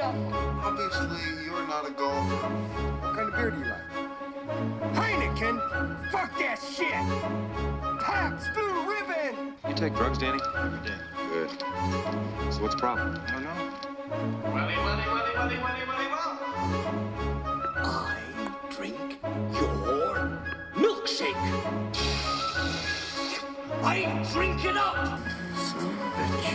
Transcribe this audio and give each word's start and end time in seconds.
Angel. 0.00 0.32
Obviously, 0.62 1.44
you're 1.44 1.66
not 1.66 1.88
a 1.88 1.90
golfer. 1.90 2.48
What 3.00 3.14
kind 3.16 3.28
of 3.28 3.34
beer 3.34 3.50
do 3.50 3.58
you 3.58 3.64
like? 3.64 3.82
Heineken? 4.94 6.10
Fuck 6.10 6.38
that 6.38 6.58
shit! 6.58 6.92
Pabst 8.00 8.54
Blue 8.54 8.88
Ribbon! 8.88 9.54
You 9.68 9.74
take 9.74 9.94
drugs, 9.94 10.18
Danny? 10.18 10.40
Every 10.56 10.78
day. 10.88 10.94
Good. 11.32 11.50
So 12.52 12.62
what's 12.62 12.74
the 12.74 12.80
problem? 12.80 13.20
I 13.26 13.32
don't 13.32 13.44
know. 13.44 13.50
I 17.76 18.18
drink 18.70 19.18
your 19.52 20.38
milkshake. 20.74 21.34
I 23.82 24.26
drink 24.32 24.64
it 24.64 24.76
up. 24.76 25.18
Son 25.56 25.84
of 25.84 25.90
a 25.90 26.10
bitch. 26.16 26.48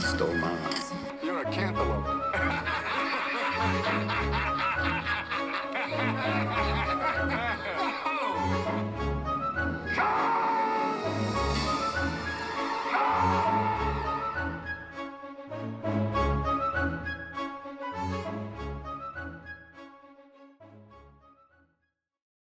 Stole 0.00 0.34
mine. 0.34 0.58
You're 1.22 1.40
a 1.40 1.44
cantaloupe. 1.50 2.25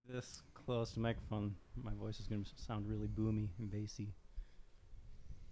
This 0.09 0.41
close 0.55 0.93
to 0.93 1.01
microphone, 1.01 1.55
my 1.83 1.93
voice 1.93 2.21
is 2.21 2.27
going 2.27 2.43
to 2.45 2.51
sound 2.57 2.87
really 2.89 3.07
boomy 3.07 3.49
and 3.59 3.71
bassy. 3.71 4.15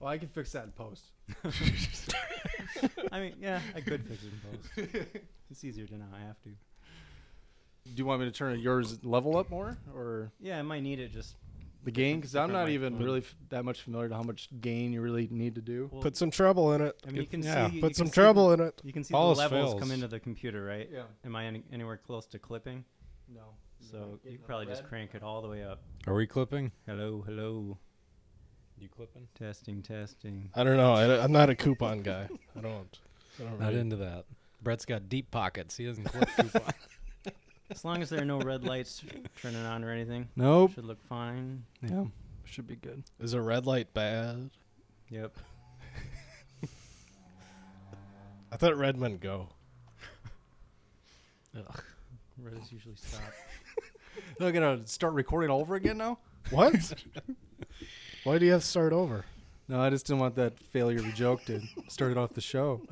Well, 0.05 0.13
I 0.13 0.19
can 0.19 0.29
fix 0.29 0.53
that 0.53 0.65
in 0.65 0.73
post. 0.73 1.03
I 3.11 3.21
mean, 3.21 3.33
yeah, 3.41 3.59
I 3.75 3.81
could 3.81 4.05
fix 4.07 4.23
it 4.23 4.33
in 4.35 4.91
post. 4.93 5.07
It's 5.51 5.65
easier 5.65 5.87
to 5.87 5.97
now. 5.97 6.05
I 6.15 6.21
have 6.27 6.39
to. 6.43 6.49
Do 6.51 6.57
you 7.95 8.05
want 8.05 8.21
me 8.21 8.27
to 8.27 8.33
turn 8.33 8.59
yours 8.61 9.03
level 9.03 9.39
up 9.39 9.49
more 9.49 9.79
or 9.95 10.31
Yeah, 10.41 10.59
I 10.59 10.63
might 10.63 10.83
need 10.83 10.99
it 11.01 11.11
just. 11.11 11.37
the 11.85 11.91
gain? 11.91 12.17
Because 12.21 12.37
I'm 12.37 12.53
not 12.53 12.69
even 12.69 12.99
really 12.99 13.21
f- 13.21 13.35
that 13.49 13.65
much 13.65 13.81
familiar 13.81 14.11
to 14.11 14.15
how 14.15 14.23
much 14.23 14.51
gain 14.61 14.93
you 14.93 15.01
really 15.01 15.27
need 15.31 15.55
to 15.55 15.63
do. 15.63 15.89
Well, 15.91 16.03
Put 16.03 16.19
some 16.19 16.31
treble 16.31 16.75
in 16.75 16.83
it. 16.83 17.01
I 17.07 17.11
mean, 17.11 17.23
you 17.23 17.27
can 17.27 17.43
yeah, 17.43 17.71
see. 17.71 17.77
you 17.77 17.81
Put 17.81 17.89
can 17.89 17.95
some 17.95 18.07
see 18.09 18.13
treble 18.13 18.49
the- 18.49 18.55
in 18.63 18.69
it. 18.69 18.83
You 18.85 18.93
can 18.93 19.05
see 19.05 19.15
All 19.15 19.35
the 19.35 19.41
else 19.43 19.51
levels 19.53 19.71
fails. 19.71 19.81
come 19.81 19.91
into 19.91 20.09
the 20.09 20.21
computer, 20.21 20.63
right? 20.67 20.87
Yeah. 20.93 21.05
Am 21.25 21.35
I 21.35 21.47
any, 21.47 21.63
anywhere 21.73 21.97
close 21.97 22.27
to 22.27 22.39
clipping? 22.39 22.85
No. 23.35 23.55
So 23.81 24.19
you 24.23 24.33
could 24.37 24.47
probably 24.47 24.67
just 24.67 24.85
crank 24.85 25.15
it 25.15 25.23
all 25.23 25.41
the 25.41 25.49
way 25.49 25.63
up. 25.65 25.81
Are 26.07 26.15
we 26.15 26.27
clipping? 26.27 26.73
Hello, 26.87 27.23
hello. 27.27 27.79
You 28.85 28.91
clipping? 28.95 29.27
Testing, 29.35 29.81
testing. 29.81 30.51
I 30.55 30.63
don't 30.63 30.77
know. 30.77 30.93
I, 30.93 31.25
am 31.25 31.33
not 31.33 31.49
a 31.49 31.55
coupon 31.55 32.03
guy. 32.03 32.29
I 32.55 32.61
don't. 32.61 32.99
I 33.41 33.45
don't 33.45 33.59
Not 33.59 33.69
really- 33.69 33.81
into 33.81 33.97
that. 33.97 34.27
Brett's 34.63 34.85
got 34.85 35.09
deep 35.09 35.31
pockets. 35.31 35.75
He 35.75 35.87
doesn't 35.87 36.05
clip 36.05 36.29
coupon. 36.37 36.75
As 37.71 37.83
long 37.83 38.03
as 38.03 38.11
there 38.11 38.21
are 38.21 38.27
no 38.27 38.41
red 38.41 38.65
lights 38.65 39.03
turning 39.41 39.65
on 39.65 39.85
or 39.85 39.91
anything, 39.91 40.29
Nope. 40.37 40.73
should 40.75 40.85
look 40.85 41.03
fine. 41.09 41.65
Yeah. 41.81 42.05
Should 42.45 42.67
be 42.67 42.77
good. 42.77 43.05
Is 43.19 43.33
a 43.33 43.41
red 43.41 43.65
light 43.65 43.95
bad? 43.95 44.51
Yep. 45.09 45.35
I 48.53 48.57
thought 48.59 48.77
red 48.77 48.99
men 48.99 49.17
go. 49.17 49.49
Red 51.55 52.55
is 52.63 52.71
usually 52.71 52.97
stop. 52.97 53.23
They're 54.39 54.53
gonna 54.53 54.87
start 54.87 55.15
recording 55.15 55.49
all 55.49 55.63
over 55.63 55.75
again 55.75 55.97
now. 55.97 56.19
What? 56.51 56.75
Why 58.25 58.39
do 58.39 58.47
you 58.47 58.53
have 58.53 58.63
to 58.63 58.67
start 58.67 58.93
over? 58.93 59.25
No, 59.69 59.81
I 59.81 59.91
just 59.91 60.07
didn't 60.07 60.21
want 60.21 60.35
that 60.37 60.59
failure 60.59 60.99
of 60.99 61.07
a 61.07 61.13
joke 61.13 61.45
to 61.47 61.61
start 61.89 62.13
it 62.13 62.19
off 62.19 62.33
the 62.35 62.41
show. 62.41 62.83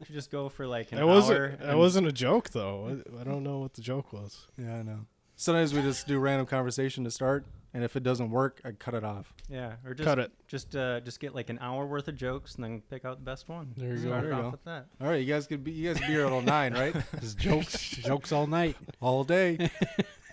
We 0.00 0.06
should 0.08 0.16
just 0.16 0.30
go 0.30 0.50
for 0.50 0.66
like 0.66 0.92
an 0.92 0.98
That 0.98 1.04
hour. 1.04 1.08
wasn't. 1.14 1.58
That 1.60 1.68
and- 1.70 1.78
wasn't 1.78 2.06
a 2.06 2.12
joke 2.12 2.50
though. 2.50 3.00
I, 3.16 3.20
I 3.20 3.24
don't 3.24 3.42
know 3.42 3.60
what 3.60 3.72
the 3.72 3.80
joke 3.80 4.12
was. 4.12 4.48
Yeah, 4.58 4.74
I 4.76 4.82
know. 4.82 5.06
Sometimes 5.36 5.72
we 5.72 5.80
just 5.80 6.06
do 6.06 6.18
random 6.18 6.46
conversation 6.46 7.04
to 7.04 7.10
start, 7.10 7.46
and 7.72 7.82
if 7.82 7.96
it 7.96 8.02
doesn't 8.02 8.30
work, 8.30 8.60
I 8.66 8.72
cut 8.72 8.92
it 8.92 9.02
off. 9.02 9.32
Yeah, 9.48 9.76
or 9.82 9.94
just 9.94 10.04
Cut 10.06 10.18
it. 10.18 10.30
Just 10.46 10.76
uh, 10.76 11.00
just 11.00 11.20
get 11.20 11.34
like 11.34 11.48
an 11.48 11.58
hour 11.58 11.86
worth 11.86 12.06
of 12.08 12.16
jokes 12.16 12.56
and 12.56 12.64
then 12.64 12.82
pick 12.90 13.06
out 13.06 13.16
the 13.18 13.24
best 13.24 13.48
one. 13.48 13.72
There 13.78 13.94
you 13.94 13.94
go. 13.96 14.08
Start 14.08 14.22
There 14.24 14.32
it 14.32 14.34
you 14.34 14.38
off 14.40 14.42
go. 14.42 14.50
with 14.50 14.64
that. 14.64 14.86
All 15.00 15.06
right, 15.08 15.20
you 15.24 15.32
guys 15.32 15.46
could 15.46 15.64
be 15.64 15.70
you 15.72 15.88
guys 15.88 15.98
could 15.98 16.08
be 16.08 16.12
here 16.12 16.28
till 16.28 16.42
nine, 16.42 16.74
right? 16.74 16.94
Just 17.20 17.38
jokes, 17.38 17.78
jokes 17.88 18.30
all 18.30 18.46
night. 18.46 18.76
all 19.00 19.24
day. 19.24 19.70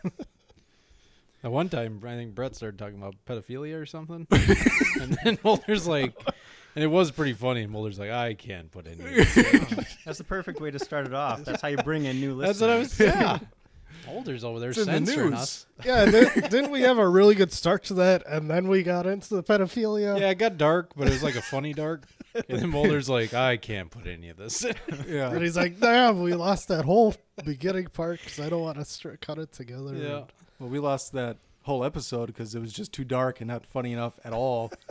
At 1.43 1.51
one 1.51 1.69
time, 1.69 2.01
I 2.05 2.15
think 2.15 2.35
Brett 2.35 2.55
started 2.55 2.77
talking 2.77 2.97
about 2.97 3.15
pedophilia 3.25 3.81
or 3.81 3.85
something, 3.85 4.27
and 5.01 5.17
then 5.23 5.39
Mulder's 5.43 5.87
like, 5.87 6.13
and 6.75 6.83
it 6.83 6.87
was 6.87 7.09
pretty 7.11 7.33
funny. 7.33 7.63
And 7.63 7.71
Mulder's 7.71 7.97
like, 7.97 8.11
I 8.11 8.35
can't 8.35 8.69
put 8.71 8.85
in. 8.85 8.97
That's 10.05 10.19
the 10.19 10.23
perfect 10.27 10.61
way 10.61 10.69
to 10.71 10.77
start 10.79 11.07
it 11.07 11.13
off. 11.13 11.43
That's 11.43 11.61
how 11.61 11.69
you 11.69 11.77
bring 11.77 12.05
in 12.05 12.19
new 12.21 12.35
listeners. 12.35 12.59
That's 12.59 12.61
what 12.61 12.69
I 12.69 12.77
was 12.77 12.91
saying. 13.39 13.47
Mulder's 14.07 14.43
over 14.43 14.59
there 14.59 14.69
It's 14.69 14.79
in 14.79 14.85
the 14.85 14.91
censoring 14.93 15.29
news. 15.31 15.39
us. 15.39 15.65
Yeah. 15.85 16.05
Did, 16.05 16.33
didn't 16.49 16.71
we 16.71 16.81
have 16.81 16.97
a 16.97 17.07
really 17.07 17.35
good 17.35 17.51
start 17.51 17.83
to 17.85 17.93
that, 17.95 18.23
and 18.27 18.49
then 18.49 18.67
we 18.67 18.83
got 18.83 19.05
into 19.05 19.35
the 19.35 19.43
pedophilia? 19.43 20.19
Yeah, 20.19 20.29
it 20.29 20.35
got 20.37 20.57
dark, 20.57 20.91
but 20.95 21.07
it 21.07 21.11
was 21.11 21.23
like 21.23 21.35
a 21.35 21.41
funny 21.41 21.73
dark. 21.73 22.03
And 22.49 22.59
then 22.61 22.69
Mulder's 22.69 23.09
like, 23.09 23.33
I 23.33 23.57
can't 23.57 23.91
put 23.91 24.07
any 24.07 24.29
of 24.29 24.37
this. 24.37 24.63
in." 24.63 24.75
Yeah. 25.07 25.31
And 25.31 25.41
he's 25.41 25.57
like, 25.57 25.79
"Damn, 25.79 26.21
we 26.21 26.33
lost 26.33 26.67
that 26.69 26.85
whole 26.85 27.13
beginning 27.43 27.87
part 27.87 28.19
because 28.23 28.39
I 28.39 28.47
don't 28.49 28.61
want 28.61 28.77
to 28.77 28.85
str- 28.85 29.09
cut 29.19 29.37
it 29.37 29.51
together." 29.51 29.93
yeah. 29.95 30.23
Well, 30.61 30.69
we 30.69 30.77
lost 30.79 31.11
that 31.13 31.37
whole 31.63 31.83
episode 31.83 32.27
because 32.27 32.53
it 32.53 32.59
was 32.59 32.71
just 32.71 32.93
too 32.93 33.03
dark 33.03 33.41
and 33.41 33.47
not 33.49 33.65
funny 33.65 33.93
enough 33.93 34.19
at 34.23 34.31
all. 34.33 34.71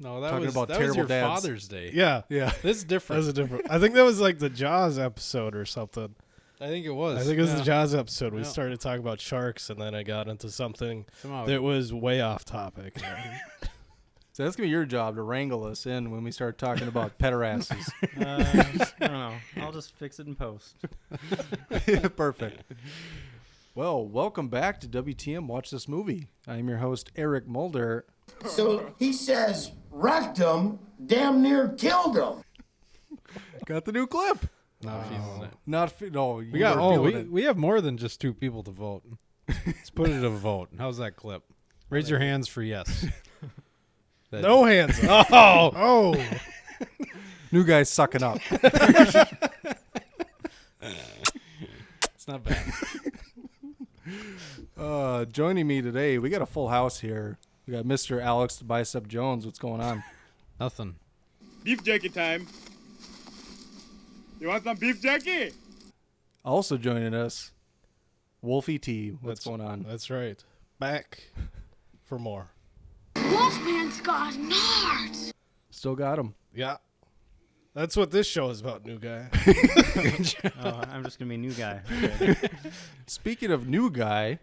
No, 0.00 0.20
that 0.20 0.30
Talking 0.30 0.46
was 0.46 0.54
about 0.56 0.68
that 0.68 0.78
was 0.80 0.86
terrible 0.86 0.96
your 0.96 1.06
dads. 1.06 1.42
Father's 1.42 1.68
Day. 1.68 1.92
Yeah. 1.94 2.22
Yeah. 2.28 2.52
This 2.62 2.78
is 2.78 2.82
That 2.82 2.88
different. 2.88 3.18
was 3.18 3.28
a 3.28 3.32
different. 3.32 3.70
I 3.70 3.78
think 3.78 3.94
that 3.94 4.02
was 4.04 4.20
like 4.20 4.40
the 4.40 4.50
Jaws 4.50 4.98
episode 4.98 5.54
or 5.54 5.64
something. 5.64 6.16
I 6.60 6.66
think 6.66 6.84
it 6.84 6.90
was. 6.90 7.20
I 7.20 7.22
think 7.24 7.38
it 7.38 7.42
was 7.42 7.52
yeah. 7.52 7.58
the 7.58 7.62
Jaws 7.62 7.94
episode. 7.94 8.32
We 8.34 8.40
Yeah. 8.40 8.44
started 8.46 8.80
talking 8.80 8.98
about 8.98 9.20
sharks, 9.20 9.70
and 9.70 9.80
then 9.80 9.94
I 9.94 10.02
got 10.02 10.26
into 10.26 10.50
something 10.50 11.06
Somehow, 11.22 11.44
that 11.46 11.62
was 11.62 11.94
way 11.94 12.20
off 12.20 12.44
topic. 12.44 12.96
So 14.32 14.42
that's 14.42 14.56
gonna 14.56 14.66
be 14.66 14.70
your 14.72 14.84
job 14.84 15.14
to 15.14 15.22
wrangle 15.22 15.62
us 15.64 15.86
in 15.86 16.10
when 16.10 16.24
we 16.24 16.32
start 16.32 16.58
talking 16.58 16.88
about 16.88 17.16
pederasses. 17.20 17.88
Uh, 18.20 18.88
I 19.00 19.06
don't 19.06 19.12
know. 19.12 19.34
I'll 19.62 19.70
just 19.70 19.92
fix 19.92 20.18
it 20.18 20.26
in 20.26 20.34
post. 20.34 20.74
Perfect. 22.16 22.64
Well, 23.76 24.06
welcome 24.06 24.48
back 24.48 24.80
to 24.80 24.86
WTM 24.88 25.46
Watch 25.46 25.70
This 25.70 25.88
Movie. 25.88 26.28
I'm 26.46 26.68
your 26.68 26.78
host 26.78 27.10
Eric 27.16 27.48
Mulder. 27.48 28.04
So 28.46 28.94
he 28.98 29.12
says 29.12 29.72
rectum 29.90 30.78
damn 31.04 31.42
near 31.42 31.68
killed 31.70 32.16
him. 32.16 32.44
Got 33.66 33.84
the 33.84 33.90
new 33.92 34.06
clip. 34.06 34.46
not 34.82 35.08
feeling 35.08 35.42
it. 35.42 35.50
Not 35.66 35.90
fe- 35.90 36.10
no. 36.10 36.34
We 36.36 36.58
got. 36.60 36.78
Oh, 36.78 37.00
we, 37.00 37.22
we 37.24 37.42
have 37.44 37.56
more 37.56 37.80
than 37.80 37.96
just 37.96 38.20
two 38.20 38.32
people 38.32 38.62
to 38.62 38.70
vote. 38.70 39.02
Let's 39.66 39.90
put 39.90 40.08
it 40.10 40.20
to 40.20 40.26
a 40.28 40.30
vote. 40.30 40.68
How's 40.78 40.98
that 40.98 41.16
clip? 41.16 41.42
Raise 41.90 42.08
your 42.08 42.20
hands 42.20 42.46
for 42.48 42.62
yes. 42.62 43.06
That- 44.30 44.42
no 44.42 44.64
hands. 44.64 45.02
Up. 45.04 45.26
Oh, 45.32 45.72
oh. 45.76 46.24
new 47.52 47.64
guys 47.64 47.88
sucking 47.90 48.22
up. 48.22 48.38
It's 52.14 52.28
not 52.28 52.42
bad. 52.42 52.64
Uh, 54.76 55.24
joining 55.26 55.66
me 55.66 55.80
today, 55.80 56.18
we 56.18 56.28
got 56.30 56.42
a 56.42 56.46
full 56.46 56.68
house 56.68 57.00
here. 57.00 57.38
We 57.66 57.72
got 57.72 57.84
Mr. 57.84 58.20
Alex 58.22 58.56
the 58.56 58.64
Bicep 58.64 59.06
Jones. 59.06 59.46
What's 59.46 59.58
going 59.58 59.80
on? 59.80 60.02
Nothing. 60.60 60.96
Beef 61.62 61.82
jerky 61.82 62.08
time. 62.08 62.46
You 64.40 64.48
want 64.48 64.64
some 64.64 64.76
beef 64.76 65.00
jerky? 65.00 65.52
Also 66.44 66.76
joining 66.76 67.14
us, 67.14 67.52
Wolfie 68.42 68.78
T. 68.78 69.10
What's 69.22 69.44
That's- 69.44 69.44
going 69.44 69.60
on? 69.60 69.84
That's 69.88 70.10
right. 70.10 70.42
Back 70.78 71.30
for 72.02 72.18
more. 72.18 72.48
Wolfman's 73.16 74.00
got 74.00 74.34
nards. 74.34 75.32
Still 75.70 75.94
got 75.94 76.18
him. 76.18 76.34
Yeah. 76.54 76.76
That's 77.74 77.96
what 77.96 78.10
this 78.10 78.26
show 78.26 78.50
is 78.50 78.60
about, 78.60 78.84
new 78.84 78.98
guy. 78.98 79.28
Oh, 80.62 80.82
I'm 80.90 81.02
just 81.04 81.18
gonna 81.18 81.28
be 81.28 81.36
new 81.36 81.52
guy. 81.52 81.80
Okay. 82.02 82.36
Speaking 83.06 83.50
of 83.50 83.66
new 83.68 83.90
guy, 83.90 84.38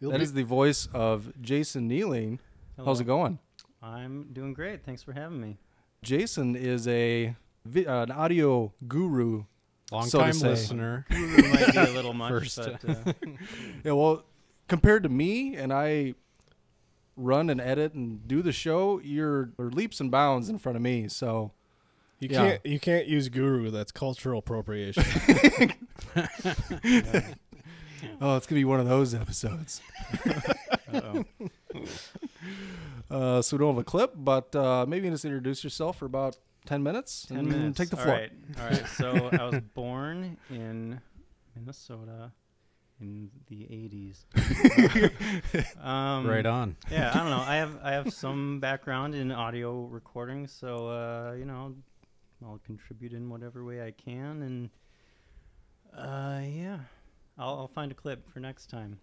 You'll 0.00 0.10
that 0.12 0.18
be- 0.18 0.24
is 0.24 0.32
the 0.32 0.42
voice 0.44 0.88
of 0.92 1.32
Jason 1.40 1.88
Nealing. 1.88 2.38
How's 2.84 3.00
it 3.00 3.04
going? 3.04 3.38
I'm 3.82 4.28
doing 4.32 4.52
great. 4.52 4.84
Thanks 4.84 5.02
for 5.02 5.12
having 5.12 5.40
me. 5.40 5.56
Jason 6.02 6.54
is 6.56 6.86
a 6.88 7.34
vi- 7.64 7.86
uh, 7.86 8.02
an 8.02 8.10
audio 8.10 8.72
guru. 8.86 9.44
Long 9.92 10.06
So 10.08 10.18
time 10.18 10.32
say. 10.32 10.48
listener. 10.48 11.06
Guru 11.10 11.48
might 11.52 11.72
be 11.72 11.78
a 11.78 11.84
little 11.92 12.12
much, 12.24 12.30
First. 12.32 12.56
but 12.82 12.84
uh, 12.90 13.12
Yeah, 13.84 13.92
well, 13.92 14.24
compared 14.66 15.04
to 15.04 15.08
me, 15.08 15.54
and 15.56 15.72
I 15.72 16.14
run 17.16 17.48
and 17.48 17.60
edit 17.60 17.94
and 17.94 18.26
do 18.26 18.42
the 18.42 18.50
show, 18.52 19.00
you're 19.02 19.50
are 19.60 19.70
leaps 19.70 20.00
and 20.00 20.10
bounds 20.10 20.48
in 20.48 20.58
front 20.58 20.74
of 20.76 20.82
me. 20.82 21.06
So 21.08 21.52
You 22.18 22.28
Yeah. 22.32 22.36
can't 22.50 22.66
you 22.66 22.80
can't 22.80 23.06
use 23.06 23.28
guru. 23.28 23.70
That's 23.70 23.92
cultural 23.92 24.40
appropriation. 24.40 25.04
Oh, 28.20 28.36
it's 28.36 28.46
gonna 28.46 28.58
be 28.60 28.64
one 28.64 28.80
of 28.80 28.86
those 28.88 29.14
episodes. 29.14 29.80
uh-oh. 30.92 31.24
Uh, 33.08 33.40
so 33.40 33.56
we 33.56 33.60
don't 33.60 33.74
have 33.74 33.80
a 33.80 33.84
clip, 33.84 34.12
but 34.16 34.54
uh, 34.56 34.84
maybe 34.88 35.08
just 35.08 35.24
introduce 35.24 35.62
yourself 35.62 35.98
for 35.98 36.06
about 36.06 36.36
ten 36.64 36.82
minutes. 36.82 37.26
10 37.28 37.38
and 37.38 37.48
minutes. 37.48 37.78
Take 37.78 37.90
the 37.90 37.96
floor. 37.96 38.16
right. 38.16 38.32
All 38.58 38.66
right. 38.66 38.86
So 38.88 39.28
I 39.32 39.44
was 39.44 39.60
born 39.74 40.36
in 40.50 41.00
Minnesota 41.54 42.32
in 43.00 43.30
the 43.48 43.62
80s. 44.34 45.84
um, 45.84 46.26
right 46.26 46.46
on. 46.46 46.76
Yeah, 46.90 47.10
I 47.14 47.18
don't 47.18 47.30
know. 47.30 47.44
I 47.46 47.56
have 47.56 47.78
I 47.82 47.92
have 47.92 48.12
some 48.12 48.58
background 48.58 49.14
in 49.14 49.30
audio 49.30 49.84
recording, 49.84 50.48
so 50.48 50.88
uh, 50.88 51.34
you 51.38 51.44
know, 51.44 51.74
I'll 52.44 52.60
contribute 52.66 53.12
in 53.12 53.28
whatever 53.28 53.64
way 53.64 53.82
I 53.86 53.92
can, 53.92 54.42
and 54.42 54.70
uh, 55.96 56.40
yeah, 56.44 56.78
I'll, 57.38 57.48
I'll 57.60 57.68
find 57.68 57.90
a 57.92 57.94
clip 57.94 58.28
for 58.32 58.40
next 58.40 58.70
time. 58.70 58.98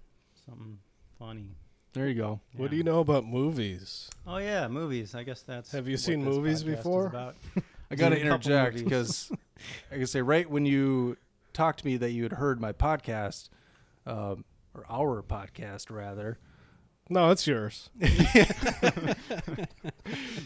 Something 0.45 0.79
funny. 1.19 1.55
There 1.93 2.07
you 2.07 2.15
go. 2.15 2.39
What 2.57 2.71
do 2.71 2.77
you 2.77 2.83
know 2.83 2.99
about 2.99 3.25
movies? 3.25 4.09
Oh 4.25 4.37
yeah, 4.37 4.67
movies. 4.67 5.13
I 5.13 5.23
guess 5.23 5.41
that's. 5.43 5.71
Have 5.71 5.87
you 5.87 5.93
what 5.93 5.99
seen 5.99 6.25
this 6.25 6.35
movies 6.35 6.63
podcast 6.63 6.67
is 6.67 6.75
before? 6.77 7.05
about. 7.07 7.35
I 7.91 7.95
got 7.95 8.09
to 8.09 8.15
Seen 8.15 8.25
a 8.25 8.29
couple 8.31 8.51
interject 8.51 8.73
movies. 8.75 8.83
because 8.83 9.31
I 9.91 9.95
can 9.97 10.07
say 10.07 10.21
right 10.21 10.49
when 10.49 10.65
you 10.65 11.17
talked 11.53 11.79
to 11.81 11.85
me 11.85 11.97
that 11.97 12.09
you 12.11 12.23
had 12.23 12.33
heard 12.33 12.59
my 12.59 12.71
podcast, 12.73 13.49
um, 14.07 14.43
or 14.73 14.83
our 14.89 15.21
podcast 15.21 15.91
rather, 15.91 16.39
No, 17.09 17.29
it's 17.29 17.45
yours. 17.45 17.91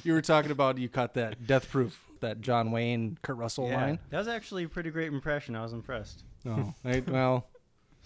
you 0.04 0.14
were 0.14 0.22
talking 0.22 0.52
about 0.52 0.78
you 0.78 0.90
caught 0.90 1.14
that 1.16 1.48
Death 1.48 1.70
Proof, 1.70 2.00
that 2.20 2.42
John 2.42 2.72
Wayne, 2.72 3.18
Kurt 3.22 3.38
Russell 3.38 3.70
Yeah, 3.70 3.78
line. 3.78 4.00
that 4.10 4.18
was 4.18 4.28
actually 4.28 4.64
a 4.66 4.70
pretty 4.70 4.90
great 4.92 5.08
impression. 5.14 5.56
I 5.56 5.62
was 5.64 5.74
impressed. 5.74 6.24
No, 6.44 6.74
I, 6.84 7.02
well, 7.08 7.48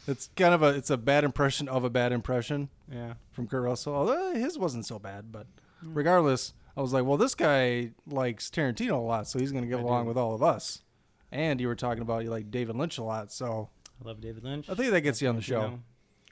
it's 0.08 0.30
kind 0.36 0.54
of 0.54 0.64
a 0.64 0.70
it's 0.70 0.90
a 0.90 0.98
bad 0.98 1.24
impression 1.24 1.68
of 1.68 1.84
a 1.84 1.90
bad 1.90 2.12
impression 2.12 2.70
Yeah. 2.92 3.14
from 3.32 3.48
Kurt 3.48 3.64
Russell. 3.64 3.94
Although 3.94 4.34
his 4.34 4.58
wasn't 4.58 4.86
so 4.86 5.00
bad, 5.00 5.32
but 5.32 5.48
Hmm. 5.82 5.94
regardless, 5.94 6.54
I 6.78 6.82
was 6.82 6.94
like, 6.94 7.06
well, 7.06 7.18
this 7.18 7.36
guy 7.36 7.92
likes 8.08 8.50
Tarantino 8.50 8.94
a 8.94 8.96
lot, 8.98 9.28
so 9.28 9.40
he's 9.40 9.52
going 9.52 9.64
to 9.64 9.70
get 9.70 9.80
I 9.80 9.82
along 9.84 10.04
do. 10.04 10.08
with 10.10 10.18
all 10.18 10.34
of 10.34 10.42
us. 10.44 10.84
And 11.32 11.60
you 11.62 11.68
were 11.68 11.76
talking 11.76 12.02
about 12.02 12.24
you 12.24 12.30
like 12.30 12.52
David 12.52 12.76
Lynch 12.76 12.98
a 12.98 13.04
lot, 13.04 13.32
so 13.32 13.70
I 14.04 14.08
love 14.08 14.22
David 14.22 14.44
Lynch. 14.44 14.70
I 14.70 14.76
think 14.76 14.92
that 14.92 15.02
gets 15.02 15.22
you 15.22 15.30
on 15.30 15.36
the 15.36 15.42
show. 15.42 15.62
Tarantino. 15.62 15.80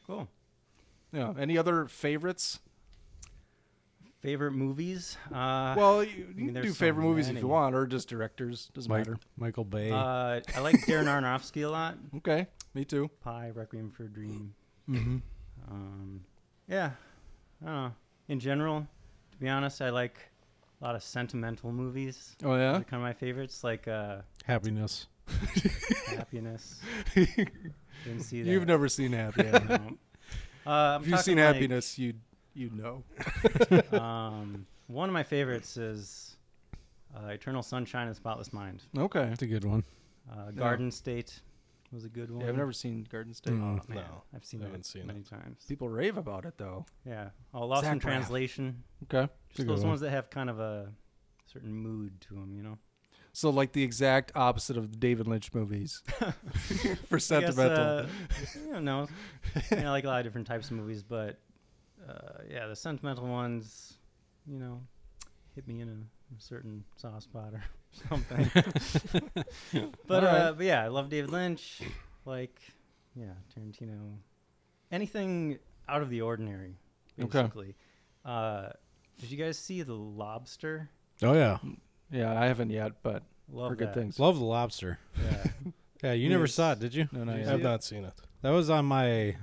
Cool. 0.08 0.28
Yeah. 1.12 1.34
Any 1.40 1.58
other 1.58 1.86
favorites? 1.86 2.60
Favorite 4.22 4.52
movies? 4.52 5.18
Uh, 5.32 5.74
Well, 5.78 6.04
you, 6.04 6.10
you 6.12 6.26
mean, 6.36 6.46
can 6.48 6.54
there's 6.56 6.66
do 6.68 6.74
favorite 6.74 7.04
so 7.04 7.08
movies 7.10 7.30
if 7.30 7.38
you 7.40 7.48
want, 7.48 7.74
or 7.74 7.88
just 7.88 8.10
directors. 8.10 8.70
Doesn't 8.74 8.90
Mike, 8.90 9.08
matter. 9.08 9.18
Michael 9.38 9.64
Bay. 9.64 9.92
uh, 9.92 10.42
I 10.56 10.60
like 10.60 10.76
Darren 10.86 11.06
Aronofsky 11.06 11.64
a 11.66 11.70
lot. 11.70 11.98
Okay, 12.18 12.48
me 12.74 12.86
too. 12.86 13.10
Pi, 13.22 13.52
Requiem 13.54 13.92
for 13.92 14.04
a 14.04 14.10
Dream. 14.10 14.54
Mm-hmm. 14.90 15.18
Um, 15.70 16.22
yeah, 16.68 16.92
I 17.62 17.66
don't 17.66 17.76
know. 17.76 17.92
In 18.28 18.40
general, 18.40 18.88
to 19.32 19.38
be 19.38 19.50
honest, 19.50 19.82
I 19.82 19.90
like 19.90 20.18
a 20.82 20.86
lot 20.86 20.96
of 20.96 21.04
sentimental 21.04 21.72
movies. 21.72 22.36
Oh 22.44 22.50
Those 22.50 22.60
yeah. 22.60 22.70
are 22.72 22.84
kind 22.84 23.02
of 23.02 23.02
my 23.02 23.14
favorites, 23.14 23.64
like 23.64 23.88
uh, 23.88 24.18
Happiness. 24.46 25.08
Happiness. 26.08 26.80
Didn't 27.16 28.22
see 28.22 28.44
that. 28.44 28.50
You've 28.50 28.68
never 28.68 28.88
seen 28.88 29.12
Happy. 29.14 29.44
have 29.44 29.64
you? 29.64 29.70
No. 29.70 29.98
Uh, 30.68 30.72
I'm 30.72 31.02
if 31.02 31.08
you've 31.08 31.20
seen 31.22 31.38
talking 31.38 31.46
like, 31.46 31.56
Happiness, 31.56 31.98
you 31.98 32.14
you 32.54 32.70
know. 32.72 33.04
um, 34.00 34.66
one 34.88 35.10
of 35.10 35.14
my 35.14 35.24
favorites 35.24 35.78
is 35.78 36.38
uh, 37.16 37.28
Eternal 37.30 37.64
Sunshine 37.64 38.08
of 38.08 38.14
the 38.14 38.18
Spotless 38.18 38.52
Mind. 38.52 38.84
Okay. 38.98 39.26
That's 39.26 39.42
a 39.42 39.48
good 39.48 39.66
one. 39.66 39.84
Uh, 40.32 40.52
Garden 40.52 40.92
State 40.92 41.42
was 41.92 42.06
a 42.06 42.10
good 42.10 42.30
one. 42.32 42.42
Yeah, 42.42 42.50
I've 42.50 42.58
never 42.58 42.74
seen 42.74 43.06
Garden 43.10 43.34
State. 43.34 43.54
Mm. 43.54 43.80
Oh, 43.80 43.84
man, 43.94 43.98
No, 43.98 44.24
I've 44.36 44.46
seen 44.46 44.62
I 44.64 44.70
that 44.70 44.86
seen 44.86 45.08
many 45.08 45.20
it. 45.20 45.30
times. 45.30 45.66
People 45.68 45.90
rave 45.90 46.18
about 46.18 46.46
it 46.46 46.54
though. 46.58 46.86
Yeah. 47.06 47.30
Oh, 47.54 47.66
Lost 47.66 47.84
Zach 47.84 47.94
in 47.94 48.00
Translation. 48.00 48.84
Okay. 49.04 49.32
Just 49.54 49.68
those 49.68 49.80
one. 49.80 49.90
ones 49.90 50.02
that 50.02 50.12
have 50.12 50.30
kind 50.30 50.50
of 50.50 50.60
a 50.60 50.92
certain 51.52 51.74
mood 51.74 52.22
to 52.22 52.36
them, 52.36 52.54
you 52.56 52.64
know. 52.64 52.78
So 53.34 53.50
like 53.50 53.72
the 53.74 53.84
exact 53.84 54.32
opposite 54.36 54.76
of 54.78 54.92
the 54.92 54.98
David 54.98 55.28
Lynch 55.28 55.54
movies. 55.54 56.02
For 56.10 56.26
I 56.26 57.18
guess, 57.18 57.26
sentimental. 57.26 57.78
uh, 57.78 58.06
I 58.70 58.74
don't 58.74 58.86
know. 58.86 59.08
I, 59.72 59.76
mean, 59.76 59.86
I 59.86 59.90
like 59.92 60.04
a 60.04 60.08
lot 60.08 60.20
of 60.20 60.26
different 60.26 60.48
types 60.48 60.70
of 60.72 60.78
movies, 60.78 61.04
but 61.04 61.40
uh, 62.08 62.40
yeah, 62.50 62.68
the 62.68 62.76
sentimental 62.76 63.28
ones, 63.28 63.98
you 64.48 64.60
know, 64.60 64.82
hit 65.56 65.68
me 65.68 65.82
in 65.82 65.90
a, 65.90 66.36
a 66.38 66.40
certain 66.42 66.84
soft 66.98 67.24
spot 67.24 67.54
or 67.54 67.64
something. 68.10 68.50
but, 70.08 70.24
All 70.24 70.32
right. 70.32 70.42
uh, 70.42 70.52
but 70.54 70.66
yeah, 70.66 70.84
I 70.84 70.88
love 70.88 71.10
David 71.10 71.32
Lynch. 71.32 71.82
Like, 72.26 72.60
yeah, 73.16 73.26
Tarantino. 73.56 74.16
Anything 74.92 75.60
out 75.88 76.02
of 76.02 76.10
the 76.10 76.22
ordinary, 76.22 76.78
Okay. 77.20 77.42
basically. 77.42 77.76
Uh, 78.26 78.70
did 79.20 79.32
you 79.32 79.38
guys 79.38 79.58
see 79.58 79.82
The 79.82 79.94
Lobster? 79.94 80.90
Oh 81.22 81.34
yeah, 81.34 81.58
yeah, 82.12 82.40
I 82.40 82.46
haven't 82.46 82.70
yet, 82.70 82.94
but 83.04 83.24
Love 83.52 83.70
heard 83.70 83.78
good 83.80 83.94
things. 83.94 84.20
love 84.20 84.38
the 84.40 84.46
lobster. 84.46 85.00
Yeah. 85.22 85.44
Yeah, 86.02 86.14
you 86.14 86.30
never 86.30 86.48
saw 86.48 86.72
it, 86.72 86.80
did 86.80 86.94
you? 86.96 87.10
No, 87.12 87.26
not 87.26 87.34
Did 87.34 87.40
you 87.40 87.40
yet. 87.42 87.48
see 87.50 87.54
I've 87.56 87.62
not 87.62 87.84
seen 87.84 88.06
it. 88.06 88.14
That 88.42 88.52
was 88.52 88.70
on 88.70 88.86
my 88.86 89.36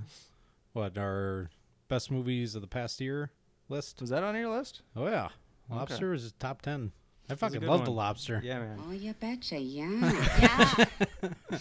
what 0.72 0.96
our 0.96 1.50
best 1.88 2.10
movies 2.10 2.54
of 2.54 2.62
the 2.62 2.66
past 2.66 2.99
year 2.99 3.31
list. 3.69 4.00
Was 4.00 4.08
that 4.08 4.22
on 4.25 4.34
your 4.34 4.49
list? 4.49 4.81
Oh 4.96 5.06
yeah, 5.06 5.28
Lobster 5.69 6.14
is 6.14 6.32
top 6.38 6.62
ten. 6.62 6.92
I 7.28 7.32
a 7.32 7.37
fucking 7.37 7.61
good 7.61 7.69
love 7.69 7.84
the 7.84 7.90
lobster. 7.90 8.40
yeah, 8.44 8.58
man. 8.61 8.78
Oh, 8.87 8.93
you 8.93 9.12
betcha, 9.14 9.58
yeah. 9.58 10.84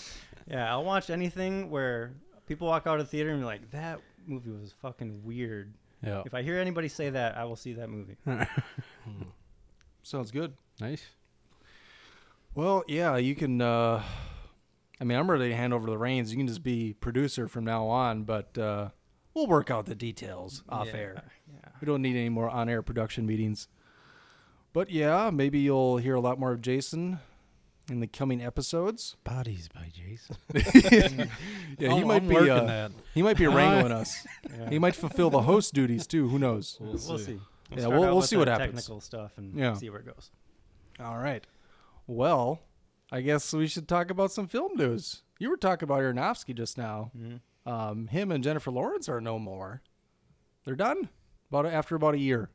Yeah, 0.48 0.70
I'll 0.72 0.84
watch 0.84 1.10
anything 1.10 1.72
where 1.72 2.14
people 2.46 2.68
walk 2.68 2.86
out 2.86 3.00
of 3.00 3.08
the 3.08 3.10
theater 3.10 3.32
and 3.32 3.40
be 3.40 3.46
like, 3.46 3.72
"That 3.72 4.00
movie 4.28 4.52
was 4.52 4.74
fucking 4.80 5.24
weird." 5.24 5.74
Yeah, 6.04 6.22
If 6.24 6.36
I 6.36 6.44
hear 6.44 6.60
anybody 6.60 6.88
say 6.88 7.10
that, 7.10 7.36
I 7.36 7.46
will 7.46 7.56
see 7.56 7.74
that 7.74 7.90
movie. 7.90 8.16
Sounds 10.04 10.30
good. 10.30 10.54
nice. 10.80 11.04
Well, 12.54 12.84
yeah, 12.88 13.18
you 13.18 13.34
can. 13.36 13.60
Uh, 13.60 14.04
I 15.02 15.04
mean, 15.04 15.18
I'm 15.18 15.30
ready 15.30 15.50
to 15.50 15.56
hand 15.56 15.74
over 15.74 15.88
the 15.88 15.98
reins. 15.98 16.32
You 16.32 16.38
can 16.38 16.48
just 16.48 16.62
be 16.64 16.94
producer 16.94 17.48
from 17.48 17.66
now 17.66 17.88
on, 17.88 18.24
but 18.24 18.56
uh, 18.58 18.90
we'll 19.34 19.48
work 19.48 19.72
out 19.72 19.88
the 19.88 19.96
details 19.96 20.64
off 20.70 20.88
Yeah, 20.88 20.94
air. 20.96 21.24
Yeah. 21.52 21.70
We 21.82 21.86
don't 21.88 22.02
need 22.04 22.16
any 22.16 22.30
more 22.30 22.50
on-air 22.50 22.82
production 22.82 23.26
meetings. 23.26 23.68
But 24.76 24.90
yeah, 24.92 25.30
maybe 25.34 25.60
you'll 25.60 25.98
hear 25.98 26.16
a 26.16 26.20
lot 26.20 26.38
more 26.38 26.52
of 26.52 26.62
Jason 26.62 27.20
in 27.90 28.02
the 28.02 28.08
coming 28.08 28.44
episodes. 28.44 29.16
Bodies 29.24 29.70
by 29.74 29.90
Jason. 29.94 30.36
Yeah, 31.80 31.92
Oh, 31.92 31.98
he 31.98 32.04
might 32.04 32.22
I'm 32.24 32.28
be. 32.28 32.34
working 32.36 32.52
Uh, 32.52 32.64
that. 32.66 32.92
he 33.14 33.22
might 33.24 33.38
be 33.38 33.48
wrangling 33.58 33.92
us. 33.94 34.26
Yeah. 34.54 34.70
He 34.70 34.78
might 34.80 34.96
fulfill 34.96 35.30
the 35.30 35.42
host 35.44 35.74
duties 35.74 36.06
too. 36.06 36.28
Who 36.28 36.38
knows? 36.40 36.78
We'll, 36.82 36.98
see. 36.98 37.40
Yeah, 37.76 37.88
we'll- 37.88 38.04
out 38.04 38.10
we'll 38.10 38.16
with 38.18 38.26
see 38.26 38.36
the 38.36 38.40
what 38.42 38.48
happens. 38.50 38.74
Technical 38.82 39.00
stuff 39.02 39.38
and 39.38 39.58
Yeah. 39.58 39.74
see 39.76 39.90
where 39.90 40.00
it 40.02 40.06
goes. 40.06 40.30
All 41.00 41.18
right. 41.18 41.46
Well, 42.08 42.62
I 43.12 43.22
guess 43.22 43.54
we 43.54 43.68
should 43.68 43.88
talk 43.88 44.10
about 44.12 44.32
some 44.32 44.48
film 44.48 44.76
news. 44.76 45.24
You 45.40 45.50
were 45.50 45.58
talking 45.58 45.86
about 45.88 46.00
Aronofsky 46.02 46.54
just 46.56 46.78
now. 46.78 47.12
Mhm. 47.18 47.40
Um, 47.66 48.08
him 48.08 48.30
and 48.32 48.44
Jennifer 48.44 48.72
Lawrence 48.72 49.08
are 49.10 49.20
no 49.22 49.40
more. 49.40 49.82
They're 50.66 50.76
done. 50.76 51.10
About 51.50 51.66
after 51.66 51.96
about 51.96 52.14
a 52.16 52.20
year. 52.20 52.50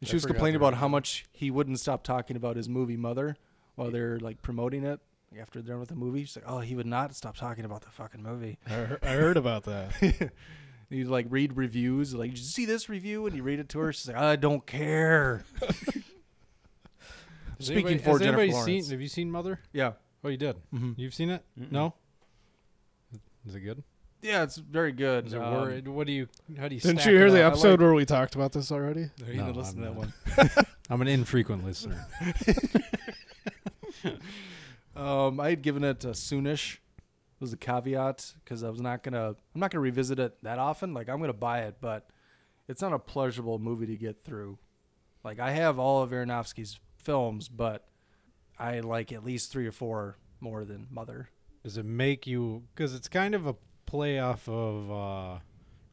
And 0.00 0.08
She 0.08 0.14
I 0.14 0.16
was 0.16 0.26
complaining 0.26 0.56
about 0.56 0.74
how 0.74 0.88
much 0.88 1.26
he 1.32 1.50
wouldn't 1.50 1.78
stop 1.78 2.02
talking 2.02 2.36
about 2.36 2.56
his 2.56 2.68
movie 2.68 2.96
Mother 2.96 3.36
while 3.74 3.90
they're 3.90 4.18
like 4.18 4.40
promoting 4.42 4.84
it. 4.84 5.00
Like, 5.30 5.40
after 5.42 5.60
they're 5.60 5.74
done 5.74 5.80
with 5.80 5.90
the 5.90 5.94
movie, 5.94 6.24
she's 6.24 6.36
like, 6.36 6.46
"Oh, 6.48 6.60
he 6.60 6.74
would 6.74 6.86
not 6.86 7.14
stop 7.14 7.36
talking 7.36 7.64
about 7.64 7.82
the 7.82 7.90
fucking 7.90 8.22
movie." 8.22 8.58
I, 8.66 8.70
heard, 8.70 8.98
I 9.04 9.10
heard 9.12 9.36
about 9.36 9.64
that. 9.64 10.32
You 10.92 11.04
like 11.04 11.26
read 11.30 11.56
reviews, 11.56 12.16
like, 12.16 12.30
"Did 12.30 12.40
you 12.40 12.44
see 12.46 12.66
this 12.66 12.88
review?" 12.88 13.24
And 13.26 13.36
you 13.36 13.44
read 13.44 13.60
it 13.60 13.68
to 13.68 13.78
her. 13.78 13.92
She's 13.92 14.08
like, 14.08 14.16
"I 14.16 14.34
don't 14.34 14.66
care." 14.66 15.44
Has 15.60 15.70
Speaking 17.60 17.86
anybody- 17.86 17.98
for 17.98 18.10
has 18.10 18.18
Jennifer 18.20 18.40
anybody 18.40 18.52
Lawrence. 18.52 18.86
Seen, 18.86 18.90
have 18.92 19.00
you 19.00 19.06
seen 19.08 19.30
Mother? 19.30 19.60
Yeah. 19.72 19.92
Oh, 20.24 20.28
you 20.30 20.36
did. 20.36 20.56
Mhm. 20.74 20.94
You've 20.98 21.14
seen 21.14 21.30
it? 21.30 21.44
No. 21.56 21.94
Is 23.46 23.54
it 23.54 23.60
good? 23.60 23.84
Yeah, 24.22 24.42
it's 24.42 24.56
very 24.56 24.92
good. 24.92 25.26
Is 25.28 25.32
it 25.32 25.40
Um, 25.40 25.52
wor- 25.84 25.92
What 25.94 26.06
do 26.06 26.12
you? 26.12 26.28
How 26.58 26.68
do 26.68 26.74
you? 26.74 26.80
Didn't 26.80 26.98
stack 27.00 27.10
you 27.10 27.16
hear 27.18 27.28
it 27.28 27.30
the 27.30 27.42
up? 27.42 27.52
episode 27.52 27.70
like- 27.72 27.80
where 27.80 27.94
we 27.94 28.04
talked 28.04 28.34
about 28.34 28.52
this 28.52 28.70
already? 28.70 29.08
You 29.26 29.34
No, 29.34 29.46
didn't 29.46 29.56
listen 29.56 29.76
to 29.76 29.80
that 29.82 29.88
I'm 29.90 29.96
one. 29.96 30.12
not. 30.36 30.66
I'm 30.90 31.00
an 31.02 31.08
infrequent 31.08 31.64
listener. 31.64 32.06
Um, 34.96 35.40
I 35.40 35.50
had 35.50 35.62
given 35.62 35.84
it 35.84 36.04
a 36.04 36.08
soonish. 36.08 36.78
Was 37.38 37.54
a 37.54 37.56
caveat 37.56 38.34
because 38.44 38.62
I 38.62 38.68
was 38.68 38.82
not 38.82 39.02
gonna. 39.02 39.28
I'm 39.30 39.60
not 39.60 39.70
gonna 39.70 39.80
revisit 39.80 40.18
it 40.18 40.36
that 40.42 40.58
often. 40.58 40.92
Like 40.92 41.08
I'm 41.08 41.20
gonna 41.20 41.32
buy 41.32 41.60
it, 41.60 41.76
but 41.80 42.06
it's 42.68 42.82
not 42.82 42.92
a 42.92 42.98
pleasurable 42.98 43.58
movie 43.58 43.86
to 43.86 43.96
get 43.96 44.24
through. 44.26 44.58
Like 45.24 45.38
I 45.40 45.52
have 45.52 45.78
all 45.78 46.02
of 46.02 46.10
Aronofsky's 46.10 46.78
films, 46.98 47.48
but 47.48 47.88
I 48.58 48.80
like 48.80 49.10
at 49.10 49.24
least 49.24 49.50
three 49.50 49.66
or 49.66 49.72
four 49.72 50.18
more 50.40 50.66
than 50.66 50.86
Mother. 50.90 51.30
Does 51.64 51.78
it 51.78 51.86
make 51.86 52.26
you? 52.26 52.64
Because 52.74 52.94
it's 52.94 53.08
kind 53.08 53.34
of 53.34 53.46
a 53.46 53.54
play 53.90 54.18
off 54.20 54.48
of 54.48 54.90
uh, 54.90 55.38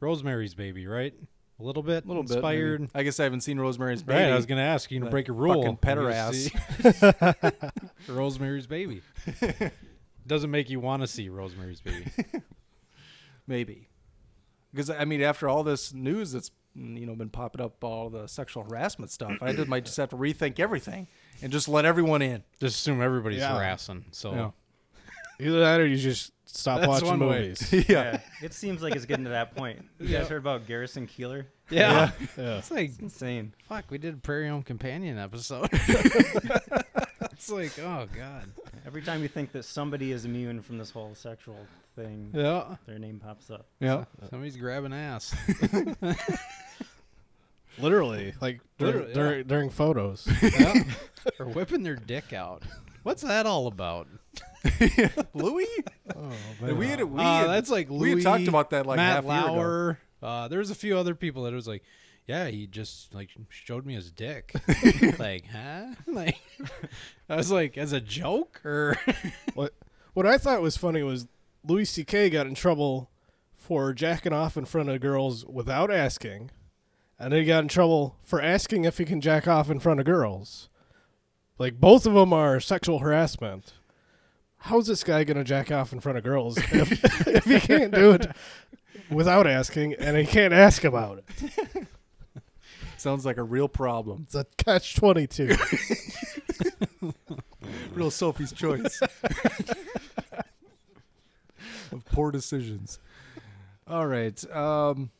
Rosemary's 0.00 0.54
Baby, 0.54 0.86
right? 0.86 1.12
A 1.60 1.62
little 1.64 1.82
bit. 1.82 2.04
A 2.04 2.08
little 2.08 2.22
inspired. 2.22 2.80
bit. 2.82 2.90
maybe. 2.94 3.00
I 3.00 3.02
guess 3.02 3.18
I 3.18 3.24
haven't 3.24 3.40
seen 3.40 3.58
Rosemary's 3.58 4.02
Baby. 4.02 4.22
Right. 4.22 4.32
I 4.32 4.36
was 4.36 4.46
gonna 4.46 4.60
ask 4.62 4.90
you 4.92 5.00
to 5.00 5.06
break 5.10 5.28
a 5.28 5.32
rule. 5.32 5.62
fucking 5.64 5.78
when 5.82 5.98
you 5.98 6.12
pederast. 6.12 7.72
Rosemary's 8.08 8.66
Baby. 8.66 9.02
Doesn't 10.26 10.50
make 10.50 10.70
you 10.70 10.78
want 10.80 11.02
to 11.02 11.06
see 11.08 11.28
Rosemary's 11.28 11.80
Baby. 11.80 12.04
Maybe. 13.46 13.88
because 14.72 14.90
I 14.90 15.04
mean, 15.04 15.22
after 15.22 15.48
all 15.48 15.64
this 15.64 15.92
news 15.92 16.32
that's 16.32 16.50
you 16.76 17.06
know 17.06 17.14
been 17.16 17.30
popping 17.30 17.60
up, 17.60 17.82
all 17.82 18.08
the 18.10 18.26
sexual 18.28 18.62
harassment 18.62 19.10
stuff, 19.10 19.32
I 19.40 19.52
just 19.52 19.68
might 19.68 19.84
just 19.84 19.96
have 19.96 20.10
to 20.10 20.16
rethink 20.16 20.60
everything 20.60 21.06
and 21.42 21.50
just 21.50 21.66
let 21.68 21.84
everyone 21.84 22.22
in. 22.22 22.44
Just 22.60 22.76
assume 22.76 23.02
everybody's 23.02 23.38
Yeah. 23.40 23.56
harassing. 23.56 24.04
So 24.12 24.32
Yeah. 24.32 24.50
Either 25.40 25.60
that 25.60 25.80
or 25.80 25.86
you 25.86 25.96
just 25.96 26.32
stop 26.46 26.80
That's 26.80 26.88
watching 26.88 27.08
one 27.08 27.20
way. 27.28 27.40
movies. 27.40 27.72
yeah. 27.88 28.20
It 28.42 28.52
seems 28.54 28.82
like 28.82 28.96
it's 28.96 29.04
getting 29.04 29.24
to 29.24 29.30
that 29.30 29.54
point. 29.54 29.84
You 30.00 30.08
guys 30.08 30.28
heard 30.28 30.38
about 30.38 30.66
Garrison 30.66 31.06
Keillor? 31.06 31.44
yeah. 31.70 32.10
Yeah. 32.36 32.58
It's 32.58 32.70
like 32.70 32.92
Insane. 33.00 33.52
fuck. 33.68 33.84
We 33.90 33.98
did 33.98 34.14
a 34.14 34.16
Prairie 34.16 34.48
Home 34.48 34.62
Companion 34.62 35.18
episode. 35.18 35.68
it's 35.72 37.50
like 37.50 37.78
oh 37.78 38.06
god. 38.16 38.50
Every 38.86 39.02
time 39.02 39.22
you 39.22 39.28
think 39.28 39.52
that 39.52 39.64
somebody 39.64 40.12
is 40.12 40.24
immune 40.24 40.62
from 40.62 40.78
this 40.78 40.90
whole 40.90 41.14
sexual 41.14 41.58
thing, 41.94 42.30
Yeah. 42.34 42.76
their 42.86 42.98
name 42.98 43.20
pops 43.24 43.50
up. 43.50 43.66
Yeah. 43.80 44.04
Somebody's 44.30 44.56
grabbing 44.56 44.92
ass. 44.92 45.34
Literally, 47.78 48.34
like 48.40 48.60
dur- 48.78 48.86
Literally, 48.86 49.12
dur- 49.14 49.42
during 49.44 49.70
photos. 49.70 50.26
yeah. 50.58 50.82
Or 51.38 51.46
whipping 51.46 51.82
their 51.84 51.94
dick 51.96 52.32
out. 52.32 52.62
What's 53.08 53.22
that 53.22 53.46
all 53.46 53.68
about? 53.68 54.06
Louis. 55.32 55.66
oh, 56.14 56.30
we 56.74 56.88
had 56.88 57.02
we 57.04 57.18
Uh, 57.18 57.38
had, 57.38 57.46
that's 57.46 57.70
like 57.70 57.88
we 57.88 58.10
had 58.10 58.20
talked 58.22 58.46
about 58.48 58.68
that 58.68 58.84
like 58.84 58.98
Matt 58.98 59.24
half 59.24 59.24
year 59.24 59.44
ago. 59.44 59.52
Lauer. 59.54 59.98
Uh, 60.22 60.48
there's 60.48 60.70
a 60.70 60.74
few 60.74 60.94
other 60.98 61.14
people 61.14 61.44
that 61.44 61.54
it 61.54 61.56
was 61.56 61.66
like, 61.66 61.82
yeah, 62.26 62.48
he 62.48 62.66
just 62.66 63.14
like 63.14 63.30
showed 63.48 63.86
me 63.86 63.94
his 63.94 64.10
dick. 64.10 64.52
like, 65.18 65.46
huh? 65.46 65.86
Like, 66.06 66.36
I 67.30 67.36
was 67.36 67.50
like, 67.50 67.78
as 67.78 67.94
a 67.94 68.00
joke 68.02 68.60
or 68.62 68.98
What 69.54 69.72
what 70.12 70.26
I 70.26 70.36
thought 70.36 70.60
was 70.60 70.76
funny 70.76 71.02
was 71.02 71.28
Louis 71.66 71.86
C.K. 71.86 72.28
got 72.28 72.46
in 72.46 72.54
trouble 72.54 73.08
for 73.56 73.94
jacking 73.94 74.34
off 74.34 74.58
in 74.58 74.66
front 74.66 74.90
of 74.90 75.00
girls 75.00 75.46
without 75.46 75.90
asking, 75.90 76.50
and 77.18 77.32
then 77.32 77.40
he 77.40 77.46
got 77.46 77.62
in 77.62 77.68
trouble 77.68 78.16
for 78.22 78.42
asking 78.42 78.84
if 78.84 78.98
he 78.98 79.06
can 79.06 79.22
jack 79.22 79.48
off 79.48 79.70
in 79.70 79.80
front 79.80 79.98
of 79.98 80.04
girls. 80.04 80.68
Like 81.58 81.80
both 81.80 82.06
of 82.06 82.14
them 82.14 82.32
are 82.32 82.60
sexual 82.60 83.00
harassment. 83.00 83.74
How's 84.58 84.86
this 84.86 85.04
guy 85.04 85.24
gonna 85.24 85.44
jack 85.44 85.70
off 85.70 85.92
in 85.92 86.00
front 86.00 86.18
of 86.18 86.24
girls 86.24 86.56
if, 86.56 87.26
if 87.26 87.44
he 87.44 87.60
can't 87.60 87.92
do 87.92 88.12
it 88.12 88.26
without 89.10 89.46
asking 89.46 89.94
and 89.94 90.16
he 90.16 90.24
can't 90.24 90.54
ask 90.54 90.84
about 90.84 91.18
it? 91.18 91.86
Sounds 92.96 93.24
like 93.24 93.36
a 93.36 93.42
real 93.42 93.68
problem. 93.68 94.22
It's 94.26 94.34
a 94.34 94.46
catch 94.56 94.96
twenty 94.96 95.26
two. 95.26 95.54
Real 97.92 98.10
Sophie's 98.10 98.52
choice 98.52 99.00
of 101.92 102.04
poor 102.06 102.30
decisions. 102.30 102.98
All 103.86 104.06
right. 104.06 104.44
Um, 104.54 105.10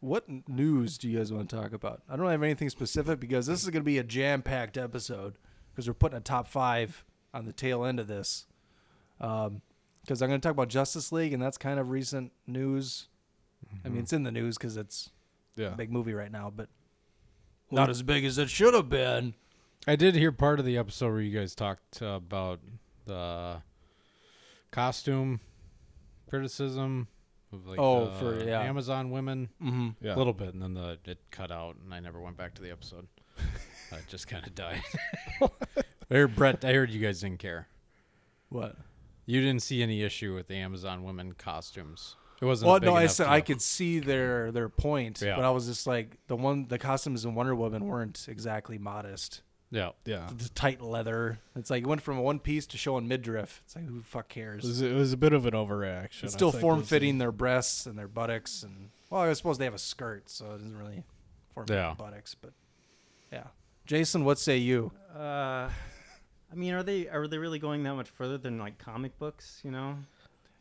what 0.00 0.24
news 0.48 0.98
do 0.98 1.08
you 1.08 1.18
guys 1.18 1.32
want 1.32 1.48
to 1.48 1.56
talk 1.56 1.72
about? 1.72 2.02
I 2.08 2.16
don't 2.16 2.30
have 2.30 2.42
anything 2.42 2.70
specific 2.70 3.18
because 3.18 3.46
this 3.46 3.62
is 3.62 3.70
going 3.70 3.82
to 3.82 3.86
be 3.86 3.98
a 3.98 4.04
jam-packed 4.04 4.76
episode 4.76 5.36
because 5.76 5.86
we're 5.86 5.92
putting 5.94 6.16
a 6.16 6.22
top 6.22 6.48
five 6.48 7.04
on 7.34 7.44
the 7.44 7.52
tail 7.52 7.84
end 7.84 8.00
of 8.00 8.06
this. 8.06 8.46
Um, 9.20 9.60
because 10.00 10.22
I'm 10.22 10.30
going 10.30 10.40
to 10.40 10.48
talk 10.48 10.52
about 10.54 10.68
Justice 10.68 11.12
League, 11.12 11.34
and 11.34 11.42
that's 11.42 11.58
kind 11.58 11.78
of 11.78 11.90
recent 11.90 12.32
news. 12.46 13.08
I 13.84 13.88
mean, 13.88 13.98
it's 14.02 14.12
in 14.14 14.22
the 14.22 14.30
news 14.32 14.56
because 14.56 14.76
it's 14.78 15.10
Yeah. 15.56 15.72
a 15.72 15.76
big 15.76 15.92
movie 15.92 16.14
right 16.14 16.30
now, 16.32 16.50
but 16.54 16.68
not 17.70 17.90
as 17.90 18.02
big 18.02 18.24
as 18.24 18.38
it 18.38 18.48
should 18.48 18.72
have 18.72 18.88
been. 18.88 19.34
I 19.86 19.96
did 19.96 20.14
hear 20.14 20.32
part 20.32 20.58
of 20.60 20.64
the 20.64 20.78
episode 20.78 21.10
where 21.12 21.20
you 21.20 21.36
guys 21.36 21.54
talked 21.54 22.00
uh, 22.00 22.06
about 22.06 22.60
the 23.04 23.62
costume 24.70 25.40
criticism 26.28 27.08
of 27.52 27.66
like 27.66 27.78
Oh, 27.78 28.06
the 28.06 28.10
for- 28.12 28.44
yeah. 28.44 28.60
Amazon 28.62 29.10
women 29.10 29.48
Mm-hmm. 29.62 29.88
Yeah. 30.00 30.14
a 30.14 30.16
little 30.16 30.32
bit, 30.32 30.54
and 30.54 30.62
then 30.62 30.74
the 30.74 30.98
it 31.04 31.18
cut 31.30 31.50
out, 31.50 31.76
and 31.82 31.92
I 31.92 32.00
never 32.00 32.20
went 32.20 32.36
back 32.36 32.54
to 32.54 32.62
the 32.62 32.70
episode. 32.70 33.08
I 33.92 33.98
just 34.08 34.28
kind 34.28 34.46
of 34.46 34.54
died. 34.54 34.82
I 35.40 36.14
heard 36.14 36.36
Brett. 36.36 36.64
I 36.64 36.72
heard 36.72 36.90
you 36.90 37.00
guys 37.00 37.20
didn't 37.20 37.38
care. 37.38 37.68
What? 38.48 38.76
You 39.24 39.40
didn't 39.40 39.62
see 39.62 39.82
any 39.82 40.02
issue 40.02 40.34
with 40.34 40.46
the 40.48 40.54
Amazon 40.56 41.02
women 41.04 41.32
costumes. 41.32 42.16
It 42.40 42.44
wasn't. 42.44 42.68
a 42.68 42.70
Well, 42.70 42.80
big 42.80 42.86
no, 42.88 42.94
I 42.94 43.06
said. 43.06 43.26
I 43.28 43.40
could 43.40 43.60
see 43.62 43.98
their 43.98 44.52
their 44.52 44.68
point, 44.68 45.20
Yeah. 45.22 45.36
but 45.36 45.44
I 45.44 45.50
was 45.50 45.66
just 45.66 45.86
like 45.86 46.18
the 46.28 46.36
one 46.36 46.66
the 46.68 46.78
costumes 46.78 47.24
in 47.24 47.34
Wonder 47.34 47.54
Woman 47.54 47.86
weren't 47.86 48.26
exactly 48.28 48.78
modest. 48.78 49.42
Yeah. 49.72 49.90
Yeah. 50.04 50.28
The 50.36 50.48
tight 50.50 50.80
leather. 50.80 51.40
It's 51.56 51.70
like 51.70 51.82
it 51.82 51.86
went 51.88 52.02
from 52.02 52.18
one 52.18 52.38
piece 52.38 52.66
to 52.68 52.78
showing 52.78 53.08
midriff. 53.08 53.62
It's 53.64 53.74
like 53.74 53.86
who 53.86 53.98
the 53.98 54.04
fuck 54.04 54.26
It 54.30 54.34
cares? 54.34 54.62
was, 54.62 54.80
it 54.80 54.94
was 54.94 55.12
a 55.12 55.16
bit 55.16 55.32
of 55.32 55.44
an 55.44 55.54
overreaction. 55.54 56.24
It's 56.24 56.34
I 56.34 56.36
still 56.36 56.52
think, 56.52 56.60
form 56.60 56.82
fitting 56.84 57.18
their 57.18 57.32
breasts 57.32 57.84
and 57.86 57.98
their 57.98 58.06
buttocks 58.06 58.62
and 58.62 58.90
well, 59.10 59.22
I 59.22 59.32
suppose 59.32 59.58
they 59.58 59.64
have 59.64 59.74
a 59.74 59.78
skirt, 59.78 60.28
so 60.30 60.46
it 60.46 60.58
doesn't 60.58 60.76
really 60.76 61.02
form 61.54 61.66
fit 61.66 61.74
Yeah. 61.74 61.94
buttocks, 61.98 62.34
but 62.36 62.52
yeah. 63.32 63.44
Jason, 63.86 64.24
what 64.24 64.38
say 64.38 64.56
you? 64.58 64.92
Uh, 65.14 65.70
I 66.50 66.54
mean, 66.54 66.74
are 66.74 66.82
they 66.82 67.08
are 67.08 67.26
they 67.26 67.38
really 67.38 67.58
going 67.58 67.82
that 67.84 67.94
much 67.94 68.10
further 68.10 68.36
than 68.38 68.58
like 68.58 68.78
comic 68.78 69.18
books? 69.18 69.60
You 69.64 69.70
know? 69.70 69.96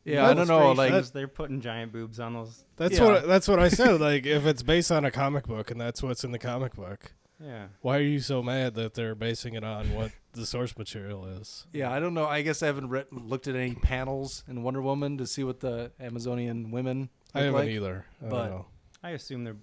Yeah, 0.03 0.27
I 0.27 0.33
don't 0.35 0.47
know. 0.47 0.71
Like 0.73 0.89
Illustrations, 0.91 1.11
they're 1.11 1.27
putting 1.27 1.61
giant 1.61 1.91
boobs 1.91 2.19
on 2.19 2.33
those. 2.33 2.63
That's 2.77 2.97
Yeah. 2.99 3.05
what 3.05 3.27
that's 3.27 3.47
what 3.47 3.59
I 3.59 3.69
said. 3.69 3.99
Like 3.99 4.25
if 4.25 4.45
it's 4.45 4.61
based 4.63 4.91
on 4.91 5.03
a 5.05 5.11
comic 5.11 5.47
book 5.47 5.71
and 5.71 5.81
that's 5.81 6.03
what's 6.03 6.23
in 6.23 6.31
the 6.31 6.37
comic 6.39 6.75
book, 6.75 7.13
Yeah. 7.43 7.67
why 7.81 7.97
are 7.97 8.01
you 8.03 8.19
so 8.19 8.43
mad 8.43 8.75
that 8.75 8.93
they're 8.93 9.15
basing 9.15 9.55
it 9.55 9.63
on 9.63 9.93
what 9.95 10.11
the 10.33 10.45
source 10.45 10.77
material 10.77 11.25
is? 11.25 11.65
yeah, 11.73 11.91
I 11.91 11.99
don't 11.99 12.13
know. 12.13 12.25
I 12.27 12.43
guess 12.43 12.61
I 12.61 12.67
haven't 12.67 12.89
read, 12.89 13.07
looked 13.11 13.47
at 13.47 13.55
any 13.55 13.73
panels 13.73 14.43
in 14.47 14.61
Wonder 14.61 14.81
Woman 14.83 15.17
to 15.17 15.25
see 15.25 15.43
what 15.43 15.59
the 15.61 15.91
Amazonian 15.99 16.69
women 16.69 17.09
I 17.33 17.39
look 17.39 17.45
haven't 17.47 17.59
like. 17.61 17.69
either. 17.69 18.05
I 18.21 18.29
but- 18.29 18.47
don't 18.47 18.49
know. 18.57 18.65
I 19.03 19.09
assume 19.11 19.43
they're 19.43 19.57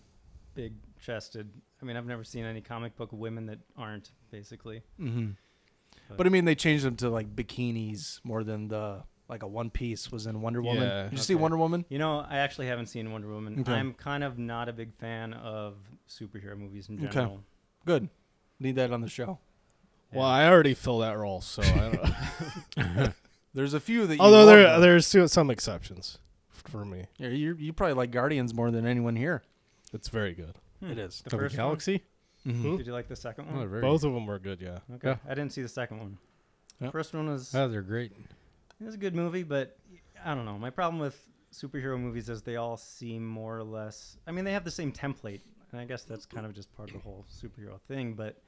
big 0.54 0.74
chested. 1.00 1.50
I 1.82 1.84
mean, 1.84 1.96
I've 1.96 2.06
never 2.06 2.24
seen 2.24 2.44
any 2.44 2.60
comic 2.60 2.96
book 2.96 3.10
women 3.12 3.46
that 3.46 3.58
aren't 3.76 4.10
basically. 4.30 4.82
Mm-hmm. 5.00 5.30
But- 6.08 6.16
But 6.18 6.26
I 6.26 6.30
mean, 6.30 6.44
they 6.44 6.54
changed 6.54 6.84
them 6.84 6.96
to 6.96 7.10
like 7.10 7.34
bikinis 7.34 8.20
more 8.24 8.44
than 8.44 8.68
the 8.68 9.02
like 9.28 9.42
a 9.42 9.46
one 9.46 9.70
piece 9.70 10.12
was 10.12 10.26
in 10.26 10.42
Wonder 10.42 10.60
Woman. 10.60 10.82
Yeah, 10.82 11.02
Did 11.04 11.12
you 11.12 11.18
see. 11.18 11.34
Wonder 11.34 11.56
Woman? 11.56 11.84
You 11.88 11.98
know, 11.98 12.18
I 12.28 12.38
actually 12.38 12.66
haven't 12.66 12.86
seen 12.86 13.10
Wonder 13.12 13.28
Woman. 13.28 13.60
Okay. 13.60 13.72
I'm 13.72 13.94
kind 13.94 14.22
of 14.22 14.38
not 14.38 14.68
a 14.68 14.72
big 14.74 14.92
fan 14.94 15.32
of 15.32 15.76
superhero 16.08 16.56
movies 16.56 16.88
in 16.90 16.96
Okay. 17.02 17.12
general. 17.12 17.42
Good. 17.86 18.08
Need 18.60 18.76
that 18.76 18.92
on 18.92 19.00
the 19.00 19.08
show. 19.08 19.38
Well, 20.12 20.26
I 20.26 20.46
already 20.46 20.74
fill 20.74 20.98
that 20.98 21.16
role, 21.16 21.40
so 21.40 21.62
I 21.62 22.12
don't. 22.76 23.14
There's 23.54 23.72
a 23.74 23.80
few 23.80 24.06
that. 24.06 24.14
You 24.16 24.20
Although 24.20 24.44
there 24.46 24.62
though. 24.64 24.80
there's 24.80 25.06
some 25.32 25.48
exceptions 25.50 26.18
for 26.50 26.84
me. 26.84 27.06
Yeah, 27.18 27.28
you 27.28 27.54
you 27.58 27.72
probably 27.72 27.94
like 27.94 28.10
Guardians 28.10 28.52
more 28.52 28.70
than 28.70 28.86
anyone 28.86 29.16
here. 29.16 29.42
It's 29.94 30.08
very 30.08 30.34
good. 30.34 30.56
It 30.82 30.98
is. 30.98 31.20
The 31.22 31.26
Of 31.26 31.30
the 31.30 31.36
first 31.38 31.56
Galaxy. 31.56 32.02
Mm-hmm. 32.46 32.76
Did 32.76 32.86
you 32.86 32.92
like 32.92 33.08
the 33.08 33.16
second 33.16 33.46
Oh, 33.52 33.58
one? 33.58 33.68
very 33.68 33.80
Both 33.82 34.02
of 34.04 34.12
them 34.12 34.26
were 34.26 34.38
good. 34.38 34.60
Yeah. 34.60 34.78
Okay. 34.96 35.08
Yeah. 35.10 35.16
I 35.26 35.34
didn't 35.34 35.52
see 35.52 35.62
the 35.62 35.68
second 35.68 35.98
one. 35.98 36.18
Yeah. 36.80 36.90
First 36.90 37.14
one 37.14 37.28
was 37.28 37.54
Oh, 37.54 37.68
they're 37.68 37.82
great. 37.82 38.10
it 38.80 38.84
was 38.84 38.94
a 38.94 38.98
good 38.98 39.14
movie, 39.14 39.44
but 39.44 39.76
I 40.24 40.34
don't 40.34 40.44
know. 40.44 40.58
My 40.58 40.70
problem 40.70 40.98
with 41.00 41.16
superhero 41.52 41.98
movies 42.00 42.28
is 42.28 42.42
they 42.42 42.56
all 42.56 42.76
seem 42.76 43.24
more 43.26 43.56
or 43.58 43.62
less. 43.62 44.16
I 44.26 44.32
mean, 44.32 44.44
they 44.44 44.52
have 44.52 44.64
the 44.64 44.70
same 44.72 44.90
template, 44.90 45.40
and 45.70 45.80
I 45.80 45.84
guess 45.84 46.02
that's 46.02 46.26
kind 46.26 46.44
of 46.46 46.52
just 46.52 46.74
part 46.76 46.88
of 46.88 46.94
the 46.96 47.00
whole 47.02 47.24
superhero 47.32 47.80
thing. 47.86 48.14
But 48.14 48.42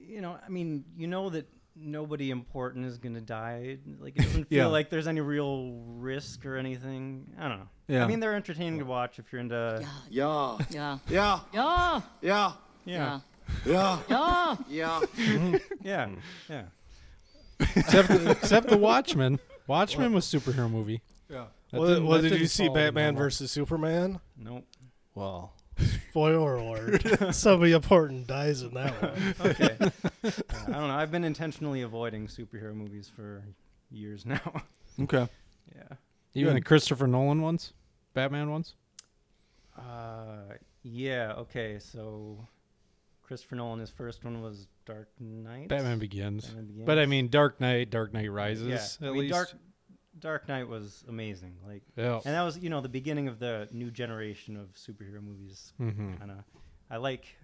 you 0.00 0.20
know, 0.20 0.36
I 0.44 0.48
mean, 0.48 0.84
you 0.96 1.06
know 1.06 1.30
that 1.30 1.46
nobody 1.78 2.30
important 2.30 2.86
is 2.86 2.98
gonna 2.98 3.20
die. 3.20 3.78
Like 4.00 4.16
it 4.16 4.22
doesn't 4.22 4.44
feel 4.44 4.58
Yeah. 4.58 4.66
like 4.66 4.90
there's 4.90 5.06
any 5.06 5.20
real 5.20 5.72
risk 5.98 6.46
or 6.46 6.56
anything. 6.56 7.26
I 7.38 7.48
don't 7.48 7.58
know. 7.60 7.68
Yeah. 7.88 8.04
I 8.04 8.08
mean, 8.08 8.20
they're 8.20 8.34
entertaining 8.34 8.78
to 8.80 8.84
watch 8.84 9.18
if 9.18 9.32
you're 9.32 9.40
into. 9.40 9.84
Yeah. 10.10 10.58
Yeah. 10.70 10.98
Yeah. 11.08 11.40
Yeah. 11.52 12.00
Yeah. 12.22 12.52
Yeah. 12.84 13.20
Yeah. 13.64 13.98
Yeah. 14.08 14.56
Yeah. 14.68 15.00
Yeah. 15.18 15.58
Yeah. 15.82 16.08
Yeah. 16.48 16.62
except 17.76 18.08
the, 18.08 18.30
except 18.30 18.68
the 18.68 18.76
Watchmen. 18.76 19.38
Watchmen 19.66 20.12
was 20.12 20.26
superhero 20.26 20.70
movie. 20.70 21.02
Yeah. 21.30 21.46
That 21.72 21.80
Well, 21.80 21.88
didn't- 21.88 22.06
well 22.06 22.22
did 22.22 22.32
you 22.32 22.38
didn't 22.38 22.50
see 22.50 22.68
Batman 22.68 23.16
versus 23.16 23.50
Superman? 23.50 24.20
Nope. 24.36 24.64
Well, 25.14 25.52
spoiler 26.10 26.56
alert. 26.56 27.34
Somebody 27.34 27.72
important 27.72 28.26
dies 28.26 28.62
in 28.62 28.74
that 28.74 28.92
one. 29.02 29.34
Okay. 29.50 29.76
Yeah, 30.26 30.32
I 30.68 30.72
don't 30.72 30.88
know. 30.88 30.94
I've 30.96 31.12
been 31.12 31.22
intentionally 31.22 31.82
avoiding 31.82 32.26
superhero 32.26 32.74
movies 32.74 33.08
for 33.14 33.44
years 33.92 34.26
now. 34.26 34.62
Okay. 35.00 35.28
yeah. 35.74 35.96
Even 36.34 36.54
the 36.54 36.60
Christopher 36.60 37.06
Nolan 37.06 37.42
ones, 37.42 37.72
Batman 38.14 38.50
ones. 38.50 38.74
Uh, 39.78 40.54
yeah. 40.82 41.34
Okay. 41.38 41.78
So, 41.78 42.46
Christopher 43.22 43.54
Nolan, 43.56 43.78
his 43.78 43.90
first 43.90 44.24
one 44.24 44.42
was 44.42 44.66
Dark 44.84 45.08
Knight. 45.20 45.68
Batman 45.68 45.98
Begins. 45.98 46.46
Batman 46.46 46.64
Begins. 46.66 46.86
But 46.86 46.98
I 46.98 47.06
mean, 47.06 47.28
Dark 47.28 47.60
Knight, 47.60 47.90
Dark 47.90 48.12
Knight 48.12 48.30
Rises. 48.32 48.66
yeah. 48.66 49.06
At 49.06 49.10
I 49.10 49.12
mean, 49.12 49.20
least. 49.22 49.32
Dark 49.34 49.52
Dark 50.18 50.48
Knight 50.48 50.66
was 50.68 51.04
amazing. 51.08 51.56
Like, 51.66 51.82
Yeah. 51.96 52.16
and 52.24 52.34
that 52.34 52.42
was 52.42 52.58
you 52.58 52.70
know 52.70 52.80
the 52.80 52.88
beginning 52.88 53.28
of 53.28 53.38
the 53.38 53.68
new 53.72 53.90
generation 53.90 54.56
of 54.56 54.72
superhero 54.74 55.22
movies. 55.22 55.72
Mhm. 55.78 56.18
Kind 56.18 56.30
of, 56.30 56.44
I 56.90 56.96
like, 56.96 57.36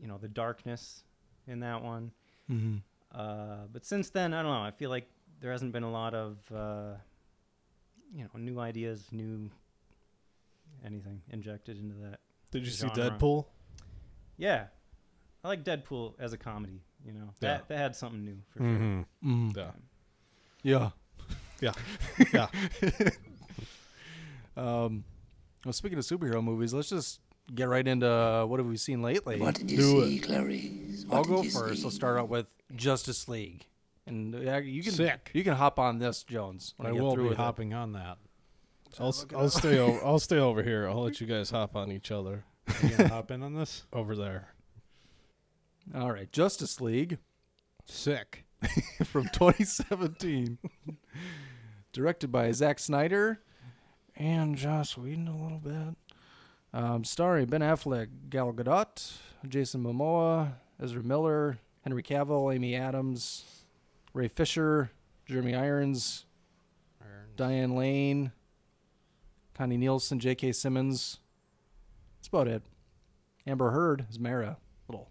you 0.00 0.06
know, 0.06 0.18
the 0.18 0.28
darkness 0.28 1.04
in 1.46 1.60
that 1.60 1.82
one. 1.82 2.12
Mm-hmm. 2.50 2.78
Uh, 3.12 3.66
but 3.72 3.84
since 3.84 4.10
then, 4.10 4.34
I 4.34 4.42
don't 4.42 4.52
know. 4.52 4.62
I 4.62 4.70
feel 4.72 4.90
like 4.90 5.08
there 5.40 5.52
hasn't 5.52 5.72
been 5.72 5.82
a 5.82 5.90
lot 5.90 6.14
of, 6.14 6.38
uh, 6.52 6.94
you 8.12 8.24
know, 8.24 8.30
new 8.38 8.58
ideas, 8.60 9.10
new 9.12 9.50
anything 10.84 11.22
injected 11.30 11.78
into 11.78 11.94
that. 11.96 12.20
Did 12.50 12.64
you 12.64 12.70
see. 12.72 12.86
Deadpool? 12.88 13.46
Yeah, 14.36 14.66
I 15.44 15.48
like 15.48 15.64
Deadpool 15.64 16.14
as 16.18 16.32
a 16.32 16.38
comedy. 16.38 16.82
You 17.04 17.12
know, 17.12 17.24
Yeah. 17.40 17.58
that 17.58 17.68
that 17.68 17.78
had 17.78 17.96
something 17.96 18.24
new 18.24 18.42
for 18.50 18.60
Mhm. 18.60 19.06
Mm. 19.22 19.56
Yeah. 19.56 19.72
Yeah. 20.62 20.90
Yeah. 21.60 21.72
Yeah. 22.32 22.48
Um, 24.56 25.04
well, 25.64 25.72
speaking 25.72 25.98
of 25.98 26.04
superhero 26.04 26.42
movies, 26.42 26.74
let's 26.74 26.88
just 26.90 27.20
get 27.54 27.68
right 27.68 27.86
into 27.86 28.10
uh, 28.10 28.44
what 28.44 28.58
have 28.60 28.66
we 28.66 28.76
seen 28.76 29.00
lately. 29.02 29.40
What 29.40 29.54
did 29.54 29.70
you 29.70 29.76
Do 29.78 30.04
see, 30.04 30.16
it. 30.16 30.20
Clarice? 30.22 31.06
I'll 31.10 31.24
go 31.24 31.42
first. 31.42 31.78
see? 31.78 31.84
Let's 31.84 31.94
start 31.96 32.18
out 32.18 32.28
with 32.28 32.46
Justice 32.74 33.28
League, 33.28 33.66
and 34.06 34.34
uh, 34.34 34.56
you 34.58 34.82
can 34.82 34.92
Sick. 34.92 35.30
you 35.34 35.44
can 35.44 35.54
hop 35.54 35.78
on 35.78 35.98
this, 35.98 36.24
Jones. 36.24 36.74
When 36.76 36.86
I, 36.86 36.90
I 36.90 36.92
will 36.92 37.14
through 37.14 37.24
be 37.24 37.28
with 37.30 37.38
it. 37.38 37.42
hopping 37.42 37.72
on 37.74 37.92
that. 37.92 38.18
I'll 38.98 39.08
s- 39.08 39.26
I'll 39.34 39.48
stay 39.50 39.78
over 39.78 40.00
I'll 40.04 40.18
stay 40.18 40.38
over 40.38 40.62
here. 40.62 40.88
I'll 40.88 41.02
let 41.04 41.20
you 41.20 41.26
guys 41.26 41.50
hop 41.50 41.76
on 41.76 41.92
each 41.92 42.10
other 42.10 42.44
Are 42.68 42.86
you 42.86 42.96
gonna 42.96 43.08
hop 43.08 43.30
in 43.30 43.42
on 43.42 43.54
this? 43.54 43.84
over 43.92 44.16
there. 44.16 44.48
All 45.94 46.10
right, 46.12 46.30
Justice 46.32 46.80
League 46.80 47.18
Sick. 47.86 48.44
from 49.04 49.24
2017, 49.32 50.58
directed 51.92 52.32
by 52.32 52.52
Zack 52.52 52.78
Snyder 52.78 53.40
and 54.16 54.56
Joss 54.56 54.96
Whedon 54.96 55.28
a 55.28 55.36
little 55.36 55.58
bit. 55.58 55.96
Um, 56.72 57.04
starring 57.04 57.46
Ben 57.46 57.62
Affleck, 57.62 58.08
Gal 58.28 58.52
Gadot, 58.52 59.16
Jason 59.48 59.82
Momoa, 59.82 60.52
Ezra 60.80 61.02
Miller, 61.02 61.58
Henry 61.82 62.02
Cavill, 62.02 62.54
Amy 62.54 62.76
Adams, 62.76 63.44
Ray 64.12 64.28
Fisher, 64.28 64.90
Jeremy 65.26 65.54
Irons, 65.54 66.26
Diane 67.36 67.74
Lane, 67.74 68.32
Connie 69.54 69.78
Nielsen, 69.78 70.20
J.K. 70.20 70.52
Simmons. 70.52 71.18
That's 72.18 72.28
about 72.28 72.48
it. 72.48 72.62
Amber 73.46 73.70
Heard 73.70 74.04
is 74.10 74.18
Mera. 74.18 74.58
Little. 74.88 75.08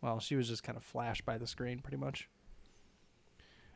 Well, 0.00 0.18
she 0.18 0.34
was 0.34 0.48
just 0.48 0.62
kind 0.62 0.78
of 0.78 0.84
flashed 0.84 1.26
by 1.26 1.36
the 1.36 1.46
screen, 1.46 1.80
pretty 1.80 1.98
much. 1.98 2.28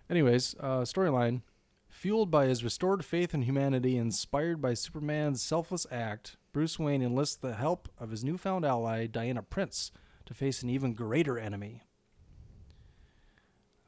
Anyways, 0.09 0.57
uh, 0.59 0.81
storyline. 0.81 1.43
Fueled 1.91 2.31
by 2.31 2.47
his 2.47 2.65
restored 2.65 3.05
faith 3.05 3.35
in 3.35 3.43
humanity, 3.43 3.99
inspired 3.99 4.63
by 4.63 4.73
Superman's 4.75 5.43
selfless 5.43 5.87
act, 5.91 6.37
Bruce 6.53 6.79
Wayne 6.79 7.03
enlists 7.03 7.37
the 7.37 7.55
help 7.55 7.89
of 7.99 8.11
his 8.11 8.25
newfound 8.25 8.65
ally, 8.65 9.07
Diana 9.07 9.43
Prince, 9.43 9.93
to 10.25 10.33
face 10.33 10.63
an 10.63 10.71
even 10.71 10.95
greater 10.95 11.39
enemy. 11.39 11.83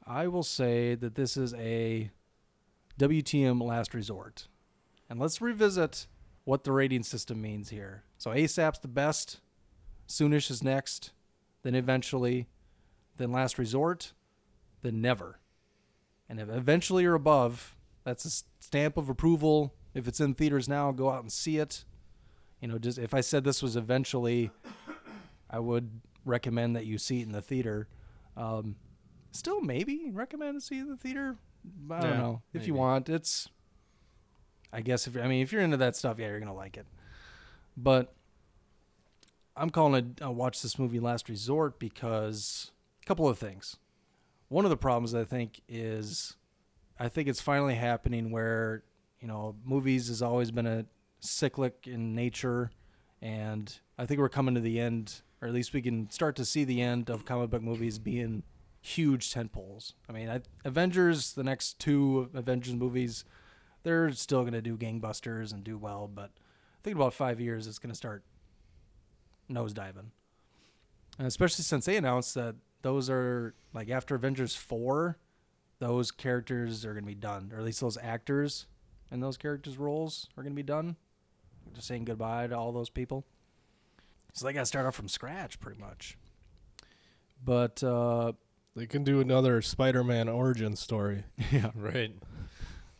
I 0.07 0.27
will 0.27 0.43
say 0.43 0.95
that 0.97 1.15
this 1.15 1.37
is 1.37 1.55
a 1.55 2.11
WTM 2.99 3.63
last 3.63 3.95
resort. 3.95 4.49
And 5.09 5.19
let's 5.19 5.41
revisit 5.41 6.07
what 6.45 6.65
the 6.65 6.73
rating 6.73 7.05
system 7.05 7.41
means 7.41 7.71
here. 7.71 8.03
So 8.19 8.31
ASAP's 8.31 8.81
the 8.81 8.89
best, 8.89 9.41
Soonish 10.09 10.51
is 10.51 10.63
next, 10.63 11.13
then 11.63 11.75
eventually, 11.75 12.49
then 13.17 13.33
last 13.33 13.59
resort, 13.59 14.13
then 14.83 15.01
never. 15.01 15.39
And 16.29 16.41
if 16.41 16.49
eventually 16.49 17.05
or 17.05 17.15
above, 17.15 17.77
that's 18.05 18.25
a 18.25 18.31
stamp 18.61 18.97
of 18.97 19.09
approval. 19.09 19.75
If 19.95 20.09
it's 20.09 20.21
in 20.21 20.35
theaters 20.35 20.69
now, 20.69 20.91
go 20.93 21.11
out 21.11 21.23
and 21.23 21.31
see 21.33 21.59
it. 21.59 21.85
You 22.61 22.69
know, 22.69 22.79
just 22.79 22.99
if 22.99 23.13
I 23.15 23.21
said 23.21 23.45
this 23.45 23.63
was 23.63 23.77
eventually, 23.77 24.51
I 25.51 25.59
would 25.59 26.01
recommend 26.25 26.77
that 26.77 26.87
you 26.87 26.99
see 26.99 27.21
it 27.21 27.27
in 27.27 27.33
the 27.33 27.43
theater. 27.43 27.89
Um, 28.37 28.77
still, 29.33 29.61
maybe 29.61 30.11
recommend 30.13 30.61
to 30.61 30.61
see 30.65 30.79
it 30.79 30.83
in 30.83 30.89
the 30.91 30.97
theater. 30.97 31.37
I 31.91 32.01
don't 32.01 32.11
Yeah, 32.11 32.17
know 32.17 32.43
if 32.53 32.67
you 32.67 32.75
want. 32.75 33.09
It's, 33.09 33.49
I 34.73 34.81
guess 34.81 35.07
if 35.07 35.17
I 35.17 35.27
mean 35.27 35.43
if 35.43 35.53
you're 35.53 35.61
into 35.63 35.77
that 35.79 35.97
stuff, 35.97 36.19
yeah, 36.19 36.29
you're 36.29 36.41
gonna 36.41 36.55
like 36.55 36.77
it. 36.77 36.87
But 37.77 38.15
I'm 39.57 39.71
calling 39.71 39.95
it 40.19 40.25
uh, 40.25 40.31
watch 40.31 40.63
this 40.63 40.79
movie 40.79 41.01
last 41.01 41.29
resort 41.29 41.79
because 41.79 42.71
a 43.03 43.07
couple 43.07 43.29
of 43.29 43.38
things. 43.38 43.77
One 44.49 44.65
of 44.65 44.71
the 44.71 44.77
problems 44.77 45.15
I 45.15 45.25
think 45.25 45.61
is 45.69 46.37
I 47.03 47.09
think 47.09 47.27
it's 47.29 47.41
finally 47.41 47.75
happening 47.75 48.31
where, 48.31 48.85
you 49.21 49.27
know, 49.27 49.57
movies 49.65 50.07
has 50.07 50.23
always 50.23 50.53
been 50.53 50.69
a 50.69 50.87
cyclic 51.19 51.88
in 51.88 52.15
nature 52.15 52.71
and 53.21 53.77
I 53.99 54.07
think 54.07 54.21
we're 54.21 54.29
coming 54.29 54.55
to 54.55 54.61
the 54.61 54.79
end 54.79 55.23
or 55.41 55.49
at 55.49 55.55
least 55.55 55.73
we 55.73 55.83
can 55.83 56.09
start 56.11 56.37
to 56.37 56.45
see 56.45 56.62
the 56.62 56.81
end 56.81 57.11
of 57.11 57.25
comic 57.25 57.51
book 57.51 57.61
movies 57.61 57.99
being 57.99 58.45
huge 58.81 59.35
tentpoles. 59.35 59.95
I 60.09 60.12
mean, 60.12 60.31
I, 60.31 60.43
Avengers, 60.65 61.33
the 61.33 61.43
next 61.43 61.81
two 61.81 62.31
Avengers 62.35 62.77
movies, 62.77 63.25
they're 63.83 64.12
still 64.12 64.43
going 64.43 64.53
to 64.53 64.62
do 64.62 64.77
gangbusters 64.77 65.53
and 65.53 65.65
do 65.65 65.77
well, 65.77 66.09
but 66.12 66.31
I 66.31 66.79
think 66.85 66.95
about 66.95 67.15
5 67.15 67.41
years 67.41 67.67
it's 67.67 67.81
going 67.81 67.91
to 67.91 67.97
start 67.97 68.23
nosediving. 69.51 70.12
And 71.19 71.27
especially 71.27 71.65
since 71.65 71.85
they 71.85 71.97
announced 71.97 72.37
that 72.37 72.55
those 72.83 73.11
are 73.11 73.57
like 73.75 73.91
after 73.91 74.15
Avengers 74.15 74.55
4, 74.55 75.19
those 75.83 76.12
characters 76.12 76.85
are 76.85 76.92
going 76.92 77.03
to 77.03 77.09
be 77.09 77.14
done, 77.14 77.51
or 77.53 77.59
at 77.59 77.64
least 77.64 77.81
those 77.81 77.99
actors 78.01 78.66
and 79.11 79.21
those 79.21 79.37
characters' 79.37 79.77
roles 79.77 80.29
are 80.37 80.45
going 80.45 80.53
to 80.53 80.57
be 80.57 80.62
done. 80.62 80.95
Just 81.75 81.88
saying 81.88 82.05
goodbye 82.05 82.47
to 82.47 82.57
all 82.57 82.71
those 82.71 82.88
people. 82.88 83.25
So 84.33 84.47
they 84.47 84.53
got 84.53 84.61
to 84.61 84.66
start 84.66 84.87
off 84.87 84.95
from 84.95 85.09
scratch 85.09 85.59
pretty 85.59 85.81
much. 85.81 86.16
But 87.45 87.83
uh, 87.83 88.33
They 88.77 88.87
can 88.87 89.03
do 89.03 89.21
another 89.21 89.61
Spider-Man 89.61 90.29
origin 90.29 90.77
story. 90.77 91.25
yeah, 91.51 91.73
Right. 91.75 92.12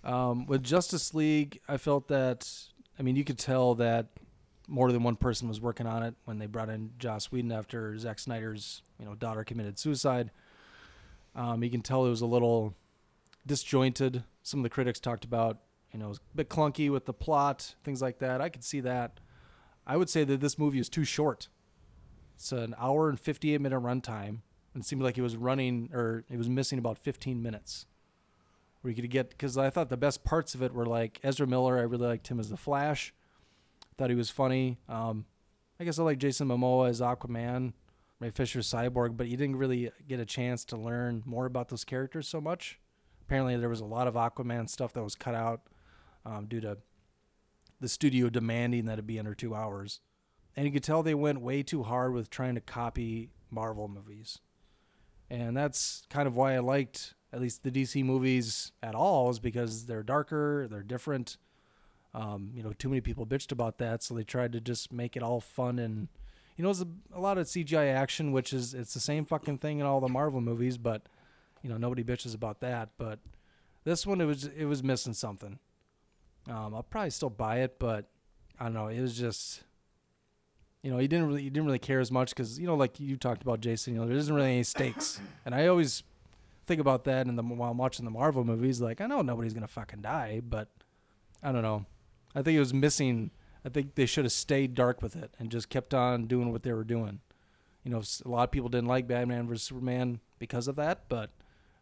Um, 0.03 0.47
with 0.47 0.65
Justice 0.65 1.15
League, 1.15 1.61
I 1.69 1.77
felt 1.77 2.09
that 2.09 2.51
I 2.99 3.03
mean 3.03 3.15
you 3.15 3.23
could 3.23 3.39
tell 3.39 3.77
that 3.77 4.09
more 4.67 4.91
than 4.91 5.05
one 5.05 5.15
person 5.15 5.47
was 5.47 5.61
working 5.61 5.87
on 5.87 6.03
it 6.03 6.17
when 6.25 6.41
they 6.41 6.47
brought 6.47 6.69
in 6.69 6.91
Joss 6.99 7.31
Whedon 7.31 7.53
after 7.53 7.97
Zack 7.97 8.19
Snyder's 8.19 8.83
you 8.99 9.05
know 9.05 9.15
daughter 9.15 9.45
committed 9.45 9.79
suicide. 9.79 10.33
Um, 11.35 11.63
you 11.63 11.71
can 11.71 11.81
tell 11.81 12.07
it 12.07 12.11
was 12.11 12.21
a 12.21 12.27
little 12.27 12.75
disjointed. 13.47 14.25
Some 14.43 14.61
of 14.61 14.65
the 14.65 14.71
critics 14.71 15.01
talked 15.01 15.25
about 15.25 15.59
you 15.93 15.99
know 15.99 16.07
it 16.07 16.11
was 16.11 16.19
a 16.19 16.37
bit 16.37 16.49
clunky 16.49 16.91
with 16.91 17.07
the 17.07 17.13
plot, 17.13 17.75
things 17.85 18.03
like 18.03 18.19
that. 18.19 18.41
I 18.41 18.49
could 18.49 18.65
see 18.65 18.81
that. 18.81 19.21
I 19.87 19.97
would 19.97 20.11
say 20.11 20.25
that 20.25 20.41
this 20.41 20.59
movie 20.59 20.79
is 20.79 20.89
too 20.89 21.05
short. 21.05 21.49
It's 22.37 22.53
an 22.53 22.75
hour 22.79 23.09
and 23.09 23.19
58 23.19 23.61
minute 23.61 23.81
runtime, 23.81 24.41
and 24.75 24.83
it 24.83 24.85
seemed 24.85 25.03
like 25.03 25.19
it 25.19 25.23
was 25.23 25.37
running 25.37 25.91
or 25.93 26.25
it 26.31 26.39
was 26.39 26.49
missing 26.49 26.79
about 26.79 26.99
15 26.99 27.43
minutes 27.43 27.87
where 28.83 28.91
you 28.93 29.01
could 29.01 29.11
get 29.11 29.31
because 29.31 29.57
I 29.57 29.71
thought 29.71 29.89
the 29.89 29.97
best 29.97 30.25
parts 30.25 30.55
of 30.55 30.63
it 30.63 30.75
were 30.75 30.87
like 30.87 31.21
Ezra 31.23 31.47
Miller. 31.47 31.79
I 31.79 31.83
really 31.83 32.07
liked 32.07 32.29
him 32.29 32.39
as 32.39 32.51
the 32.51 32.57
Flash. 32.57 33.15
Thought 33.97 34.11
he 34.11 34.17
was 34.17 34.31
funny. 34.31 34.79
Um, 34.89 35.25
I 35.81 35.85
guess 35.85 35.99
I 35.99 36.03
like 36.03 36.19
Jason 36.19 36.49
Momoa 36.49 36.89
as 36.89 37.01
Aquaman, 37.01 37.73
Ray 38.23 38.31
Fisher's 38.31 38.71
Cyborg, 38.71 39.17
but 39.17 39.29
you 39.29 39.37
didn't 39.37 39.57
really 39.57 39.91
get 40.09 40.21
a 40.21 40.25
chance 40.25 40.65
to 40.67 40.77
learn 40.77 41.23
more 41.27 41.47
about 41.47 41.69
those 41.69 41.85
characters 41.85 42.29
so 42.29 42.41
much. 42.41 42.79
Apparently, 43.23 43.57
there 43.57 43.69
was 43.69 43.81
a 43.81 43.85
lot 43.85 44.07
of 44.07 44.15
Aquaman 44.15 44.69
stuff 44.69 44.93
that 44.95 45.03
was 45.03 45.15
cut 45.15 45.35
out 45.35 45.63
um, 46.25 46.47
due 46.47 46.61
to 46.61 46.79
the 47.81 47.89
studio 47.89 48.29
demanding 48.31 48.87
that 48.87 48.99
it 48.99 49.07
be 49.07 49.19
under 49.19 49.35
two 49.35 49.55
hours, 49.55 50.01
and 50.57 50.67
you 50.67 50.73
could 50.73 50.85
tell 50.85 51.03
they 51.03 51.15
went 51.15 51.41
way 51.41 51.63
too 51.63 51.83
hard 51.83 52.13
with 52.13 52.31
trying 52.31 52.55
to 52.55 52.61
copy 52.61 53.31
Marvel 53.51 53.89
movies 53.89 54.39
and 55.33 55.57
that's 55.57 56.03
kind 56.11 56.29
of 56.29 56.37
why 56.37 56.55
I 56.55 56.59
liked 56.59 57.15
at 57.33 57.41
least 57.41 57.63
the 57.63 57.71
DC 57.71 58.05
movies 58.05 58.73
at 58.83 58.95
all 58.95 59.31
is 59.31 59.39
because 59.39 59.87
they're 59.87 60.03
darker, 60.03 60.69
they're 60.69 60.83
different. 60.83 61.39
Um, 62.13 62.51
you 62.55 62.63
know, 62.63 62.75
too 62.75 62.91
many 62.91 63.01
people 63.01 63.25
bitched 63.25 63.51
about 63.51 63.79
that, 63.79 64.03
so 64.03 64.13
they 64.13 64.25
tried 64.25 64.53
to 64.53 64.61
just 64.61 64.93
make 64.93 65.17
it 65.17 65.23
all 65.23 65.41
fun 65.41 65.79
and 65.79 66.09
you 66.57 66.65
know, 66.65 66.71
it's 66.71 66.83
a, 66.83 66.89
a 67.15 67.21
lot 67.21 67.39
of 67.39 67.47
CGI 67.47 67.93
action, 67.93 68.33
which 68.33 68.53
is 68.53 68.75
it's 68.75 68.95
the 68.95 69.01
same 69.01 69.25
fucking 69.25 69.59
thing 69.59 69.81
in 69.81 69.87
all 69.87 70.01
the 70.01 70.09
Marvel 70.09 70.41
movies, 70.41 70.77
but 70.79 71.03
you 71.63 71.71
know, 71.71 71.77
nobody 71.77 72.05
bitches 72.05 72.35
about 72.35 72.61
that. 72.61 72.91
But 72.99 73.19
this 73.85 74.07
one, 74.07 74.21
it 74.21 74.27
was 74.27 74.45
it 74.45 74.65
was 74.65 74.83
missing 74.83 75.15
something. 75.15 75.59
Um, 76.49 76.75
I'll 76.75 76.83
probably 76.83 77.11
still 77.11 77.31
buy 77.31 77.61
it, 77.61 77.79
but 77.79 78.09
I 78.59 78.65
don't 78.65 78.75
know. 78.75 78.89
It 78.89 79.01
was 79.01 79.17
just 79.17 79.63
you 80.83 80.91
know, 80.91 80.99
he 80.99 81.07
didn't 81.07 81.27
really 81.29 81.43
he 81.43 81.51
didn't 81.51 81.67
really 81.67 81.79
care 81.79 82.01
as 82.01 82.11
much 82.11 82.31
because 82.31 82.59
you 82.59 82.67
know, 82.67 82.75
like 82.75 82.99
you 82.99 83.17
talked 83.17 83.43
about, 83.43 83.61
Jason. 83.61 83.95
You 83.95 84.01
know, 84.01 84.07
there 84.07 84.17
isn't 84.17 84.35
really 84.35 84.53
any 84.53 84.63
stakes, 84.65 85.21
and 85.47 85.55
I 85.55 85.69
always 85.69 86.03
think 86.67 86.81
about 86.81 87.05
that. 87.05 87.27
And 87.27 87.39
the 87.39 87.43
while 87.43 87.71
I'm 87.71 87.79
watching 87.79 88.05
the 88.05 88.11
Marvel 88.11 88.45
movies, 88.45 88.81
like 88.81 89.01
I 89.01 89.07
know 89.07 89.23
nobody's 89.23 89.55
gonna 89.55 89.69
fucking 89.69 90.03
die, 90.03 90.43
but 90.45 90.69
I 91.43 91.53
don't 91.53 91.63
know. 91.63 91.87
I 92.35 92.43
think 92.43 92.57
it 92.57 92.61
was 92.61 92.75
missing. 92.75 93.31
I 93.65 93.69
think 93.69 93.95
they 93.95 94.07
should 94.07 94.25
have 94.25 94.33
stayed 94.33 94.75
dark 94.75 95.03
with 95.03 95.15
it 95.17 95.35
and 95.39 95.51
just 95.51 95.69
kept 95.69 95.95
on 95.95 96.27
doing 96.27 96.51
what 96.51 96.63
they 96.63 96.73
were 96.73 96.85
doing. 96.85 97.21
You 97.85 97.91
know, 97.91 98.03
a 98.25 98.29
lot 98.29 98.45
of 98.45 98.51
people 98.51 98.69
didn't 98.69 98.89
like 98.89 99.09
Batman 99.09 99.47
vs 99.49 99.63
Superman 99.65 100.21
because 100.39 100.69
of 100.69 100.77
that, 100.77 101.09
but 101.09 101.31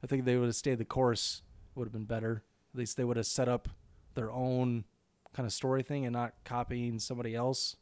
I 0.02 0.06
think 0.06 0.24
they 0.24 0.36
would 0.36 0.46
have 0.46 0.56
stayed 0.56 0.78
the 0.78 0.84
course. 0.84 1.42
Would 1.74 1.86
have 1.86 1.92
been 1.92 2.04
better. 2.04 2.42
At 2.74 2.78
least 2.78 2.96
they 2.96 3.04
would 3.04 3.16
have 3.16 3.26
set 3.26 3.48
up 3.48 3.68
their 4.14 4.30
own 4.30 4.84
kind 5.32 5.46
of 5.46 5.52
story 5.52 5.82
thing 5.82 6.04
and 6.04 6.12
not 6.12 6.34
copying 6.44 6.98
somebody 6.98 7.34
else 7.34 7.76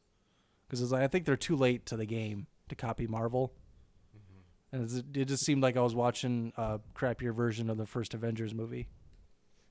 because 0.68 0.92
like, 0.92 1.02
I 1.02 1.08
think 1.08 1.24
they're 1.24 1.37
too 1.37 1.56
late 1.56 1.87
to 1.87 1.96
the 1.96 2.04
game 2.06 2.46
to 2.68 2.74
copy 2.74 3.06
Marvel. 3.06 3.52
Mm-hmm. 4.14 4.76
And 4.76 5.16
it 5.16 5.24
just 5.24 5.44
seemed 5.44 5.62
like 5.62 5.76
I 5.76 5.80
was 5.80 5.94
watching 5.94 6.52
a 6.56 6.80
crappier 6.94 7.34
version 7.34 7.70
of 7.70 7.78
the 7.78 7.87
first 7.87 8.14
Avengers 8.14 8.54
movie. 8.54 8.88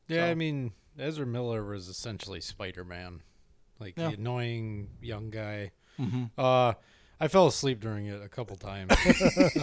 Yeah, 0.07 0.25
So- 0.25 0.31
I 0.31 0.35
mean, 0.35 0.71
Ezra 0.97 1.27
Miller 1.27 1.63
was 1.63 1.87
essentially 1.87 2.41
Spider 2.41 2.83
Man. 2.83 3.21
Like 3.79 3.97
Yeah. 3.97 4.09
the 4.09 4.15
annoying 4.15 4.89
young 5.01 5.29
guy. 5.29 5.71
Mhm. 5.99 6.31
Uh, 6.37 6.73
I 7.19 7.27
fell 7.27 7.47
asleep 7.47 7.79
during 7.79 8.05
it 8.05 8.21
a 8.21 8.29
couple 8.29 8.55
times. 8.55 8.91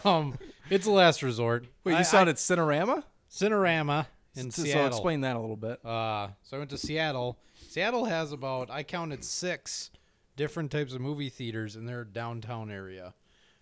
um, 0.04 0.38
it's 0.70 0.86
a 0.86 0.90
last 0.90 1.22
resort. 1.22 1.66
Wait, 1.84 1.92
you 1.92 1.98
I- 1.98 2.02
saw 2.02 2.22
it 2.22 2.28
at 2.28 2.36
Cinerama? 2.36 3.04
Cinerama 3.30 4.06
in 4.36 4.50
So- 4.50 4.62
so 4.62 4.68
Seattle. 4.68 4.86
explain 4.88 5.20
that 5.22 5.36
a 5.36 5.40
little 5.40 5.56
bit. 5.56 5.84
Uh, 5.84 6.28
so 6.42 6.56
I 6.56 6.58
went 6.58 6.70
to 6.70 6.78
Seattle. 6.78 7.38
Seattle 7.68 8.04
has 8.06 8.32
about 8.32 8.70
I 8.70 8.82
counted 8.82 9.24
six 9.24 9.90
different 10.36 10.70
types 10.70 10.92
of 10.94 11.00
movie 11.00 11.28
theaters 11.28 11.76
in 11.76 11.86
their 11.86 12.04
downtown 12.04 12.70
area. 12.70 13.14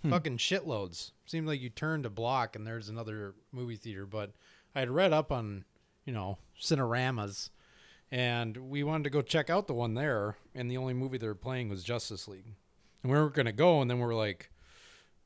Hmm. 0.03 0.11
Fucking 0.11 0.39
shitloads. 0.39 1.13
Seemed 1.27 1.47
like 1.47 1.61
you 1.61 1.71
turned 1.71 2.07
a 2.07 2.11
block 2.11 2.57
and 2.57 2.67
there's 2.67 2.89
another 2.89 3.35
movie 3.53 3.77
theater. 3.77 4.07
But 4.07 4.33
I 4.75 4.81
had 4.81 4.91
read 4.91 5.13
up 5.13 5.31
on, 5.33 5.65
you 6.05 6.13
know, 6.13 6.39
Cineramas, 6.61 7.51
and 8.13 8.57
we 8.57 8.85
wanted 8.85 9.05
to 9.05 9.11
go 9.11 9.23
check 9.23 9.51
out 9.51 9.67
the 9.67 9.75
one 9.75 9.95
there. 9.95 10.37
And 10.55 10.71
the 10.71 10.77
only 10.77 10.95
movie 10.95 11.19
they 11.19 11.27
were 11.27 11.35
playing 11.35 11.69
was 11.71 11.83
Justice 11.83 12.29
League, 12.29 12.55
and 13.03 13.11
we 13.11 13.19
were 13.19 13.31
gonna 13.31 13.51
go. 13.53 13.81
And 13.81 13.91
then 13.91 13.99
we 13.99 14.05
were 14.07 14.15
like, 14.15 14.51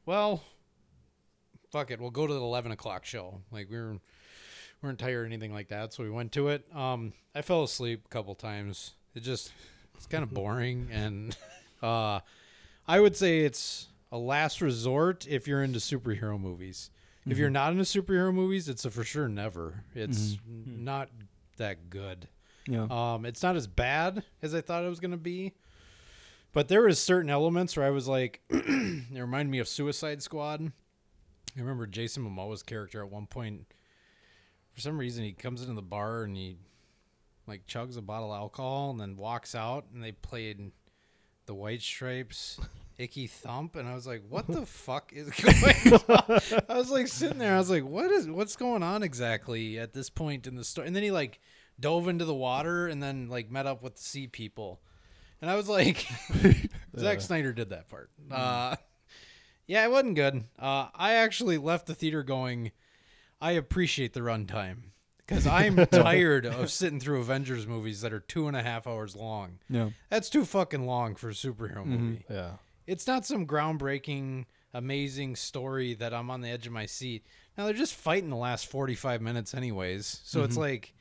well, 0.07 0.43
fuck 1.71 1.91
it, 1.91 2.01
we'll 2.01 2.11
go 2.11 2.27
to 2.27 2.33
the 2.33 2.41
eleven 2.41 2.73
o'clock 2.73 3.05
show. 3.05 3.41
Like 3.51 3.69
we 3.71 3.77
were 3.77 3.97
weren't 4.83 4.99
tired 4.99 5.23
or 5.23 5.27
anything 5.27 5.53
like 5.53 5.69
that, 5.69 5.93
so 5.93 6.03
we 6.05 6.11
went 6.11 6.33
to 6.33 6.49
it. 6.49 6.65
Um, 6.75 7.13
I 7.35 7.43
fell 7.43 7.65
asleep 7.65 8.03
a 8.07 8.09
couple 8.09 8.35
times. 8.35 8.95
It 9.15 9.21
just 9.23 9.53
it's 9.95 10.07
kind 10.07 10.23
of 10.23 10.31
boring, 10.35 10.89
and 10.93 11.37
uh, 11.83 12.21
I 12.87 13.01
would 13.01 13.17
say 13.17 13.41
it's 13.41 13.89
a 14.13 14.19
last 14.19 14.61
resort 14.61 15.27
if 15.29 15.49
you're 15.49 15.63
into 15.65 15.81
superhero 15.81 16.41
movies. 16.41 16.91
If 17.29 17.39
you're 17.39 17.49
Mhm. 17.49 17.55
not 17.55 17.73
into 17.73 17.83
superhero 17.83 18.33
movies, 18.33 18.69
it's 18.69 18.85
a 18.85 18.91
for 18.93 19.03
sure 19.03 19.27
never. 19.29 19.83
It's 19.97 20.37
Mhm. 20.37 20.79
not 20.85 21.09
that 21.57 21.91
good. 21.91 22.29
Yeah. 22.69 22.87
Um, 22.91 23.25
it's 23.25 23.43
not 23.43 23.57
as 23.57 23.67
bad 23.67 24.25
as 24.43 24.55
I 24.55 24.61
thought 24.61 24.85
it 24.85 24.89
was 24.89 25.01
gonna 25.01 25.17
be. 25.17 25.55
But 26.53 26.69
there 26.69 26.83
was 26.83 26.99
certain 26.99 27.29
elements 27.29 27.77
where 27.77 27.87
I 27.87 27.91
was 27.91 28.09
like, 28.09 28.41
it 28.49 29.05
reminded 29.13 29.51
me 29.51 29.59
of 29.59 29.69
Suicide 29.69 30.23
Squad. 30.23 30.73
I 31.57 31.61
remember 31.61 31.87
Jason 31.87 32.25
Momoa's 32.25 32.63
character 32.63 33.03
at 33.03 33.11
one 33.11 33.27
point. 33.27 33.67
For 34.73 34.81
some 34.81 34.99
reason, 34.99 35.25
he 35.25 35.33
comes 35.33 35.61
into 35.63 35.75
the 35.75 35.83
bar 35.83 36.23
and 36.23 36.37
he 36.37 36.57
like 37.47 37.67
chugs 37.67 37.97
a 37.97 38.03
bottle 38.03 38.33
of 38.33 38.39
alcohol 38.39 38.91
and 38.91 39.01
then 39.01 39.17
walks 39.17 39.55
out. 39.55 39.87
And 39.93 40.03
they 40.03 40.13
played 40.13 40.73
the 41.47 41.55
White 41.55 41.83
Stripes, 41.83 42.59
"Icky 42.99 43.27
Thump," 43.27 43.77
and 43.77 43.89
I 43.89 43.95
was 43.95 44.07
like, 44.07 44.23
"What 44.29 44.47
the 44.47 44.67
fuck 44.67 45.13
is 45.13 45.29
going 45.31 46.01
on?" 46.09 46.41
I 46.69 46.77
was 46.79 46.91
like 46.91 47.09
sitting 47.09 47.39
there. 47.39 47.55
I 47.55 47.59
was 47.59 47.71
like, 47.71 47.85
"What 47.85 48.11
is 48.11 48.29
what's 48.29 48.57
going 48.57 48.83
on 48.83 49.03
exactly 49.03 49.79
at 49.79 49.93
this 49.93 50.11
point 50.11 50.47
in 50.47 50.57
the 50.57 50.65
story?" 50.65 50.87
And 50.87 50.97
then 50.97 51.03
he 51.03 51.11
like 51.11 51.39
dove 51.79 52.09
into 52.09 52.25
the 52.25 52.35
water 52.35 52.87
and 52.87 53.03
then 53.03 53.29
like 53.29 53.51
met 53.51 53.67
up 53.67 53.83
with 53.83 53.97
the 53.97 54.03
sea 54.03 54.27
people. 54.27 54.81
And 55.41 55.51
I 55.51 55.57
was 55.57 55.69
like, 55.69 56.07
Zack 56.99 57.21
Snyder 57.21 57.53
did 57.53 57.71
that 57.71 57.89
part. 57.89 58.11
Uh, 58.31 58.77
yeah, 59.67 59.85
it 59.85 59.91
wasn't 59.91 60.15
good. 60.15 60.45
Uh, 60.59 60.89
I 60.95 61.15
actually 61.15 61.59
left 61.59 61.87
the 61.87 61.95
theater 61.95 62.23
going, 62.23 62.73
I 63.41 63.53
appreciate 63.53 64.13
the 64.15 64.21
runtime 64.21 64.79
because 65.19 65.47
I'm 65.47 65.77
tired 65.87 66.47
of 66.47 66.71
sitting 66.71 67.01
through 67.01 67.21
Avengers 67.21 67.67
movies 67.67 68.01
that 68.01 68.13
are 68.13 68.21
two 68.21 68.49
and 68.49 68.57
a 68.57 68.63
half 68.63 68.87
hours 68.87 69.15
long. 69.17 69.59
Yeah. 69.69 69.91
That's 70.09 70.31
too 70.31 70.45
fucking 70.45 70.87
long 70.87 71.17
for 71.17 71.29
a 71.29 71.33
superhero 71.33 71.79
Mhm. 71.85 71.87
movie. 71.87 72.25
Yeah. 72.31 72.53
It's 72.87 73.07
not 73.07 73.27
some 73.27 73.47
groundbreaking, 73.47 74.45
amazing 74.73 75.35
story 75.37 75.95
that 75.95 76.15
I'm 76.15 76.31
on 76.31 76.41
the 76.41 76.49
edge 76.49 76.67
of 76.67 76.73
my 76.73 76.87
seat. 76.87 77.27
Now 77.59 77.65
they're 77.65 77.75
just 77.75 77.95
fighting 77.95 78.31
the 78.31 78.37
last 78.37 78.69
45 78.69 79.21
minutes, 79.21 79.53
anyways. 79.55 80.21
So 80.25 80.45
it's 80.45 80.57
Mhm. 80.57 80.61
like, 80.61 80.95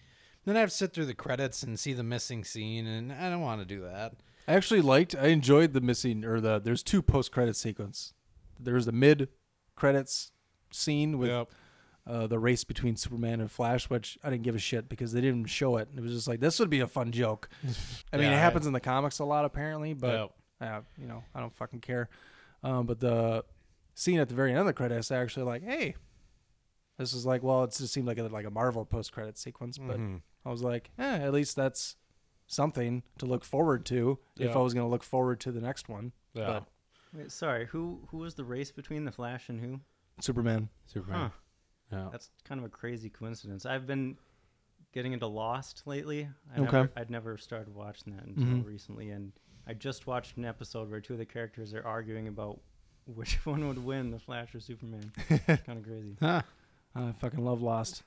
then 0.45 0.55
I 0.57 0.59
have 0.61 0.69
to 0.69 0.75
sit 0.75 0.93
through 0.93 1.05
the 1.05 1.13
credits 1.15 1.63
and 1.63 1.79
see 1.79 1.93
the 1.93 2.03
missing 2.03 2.43
scene, 2.43 2.85
and 2.87 3.11
I 3.11 3.29
don't 3.29 3.41
want 3.41 3.61
to 3.61 3.65
do 3.65 3.81
that. 3.81 4.13
I 4.47 4.53
actually 4.53 4.81
liked. 4.81 5.15
I 5.19 5.27
enjoyed 5.27 5.73
the 5.73 5.81
missing 5.81 6.23
or 6.23 6.39
the. 6.39 6.59
There's 6.59 6.83
two 6.83 7.01
post 7.01 7.31
credit 7.31 7.55
sequence. 7.55 8.13
There's 8.59 8.85
the 8.85 8.91
mid 8.91 9.29
credits 9.75 10.31
scene 10.71 11.17
with 11.17 11.47
uh, 12.07 12.27
the 12.27 12.37
race 12.37 12.63
between 12.63 12.95
Superman 12.95 13.41
and 13.41 13.51
Flash, 13.51 13.89
which 13.89 14.17
I 14.23 14.29
didn't 14.29 14.43
give 14.43 14.55
a 14.55 14.59
shit 14.59 14.87
because 14.87 15.13
they 15.13 15.21
didn't 15.21 15.45
show 15.45 15.77
it. 15.77 15.89
It 15.95 16.01
was 16.01 16.11
just 16.13 16.27
like 16.27 16.39
this 16.39 16.59
would 16.59 16.69
be 16.69 16.79
a 16.81 16.87
fun 16.87 17.11
joke. 17.11 17.49
I 18.13 18.17
mean, 18.17 18.27
Yeah, 18.27 18.33
it 18.33 18.35
I- 18.35 18.39
happens 18.39 18.67
in 18.67 18.73
the 18.73 18.79
comics 18.79 19.17
a 19.19 19.25
lot 19.25 19.45
apparently, 19.45 19.93
but 19.93 20.31
uh, 20.61 20.81
you 20.97 21.07
know, 21.07 21.23
I 21.33 21.39
don't 21.39 21.53
fucking 21.55 21.81
care. 21.81 22.07
Um, 22.63 22.85
but 22.85 22.99
the 22.99 23.43
scene 23.95 24.19
at 24.19 24.29
the 24.29 24.35
very 24.35 24.51
end 24.51 24.59
of 24.59 24.65
the 24.67 24.73
credits, 24.73 25.09
I 25.11 25.17
actually 25.17 25.45
like, 25.45 25.63
hey, 25.63 25.95
this 26.97 27.13
is 27.13 27.25
like, 27.25 27.41
well, 27.43 27.63
it 27.63 27.71
just 27.75 27.91
seemed 27.93 28.07
like 28.07 28.19
a, 28.19 28.23
like 28.23 28.45
a 28.45 28.51
Marvel 28.51 28.85
post 28.85 29.11
credit 29.11 29.37
sequence, 29.37 29.77
but 29.79 29.97
Mhm. 29.97 30.21
I 30.45 30.51
was 30.51 30.61
like, 30.61 30.91
eh, 30.99 31.17
at 31.17 31.33
least 31.33 31.55
that's 31.55 31.95
something 32.47 33.01
to 33.17 33.25
look 33.25 33.43
forward 33.43 33.85
to 33.87 34.19
if 34.37 34.55
I 34.55 34.59
was 34.59 34.73
going 34.73 34.85
to 34.85 34.89
look 34.89 35.03
forward 35.03 35.39
to 35.41 35.51
the 35.51 35.61
next 35.61 35.89
one. 35.89 36.11
But 36.33 36.65
Wait, 37.13 37.31
sorry, 37.31 37.65
who 37.67 38.07
who 38.11 38.17
was 38.17 38.35
the 38.35 38.43
race 38.43 38.71
between 38.71 39.05
the 39.05 39.11
Flash 39.11 39.47
and 39.49 39.59
who? 39.59 39.79
Superman. 40.19 40.69
Superman. 40.85 41.19
Huh. 41.19 41.29
Yeah. 41.97 42.09
That's 42.11 42.29
kind 42.43 42.59
of 42.59 42.65
a 42.65 42.69
crazy 42.69 43.09
coincidence. 43.09 43.65
I've 43.65 43.87
been 43.87 44.17
getting 44.93 45.13
into 45.13 45.27
Lost 45.27 45.83
lately. 45.85 46.27
I 46.53 46.59
Okay. 46.61 46.63
Never, 46.77 46.91
I'd 46.97 47.09
never 47.09 47.37
started 47.37 47.73
watching 47.73 48.15
that 48.15 48.25
until 48.25 48.43
Mhm. 48.43 48.65
recently, 48.65 49.09
and 49.11 49.31
I 49.67 49.73
just 49.73 50.07
watched 50.07 50.37
an 50.37 50.45
episode 50.45 50.89
where 50.89 50.99
two 51.01 51.13
of 51.13 51.19
the 51.19 51.25
characters 51.25 51.73
are 51.73 51.85
arguing 51.85 52.27
about 52.27 52.59
which 53.05 53.45
one 53.45 53.67
would 53.67 53.77
win, 53.83 54.11
the 54.11 54.19
Flash 54.19 54.53
or 54.55 54.59
Superman. 54.59 55.11
it's 55.29 55.63
kind 55.63 55.79
of 55.79 55.85
crazy. 55.85 56.17
Huh. 56.19 56.41
I 56.95 57.11
fucking 57.13 57.43
love 57.43 57.61
Lost. 57.61 58.03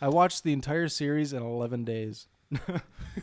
I 0.00 0.08
watched 0.08 0.42
the 0.44 0.52
entire 0.52 0.88
series 0.88 1.32
in 1.32 1.42
11 1.42 1.84
days. 1.84 2.26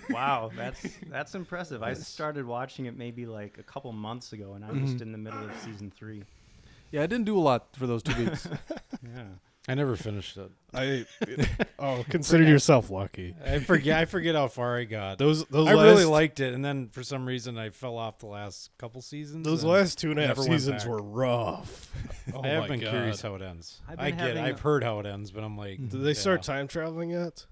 wow, 0.10 0.52
that's 0.56 0.86
that's 1.10 1.36
impressive. 1.36 1.82
I 1.84 1.94
started 1.94 2.46
watching 2.46 2.86
it 2.88 2.98
maybe 2.98 3.26
like 3.26 3.58
a 3.58 3.64
couple 3.64 3.92
months 3.94 4.34
ago, 4.34 4.54
and 4.54 4.66
I'm 4.66 4.82
just 4.86 4.98
Mhm. 4.98 5.02
in 5.04 5.12
the 5.12 5.18
middle 5.18 5.44
of 5.44 5.52
season 5.64 5.92
three. 5.96 6.24
Yeah, 6.92 7.04
I 7.04 7.08
didn't 7.08 7.26
do 7.26 7.38
a 7.38 7.42
lot 7.42 7.76
for 7.76 7.88
those 7.88 8.04
two 8.04 8.16
weeks. 8.24 8.48
Yeah. 9.04 9.24
I 9.68 9.76
never 9.76 9.96
finished 9.96 10.36
it. 10.36 10.52
I 10.74 11.06
oh, 11.80 12.04
consider 12.10 12.44
yourself 12.44 12.90
lucky. 12.90 13.34
I 13.46 13.60
forget. 13.60 13.98
I 13.98 14.06
forget 14.06 14.36
how 14.36 14.50
far 14.50 14.78
I 14.78 14.84
got. 14.84 15.18
Those 15.18 15.46
those 15.46 15.68
I 15.68 15.72
really 15.72 16.04
liked 16.04 16.42
it, 16.42 16.54
and 16.54 16.66
then 16.66 16.90
for 16.90 17.02
some 17.02 17.26
reason 17.26 17.58
I 17.58 17.70
fell 17.70 17.98
off 17.98 18.20
the 18.20 18.26
last 18.26 18.72
couple 18.78 19.02
seasons. 19.02 19.46
Those 19.46 19.64
last 19.64 20.00
two 20.00 20.12
and 20.12 20.20
a 20.20 20.28
half 20.28 20.38
seasons 20.38 20.86
were 20.86 21.02
rough. 21.02 21.92
Oh 22.34 22.42
I 22.42 22.48
have 22.48 22.62
my 22.62 22.68
been 22.70 22.80
curious 22.80 23.22
how 23.22 23.36
it 23.36 23.42
ends. 23.42 23.82
I've 23.98 24.18
get. 24.18 24.38
I've 24.38 24.62
heard 24.62 24.82
how 24.82 25.00
it 25.00 25.06
ends, 25.06 25.32
but 25.32 25.44
I'm 25.44 25.58
like, 25.58 25.78
Did 25.78 26.04
they 26.04 26.14
start 26.14 26.42
time 26.42 26.70
traveling 26.70 27.10
yet? 27.10 27.46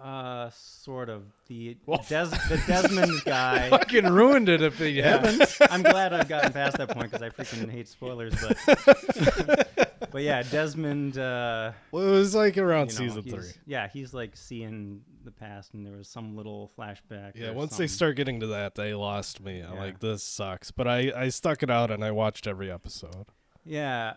Uh, 0.00 0.50
sort 0.54 1.08
of. 1.08 1.24
The 1.48 1.76
Des- 2.08 2.26
the 2.26 2.62
Desmond 2.66 3.22
guy 3.24 3.70
fucking 3.70 4.06
ruined 4.06 4.48
it 4.48 4.62
if 4.62 4.78
they 4.78 4.94
haven't. 4.94 5.42
I'm 5.70 5.82
glad 5.82 6.12
I've 6.12 6.28
gotten 6.28 6.52
past 6.52 6.78
that 6.78 6.90
point 6.90 7.10
because 7.10 7.22
I 7.22 7.30
freaking 7.30 7.70
hate 7.70 7.88
spoilers. 7.88 8.34
But 8.40 9.83
but 10.10 10.22
yeah, 10.22 10.42
Desmond. 10.42 11.18
Uh, 11.18 11.72
Well, 11.90 12.06
it 12.06 12.10
was 12.10 12.34
like 12.34 12.58
around 12.58 12.92
you 12.92 12.98
know, 13.06 13.14
season 13.14 13.22
three. 13.22 13.50
Yeah, 13.66 13.88
he's 13.88 14.12
like 14.14 14.36
seeing 14.36 15.02
the 15.24 15.30
past, 15.30 15.74
and 15.74 15.84
there 15.86 15.96
was 15.96 16.08
some 16.08 16.36
little 16.36 16.70
flashback. 16.78 17.32
Yeah, 17.34 17.50
once 17.52 17.76
they 17.76 17.86
start 17.86 18.16
getting 18.16 18.40
to 18.40 18.46
that, 18.48 18.74
they 18.74 18.94
lost 18.94 19.40
me. 19.40 19.60
I'm 19.60 19.76
like, 19.76 20.00
this 20.00 20.22
sucks. 20.22 20.70
But 20.70 20.86
I, 20.88 21.12
I 21.16 21.28
stuck 21.28 21.62
it 21.62 21.70
out 21.70 21.90
and 21.90 22.04
I 22.04 22.10
watched 22.10 22.46
every 22.46 22.70
episode. 22.70 23.26
Yeah. 23.64 24.14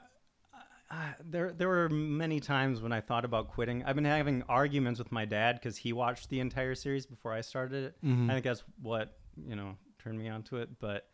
Uh, 0.90 0.96
there, 1.24 1.52
there 1.52 1.68
were 1.68 1.90
many 1.90 2.40
times 2.40 2.80
when 2.82 2.94
I 2.94 3.02
thought 3.02 3.26
about 3.26 3.50
quitting. 3.50 3.84
I've 3.84 3.96
been 3.96 4.06
having 4.06 4.44
arguments 4.48 5.00
with 5.00 5.12
my 5.12 5.26
dad 5.26 5.56
because 5.56 5.76
he 5.76 5.92
watched 5.92 6.30
the 6.30 6.40
entire 6.40 6.76
series 6.76 7.06
before 7.06 7.34
I 7.34 7.42
started 7.42 7.84
it. 7.86 7.96
Mhm. 8.06 8.30
I 8.30 8.34
think 8.34 8.46
that's 8.46 8.64
what 8.82 9.18
you 9.46 9.56
know 9.58 9.76
turned 10.02 10.18
me 10.18 10.30
onto 10.30 10.56
it. 10.58 10.80
But 10.80 11.06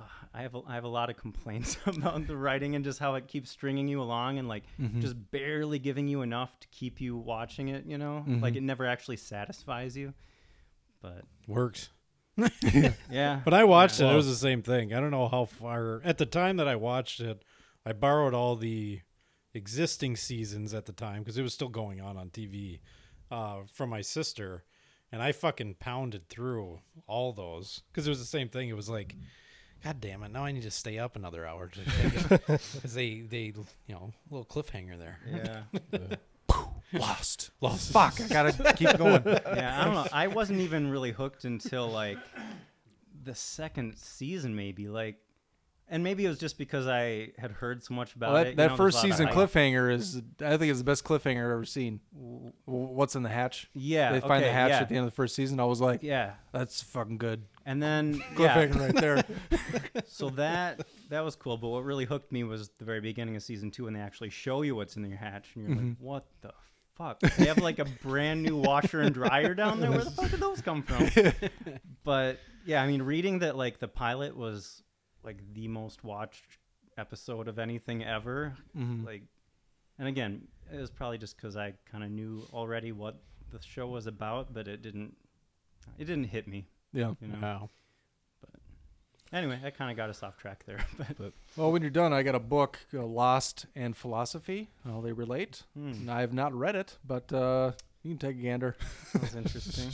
uh, 0.00 0.04
I 0.32 0.42
have 0.42 0.54
a, 0.54 0.60
I 0.66 0.74
have 0.74 0.84
a 0.84 0.88
lot 0.88 1.10
of 1.10 1.16
complaints 1.16 1.76
about 1.86 2.26
the 2.26 2.36
writing 2.36 2.74
and 2.74 2.84
just 2.84 2.98
how 2.98 3.14
it 3.14 3.28
keeps 3.28 3.50
stringing 3.50 3.88
you 3.88 4.00
along 4.02 4.38
and 4.38 4.48
like 4.48 4.64
Mhm. 4.80 5.00
just 5.00 5.14
barely 5.30 5.78
giving 5.78 6.08
you 6.08 6.22
enough 6.22 6.58
to 6.60 6.68
keep 6.68 7.00
you 7.00 7.16
watching 7.16 7.68
it. 7.68 7.86
You 7.86 7.98
know, 7.98 8.24
like 8.26 8.54
Mhm. 8.54 8.58
it 8.58 8.62
never 8.62 8.86
actually 8.86 9.16
satisfies 9.18 9.96
you. 9.96 10.14
But 11.00 11.24
Works. 11.46 11.90
yeah, 13.10 13.40
But 13.44 13.54
I 13.54 13.64
watched 13.64 14.00
yeah. 14.00 14.08
it. 14.10 14.12
It 14.12 14.16
was 14.16 14.26
the 14.26 14.34
same 14.34 14.62
thing. 14.62 14.92
I 14.92 14.98
don't 15.00 15.10
know 15.12 15.28
how 15.28 15.44
far. 15.44 16.00
At 16.04 16.18
the 16.18 16.26
time 16.26 16.56
that 16.56 16.66
I 16.66 16.74
watched 16.76 17.20
it, 17.20 17.44
I 17.86 17.92
borrowed 17.92 18.34
all 18.34 18.56
the 18.56 19.00
existing 19.52 20.16
seasons 20.16 20.74
at 20.74 20.86
the 20.86 20.92
time 20.92 21.22
because 21.22 21.38
it 21.38 21.42
was 21.42 21.54
still 21.54 21.68
going 21.68 22.00
on 22.00 22.16
on 22.16 22.30
TV 22.30 22.80
uh, 23.30 23.58
from 23.72 23.90
my 23.90 24.00
sister, 24.00 24.64
and 25.12 25.22
I 25.22 25.30
fucking 25.32 25.76
pounded 25.78 26.28
through 26.28 26.80
all 27.06 27.32
those 27.32 27.82
because 27.92 28.06
it 28.06 28.10
was 28.10 28.18
the 28.18 28.24
same 28.24 28.48
thing. 28.48 28.68
It 28.68 28.74
was 28.76 28.88
like, 28.88 29.14
God 29.84 30.00
damn 30.00 30.22
it! 30.22 30.32
Now 30.32 30.46
I 30.46 30.52
need 30.52 30.62
to 30.62 30.70
stay 30.70 30.98
up 30.98 31.14
another 31.14 31.46
hour 31.46 31.70
because 31.70 32.82
they 32.94 33.20
they 33.20 33.52
you 33.86 33.94
know 33.94 34.12
little 34.30 34.46
cliffhanger 34.46 34.98
there. 34.98 35.18
Yeah. 35.30 36.16
Lost. 36.98 37.50
Lost. 37.60 37.92
Fuck, 37.92 38.20
I 38.20 38.28
gotta 38.28 38.74
keep 38.74 38.96
going. 38.96 39.22
yeah, 39.26 39.78
I 39.80 39.84
don't 39.84 39.94
know. 39.94 40.06
I 40.12 40.28
wasn't 40.28 40.60
even 40.60 40.90
really 40.90 41.10
hooked 41.10 41.44
until 41.44 41.88
like 41.88 42.18
the 43.24 43.34
second 43.34 43.96
season, 43.98 44.54
maybe. 44.54 44.88
Like, 44.88 45.16
and 45.88 46.04
maybe 46.04 46.24
it 46.24 46.28
was 46.28 46.38
just 46.38 46.56
because 46.56 46.86
I 46.86 47.32
had 47.36 47.50
heard 47.50 47.82
so 47.82 47.94
much 47.94 48.14
about 48.14 48.32
Well, 48.32 48.44
that 48.44 48.50
it. 48.52 48.56
that 48.56 48.70
know, 48.70 48.76
first 48.76 49.02
there's 49.02 49.18
a 49.18 49.24
lot 49.24 49.32
season 49.32 49.36
cliffhanger 49.36 49.92
is, 49.92 50.22
I 50.40 50.56
think, 50.56 50.70
is 50.70 50.78
the 50.78 50.84
best 50.84 51.04
cliffhanger 51.04 51.44
I've 51.44 51.50
ever 51.50 51.64
seen. 51.64 52.00
W- 52.14 52.52
What's 52.64 53.16
in 53.16 53.22
the 53.22 53.28
hatch? 53.28 53.68
Yeah, 53.74 54.12
they 54.12 54.20
find 54.20 54.42
the 54.44 54.52
hatch 54.52 54.70
yeah. 54.70 54.80
at 54.80 54.88
the 54.88 54.94
end 54.94 55.04
of 55.06 55.10
the 55.10 55.16
first 55.16 55.34
season. 55.34 55.60
I 55.60 55.64
was 55.64 55.80
like, 55.80 56.02
Yeah, 56.02 56.34
that's 56.52 56.80
fucking 56.82 57.18
good. 57.18 57.42
And 57.66 57.82
then 57.82 58.18
Cliffhanger 58.34 58.74
yeah. 58.74 58.82
right 58.84 58.94
there. 58.94 60.02
so 60.06 60.30
that 60.30 60.86
that 61.10 61.20
was 61.24 61.36
cool. 61.36 61.56
But 61.56 61.68
what 61.68 61.84
really 61.84 62.04
hooked 62.04 62.30
me 62.32 62.44
was 62.44 62.70
the 62.78 62.84
very 62.84 63.00
beginning 63.00 63.36
of 63.36 63.42
season 63.42 63.70
two, 63.70 63.84
when 63.84 63.94
they 63.94 64.00
actually 64.00 64.30
show 64.30 64.62
you 64.62 64.74
what's 64.76 64.96
in 64.96 65.04
your 65.08 65.18
hatch, 65.18 65.50
and 65.54 65.64
you're 65.66 65.76
Mm-hmm. 65.76 65.88
like, 65.88 65.96
"What 65.98 66.26
the 66.42 66.52
fuck?" 66.94 67.20
They 67.20 67.46
have 67.46 67.58
like 67.58 67.78
a 67.78 67.84
brand 68.02 68.42
new 68.42 68.56
washer 68.56 69.00
and 69.00 69.14
dryer 69.14 69.54
down 69.54 69.80
there. 69.80 69.90
Where 69.90 70.04
the 70.04 70.10
fuck 70.10 70.30
did 70.30 70.40
those 70.40 70.60
come 70.60 70.82
from? 70.82 71.08
but 72.04 72.38
yeah, 72.66 72.82
I 72.82 72.86
mean, 72.86 73.02
reading 73.02 73.40
that 73.40 73.56
like 73.56 73.78
the 73.78 73.88
pilot 73.88 74.36
was 74.36 74.82
like 75.22 75.38
the 75.54 75.68
most 75.68 76.04
watched 76.04 76.44
episode 76.96 77.48
of 77.48 77.58
anything 77.58 78.04
ever, 78.04 78.54
Mhm. 78.76 79.04
like, 79.04 79.22
and 79.98 80.06
again, 80.06 80.46
it 80.72 80.78
was 80.78 80.90
probably 80.90 81.18
just 81.18 81.36
because 81.36 81.56
I 81.56 81.74
kind 81.90 82.04
of 82.04 82.10
knew 82.10 82.46
already 82.52 82.92
what 82.92 83.20
the 83.50 83.60
show 83.60 83.86
was 83.88 84.06
about, 84.06 84.52
but 84.54 84.68
it 84.68 84.82
didn't. 84.82 85.16
It 85.98 86.04
didn't 86.04 86.24
hit 86.24 86.46
me. 86.48 86.66
Yeah. 86.94 87.12
You 87.20 87.28
know. 87.28 87.38
Wow. 87.42 87.70
Anyway, 89.34 89.58
that 89.64 89.76
kind 89.76 89.90
of 89.90 89.96
got 89.96 90.08
us 90.10 90.22
off 90.22 90.36
track 90.36 90.62
there, 90.64 90.78
but. 91.18 91.32
Well, 91.56 91.72
when 91.72 91.82
you're 91.82 91.90
done, 91.90 92.12
I 92.12 92.22
got 92.22 92.36
a 92.36 92.40
book, 92.40 92.78
uh, 92.94 93.02
Lost 93.04 93.66
and 93.74 93.96
Philosophy, 93.96 94.68
how 94.84 95.00
they 95.00 95.12
relate. 95.12 95.64
Hmm. 95.76 95.88
And 95.88 96.10
I 96.10 96.20
have 96.20 96.32
not 96.32 96.54
read 96.54 96.76
it, 96.76 96.98
but 97.04 97.32
uh, 97.32 97.72
you 98.04 98.12
can 98.12 98.18
take 98.18 98.38
a 98.38 98.42
gander. 98.42 98.76
Sounds 99.12 99.34
interesting. 99.34 99.90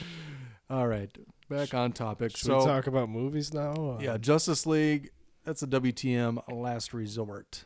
All 0.70 0.86
right, 0.86 1.10
back 1.50 1.74
on 1.74 1.90
topic. 1.92 2.36
Should 2.36 2.46
so, 2.46 2.58
we 2.58 2.64
talk 2.64 2.86
about 2.86 3.08
movies 3.08 3.52
now? 3.52 3.72
Uh, 3.72 3.98
yeah, 4.00 4.16
Justice 4.18 4.66
League. 4.66 5.10
That's 5.44 5.62
a 5.62 5.66
WTM 5.66 6.40
last 6.52 6.94
resort. 6.94 7.64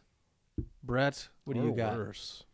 Brett, 0.83 1.29
what 1.45 1.55
do 1.55 1.63
you 1.63 1.73
or 1.73 1.77
got? 1.77 1.97
worse. 1.97 2.45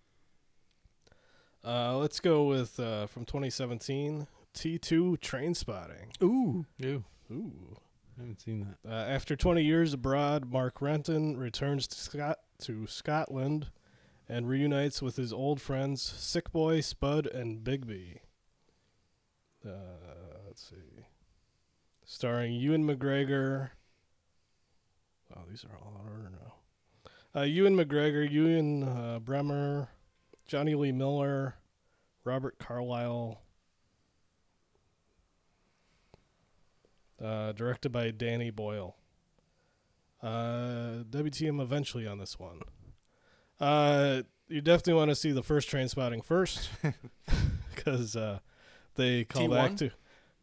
Uh, 1.64 1.98
let's 1.98 2.18
go 2.18 2.44
with 2.44 2.80
uh, 2.80 3.06
from 3.06 3.24
2017 3.24 4.26
T2 4.58 5.18
Trainspotting. 5.20 6.20
Ooh, 6.20 6.66
Ew. 6.78 7.04
Ooh. 7.30 7.76
I 8.18 8.22
haven't 8.22 8.40
seen 8.40 8.66
that. 8.82 8.90
Uh, 8.90 8.94
after 9.08 9.36
20 9.36 9.62
years 9.62 9.92
abroad, 9.94 10.50
Mark 10.50 10.82
Renton 10.82 11.36
returns 11.36 11.86
to, 11.86 11.96
Scot- 11.96 12.40
to 12.62 12.86
Scotland 12.88 13.70
and 14.28 14.48
reunites 14.48 15.00
with 15.00 15.14
his 15.14 15.32
old 15.32 15.60
friends 15.60 16.02
Sick 16.02 16.50
Boy, 16.50 16.80
Spud, 16.80 17.26
and 17.26 17.62
Begbie. 17.62 18.22
Uh, 19.64 19.70
let's 20.46 20.68
see. 20.68 21.06
Starring 22.04 22.54
Ewan 22.54 22.84
McGregor. 22.84 23.70
Wow, 25.30 25.44
these 25.48 25.64
are 25.64 25.76
all 25.76 26.00
out 26.00 26.06
of 26.06 26.12
order 26.12 26.32
now. 26.32 27.40
Uh, 27.40 27.44
Ewan 27.44 27.76
McGregor, 27.76 28.28
Ewan 28.28 28.82
uh, 28.82 29.18
Bremner, 29.20 29.90
Jonny 30.46 30.74
Lee 30.74 30.90
Miller, 30.90 31.54
Robert 32.24 32.58
Carlyle. 32.58 33.40
Uh, 37.22 37.52
directed 37.52 37.90
by 37.90 38.10
Danny 38.10 38.50
Boyle. 38.50 38.96
Uh, 40.22 41.04
WTM 41.10 41.60
eventually 41.60 42.06
on 42.06 42.18
this 42.18 42.38
one. 42.38 42.60
Uh, 43.60 44.22
you 44.48 44.60
definitely 44.60 44.94
want 44.94 45.10
to 45.10 45.14
see 45.14 45.32
the 45.32 45.42
first 45.42 45.68
Trainspotting 45.68 46.24
first, 46.24 46.70
because 47.74 48.16
uh, 48.16 48.38
they 48.94 49.24
call 49.24 49.48
back 49.48 49.72
T1? 49.72 49.78
to. 49.78 49.90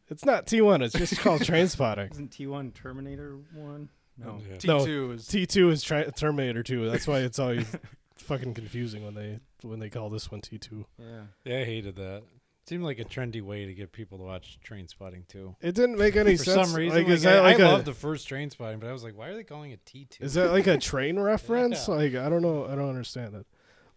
It's 0.09 0.25
not 0.25 0.45
T1. 0.45 0.83
It's 0.83 0.93
just 0.93 1.17
called 1.19 1.41
Trainspotting. 1.41 2.11
Isn't 2.13 2.31
T1 2.31 2.73
Terminator 2.73 3.37
1? 3.53 3.89
No. 4.17 4.39
Yeah. 4.47 4.55
T2 4.57 4.65
No, 4.67 5.11
is 5.11 5.23
T2 5.23 5.71
is 5.71 5.83
tra- 5.83 6.11
Terminator 6.11 6.61
2. 6.63 6.89
That's 6.89 7.07
why 7.07 7.19
it's 7.19 7.39
always 7.39 7.65
fucking 8.17 8.53
confusing 8.53 9.03
when 9.03 9.13
they 9.15 9.39
when 9.61 9.79
they 9.79 9.89
call 9.89 10.09
this 10.09 10.31
one 10.31 10.41
T2. 10.41 10.85
Yeah. 10.99 11.05
Yeah, 11.43 11.59
I 11.59 11.63
hated 11.65 11.95
that. 11.95 12.23
Seemed 12.67 12.83
like 12.83 12.97
a 12.97 13.05
trendy 13.05 13.43
way 13.43 13.65
to 13.65 13.73
get 13.75 13.91
people 13.91 14.17
to 14.17 14.23
watch 14.23 14.57
Trainspotting 14.67 15.27
too. 15.27 15.55
It 15.61 15.75
didn't 15.75 15.99
make 15.99 16.15
any 16.15 16.35
For 16.35 16.45
sense. 16.45 16.67
some 16.69 16.75
reason, 16.75 16.97
like, 16.97 17.05
like, 17.07 17.13
is 17.13 17.21
that 17.21 17.37
I, 17.37 17.41
like 17.41 17.59
I 17.59 17.63
a 17.67 17.71
love 17.73 17.85
the 17.85 17.93
first 17.93 18.27
Trainspotting, 18.27 18.79
but 18.79 18.89
I 18.89 18.91
was 18.91 19.03
like, 19.03 19.15
why 19.15 19.27
are 19.27 19.35
they 19.35 19.43
calling 19.43 19.69
it 19.71 19.85
T 19.85 20.05
two? 20.09 20.23
is 20.23 20.33
that 20.33 20.51
like 20.51 20.65
a 20.65 20.77
train 20.79 21.19
reference? 21.19 21.87
Yeah. 21.87 21.93
Like 21.95 22.15
I 22.15 22.27
don't 22.27 22.41
know. 22.41 22.65
I 22.65 22.75
don't 22.75 22.89
understand 22.89 23.33
that. 23.35 23.45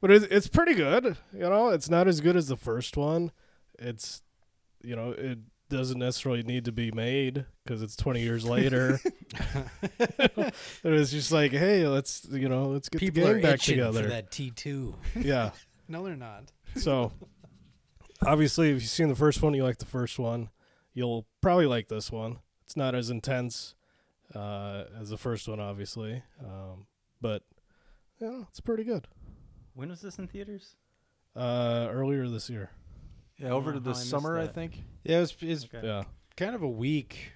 But 0.00 0.10
it's 0.10 0.26
it's 0.26 0.48
pretty 0.48 0.74
good. 0.74 1.16
You 1.32 1.40
know, 1.40 1.70
it's 1.70 1.88
not 1.88 2.08
as 2.08 2.20
good 2.20 2.36
as 2.36 2.48
the 2.48 2.56
first 2.58 2.96
one. 2.96 3.32
It's 3.78 4.22
you 4.82 4.94
know 4.94 5.12
it 5.12 5.38
doesn't 5.70 5.98
necessarily 5.98 6.42
need 6.42 6.64
to 6.66 6.72
be 6.72 6.90
made 6.90 7.44
because 7.64 7.82
it's 7.82 7.96
20 7.96 8.20
years 8.20 8.44
later. 8.44 9.00
it 9.98 10.54
was 10.84 11.10
just 11.10 11.32
like, 11.32 11.52
hey, 11.52 11.86
let's 11.86 12.26
you 12.30 12.48
know 12.48 12.66
let's 12.68 12.88
get 12.88 13.00
people 13.00 13.24
the 13.26 13.32
game 13.34 13.42
back 13.42 13.60
together. 13.60 14.02
for 14.02 14.08
that 14.10 14.30
T 14.30 14.50
two? 14.50 14.94
Yeah. 15.18 15.50
no, 15.88 16.04
they're 16.04 16.16
not. 16.16 16.52
So, 16.76 17.12
obviously, 18.26 18.68
if 18.70 18.74
you've 18.82 18.90
seen 18.90 19.08
the 19.08 19.14
first 19.16 19.42
one, 19.42 19.54
you 19.54 19.62
like 19.64 19.78
the 19.78 19.86
first 19.86 20.18
one. 20.18 20.50
You'll 20.94 21.26
probably 21.40 21.66
like 21.66 21.88
this 21.88 22.10
one. 22.10 22.38
It's 22.64 22.76
not 22.76 22.94
as 22.94 23.08
intense 23.10 23.74
uh, 24.34 24.84
as 25.00 25.10
the 25.10 25.16
first 25.18 25.48
one, 25.48 25.60
obviously, 25.60 26.22
um, 26.44 26.86
but 27.20 27.42
yeah, 28.20 28.42
it's 28.48 28.60
pretty 28.60 28.84
good. 28.84 29.06
When 29.74 29.88
was 29.90 30.00
this 30.02 30.18
in 30.18 30.26
theaters? 30.28 30.76
Uh, 31.36 31.86
earlier 31.90 32.26
this 32.28 32.50
year, 32.50 32.70
yeah 33.38 33.50
over 33.50 33.72
to 33.72 33.78
the 33.80 33.90
I 33.90 33.94
summer, 33.94 34.38
I 34.38 34.48
think. 34.48 34.82
Yeah, 35.04 35.20
it's, 35.20 35.36
it's 35.40 35.64
Okay. 35.72 35.86
yeah. 35.86 36.02
kind 36.36 36.54
of 36.54 36.62
a 36.62 36.68
weak 36.68 37.32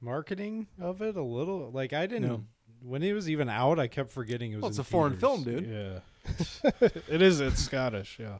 marketing 0.00 0.66
of 0.80 1.00
it. 1.02 1.16
A 1.16 1.22
little 1.22 1.70
like 1.70 1.92
I 1.92 2.06
didn't 2.06 2.28
No. 2.28 2.44
when 2.82 3.02
it 3.04 3.12
was 3.12 3.30
even 3.30 3.48
out. 3.48 3.78
I 3.78 3.86
kept 3.86 4.10
forgetting 4.10 4.52
it 4.52 4.56
was. 4.56 4.62
Well, 4.62 4.68
it's 4.70 4.78
in 4.78 4.82
a 4.82 4.84
foreign 4.84 5.16
film, 5.16 5.44
dude. 5.44 5.66
Yeah, 5.66 6.00
it 7.08 7.22
is. 7.22 7.40
It's 7.40 7.60
Scottish, 7.62 8.18
yeah, 8.18 8.38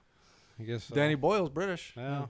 I 0.58 0.62
guess 0.62 0.84
so. 0.84 0.94
Danny 0.94 1.14
Boyle's 1.14 1.50
British. 1.50 1.92
Yeah. 1.96 2.26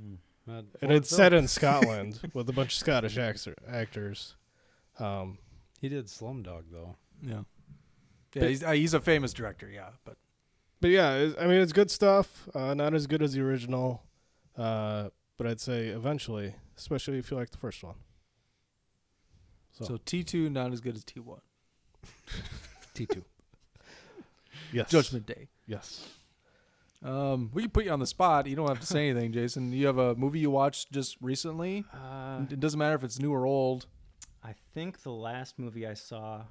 Hmm. 0.00 0.14
Not 0.46 0.64
and 0.80 0.90
it's 0.92 1.08
film. 1.08 1.16
set 1.16 1.32
in 1.32 1.46
Scotland 1.48 2.20
with 2.34 2.48
a 2.48 2.52
bunch 2.52 2.72
of 2.72 2.78
Scottish 2.78 3.16
actor, 3.16 3.54
actors. 3.68 4.34
Um, 4.98 5.38
He 5.80 5.88
did 5.88 6.06
Slumdog 6.06 6.64
though. 6.70 6.96
Yeah. 7.22 7.42
Yeah, 8.34 8.46
he's, 8.46 8.64
uh, 8.64 8.70
he's 8.70 8.94
a 8.94 9.00
famous 9.00 9.32
director, 9.34 9.68
yeah, 9.68 9.90
but 10.04 10.16
but 10.80 10.90
yeah, 10.90 11.12
it, 11.14 11.36
I 11.38 11.46
mean, 11.46 11.60
it's 11.60 11.72
good 11.72 11.90
stuff. 11.90 12.48
Uh, 12.54 12.72
not 12.74 12.94
as 12.94 13.06
good 13.06 13.22
as 13.22 13.34
the 13.34 13.42
original, 13.42 14.02
uh, 14.56 15.10
but 15.36 15.46
I'd 15.46 15.60
say 15.60 15.88
eventually, 15.88 16.54
especially 16.76 17.18
if 17.18 17.30
you 17.30 17.36
like 17.36 17.50
the 17.50 17.58
first 17.58 17.84
one. 17.84 17.96
So, 19.72 19.84
so 19.84 19.96
T2 19.98 20.50
not 20.50 20.72
as 20.72 20.80
good 20.80 20.96
as 20.96 21.04
T1. 21.04 21.40
T 22.94 23.06
two. 23.06 23.24
yes, 24.72 24.90
Judgment 24.90 25.26
Day. 25.26 25.48
Yes. 25.66 26.08
Um, 27.04 27.50
we 27.52 27.62
can 27.62 27.70
put 27.70 27.84
you 27.84 27.90
on 27.90 27.98
the 28.00 28.06
spot. 28.06 28.46
You 28.46 28.54
don't 28.56 28.68
have 28.68 28.80
to 28.80 28.86
say 28.86 29.08
anything, 29.10 29.32
Jason. 29.38 29.72
You 29.72 29.86
have 29.86 29.98
a 29.98 30.14
movie 30.14 30.38
you 30.40 30.50
watched 30.50 30.92
just 30.92 31.16
recently. 31.20 31.84
Uh, 31.92 32.42
It 32.50 32.60
doesn't 32.60 32.78
matter 32.78 32.94
if 32.94 33.02
it's 33.04 33.18
new 33.18 33.32
or 33.32 33.44
old. 33.46 33.86
I 34.44 34.54
think 34.74 35.02
the 35.02 35.10
last 35.12 35.58
movie 35.58 35.86
I 35.86 35.94
saw 35.94 36.42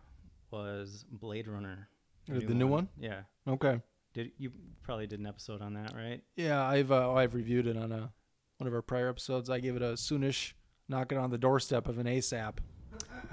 was 0.49 1.05
Blade 1.11 1.47
Runner. 1.47 1.87
Uh, 2.29 2.39
the 2.39 2.53
new 2.53 2.67
one? 2.67 2.89
Yeah. 2.99 3.21
Okay. 3.47 3.81
Did 4.13 4.31
you 4.37 4.51
probably 4.83 5.07
did 5.07 5.19
an 5.19 5.25
episode 5.27 5.61
on 5.61 5.73
that, 5.75 5.93
right? 5.95 6.21
Yeah, 6.35 6.61
I've 6.65 6.91
uh, 6.91 7.13
I've 7.13 7.33
reviewed 7.33 7.65
it 7.67 7.77
on 7.77 7.91
a 7.93 8.11
one 8.57 8.67
of 8.67 8.73
our 8.73 8.81
prior 8.81 9.07
episodes. 9.09 9.49
I 9.49 9.59
gave 9.59 9.75
it 9.75 9.81
a 9.81 9.93
soonish 9.93 10.53
knock 10.89 11.11
it 11.13 11.17
on 11.17 11.29
the 11.31 11.37
doorstep 11.37 11.87
of 11.87 11.97
an 11.97 12.07
ASAP. 12.07 12.57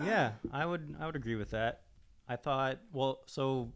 Yeah, 0.05 0.33
I 0.53 0.65
would 0.65 0.95
I 1.01 1.07
would 1.07 1.17
agree 1.17 1.35
with 1.35 1.51
that. 1.51 1.83
I 2.29 2.37
thought 2.37 2.79
well, 2.93 3.21
so 3.27 3.73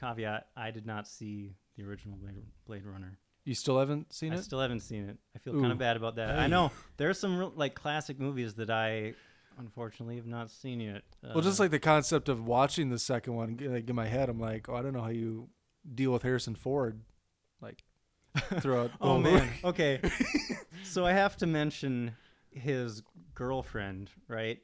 caveat, 0.00 0.48
I 0.56 0.72
did 0.72 0.86
not 0.86 1.06
see 1.06 1.54
the 1.80 1.88
original 1.88 2.16
Blade, 2.16 2.42
Blade 2.66 2.84
Runner. 2.84 3.18
You 3.44 3.54
still 3.54 3.78
haven't 3.78 4.12
seen 4.12 4.32
I 4.32 4.36
it? 4.36 4.38
I 4.38 4.42
still 4.42 4.60
haven't 4.60 4.80
seen 4.80 5.08
it. 5.08 5.16
I 5.34 5.38
feel 5.38 5.54
kind 5.54 5.72
of 5.72 5.78
bad 5.78 5.96
about 5.96 6.16
that. 6.16 6.38
I 6.38 6.46
know 6.46 6.70
there's 6.98 7.18
some 7.18 7.38
real, 7.38 7.52
like 7.56 7.74
classic 7.74 8.20
movies 8.20 8.54
that 8.54 8.70
I 8.70 9.14
unfortunately 9.58 10.16
have 10.16 10.26
not 10.26 10.50
seen 10.50 10.80
yet. 10.80 11.02
well, 11.22 11.40
just 11.40 11.58
Uh, 11.58 11.64
like 11.64 11.70
the 11.70 11.78
concept 11.78 12.28
of 12.28 12.46
watching 12.46 12.90
the 12.90 12.98
second 12.98 13.34
one, 13.34 13.58
like 13.60 13.88
in 13.88 13.96
my 13.96 14.06
head, 14.06 14.28
I'm 14.28 14.38
like, 14.38 14.68
oh, 14.68 14.74
I 14.74 14.82
don't 14.82 14.92
know 14.92 15.00
how 15.00 15.08
you 15.08 15.48
deal 15.94 16.12
with 16.12 16.22
Harrison 16.22 16.54
Ford, 16.54 17.00
like 17.60 17.82
throughout. 18.60 18.90
Oh 19.00 19.18
man. 19.18 19.48
Okay. 19.64 20.00
so 20.84 21.06
I 21.06 21.12
have 21.12 21.36
to 21.38 21.46
mention 21.46 22.14
his 22.50 23.02
girlfriend, 23.34 24.10
right? 24.28 24.58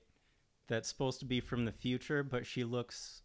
That's 0.68 0.88
supposed 0.88 1.20
to 1.20 1.26
be 1.26 1.40
from 1.40 1.64
the 1.64 1.72
future, 1.72 2.22
but 2.22 2.46
she 2.46 2.62
looks 2.62 3.22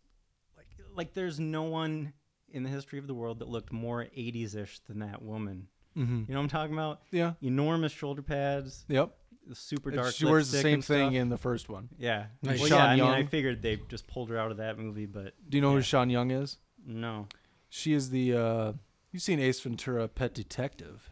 like 0.55 0.67
like 0.95 1.13
there's 1.13 1.39
no 1.41 1.63
one 1.63 2.13
in 2.51 2.63
the 2.63 2.69
history 2.69 2.99
of 2.99 3.07
the 3.07 3.13
world 3.13 3.39
that 3.39 3.47
looked 3.47 3.71
more 3.71 4.05
80s-ish 4.15 4.79
than 4.81 4.99
that 4.99 5.21
woman. 5.21 5.67
Mhm. 5.97 6.27
You 6.27 6.33
know 6.33 6.39
what 6.39 6.43
I'm 6.43 6.49
talking 6.49 6.73
about? 6.73 7.01
Yeah. 7.11 7.33
Enormous 7.41 7.91
shoulder 7.91 8.21
pads, 8.21 8.85
Yep. 8.87 9.13
super 9.53 9.91
dark 9.91 10.13
She 10.13 10.25
wears 10.25 10.51
the 10.51 10.59
same 10.59 10.81
thing 10.81 11.13
in 11.13 11.29
the 11.29 11.37
first 11.37 11.67
one. 11.69 11.89
Yeah. 11.97 12.27
And 12.43 12.57
Well, 12.59 12.67
Sean 12.69 12.77
yeah, 12.77 12.85
I 12.85 12.95
mean, 12.95 13.03
I 13.05 13.23
figured 13.25 13.61
they 13.61 13.77
just 13.89 14.07
pulled 14.07 14.29
her 14.29 14.37
out 14.37 14.51
of 14.51 14.57
that 14.57 14.77
movie, 14.79 15.05
but 15.05 15.33
Do 15.49 15.57
you 15.57 15.61
know 15.61 15.73
who 15.73 15.81
Sean 15.81 16.09
Young 16.09 16.31
is? 16.31 16.57
no. 16.85 17.27
She 17.73 17.93
is 17.93 18.09
the. 18.09 18.33
uh 18.35 18.73
You've 19.13 19.21
seen 19.23 19.39
Ace 19.39 19.59
Ventura: 19.61 20.07
Pet 20.09 20.33
Detective. 20.33 21.09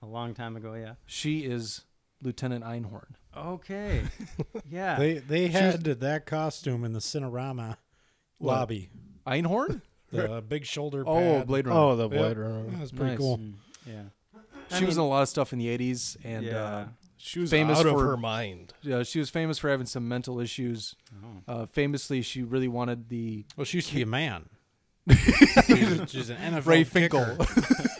A 0.00 0.06
long 0.06 0.34
time 0.34 0.56
ago, 0.56 0.74
yeah. 0.74 0.94
She 1.06 1.40
is 1.44 1.84
Lieutenant 2.20 2.64
Einhorn. 2.64 3.14
Okay. 3.36 4.02
Yeah. 4.70 4.96
They 4.98 5.14
they 5.18 5.48
had 5.48 5.82
that 5.84 6.26
costume 6.26 6.84
in 6.84 6.92
the 6.92 6.98
Cinerama 7.00 7.76
What? 8.38 8.54
lobby. 8.58 8.90
Einhorn? 9.26 9.82
The 10.12 10.42
big 10.46 10.64
shoulder. 10.66 11.04
Oh, 11.06 11.38
pad. 11.38 11.46
Blade 11.46 11.66
Runner. 11.66 11.80
Oh, 11.80 11.96
the 11.96 12.08
Yep. 12.08 12.10
Blade 12.18 12.36
Runner. 12.38 12.62
That 12.70 12.80
was 12.80 12.92
pretty 12.92 13.10
Nice. 13.10 13.18
cool. 13.18 13.38
Mm, 13.38 13.52
yeah. 13.86 14.02
She 14.78 14.84
was 14.84 14.96
in 14.96 15.02
a 15.02 15.06
lot 15.08 15.22
of 15.22 15.28
stuff 15.28 15.52
in 15.52 15.58
the 15.58 15.68
'80s, 15.68 16.16
and 16.24 16.44
Yeah. 16.46 16.64
uh, 16.64 16.86
She 17.18 17.38
was 17.40 17.50
famous 17.50 17.78
out 17.78 17.86
of 17.86 17.92
for 17.92 18.04
her 18.06 18.16
mind. 18.16 18.72
Yeah, 18.82 19.02
she 19.04 19.18
was 19.18 19.30
famous 19.30 19.58
for 19.58 19.68
having 19.70 19.86
some 19.86 20.08
mental 20.08 20.40
issues. 20.40 20.96
Oh. 21.48 21.52
Uh, 21.52 21.66
famously, 21.66 22.22
she 22.22 22.42
really 22.42 22.68
wanted 22.68 23.08
the 23.08 23.44
Well, 23.56 23.64
she 23.64 23.78
used 23.78 23.88
to 23.90 23.94
be 23.94 24.02
a 24.02 24.06
man. 24.06 24.48
she's, 25.10 26.10
she's 26.10 26.30
an 26.30 26.36
NFL 26.54 26.66
Ray 26.66 26.84
kicker. 26.84 27.36
Finkel. 27.36 27.46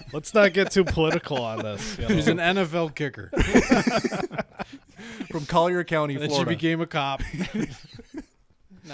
Let's 0.12 0.34
not 0.34 0.52
get 0.52 0.70
too 0.70 0.84
political 0.84 1.42
on 1.42 1.60
this. 1.60 1.98
you 1.98 2.06
She's 2.08 2.26
know. 2.26 2.32
an 2.42 2.56
NFL 2.56 2.94
kicker. 2.94 3.30
from 5.30 5.46
Collier 5.46 5.84
County, 5.84 6.14
And 6.14 6.22
then 6.22 6.30
she 6.30 6.34
Florida. 6.36 6.50
became 6.50 6.80
a 6.80 6.86
cop. 6.86 7.22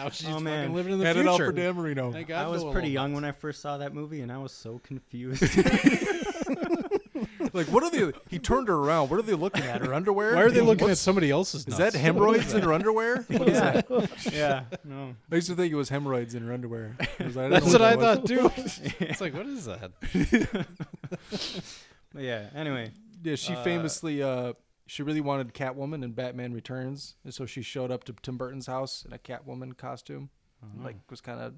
Now 0.04 0.10
she's 0.10 0.28
Oh, 0.28 0.38
man. 0.40 0.64
fucking 0.64 0.74
living 0.76 0.92
in 0.94 0.98
the 1.00 1.06
Had 1.06 1.16
it 1.16 1.20
future. 1.24 1.30
out 1.32 1.36
for 1.38 1.52
Dan 1.52 1.74
Marino. 1.76 2.12
Thank 2.12 2.30
I 2.30 2.46
was 2.46 2.62
no 2.64 2.72
pretty 2.72 2.90
young 2.90 3.10
knows. 3.12 3.22
when 3.22 3.24
I 3.24 3.32
first 3.32 3.60
saw 3.60 3.78
that 3.78 3.94
movie, 3.94 4.20
and 4.20 4.30
I 4.32 4.38
was 4.38 4.52
so 4.52 4.80
confused. 4.84 5.42
like, 7.52 7.66
what 7.68 7.82
are 7.82 7.90
they? 7.90 8.12
He 8.28 8.38
turned 8.38 8.68
her 8.68 8.74
around. 8.74 9.10
What 9.10 9.18
are 9.18 9.22
they 9.22 9.34
looking 9.34 9.64
at? 9.64 9.84
Her 9.84 9.94
underwear? 9.94 10.34
Why 10.36 10.42
are 10.42 10.50
they 10.50 10.60
looking 10.60 10.84
at 10.84 10.90
What's- 10.90 11.00
somebody 11.00 11.30
else's? 11.30 11.62
Is 11.66 11.78
nuts? 11.78 11.94
that 11.94 11.98
hemorrhoids 11.98 12.52
in 12.54 12.62
her 12.66 12.72
underwear? 12.72 13.22
What 13.28 13.48
is 13.48 13.54
yeah. 13.58 13.80
that? 13.80 14.32
yeah. 14.32 14.62
No. 14.84 15.14
I 15.30 15.34
used 15.34 15.48
to 15.48 15.56
think 15.56 15.72
it 15.72 15.76
was 15.76 15.88
hemorrhoids 15.88 16.34
in 16.34 16.46
her 16.46 16.52
underwear. 16.52 16.96
I 17.00 17.24
was 17.24 17.36
like, 17.36 17.46
I 17.46 17.48
didn't 17.48 17.50
That's 17.50 17.66
know 17.66 17.72
what 17.72 17.82
I 17.82 17.96
that 17.96 18.28
thought 18.28 18.56
was. 18.58 18.78
too. 18.78 18.90
it's 19.00 19.20
like, 19.20 19.34
what 19.34 19.46
is 19.46 19.64
that? 19.66 19.90
But 22.14 22.22
yeah. 22.22 22.46
Anyway. 22.54 22.92
Yeah, 23.22 23.34
she 23.34 23.54
Uh, 23.54 23.62
famously, 23.64 24.22
uh, 24.22 24.52
she 24.88 25.02
really 25.02 25.20
wanted 25.20 25.52
Catwoman 25.52 26.02
in 26.02 26.12
Batman 26.12 26.52
Returns, 26.52 27.14
and 27.22 27.32
so 27.32 27.44
she 27.46 27.62
showed 27.62 27.90
up 27.90 28.04
to 28.04 28.14
Tim 28.22 28.38
Burton's 28.38 28.66
house 28.66 29.04
in 29.04 29.12
a 29.12 29.18
Catwoman 29.18 29.76
costume, 29.76 30.30
Oh, 30.62 30.82
like 30.82 30.96
was 31.08 31.20
kind 31.20 31.40
of 31.40 31.54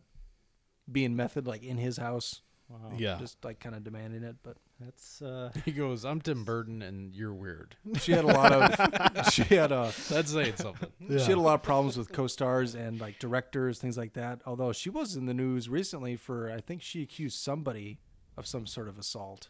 being 0.91 1.17
method, 1.17 1.47
like 1.47 1.63
in 1.63 1.79
his 1.79 1.97
house, 1.97 2.43
wow. 2.69 2.93
yeah. 2.97 3.17
just 3.19 3.43
like 3.45 3.61
kind 3.61 3.75
of 3.75 3.85
demanding 3.85 4.25
it. 4.25 4.37
But 4.43 4.57
That's 4.81 5.23
uh. 5.23 5.53
He 5.65 5.73
goes, 5.73 6.05
"I'm 6.05 6.21
Tim 6.21 6.45
Burton, 6.45 6.83
and 6.83 7.15
you're 7.15 7.33
weird." 7.33 7.77
she 8.01 8.13
had 8.13 8.25
a 8.25 8.29
lot 8.29 8.53
of, 8.53 9.27
she 9.33 9.45
had 9.45 9.73
a, 9.73 9.93
That's 10.09 10.33
saying 10.33 10.57
something. 10.57 10.91
she 11.09 11.15
had 11.19 11.39
a 11.39 11.41
lot 11.41 11.55
of 11.55 11.63
problems 11.63 11.97
with 11.97 12.13
co-stars 12.13 12.75
and 12.75 13.01
like 13.01 13.19
directors, 13.19 13.79
things 13.79 13.97
like 13.97 14.15
that. 14.15 14.41
Although 14.45 14.73
she 14.73 14.91
was 14.91 15.17
in 15.17 15.27
the 15.27 15.35
news 15.35 15.69
recently 15.69 16.17
for, 16.17 16.51
I 16.51 16.61
think 16.61 16.83
she 16.83 17.01
accused 17.03 17.39
somebody 17.39 18.01
of 18.37 18.47
some 18.47 18.67
sort 18.67 18.89
of 18.89 18.99
assault. 18.99 19.49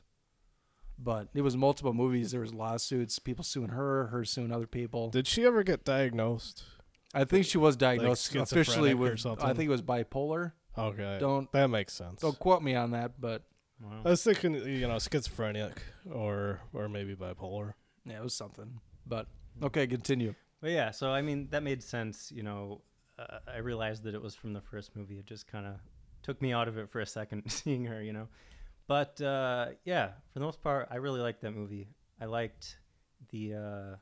But 1.02 1.28
it 1.34 1.40
was 1.42 1.56
multiple 1.56 1.94
movies. 1.94 2.32
There 2.32 2.40
was 2.42 2.52
lawsuits, 2.52 3.18
people 3.18 3.42
suing 3.42 3.70
her, 3.70 4.08
her 4.08 4.24
suing 4.24 4.52
other 4.52 4.66
people. 4.66 5.08
Did 5.10 5.26
she 5.26 5.44
ever 5.46 5.62
get 5.62 5.84
diagnosed? 5.84 6.62
I 7.14 7.24
think 7.24 7.46
she 7.46 7.56
was 7.58 7.74
diagnosed 7.76 8.34
officially 8.36 8.90
schizophrenic 8.90 8.96
or 8.96 9.10
with. 9.12 9.20
something? 9.20 9.44
I 9.46 9.54
think 9.54 9.66
it 9.68 9.70
was 9.70 9.82
bipolar. 9.82 10.52
Okay. 10.76 11.16
Don't- 11.18 11.50
that 11.52 11.68
makes 11.68 11.94
sense. 11.94 12.20
Don't 12.20 12.38
quote 12.38 12.62
me 12.62 12.74
on 12.74 12.90
that, 12.92 13.20
but 13.20 13.42
Wow. 13.82 14.02
I 14.04 14.10
was 14.10 14.22
thinking, 14.22 14.54
you 14.54 14.86
know, 14.86 14.98
schizophrenic 14.98 15.82
or 16.12 16.60
or 16.74 16.86
maybe 16.88 17.14
bipolar. 17.16 17.72
yeah, 18.04 18.18
it 18.18 18.22
was 18.22 18.34
something. 18.34 18.78
But 19.06 19.26
okay, 19.62 19.86
continue. 19.86 20.34
But 20.60 20.70
yeah, 20.72 20.90
so 20.90 21.10
I 21.10 21.22
mean 21.22 21.48
that 21.50 21.62
made 21.62 21.82
sense. 21.82 22.30
You 22.30 22.42
know, 22.42 22.82
uh, 23.18 23.38
I 23.52 23.56
realized 23.58 24.02
that 24.04 24.14
it 24.14 24.20
was 24.20 24.34
from 24.34 24.52
the 24.52 24.60
first 24.60 24.94
movie. 24.94 25.18
It 25.18 25.24
just 25.26 25.46
kind 25.46 25.64
of 25.66 25.76
took 26.22 26.42
me 26.42 26.52
out 26.52 26.68
of 26.68 26.76
it 26.76 26.90
for 26.90 27.00
a 27.00 27.06
second 27.06 27.44
seeing 27.50 27.86
her. 27.86 28.02
You 28.02 28.12
know, 28.12 28.28
but 28.90 29.20
uh, 29.20 29.66
yeah, 29.84 30.08
for 30.32 30.40
the 30.40 30.44
most 30.44 30.60
part, 30.60 30.88
I 30.90 30.96
really 30.96 31.20
liked 31.20 31.40
that 31.42 31.52
movie. 31.52 31.86
I 32.20 32.24
liked 32.24 32.76
the 33.30 33.54
uh, 33.54 33.96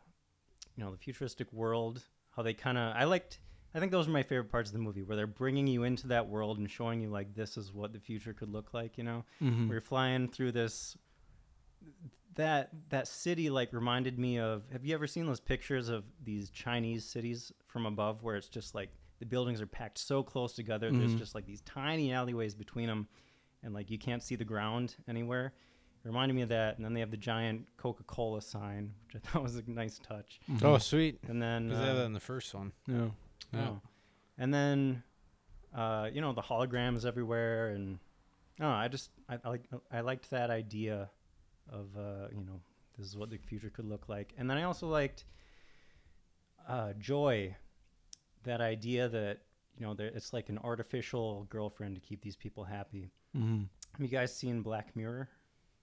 you 0.77 0.83
know 0.85 0.91
the 0.91 0.97
futuristic 0.97 1.53
world. 1.53 2.03
How 2.35 2.43
they 2.43 2.55
kind 2.55 2.79
of 2.79 2.97
I 2.97 3.05
liked. 3.05 3.41
I 3.75 3.81
think 3.81 3.93
those 3.93 4.09
are 4.09 4.11
my 4.13 4.23
favorite 4.23 4.51
parts 4.51 4.71
of 4.71 4.73
the 4.73 4.79
movie, 4.79 5.03
where 5.03 5.15
they're 5.15 5.27
bringing 5.27 5.67
you 5.67 5.85
into 5.85 6.07
that 6.09 6.27
world 6.27 6.59
and 6.59 6.71
showing 6.71 7.03
you 7.03 7.11
like 7.11 7.35
this 7.35 7.59
is 7.59 7.71
what 7.73 7.93
the 7.93 8.01
future 8.01 8.33
could 8.33 8.49
look 8.51 8.73
like. 8.73 8.97
You 8.97 9.05
know, 9.05 9.25
Mm-hmm. 9.43 9.71
you're 9.71 9.83
flying 9.83 10.27
through 10.29 10.53
this 10.53 10.97
that 12.35 12.71
that 12.89 13.07
city 13.09 13.51
like 13.51 13.73
reminded 13.73 14.19
me 14.19 14.39
of 14.39 14.63
have 14.73 14.85
you 14.87 14.95
ever 14.95 15.07
seen 15.07 15.27
those 15.27 15.41
pictures 15.41 15.89
of 15.89 16.05
these 16.25 16.51
chinese 16.51 17.05
cities 17.05 17.51
from 17.67 17.85
above 17.87 18.23
where 18.23 18.37
it's 18.37 18.49
just 18.49 18.75
like 18.75 18.91
the 19.19 19.27
buildings 19.27 19.61
are 19.61 19.67
packed 19.67 19.99
so 19.99 20.23
close 20.23 20.53
together 20.53 20.93
there's 20.93 21.15
just 21.15 21.35
like 21.35 21.47
these 21.47 21.63
tiny 21.63 22.13
alleyways 22.13 22.55
between 22.55 22.87
them 22.87 23.09
and 23.63 23.75
like 23.75 23.91
you 23.91 23.99
can't 23.99 24.23
see 24.23 24.37
the 24.37 24.45
ground 24.45 24.97
anywhere 25.09 25.47
it 26.05 26.07
reminded 26.09 26.35
me 26.35 26.43
of 26.43 26.49
that 26.49 26.77
and 26.77 26.85
then 26.85 26.95
they 26.95 27.01
have 27.01 27.11
the 27.11 27.17
giant 27.17 27.67
coca-cola 27.77 28.41
sign 28.41 28.93
which 29.07 29.17
i 29.17 29.19
thought 29.29 29.43
was 29.43 29.57
a 29.57 29.63
nice 29.67 29.99
touch 29.99 30.41
Oh, 30.63 30.79
sweet. 30.79 31.19
and 31.29 31.43
then 31.43 31.69
Because 31.69 31.81
they 31.81 31.87
had 31.87 31.97
uh, 31.97 31.99
that 32.01 32.07
in 32.07 32.13
the 32.13 32.21
first 32.21 32.55
one. 32.55 32.73
Yeah. 32.87 33.09
Yeah. 33.53 33.69
Oh. 33.69 33.81
And 34.39 34.53
then, 34.55 35.03
uh, 35.75 36.09
you 36.13 36.21
know, 36.21 36.33
the 36.33 36.43
holograms 36.43 37.05
everywhere, 37.05 37.69
and 37.71 37.99
no, 38.61 38.69
I 38.69 38.87
just 38.89 39.11
I, 39.29 39.39
I 39.45 39.49
like 39.49 39.63
I 39.91 40.01
liked 40.01 40.31
that 40.31 40.51
idea 40.51 41.11
of 41.73 41.87
uh, 41.97 42.29
you 42.31 42.45
know 42.45 42.61
this 42.97 43.07
is 43.07 43.17
what 43.17 43.31
the 43.31 43.39
future 43.39 43.71
could 43.71 43.85
look 43.87 44.09
like, 44.09 44.33
and 44.39 44.49
then 44.49 44.57
I 44.59 44.63
also 44.65 44.87
liked 44.87 45.25
uh, 46.69 46.93
Joy, 46.99 47.57
that 48.45 48.61
idea 48.61 49.09
that 49.09 49.39
you 49.77 49.87
know 49.87 49.95
there, 49.95 50.09
it's 50.09 50.33
like 50.33 50.49
an 50.49 50.59
artificial 50.59 51.47
girlfriend 51.51 51.95
to 51.97 52.01
keep 52.01 52.21
these 52.23 52.37
people 52.37 52.65
happy. 52.65 53.11
Mm-hmm. 53.39 53.63
Have 53.93 54.01
you 54.01 54.09
guys 54.09 54.35
seen 54.35 54.63
Black 54.63 54.95
Mirror? 54.97 55.29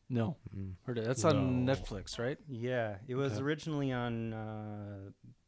No, 0.10 0.36
heard 0.84 0.98
it. 1.00 1.06
That's 1.06 1.24
on 1.26 1.66
Netflix, 1.66 2.20
right? 2.20 2.38
Yeah, 2.48 2.98
it 3.08 3.16
was 3.16 3.34
Okay. 3.34 3.42
originally 3.42 3.92
on 3.92 4.34
uh, 4.34 4.98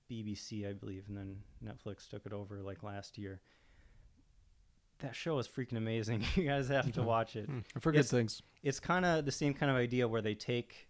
BBC, 0.09 0.67
I 0.67 0.73
believe, 0.73 1.03
and 1.07 1.15
then 1.17 1.37
Netflix 1.63 2.09
took 2.09 2.25
it 2.25 2.33
over 2.33 2.61
like 2.63 2.81
last 2.81 3.17
year. 3.17 3.39
That 4.99 5.15
show 5.15 5.37
is 5.37 5.47
freaking 5.47 5.77
amazing. 5.77 6.23
You 6.35 6.45
guys 6.47 6.69
have 6.69 6.91
to 6.93 7.03
watch 7.03 7.35
it. 7.35 7.47
I've 7.75 7.83
heard 7.83 7.91
good 7.93 7.99
It's- 7.99 8.09
things. 8.11 8.41
It's 8.63 8.79
kind 8.79 9.05
of 9.05 9.25
the 9.25 9.31
same 9.31 9.53
kind 9.53 9.69
of 9.69 9.77
idea 9.77 10.07
where 10.07 10.21
they 10.23 10.33
take 10.33 10.87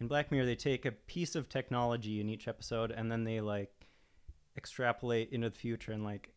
in 0.00 0.06
Black 0.06 0.30
Mirror 0.30 0.46
they 0.46 0.54
take 0.54 0.84
a 0.86 0.92
piece 0.92 1.34
of 1.34 1.48
technology 1.48 2.20
in 2.20 2.28
each 2.28 2.46
episode 2.46 2.90
and 2.92 3.10
then 3.10 3.24
they 3.24 3.40
like 3.40 3.88
extrapolate 4.56 5.30
into 5.32 5.50
the 5.50 5.56
future 5.56 5.90
and 5.92 6.04
like 6.04 6.30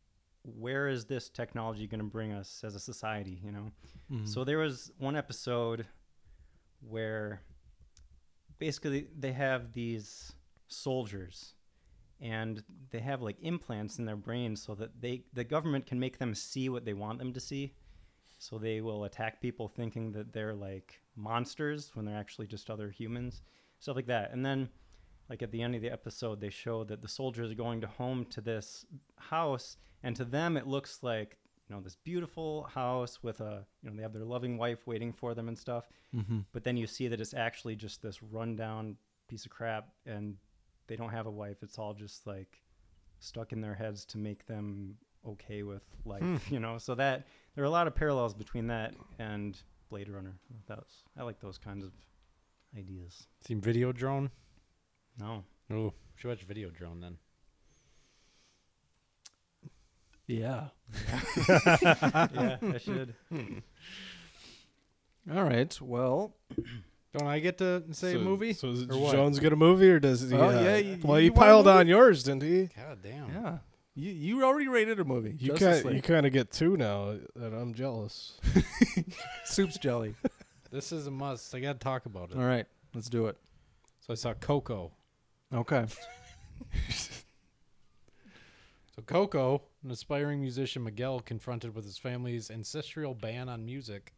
where 0.44 0.88
is 0.88 1.06
this 1.06 1.30
technology 1.30 1.88
going 1.88 2.00
to 2.00 2.06
bring 2.06 2.32
us 2.32 2.64
as 2.64 2.76
a 2.76 2.80
society, 2.80 3.40
you 3.44 3.52
know? 3.52 3.72
Mm-hmm. 4.12 4.26
So 4.26 4.44
there 4.44 4.58
was 4.58 4.92
one 4.98 5.16
episode 5.16 5.86
where 6.88 7.42
basically 8.58 9.08
they 9.18 9.34
have 9.34 9.74
these 9.74 10.34
soldiers 10.68 11.54
and 12.22 12.64
they 12.92 13.00
have 13.00 13.22
like 13.22 13.38
implants 13.42 14.00
in 14.00 14.06
their 14.06 14.16
brains 14.16 14.62
so 14.62 14.76
that 14.76 15.02
they 15.02 15.24
the 15.34 15.44
government 15.44 15.86
can 15.86 16.00
make 16.00 16.20
them 16.20 16.36
see 16.36 16.70
what 16.70 16.86
they 16.86 16.94
want 16.94 17.20
them 17.20 17.34
to 17.34 17.40
see. 17.40 17.74
So 18.38 18.58
they 18.58 18.82
will 18.82 19.04
attack 19.04 19.42
people 19.42 19.68
thinking 19.68 20.12
that 20.14 20.32
they're 20.32 20.56
like 20.56 21.02
monsters 21.16 21.92
when 21.94 22.06
they're 22.06 22.18
actually 22.18 22.48
just 22.48 22.70
other 22.70 22.90
humans 22.90 23.42
stuff 23.80 23.96
like 23.96 24.08
that. 24.08 24.32
And 24.32 24.46
then 24.46 24.70
like 25.30 25.42
at 25.42 25.52
the 25.52 25.62
end 25.62 25.76
of 25.76 25.82
the 25.82 25.92
episode 25.92 26.42
they 26.42 26.50
show 26.50 26.84
that 26.84 27.02
the 27.02 27.08
soldiers 27.08 27.52
are 27.52 27.56
going 27.56 27.82
to 27.82 27.88
home 27.88 28.26
to 28.26 28.42
this 28.42 28.86
house 29.18 29.78
and 30.04 30.16
to 30.16 30.26
them 30.26 30.58
it 30.58 30.68
looks 30.68 31.00
like 31.04 31.38
you 31.70 31.76
know 31.76 31.82
this 31.82 31.96
beautiful 31.96 32.64
house 32.64 33.22
with 33.22 33.42
a 33.42 33.66
you 33.82 33.90
know 33.90 33.96
they 33.96 34.02
have 34.02 34.14
their 34.14 34.26
loving 34.26 34.58
wife 34.58 34.88
waiting 34.88 35.14
for 35.14 35.34
them 35.34 35.48
and 35.48 35.58
stuff. 35.58 35.88
Mm-hmm. 36.16 36.40
But 36.52 36.64
then 36.64 36.78
you 36.78 36.88
see 36.88 37.08
that 37.08 37.22
it's 37.22 37.34
actually 37.34 37.76
just 37.76 38.02
this 38.02 38.24
rundown 38.24 38.98
piece 39.28 39.46
of 39.46 39.52
crap 39.52 39.90
and 40.06 40.36
they 40.88 40.96
don't 40.96 41.10
have 41.10 41.28
a 41.28 41.32
wife. 41.32 41.58
It's 41.62 41.78
all 41.78 41.94
just 41.94 42.26
like 42.26 42.64
stuck 43.20 43.54
in 43.54 43.62
their 43.62 43.76
heads 43.76 44.06
to 44.06 44.18
make 44.18 44.48
them 44.48 44.96
okay 45.28 45.64
with 45.64 45.84
life 46.06 46.22
hmm. 46.22 46.38
you 46.50 46.60
know? 46.60 46.78
So 46.78 46.96
that 46.96 47.28
there 47.56 47.64
are 47.64 47.68
a 47.68 47.72
lot 47.72 47.88
of 47.88 47.94
parallels 47.94 48.34
between 48.34 48.68
that 48.68 48.96
and 49.20 49.58
blade 49.90 50.10
runner. 50.10 50.36
That 50.68 50.80
was, 50.80 51.04
i 51.18 51.24
like 51.24 51.40
those 51.40 51.58
kinds 51.58 51.86
of 51.86 51.92
ideas. 52.78 53.28
Seen 53.46 53.62
Videodrome? 53.62 54.32
No 55.20 55.44
Oh, 55.72 55.94
should 56.16 56.30
watch 56.30 56.48
Videodrome 56.48 57.02
then. 57.02 57.18
Yeah. 60.28 60.66
yeah 61.14 62.58
i 62.62 62.78
should 62.78 63.16
All 65.32 65.44
right. 65.44 65.80
Well, 65.82 66.36
Don't 67.18 67.28
I 67.28 67.40
get 67.40 67.58
to 67.60 67.84
say 67.92 68.14
so, 68.14 68.20
movie? 68.20 68.54
So 68.54 68.70
does 68.72 68.84
Or 68.90 68.98
what? 69.00 69.12
Jones 69.12 69.40
get 69.40 69.54
a 69.54 69.56
movie, 69.56 69.90
or 69.90 70.00
does 70.00 70.22
he? 70.30 70.36
Oh, 70.36 70.50
uh, 70.50 70.62
yeah, 70.62 70.76
you- 70.78 71.00
well, 71.04 71.20
you 71.20 71.26
he 71.26 71.32
piled 71.32 71.68
on 71.68 71.88
yours, 71.88 72.24
didn't 72.24 72.44
he? 72.44 72.70
God 72.76 73.00
damn. 73.04 73.30
yeah. 73.30 73.58
You 73.96 74.12
you 74.12 74.44
already 74.46 74.68
rated 74.68 75.00
a 75.00 75.04
movie. 75.04 75.36
You 75.40 75.54
kind 75.54 75.94
you 75.96 76.02
kind 76.02 76.26
of 76.26 76.32
get 76.32 76.52
two 76.52 76.78
now, 76.78 77.18
and 77.36 77.54
I'm 77.54 77.74
jealous. 77.74 78.40
Soup's 79.46 79.78
jelly. 79.78 80.16
This 80.72 80.92
is 80.92 81.08
a 81.08 81.12
must. 81.12 81.54
I 81.54 81.60
got 81.60 81.74
to 81.74 81.80
talk 81.80 82.06
about 82.06 82.32
it. 82.32 82.38
All 82.38 82.44
right. 82.44 82.66
Let's 82.94 83.10
do 83.10 83.26
it. 83.28 83.36
So 84.00 84.14
I 84.14 84.16
saw 84.16 84.34
Coco. 84.36 84.92
Okay. 85.54 85.86
So 88.96 89.04
Coco, 89.04 89.62
an 89.84 89.92
aspiring 89.92 90.42
musician 90.42 90.84
Miguel, 90.84 91.22
confronted 91.22 91.74
with 91.74 91.86
his 91.86 91.98
family's 91.98 92.52
ancestral 92.52 93.14
ban 93.14 93.48
on 93.48 93.66
music, 93.66 94.14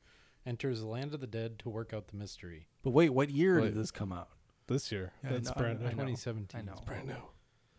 enters 0.46 0.80
the 0.80 0.88
land 0.88 1.14
of 1.14 1.20
the 1.20 1.28
dead 1.28 1.60
to 1.60 1.70
work 1.70 1.94
out 1.94 2.08
the 2.08 2.18
mystery. 2.18 2.66
But 2.84 2.90
wait, 2.90 3.10
what 3.10 3.30
year 3.30 3.58
Wait. 3.62 3.66
did 3.66 3.76
this 3.76 3.92
come 3.92 4.12
out? 4.12 4.30
This 4.66 4.92
year, 4.92 5.12
Yeah, 5.24 5.34
that's 5.34 5.50
no, 5.50 5.54
brand 5.56 5.80
I 5.80 5.82
new. 5.82 5.86
know. 5.90 5.92
2017. 5.92 6.60
I 6.60 6.64
know. 6.64 6.82
Brand 6.86 7.08
new. 7.08 7.16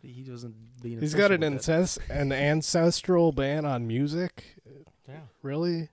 he 0.01 0.23
wasn't 0.29 0.55
being. 0.81 0.99
He's 1.01 1.13
got 1.13 1.31
an 1.31 1.43
official 1.43 1.55
with 1.55 1.69
it. 1.69 1.71
incest, 1.73 1.99
an 2.09 2.31
ancestral 2.31 3.31
ban 3.33 3.65
on 3.65 3.85
music. 3.85 4.55
Yeah. 5.07 5.21
Really? 5.41 5.89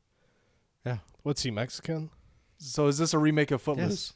Yeah. 0.86 0.98
What's 1.22 1.42
he 1.42 1.50
Mexican? 1.50 2.11
So 2.58 2.86
is 2.86 2.98
this 2.98 3.14
a 3.14 3.18
remake 3.18 3.50
of 3.50 3.61
Footloose? 3.62 4.12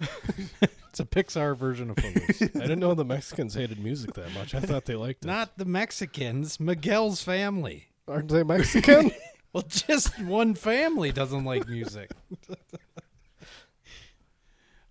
It's 1.00 1.16
a 1.16 1.22
Pixar 1.24 1.56
version 1.56 1.90
of 1.90 1.96
Footloose. 1.96 2.42
I 2.56 2.60
didn't 2.60 2.80
know 2.80 2.94
the 2.94 3.04
Mexicans 3.04 3.54
hated 3.54 3.78
music 3.78 4.14
that 4.14 4.32
much. 4.34 4.54
I 4.54 4.60
thought 4.60 4.84
they 4.84 4.96
liked 4.96 5.24
it. 5.24 5.28
Not 5.28 5.56
the 5.58 5.64
Mexicans, 5.64 6.58
Miguel's 6.60 7.22
family. 7.22 7.88
Aren't 8.08 8.28
they 8.28 8.42
Mexican? 8.42 9.10
Well, 9.52 9.64
just 9.66 10.16
one 10.20 10.54
family 10.54 11.10
doesn't 11.10 11.44
like 11.44 11.66
music. 11.68 12.10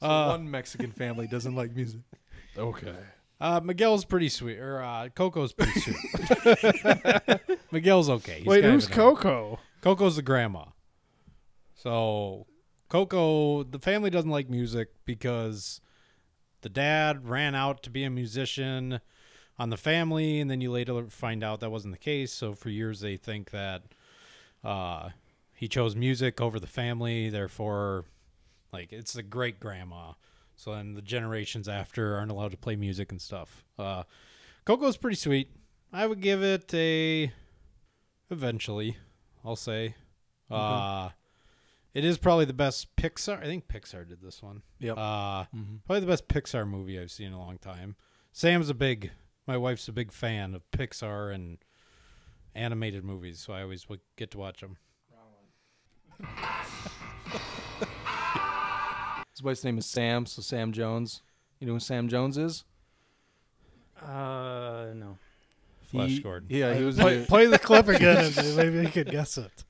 So 0.02 0.08
Uh, 0.08 0.28
one 0.30 0.50
Mexican 0.50 0.92
family 0.92 1.28
doesn't 1.28 1.56
like 1.56 1.76
music. 1.76 2.02
okay. 2.58 2.96
Uh, 3.42 3.60
Miguel's 3.64 4.04
pretty 4.06 4.28
sweet, 4.30 4.58
or 4.60 4.82
uh, 4.82 5.08
Coco's 5.16 5.54
pretty 5.54 5.80
sweet. 5.80 5.96
Miguel's 7.72 8.10
okay. 8.10 8.40
He's 8.40 8.46
Wait, 8.48 8.64
who's 8.66 8.88
an- 8.88 8.94
Coco? 8.94 9.60
Coco's 9.82 10.16
the 10.18 10.22
grandma. 10.22 10.66
So 11.76 12.48
Coco, 12.90 13.64
the 13.64 13.80
family 13.80 14.10
doesn't 14.10 14.30
like 14.32 14.50
music 14.50 14.90
because 15.06 15.80
the 16.62 16.70
dad 16.70 17.28
ran 17.28 17.56
out 17.56 17.84
to 17.84 17.90
be 17.90 18.04
a 18.04 18.10
musician 18.10 19.00
on 19.58 19.70
the 19.70 19.78
family, 19.78 20.40
and 20.40 20.50
then 20.50 20.62
you 20.62 20.72
later 20.72 21.06
find 21.10 21.44
out 21.44 21.60
that 21.60 21.70
wasn't 21.70 21.94
the 21.94 22.00
case. 22.00 22.32
So 22.32 22.54
for 22.54 22.70
years 22.70 23.02
they 23.02 23.18
think 23.18 23.52
that 23.52 23.84
uh, 24.64 25.10
he 25.54 25.68
chose 25.68 25.96
music 25.96 26.40
over 26.40 26.60
the 26.60 26.68
family, 26.68 27.30
therefore, 27.30 28.06
like 28.72 28.94
it's 28.94 29.14
the 29.14 29.24
great 29.24 29.60
grandma. 29.60 30.14
So 30.56 30.74
then 30.74 30.94
the 30.94 31.02
generations 31.02 31.68
after 31.68 32.16
aren't 32.16 32.32
allowed 32.32 32.52
to 32.52 32.58
play 32.58 32.76
music 32.76 33.12
and 33.12 33.22
stuff. 33.22 33.64
Uh, 33.78 34.04
Coco's 34.66 34.98
pretty 34.98 35.16
sweet. 35.16 35.50
I 35.92 36.06
would 36.06 36.22
give 36.22 36.44
it 36.44 36.74
a 36.74 37.32
eventually. 38.30 38.98
I'll 39.44 39.56
say. 39.56 39.96
Uh, 40.52 41.10
it 41.94 42.06
is 42.06 42.18
probably 42.18 42.46
the 42.46 42.54
best 42.54 42.96
Pixar. 42.96 43.40
I 43.42 43.46
think 43.46 43.68
Pixar 43.68 44.08
did 44.08 44.22
this 44.22 44.42
one. 44.44 44.62
Yep. 44.80 44.98
Uh, 44.98 45.46
Mhm. 45.56 45.80
probably 45.86 46.02
the 46.02 46.08
best 46.08 46.28
Pixar 46.28 46.68
movie 46.68 47.00
I've 47.00 47.12
seen 47.12 47.28
in 47.28 47.34
a 47.34 47.40
long 47.40 47.58
time. 47.58 47.96
Sam's 48.32 48.70
a 48.70 48.74
big. 48.74 49.12
My 49.48 49.58
wife's 49.58 49.88
a 49.88 49.92
big 49.92 50.12
fan 50.12 50.54
of 50.54 50.62
Pixar 50.72 51.34
and 51.34 51.58
animated 52.54 53.04
movies, 53.04 53.40
so 53.40 53.54
I 53.54 53.64
always 53.64 53.90
would 53.90 54.02
get 54.16 54.30
to 54.32 54.38
watch 54.38 54.62
them. 54.62 54.78
His 59.36 59.44
wife's 59.44 59.64
name 59.64 59.78
is 59.78 59.86
Sam, 59.86 60.26
so 60.26 60.42
Sam 60.42 60.72
Jones. 60.74 61.22
You 61.60 61.68
know 61.68 61.74
who 61.74 61.80
Sam 61.80 62.10
Jones 62.10 62.38
is? 62.38 62.66
Uh, 64.02 64.88
no. 64.96 65.18
Flash 65.88 66.10
He- 66.10 66.20
Gordon. 66.20 66.48
Yeah, 66.52 66.74
he 66.74 66.84
was. 66.84 66.98
Play, 66.98 67.20
the- 67.20 67.26
play 67.26 67.46
the 67.48 67.60
clip 67.60 67.88
again, 67.88 68.34
and 68.38 68.56
maybe 68.58 68.82
he 68.86 68.92
could 68.92 69.10
guess 69.10 69.38
it. 69.38 69.64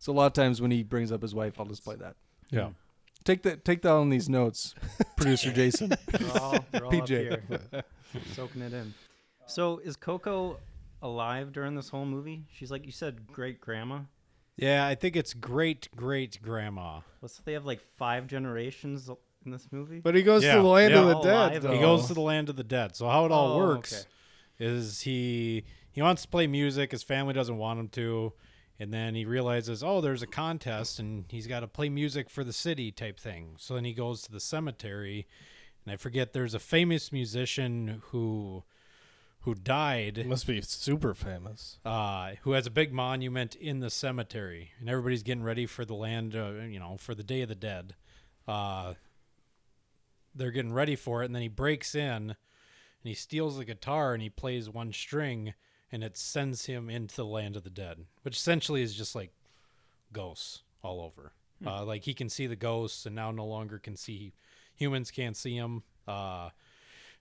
So 0.00 0.12
a 0.12 0.14
lot 0.14 0.26
of 0.26 0.32
times 0.32 0.60
when 0.60 0.72
he 0.72 0.82
brings 0.82 1.12
up 1.12 1.22
his 1.22 1.32
wife, 1.36 1.60
I'll 1.60 1.66
just 1.66 1.84
play 1.84 1.94
that. 1.96 2.16
Yeah. 2.50 2.70
Take 3.22 3.42
that. 3.44 3.64
Take 3.64 3.82
down 3.82 4.10
these 4.10 4.28
notes, 4.28 4.74
producer 5.16 5.52
Jason. 5.52 5.90
They're 6.08 6.42
all, 6.42 6.58
they're 6.72 6.84
all 6.84 6.96
up 6.96 7.06
PJ. 7.06 7.08
here, 7.08 7.84
soaking 8.34 8.62
it 8.62 8.72
in. 8.72 8.92
So 9.46 9.78
is 9.78 9.94
Coco 9.94 10.58
alive 11.02 11.52
during 11.52 11.74
this 11.76 11.90
whole 11.90 12.06
movie? 12.06 12.44
She's 12.52 12.70
like 12.70 12.86
you 12.86 12.92
said, 12.92 13.26
great 13.26 13.60
grandma. 13.60 14.00
Yeah, 14.56 14.86
I 14.86 14.94
think 14.94 15.16
it's 15.16 15.32
great 15.34 15.88
great 15.94 16.40
grandma. 16.42 17.00
What's 17.20 17.38
they 17.40 17.52
have 17.52 17.64
like 17.66 17.80
five 17.98 18.26
generations 18.26 19.08
in 19.44 19.52
this 19.52 19.66
movie? 19.70 20.00
But 20.00 20.14
he 20.14 20.22
goes 20.22 20.42
Yeah, 20.42 20.56
to 20.56 20.62
the 20.62 20.68
land 20.68 20.92
yeah. 20.94 21.00
of 21.00 21.06
the 21.08 21.14
All 21.16 21.22
dead. 21.22 21.34
alive, 21.34 21.62
Though. 21.62 21.72
He 21.72 21.78
goes 21.78 22.06
to 22.08 22.14
the 22.14 22.20
land 22.20 22.48
of 22.48 22.56
the 22.56 22.64
dead. 22.64 22.96
So 22.96 23.06
how 23.08 23.24
it 23.26 23.32
all 23.32 23.54
Oh, 23.54 23.58
works 23.58 23.92
okay. 24.60 24.66
is 24.66 25.02
he 25.02 25.64
he 25.92 26.00
wants 26.02 26.22
to 26.22 26.28
play 26.28 26.46
music. 26.46 26.90
His 26.92 27.02
family 27.02 27.34
doesn't 27.34 27.56
want 27.58 27.80
him 27.80 27.88
to, 27.90 28.32
and 28.80 28.92
then 28.92 29.14
he 29.14 29.24
realizes, 29.26 29.84
oh, 29.84 30.00
there's 30.00 30.22
a 30.22 30.26
contest, 30.26 30.98
and 30.98 31.26
he's 31.28 31.46
got 31.46 31.60
to 31.60 31.68
play 31.68 31.88
music 31.90 32.30
for 32.30 32.42
the 32.42 32.52
city 32.52 32.90
type 32.90 33.20
thing. 33.20 33.54
So 33.58 33.74
then 33.74 33.84
he 33.84 33.92
goes 33.92 34.22
to 34.22 34.32
the 34.32 34.40
cemetery, 34.40 35.26
and 35.84 35.92
I 35.92 35.96
forget 35.96 36.32
there's 36.32 36.54
a 36.54 36.58
famous 36.58 37.12
musician 37.12 38.02
who 38.06 38.64
who 39.44 39.54
died 39.54 40.26
Must 40.26 40.46
be 40.46 40.60
super 40.60 41.14
famous. 41.14 41.78
uh, 41.82 42.32
who 42.42 42.52
has 42.52 42.66
a 42.66 42.70
big 42.70 42.92
monument 42.92 43.54
in 43.54 43.80
the 43.80 43.88
cemetery, 43.88 44.72
and 44.78 44.88
everybody's 44.88 45.22
getting 45.22 45.42
ready 45.42 45.64
for 45.64 45.86
the 45.86 45.94
land, 45.94 46.36
uh, 46.36 46.50
you 46.68 46.78
know, 46.78 46.96
for 46.98 47.14
the 47.14 47.22
Day 47.22 47.40
of 47.40 47.48
the 47.48 47.54
Dead. 47.54 47.94
Uh, 48.46 48.94
they're 50.34 50.50
getting 50.50 50.74
ready 50.74 50.94
for 50.94 51.22
it, 51.22 51.26
and 51.26 51.34
then 51.34 51.40
he 51.40 51.48
breaks 51.48 51.94
in, 51.94 52.02
and 52.30 52.36
he 53.02 53.14
steals 53.14 53.56
the 53.56 53.64
guitar, 53.64 54.12
and 54.12 54.22
he 54.22 54.28
plays 54.28 54.68
one 54.68 54.92
string, 54.92 55.54
and 55.92 56.04
it 56.04 56.16
sends 56.16 56.66
him 56.66 56.88
into 56.88 57.16
the 57.16 57.24
land 57.24 57.56
of 57.56 57.64
the 57.64 57.70
dead, 57.70 58.04
which 58.22 58.36
essentially 58.36 58.82
is 58.82 58.94
just 58.94 59.14
like 59.14 59.32
ghosts 60.12 60.62
all 60.82 61.00
over. 61.00 61.32
Uh, 61.64 61.84
like 61.84 62.04
he 62.04 62.14
can 62.14 62.28
see 62.28 62.46
the 62.46 62.56
ghosts, 62.56 63.04
and 63.04 63.14
now 63.14 63.30
no 63.30 63.44
longer 63.44 63.78
can 63.78 63.96
see 63.96 64.32
humans. 64.74 65.10
Can't 65.10 65.36
see 65.36 65.54
him. 65.54 65.82
Uh, 66.08 66.50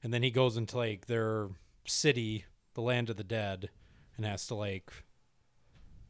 and 0.01 0.13
then 0.13 0.23
he 0.23 0.31
goes 0.31 0.55
into 0.55 0.77
like 0.77 1.07
their 1.07 1.49
city, 1.85 2.45
the 2.73 2.81
land 2.81 3.09
of 3.09 3.17
the 3.17 3.23
dead, 3.23 3.69
and 4.15 4.25
has 4.25 4.47
to 4.47 4.55
like 4.55 4.91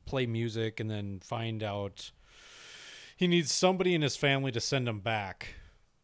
play 0.06 0.26
music 0.26 0.80
and 0.80 0.90
then 0.90 1.20
find 1.24 1.64
out 1.64 2.12
he 3.16 3.28
needs 3.28 3.52
somebody 3.52 3.94
in 3.94 4.02
his 4.02 4.16
family 4.16 4.52
to 4.52 4.62
send 4.62 4.88
him 4.88 5.00
back. 5.00 5.56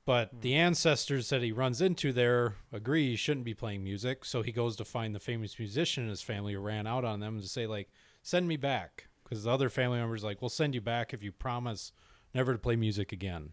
But 0.05 0.41
the 0.41 0.53
ancestors 0.53 1.29
that 1.29 1.41
he 1.41 1.51
runs 1.51 1.81
into 1.81 2.13
there 2.13 2.55
agree 2.71 3.09
he 3.09 3.15
shouldn't 3.15 3.45
be 3.45 3.55
playing 3.55 3.83
music, 3.83 4.23
so 4.23 4.43
he 4.43 4.51
goes 4.51 4.75
to 4.75 4.85
find 4.85 5.15
the 5.15 5.19
famous 5.19 5.57
musician 5.57 6.03
in 6.03 6.09
his 6.11 6.21
family 6.21 6.53
who 6.53 6.59
ran 6.59 6.85
out 6.85 7.03
on 7.03 7.19
them 7.19 7.41
to 7.41 7.47
say 7.47 7.65
like, 7.65 7.89
"Send 8.21 8.47
me 8.47 8.55
back," 8.55 9.07
because 9.23 9.43
the 9.43 9.49
other 9.51 9.67
family 9.69 9.97
members 9.97 10.23
like, 10.23 10.41
"We'll 10.41 10.49
send 10.49 10.75
you 10.75 10.81
back 10.81 11.11
if 11.13 11.23
you 11.23 11.31
promise 11.31 11.91
never 12.35 12.53
to 12.53 12.59
play 12.59 12.75
music 12.75 13.11
again." 13.11 13.49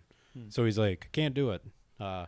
So 0.50 0.64
he's 0.66 0.78
like, 0.78 1.08
can't 1.12 1.34
do 1.34 1.50
it." 1.50 1.62
Uh, 1.98 2.26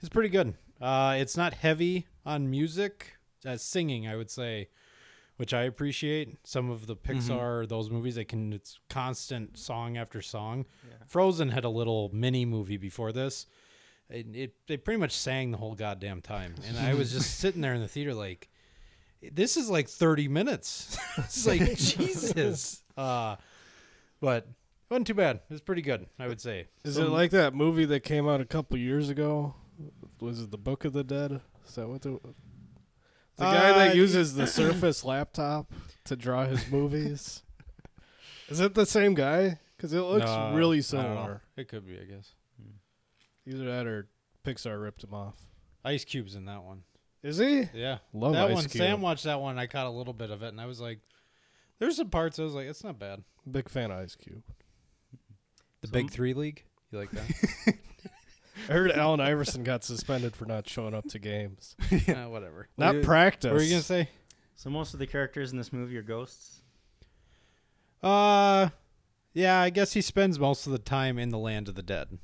it's 0.00 0.08
pretty 0.08 0.28
good. 0.30 0.54
Uh, 0.80 1.16
it's 1.18 1.36
not 1.36 1.52
heavy 1.54 2.06
on 2.24 2.50
music, 2.50 3.16
uh, 3.44 3.56
singing, 3.56 4.06
I 4.06 4.16
would 4.16 4.30
say, 4.30 4.68
which 5.36 5.52
I 5.54 5.62
appreciate. 5.64 6.36
Some 6.44 6.70
of 6.70 6.86
the 6.86 6.96
Pixar 6.96 7.68
those 7.68 7.90
movies, 7.90 8.14
they 8.14 8.24
can 8.24 8.52
it's 8.54 8.78
constant 8.88 9.58
song 9.58 9.96
after 9.98 10.22
song. 10.22 10.64
Frozen 11.06 11.50
had 11.50 11.64
a 11.64 11.68
little 11.70 12.10
mini 12.12 12.44
movie 12.46 12.78
before 12.78 13.12
this. 13.12 13.46
It, 14.08 14.26
it 14.36 14.54
they 14.68 14.76
pretty 14.76 15.00
much 15.00 15.12
sang 15.16 15.50
the 15.50 15.58
whole 15.58 15.74
goddamn 15.74 16.22
time, 16.22 16.54
and 16.68 16.78
I 16.78 16.94
was 16.94 17.12
just 17.12 17.38
sitting 17.40 17.60
there 17.60 17.74
in 17.74 17.80
the 17.80 17.88
theater 17.88 18.14
like, 18.14 18.48
this 19.32 19.56
is 19.56 19.68
like 19.68 19.88
thirty 19.88 20.28
minutes. 20.28 20.96
it's 21.18 21.46
like 21.46 21.60
Jesus. 21.76 22.82
Uh, 22.96 23.36
but 24.20 24.44
it 24.44 24.48
wasn't 24.90 25.08
too 25.08 25.14
bad. 25.14 25.36
It 25.36 25.52
was 25.52 25.60
pretty 25.60 25.82
good, 25.82 26.06
I 26.18 26.28
would 26.28 26.40
say. 26.40 26.68
Is 26.84 26.94
Some- 26.94 27.04
it 27.06 27.08
like 27.10 27.32
that 27.32 27.52
movie 27.54 27.84
that 27.86 28.00
came 28.00 28.28
out 28.28 28.40
a 28.40 28.44
couple 28.44 28.78
years 28.78 29.08
ago? 29.08 29.54
Was 30.20 30.40
it 30.40 30.50
the 30.52 30.58
Book 30.58 30.84
of 30.84 30.92
the 30.92 31.02
Dead? 31.04 31.40
Is 31.68 31.74
that 31.74 31.88
what 31.88 32.02
the 32.02 32.20
the 33.36 33.44
guy 33.44 33.70
Uh, 33.70 33.74
that 33.78 33.96
uses 33.96 34.34
the 34.34 34.46
Surface 34.46 35.04
laptop 35.04 35.72
to 36.04 36.14
draw 36.16 36.46
his 36.46 36.70
movies? 36.70 37.42
Is 38.48 38.60
it 38.60 38.74
the 38.74 38.86
same 38.86 39.14
guy? 39.14 39.58
Because 39.76 39.92
it 39.92 40.00
looks 40.00 40.24
No, 40.24 40.54
really 40.54 40.78
I 40.78 40.80
don't 40.80 40.92
know. 41.02 41.02
similar. 41.14 41.42
It 41.56 41.68
could 41.68 41.84
be, 41.86 41.98
I 42.00 42.04
guess. 42.04 42.32
Either 43.46 43.64
that 43.64 43.86
or 43.86 44.08
Pixar 44.44 44.80
ripped 44.82 45.04
him 45.04 45.14
off. 45.14 45.36
Ice 45.84 46.04
Cube's 46.04 46.34
in 46.34 46.46
that 46.46 46.62
one. 46.62 46.82
Is 47.22 47.38
he? 47.38 47.68
Yeah, 47.74 47.98
Love 48.12 48.34
that 48.34 48.48
Ice 48.50 48.54
one. 48.54 48.64
Cube. 48.64 48.72
Sam 48.82 49.00
watched 49.00 49.24
that 49.24 49.40
one. 49.40 49.58
I 49.58 49.66
caught 49.66 49.86
a 49.86 49.90
little 49.90 50.12
bit 50.12 50.30
of 50.30 50.42
it, 50.42 50.48
and 50.48 50.60
I 50.60 50.66
was 50.66 50.80
like, 50.80 51.00
"There's 51.78 51.96
some 51.96 52.10
parts." 52.10 52.38
I 52.38 52.42
was 52.42 52.54
like, 52.54 52.66
"It's 52.66 52.84
not 52.84 52.98
bad." 52.98 53.22
Big 53.50 53.68
fan 53.68 53.90
of 53.90 53.98
Ice 54.00 54.14
Cube. 54.16 54.42
The 55.80 55.88
Some- 55.88 55.92
Big 55.92 56.10
Three 56.10 56.34
League. 56.34 56.64
You 56.90 56.98
like 56.98 57.10
that? 57.10 57.74
I 58.68 58.72
heard 58.72 58.90
Allen 58.92 59.20
Iverson 59.20 59.64
got 59.64 59.84
suspended 59.84 60.34
for 60.34 60.44
not 60.46 60.68
showing 60.68 60.94
up 60.94 61.06
to 61.08 61.18
games. 61.18 61.76
yeah, 62.06 62.26
whatever. 62.26 62.68
Not 62.76 62.96
you- 62.96 63.00
practice. 63.02 63.50
What 63.50 63.56
were 63.58 63.62
you 63.62 63.70
gonna 63.70 63.82
say? 63.82 64.08
So 64.54 64.70
most 64.70 64.92
of 64.94 64.98
the 65.00 65.06
characters 65.06 65.52
in 65.52 65.58
this 65.58 65.72
movie 65.72 65.96
are 65.98 66.02
ghosts. 66.02 66.62
Uh, 68.02 68.68
yeah. 69.34 69.60
I 69.60 69.70
guess 69.70 69.92
he 69.92 70.00
spends 70.00 70.38
most 70.38 70.66
of 70.66 70.72
the 70.72 70.78
time 70.78 71.18
in 71.18 71.28
the 71.30 71.38
land 71.38 71.68
of 71.68 71.74
the 71.74 71.82
dead. 71.82 72.18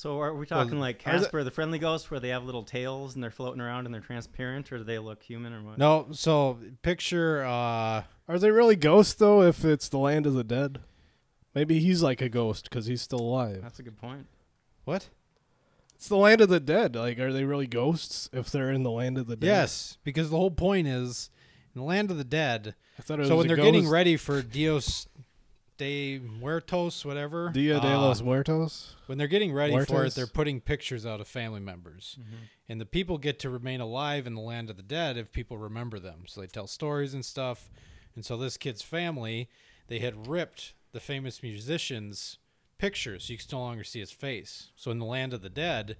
So 0.00 0.18
are 0.22 0.34
we 0.34 0.46
talking 0.46 0.80
like 0.80 1.06
are 1.06 1.12
the- 1.12 1.18
Casper 1.24 1.44
the 1.44 1.50
Friendly 1.50 1.78
Ghost, 1.78 2.10
where 2.10 2.20
they 2.20 2.30
have 2.30 2.44
little 2.44 2.62
tails 2.62 3.14
and 3.14 3.22
they're 3.22 3.30
floating 3.30 3.60
around 3.60 3.84
and 3.84 3.92
they're 3.94 4.00
transparent, 4.00 4.72
or 4.72 4.78
do 4.78 4.84
they 4.84 4.98
look 4.98 5.22
human 5.22 5.52
or 5.52 5.62
what? 5.62 5.76
No, 5.76 6.06
so 6.12 6.58
picture. 6.80 7.44
Uh, 7.44 8.04
Are 8.26 8.38
they 8.38 8.50
really 8.50 8.76
ghosts 8.76 9.12
though? 9.12 9.42
If 9.42 9.62
it's 9.62 9.90
the 9.90 9.98
land 9.98 10.24
of 10.26 10.32
the 10.32 10.42
dead, 10.42 10.80
maybe 11.54 11.80
he's 11.80 12.02
like 12.02 12.22
a 12.22 12.30
ghost 12.30 12.70
because 12.70 12.86
he's 12.86 13.02
still 13.02 13.20
alive. 13.20 13.60
That's 13.60 13.78
a 13.78 13.82
good 13.82 13.98
point. 13.98 14.26
what? 14.84 15.10
It's 15.96 16.08
the 16.08 16.16
land 16.16 16.40
of 16.40 16.48
the 16.48 16.60
dead. 16.60 16.96
Like, 16.96 17.18
are 17.18 17.30
they 17.30 17.44
really 17.44 17.66
ghosts 17.66 18.30
if 18.32 18.50
they're 18.50 18.70
in 18.70 18.84
the 18.84 18.90
land 18.90 19.18
of 19.18 19.26
the 19.26 19.36
dead? 19.36 19.48
Yes, 19.48 19.98
because 20.02 20.30
the 20.30 20.38
whole 20.38 20.50
point 20.50 20.88
is 20.88 21.28
in 21.74 21.78
the 21.82 21.86
land 21.86 22.10
of 22.10 22.16
the 22.16 22.24
dead. 22.24 22.74
I 22.98 23.02
thought 23.02 23.20
it 23.20 23.26
So 23.26 23.36
was 23.36 23.44
when 23.44 23.52
a 23.52 23.54
they're 23.54 23.64
getting 23.66 23.86
ready 23.86 24.16
for 24.16 24.40
Dios 24.40 25.06
de 25.80 26.18
Muertos, 26.18 27.06
whatever. 27.06 27.48
Dia 27.48 27.80
de 27.80 27.98
los 27.98 28.20
um, 28.20 28.26
Muertos. 28.26 28.94
when 29.06 29.16
they're 29.16 29.26
getting 29.26 29.50
ready 29.50 29.72
for 29.86 30.04
it, 30.04 30.14
they're 30.14 30.26
putting 30.26 30.60
pictures 30.60 31.06
out 31.06 31.22
of 31.22 31.26
family 31.26 31.58
members. 31.58 32.18
And 32.68 32.78
the 32.78 32.86
people 32.86 33.16
get 33.16 33.38
to 33.40 33.50
remain 33.50 33.80
alive 33.80 34.26
in 34.26 34.34
the 34.34 34.42
land 34.42 34.68
of 34.68 34.76
the 34.76 34.82
dead 34.82 35.16
if 35.16 35.32
people 35.32 35.56
remember 35.56 35.98
them. 35.98 36.24
So 36.26 36.42
they 36.42 36.46
tell 36.46 36.66
stories 36.66 37.14
and 37.14 37.24
stuff. 37.24 37.70
And 38.14 38.26
so 38.26 38.36
this 38.36 38.58
kid's 38.58 38.82
family, 38.82 39.48
they 39.88 40.00
had 40.00 40.28
ripped 40.28 40.74
the 40.92 41.00
famous 41.00 41.42
musician's 41.42 42.36
pictures 42.76 43.24
so 43.24 43.32
you 43.32 43.38
can 43.38 43.46
no 43.50 43.60
longer 43.60 43.84
see 43.84 44.00
his 44.00 44.12
face. 44.12 44.68
So 44.76 44.90
in 44.90 44.98
the 44.98 45.06
land 45.06 45.32
of 45.32 45.40
the 45.40 45.48
dead, 45.48 45.96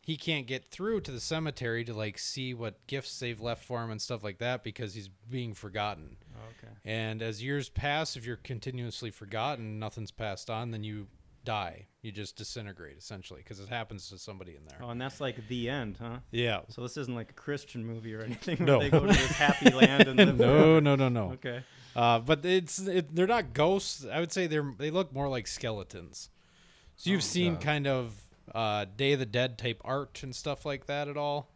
he 0.00 0.16
can't 0.16 0.46
get 0.46 0.64
through 0.64 1.02
to 1.02 1.12
the 1.12 1.20
cemetery 1.20 1.84
to 1.84 1.92
like 1.92 2.18
see 2.18 2.54
what 2.54 2.86
gifts 2.86 3.20
they've 3.20 3.40
left 3.40 3.62
for 3.62 3.84
him 3.84 3.90
and 3.90 4.00
stuff 4.00 4.24
like 4.24 4.38
that 4.38 4.64
because 4.64 4.94
he's 4.94 5.08
being 5.08 5.52
forgotten. 5.52 6.16
Okay. 6.36 6.72
And 6.84 7.22
as 7.22 7.42
years 7.42 7.68
pass, 7.68 8.16
if 8.16 8.26
you're 8.26 8.36
continuously 8.36 9.10
forgotten, 9.10 9.78
nothing's 9.78 10.10
passed 10.10 10.50
on, 10.50 10.70
then 10.70 10.84
you 10.84 11.06
die. 11.44 11.86
You 12.02 12.12
just 12.12 12.36
disintegrate 12.36 12.98
essentially 12.98 13.40
because 13.42 13.60
it 13.60 13.68
happens 13.68 14.08
to 14.10 14.18
somebody 14.18 14.52
in 14.56 14.64
there. 14.66 14.78
Oh, 14.82 14.90
and 14.90 15.00
that's 15.00 15.20
like 15.20 15.46
the 15.48 15.68
end, 15.68 15.98
huh? 16.00 16.18
Yeah. 16.30 16.60
So 16.68 16.82
this 16.82 16.96
isn't 16.96 17.14
like 17.14 17.30
a 17.30 17.34
Christian 17.34 17.84
movie 17.84 18.14
or 18.14 18.22
anything. 18.22 18.64
No. 18.64 18.80
They 18.80 18.90
go 18.90 19.00
to 19.00 19.06
this 19.06 19.30
happy 19.32 19.70
land 19.74 20.08
and 20.08 20.16
live 20.16 20.38
no, 20.38 20.44
forever. 20.46 20.80
no, 20.80 20.96
no, 20.96 21.08
no. 21.08 21.32
Okay. 21.32 21.62
Uh, 21.94 22.18
but 22.18 22.44
it's 22.44 22.78
it, 22.80 23.14
they're 23.14 23.26
not 23.26 23.52
ghosts. 23.52 24.06
I 24.10 24.20
would 24.20 24.32
say 24.32 24.46
they're 24.46 24.74
they 24.78 24.90
look 24.90 25.12
more 25.12 25.28
like 25.28 25.46
skeletons. 25.46 26.30
So 26.96 27.10
you've 27.10 27.22
seen 27.22 27.56
kind 27.56 27.86
of 27.86 28.14
uh, 28.54 28.86
Day 28.96 29.12
of 29.12 29.18
the 29.18 29.26
Dead 29.26 29.58
type 29.58 29.80
art 29.84 30.20
and 30.22 30.34
stuff 30.34 30.64
like 30.64 30.86
that 30.86 31.08
at 31.08 31.16
all. 31.16 31.48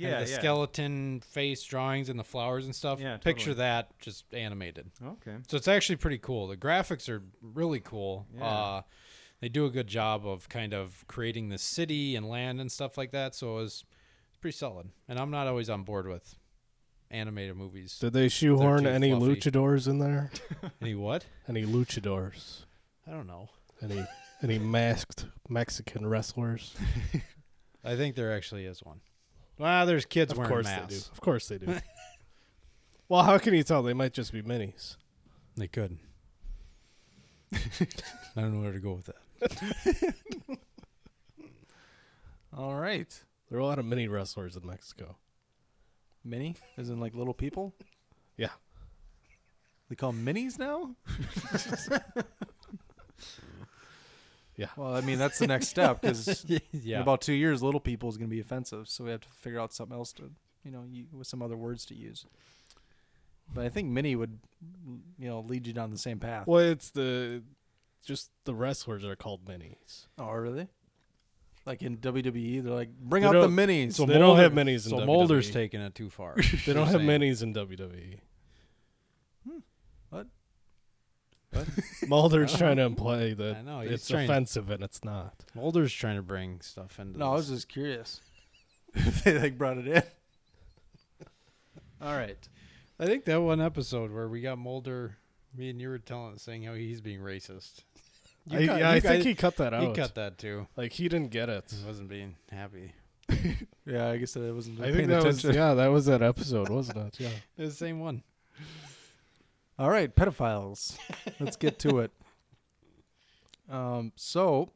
Kind 0.00 0.04
of 0.14 0.20
Yeah, 0.20 0.24
the 0.24 0.30
yeah. 0.30 0.38
skeleton 0.38 1.20
face 1.20 1.62
drawings 1.62 2.08
and 2.08 2.18
the 2.18 2.24
flowers 2.24 2.66
and 2.66 2.74
stuff. 2.74 3.00
Yeah, 3.00 3.16
Picture 3.16 3.54
that 3.54 3.98
just 3.98 4.32
animated. 4.34 4.90
Okay. 5.04 5.36
So 5.48 5.56
it's 5.56 5.68
actually 5.68 5.96
pretty 5.96 6.18
cool. 6.18 6.46
The 6.48 6.56
graphics 6.56 7.08
are 7.08 7.22
really 7.40 7.80
cool. 7.80 8.26
Yeah. 8.36 8.44
Uh, 8.44 8.82
they 9.40 9.48
do 9.48 9.66
a 9.66 9.70
good 9.70 9.86
job 9.86 10.26
of 10.26 10.48
kind 10.48 10.72
of 10.72 11.04
creating 11.08 11.48
the 11.50 11.58
city 11.58 12.16
and 12.16 12.28
land 12.28 12.60
and 12.60 12.70
stuff 12.70 12.96
like 12.96 13.10
that. 13.12 13.34
So 13.34 13.58
it 13.58 13.62
was 13.62 13.84
pretty 14.40 14.56
solid. 14.56 14.88
And 15.08 15.18
I'm 15.18 15.30
not 15.30 15.46
always 15.46 15.68
on 15.68 15.82
board 15.82 16.06
with 16.06 16.36
animated 17.10 17.56
movies. 17.56 17.98
Did 17.98 18.12
they 18.14 18.28
shoehorn 18.28 18.86
any 18.86 19.10
fluffy. 19.10 19.36
luchadors 19.36 19.86
in 19.88 19.98
there? 19.98 20.30
Any 20.80 20.94
what? 20.94 21.24
Any 21.48 21.64
luchadors? 21.64 22.64
I 23.06 23.10
don't 23.12 23.26
know. 23.26 23.48
Any 23.82 24.04
any 24.42 24.58
masked 24.76 25.26
Mexican 25.48 26.06
wrestlers? 26.06 26.74
I 27.84 27.94
think 27.96 28.16
there 28.16 28.32
actually 28.34 28.64
is 28.66 28.82
one. 28.82 29.00
Well, 29.58 29.86
there's 29.86 30.04
kids 30.04 30.32
of 30.32 30.38
wearing 30.38 30.52
course 30.52 30.66
masks. 30.66 30.86
they 30.88 30.94
do. 30.94 31.02
Of 31.12 31.20
course 31.20 31.48
they 31.48 31.58
do. 31.58 31.74
well, 33.08 33.22
how 33.22 33.38
can 33.38 33.54
you 33.54 33.62
tell? 33.62 33.82
They 33.82 33.94
might 33.94 34.12
just 34.12 34.32
be 34.32 34.42
minis. 34.42 34.96
They 35.56 35.68
could. 35.68 35.98
I 37.54 37.60
don't 38.36 38.54
know 38.54 38.60
where 38.60 38.72
to 38.72 38.80
go 38.80 38.92
with 38.92 39.06
that. 39.06 40.14
All 42.56 42.74
right. 42.74 43.22
There 43.48 43.58
are 43.58 43.62
a 43.62 43.66
lot 43.66 43.78
of 43.78 43.84
mini 43.84 44.08
wrestlers 44.08 44.56
in 44.56 44.66
Mexico. 44.66 45.16
Mini, 46.24 46.56
as 46.76 46.90
in 46.90 47.00
like 47.00 47.14
little 47.14 47.34
people. 47.34 47.74
Yeah. 48.36 48.50
They 49.88 49.94
call 49.94 50.12
them 50.12 50.26
minis 50.26 50.58
now. 50.58 50.96
Yeah. 54.56 54.66
Well, 54.76 54.94
I 54.94 55.00
mean 55.02 55.18
that's 55.18 55.38
the 55.38 55.46
next 55.46 55.68
step 55.68 56.00
because 56.00 56.44
in 56.72 56.94
about 56.94 57.20
two 57.20 57.34
years, 57.34 57.62
little 57.62 57.80
people 57.80 58.08
is 58.08 58.16
going 58.16 58.28
to 58.30 58.34
be 58.34 58.40
offensive. 58.40 58.88
So 58.88 59.04
we 59.04 59.10
have 59.10 59.20
to 59.20 59.28
figure 59.28 59.60
out 59.60 59.72
something 59.74 59.96
else 59.96 60.12
to, 60.14 60.30
you 60.64 60.70
know, 60.70 60.84
u- 60.90 61.06
with 61.12 61.26
some 61.26 61.42
other 61.42 61.56
words 61.56 61.84
to 61.86 61.94
use. 61.94 62.24
But 63.54 63.64
I 63.64 63.68
think 63.68 63.88
mini 63.90 64.16
would, 64.16 64.38
you 65.18 65.28
know, 65.28 65.40
lead 65.40 65.66
you 65.66 65.72
down 65.72 65.90
the 65.90 65.98
same 65.98 66.18
path. 66.18 66.46
Well, 66.46 66.60
it's 66.60 66.90
the 66.90 67.42
just 68.04 68.30
the 68.44 68.54
wrestlers 68.54 69.04
are 69.04 69.16
called 69.16 69.44
minis. 69.44 70.06
Oh, 70.18 70.30
really? 70.30 70.68
Like 71.66 71.82
in 71.82 71.96
WWE, 71.98 72.62
they're 72.62 72.72
like, 72.72 72.90
bring 72.98 73.22
They 73.24 73.28
out 73.28 73.32
the 73.32 73.48
minis. 73.48 73.94
So 73.94 74.06
they 74.06 74.18
don't 74.18 74.38
have 74.38 74.52
minis 74.52 74.84
in 74.84 74.90
So 74.90 74.98
WWE. 74.98 75.06
Mulder's 75.06 75.50
taking 75.50 75.80
it 75.80 75.94
too 75.94 76.08
far. 76.10 76.36
They 76.66 76.72
don't 76.72 76.86
have 76.86 77.00
saying. 77.00 77.06
minis 77.06 77.42
in 77.42 77.52
WWE. 77.54 78.18
What? 80.10 80.26
Mulder's 82.08 82.54
oh. 82.54 82.58
trying 82.58 82.76
to 82.76 82.82
imply 82.82 83.34
that 83.34 83.56
I 83.56 83.62
know, 83.62 83.80
he's 83.80 83.92
it's 83.92 84.08
trying- 84.08 84.28
offensive 84.28 84.70
and 84.70 84.82
it's 84.82 85.04
not. 85.04 85.34
Mulder's 85.54 85.92
trying 85.92 86.16
to 86.16 86.22
bring 86.22 86.60
stuff 86.60 86.98
into 86.98 87.18
No, 87.18 87.32
I 87.32 87.34
was 87.34 87.48
this. 87.48 87.58
just 87.58 87.68
curious. 87.68 88.20
if 88.94 89.24
they 89.24 89.38
like 89.38 89.58
brought 89.58 89.78
it 89.78 89.86
in. 89.88 90.02
All 92.00 92.16
right. 92.16 92.38
I 92.98 93.06
think 93.06 93.24
that 93.26 93.40
one 93.40 93.60
episode 93.60 94.10
where 94.12 94.28
we 94.28 94.40
got 94.40 94.58
Mulder, 94.58 95.16
me 95.56 95.70
and 95.70 95.80
you 95.80 95.88
were 95.88 95.98
telling, 95.98 96.38
saying 96.38 96.62
how 96.64 96.74
he's 96.74 97.00
being 97.00 97.20
racist. 97.20 97.82
You 98.48 98.58
I, 98.60 98.66
cut- 98.66 98.78
yeah, 98.78 98.90
you 98.90 98.96
I 98.96 99.00
think 99.00 99.14
guys- 99.16 99.24
he 99.24 99.34
cut 99.34 99.56
that 99.56 99.74
out. 99.74 99.82
He 99.82 99.92
cut 99.92 100.14
that 100.14 100.38
too. 100.38 100.66
Like 100.76 100.92
he 100.92 101.08
didn't 101.08 101.30
get 101.30 101.48
it. 101.48 101.64
He 101.78 101.86
wasn't 101.86 102.08
being 102.08 102.36
happy. 102.50 102.92
Yeah, 103.88 104.08
I 104.08 104.16
guess 104.16 104.32
that 104.32 104.52
wasn't. 104.52 104.80
I 104.80 104.86
paying 104.86 104.96
think 104.96 105.08
that 105.10 105.22
was 105.22 105.38
attention. 105.38 105.60
yeah, 105.62 105.74
that 105.74 105.86
was 105.86 106.06
that 106.06 106.20
episode, 106.20 106.68
wasn't 106.70 106.98
it? 106.98 107.20
Yeah. 107.20 107.28
It 107.56 107.62
was 107.62 107.70
the 107.70 107.76
same 107.76 108.00
one. 108.00 108.24
All 109.78 109.90
right, 109.90 110.14
pedophiles. 110.14 110.96
Let's 111.38 111.56
get 111.56 111.78
to 111.80 111.98
it. 111.98 112.10
Um, 113.68 114.12
so 114.14 114.70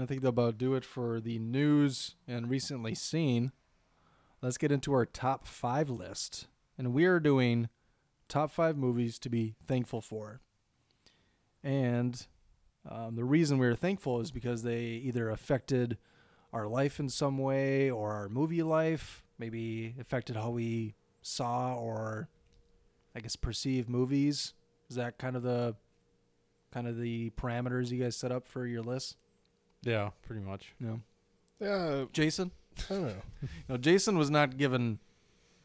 I 0.00 0.06
think 0.06 0.20
that'll 0.20 0.28
about 0.28 0.58
do 0.58 0.74
it 0.74 0.84
for 0.84 1.18
the 1.18 1.40
news 1.40 2.14
and 2.28 2.48
recently 2.48 2.94
seen. 2.94 3.50
Let's 4.40 4.58
get 4.58 4.70
into 4.70 4.92
our 4.92 5.04
top 5.04 5.44
five 5.44 5.90
list, 5.90 6.46
and 6.78 6.94
we 6.94 7.04
are 7.06 7.18
doing 7.18 7.68
top 8.28 8.52
five 8.52 8.76
movies 8.76 9.18
to 9.18 9.28
be 9.28 9.56
thankful 9.66 10.00
for. 10.00 10.40
And 11.64 12.24
um, 12.88 13.16
the 13.16 13.24
reason 13.24 13.58
we're 13.58 13.74
thankful 13.74 14.20
is 14.20 14.30
because 14.30 14.62
they 14.62 14.82
either 14.82 15.30
affected 15.30 15.98
our 16.52 16.68
life 16.68 17.00
in 17.00 17.08
some 17.08 17.38
way 17.38 17.90
or 17.90 18.12
our 18.12 18.28
movie 18.28 18.62
life, 18.62 19.24
maybe 19.36 19.96
affected 20.00 20.36
how 20.36 20.50
we 20.50 20.94
saw 21.22 21.74
or 21.74 22.28
I 23.18 23.20
guess 23.20 23.34
perceive 23.34 23.88
movies. 23.88 24.54
Is 24.88 24.94
that 24.96 25.18
kind 25.18 25.34
of 25.34 25.42
the 25.42 25.74
kind 26.72 26.86
of 26.86 26.96
the 27.00 27.30
parameters 27.30 27.90
you 27.90 28.00
guys 28.00 28.16
set 28.16 28.30
up 28.30 28.46
for 28.46 28.64
your 28.64 28.80
list? 28.82 29.16
Yeah, 29.82 30.10
pretty 30.22 30.40
much. 30.42 30.72
No. 30.78 31.00
Yeah, 31.60 32.04
Jason? 32.12 32.52
I 32.78 32.92
don't 32.94 33.02
know. 33.08 33.12
No, 33.68 33.76
Jason 33.76 34.16
was 34.16 34.30
not 34.30 34.56
given 34.56 35.00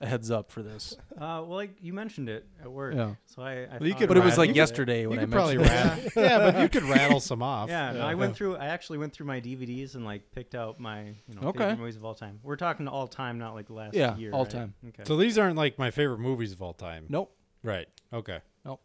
a 0.02 0.08
heads 0.08 0.32
up 0.32 0.52
for 0.52 0.64
this. 0.64 0.98
Uh, 1.16 1.46
well, 1.46 1.50
like 1.50 1.78
you 1.80 1.94
mentioned 1.94 2.28
it 2.28 2.46
at 2.60 2.70
work. 2.72 2.96
Yeah. 2.96 3.14
So 3.26 3.44
I. 3.44 3.52
I 3.66 3.78
Well, 3.80 3.88
you 3.88 3.94
could 3.96 4.08
But 4.08 4.18
it 4.18 4.24
was 4.24 4.38
like 4.38 4.48
you 4.48 4.54
could- 4.54 4.58
yesterday 4.58 5.02
You 5.02 5.10
when 5.12 5.20
I 5.20 5.22
could 5.24 5.32
probably 5.32 5.56
it. 5.56 5.60
rattle. 5.62 6.12
yeah, 6.24 6.38
but 6.40 6.60
you 6.62 6.70
could 6.70 6.84
rattle 6.90 7.20
some 7.20 7.44
off. 7.44 7.70
Yeah, 7.70 7.92
no, 7.94 8.02
I 8.02 8.16
went 8.16 8.36
through. 8.36 8.56
I 8.58 8.66
actually 8.66 8.98
went 8.98 9.14
through 9.14 9.28
my 9.28 9.40
DVDs 9.40 9.94
and 9.96 10.04
like 10.04 10.32
picked 10.32 10.56
out 10.56 10.80
my 10.80 11.04
you 11.04 11.36
know 11.36 11.50
Okay. 11.50 11.60
favorite 11.60 11.80
movies 11.80 11.96
of 11.98 12.04
all 12.04 12.16
time. 12.16 12.40
We're 12.44 12.56
talking 12.58 12.88
all 12.88 13.08
time, 13.08 13.38
not 13.38 13.54
like 13.54 13.70
last 13.70 13.94
Yeah, 13.94 14.18
year. 14.18 14.32
all 14.34 14.44
right? 14.44 14.52
time. 14.52 14.74
Okay. 14.90 15.04
So 15.06 15.16
these 15.16 15.38
aren't 15.38 15.56
like 15.56 15.78
my 15.80 15.92
favorite 15.92 16.20
movies 16.20 16.52
of 16.52 16.62
all 16.62 16.74
time. 16.74 17.06
Nope. 17.10 17.34
Right. 17.64 17.88
Okay. 18.12 18.40
Oh. 18.66 18.80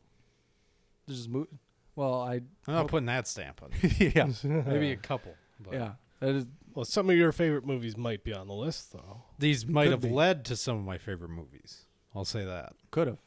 This 1.06 1.18
is 1.18 1.28
mo- 1.28 1.48
well, 1.96 2.20
I 2.22 2.34
I'm 2.66 2.74
not 2.74 2.86
putting 2.88 3.06
that 3.06 3.26
stamp 3.26 3.62
on. 3.62 3.70
it. 3.82 4.14
yeah. 4.14 4.28
Maybe 4.44 4.92
a 4.92 4.96
couple. 4.96 5.34
But 5.60 5.74
yeah. 5.74 5.92
That 6.20 6.34
is 6.34 6.46
Well, 6.74 6.84
some 6.84 7.10
of 7.10 7.16
your 7.16 7.32
favorite 7.32 7.66
movies 7.66 7.96
might 7.96 8.22
be 8.24 8.32
on 8.32 8.46
the 8.46 8.54
list, 8.54 8.92
though. 8.92 9.22
These 9.38 9.66
might 9.66 9.84
Could 9.84 9.92
have 9.92 10.00
be. 10.02 10.08
led 10.10 10.44
to 10.46 10.56
some 10.56 10.76
of 10.76 10.84
my 10.84 10.98
favorite 10.98 11.30
movies. 11.30 11.86
I'll 12.14 12.24
say 12.24 12.44
that. 12.44 12.72
could 12.90 13.06
have. 13.08 13.18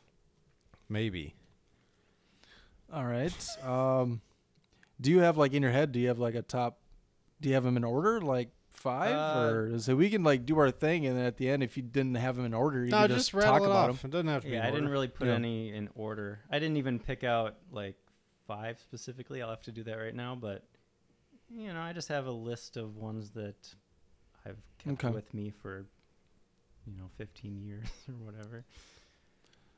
Maybe. 0.89 1.35
All 2.93 3.05
right. 3.05 3.33
Um 3.63 4.21
do 4.99 5.09
you 5.09 5.19
have 5.19 5.37
like 5.37 5.53
in 5.53 5.63
your 5.63 5.71
head, 5.71 5.91
do 5.91 5.99
you 5.99 6.09
have 6.09 6.19
like 6.19 6.35
a 6.35 6.41
top 6.41 6.77
do 7.41 7.49
you 7.49 7.55
have 7.55 7.63
them 7.63 7.75
in 7.77 7.83
order 7.83 8.21
like 8.21 8.49
5 8.81 9.15
Uh, 9.15 9.49
or 9.49 9.79
so 9.79 9.95
we 9.95 10.09
can 10.09 10.23
like 10.23 10.45
do 10.45 10.57
our 10.59 10.71
thing 10.71 11.05
and 11.05 11.17
then 11.17 11.25
at 11.25 11.37
the 11.37 11.49
end 11.49 11.63
if 11.63 11.77
you 11.77 11.83
didn't 11.83 12.15
have 12.15 12.35
them 12.35 12.45
in 12.45 12.53
order, 12.53 12.83
you 12.83 12.91
No, 12.91 13.01
can 13.07 13.09
just, 13.17 13.31
just, 13.31 13.45
talk 13.45 13.61
it 13.61 13.65
about 13.65 13.89
off. 13.91 14.01
them. 14.01 14.09
It 14.09 14.11
doesn't 14.13 14.27
have 14.27 14.41
to 14.43 14.47
be. 14.47 14.53
yeah, 14.53 14.61
in 14.63 14.65
I 14.67 14.71
didn't 14.71 14.89
really 14.89 15.07
put 15.07 15.27
Yeah. 15.27 15.35
any 15.35 15.69
in 15.73 15.89
order. 15.95 16.39
I 16.49 16.59
didn't 16.59 16.77
even 16.77 16.99
pick 16.99 17.23
out 17.23 17.55
like 17.71 17.95
five 18.47 18.79
specifically. 18.79 19.41
I'll 19.41 19.49
have 19.49 19.61
to 19.63 19.71
do 19.71 19.83
that 19.83 19.93
right 19.95 20.15
now, 20.15 20.35
but 20.35 20.63
you 21.49 21.71
know, 21.73 21.81
I 21.81 21.93
just 21.93 22.07
have 22.07 22.27
a 22.27 22.31
list 22.31 22.77
of 22.77 22.95
ones 22.97 23.31
that 23.31 23.75
I've 24.45 24.57
kept 24.79 25.03
Okay. 25.05 25.13
with 25.13 25.33
me 25.33 25.49
for 25.51 25.85
you 26.87 26.97
know 26.97 27.09
15 27.17 27.61
years 27.61 27.87
or 28.09 28.15
whatever. 28.25 28.65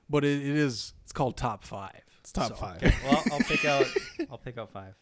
But 0.09 0.23
it, 0.23 0.37
it 0.41 0.55
is 0.55 0.93
it's 1.03 1.11
called 1.13 1.35
top 1.37 1.63
5. 1.63 1.91
It's 2.23 2.31
top 2.31 2.49
So- 2.49 2.55
five. 2.55 2.77
Okay, 2.81 2.95
well, 3.03 3.21
I'll 3.33 3.39
pick 3.39 3.65
out. 3.65 3.85
I'll 4.31 4.37
pick 4.37 4.57
out 4.57 4.71
five. 4.71 4.93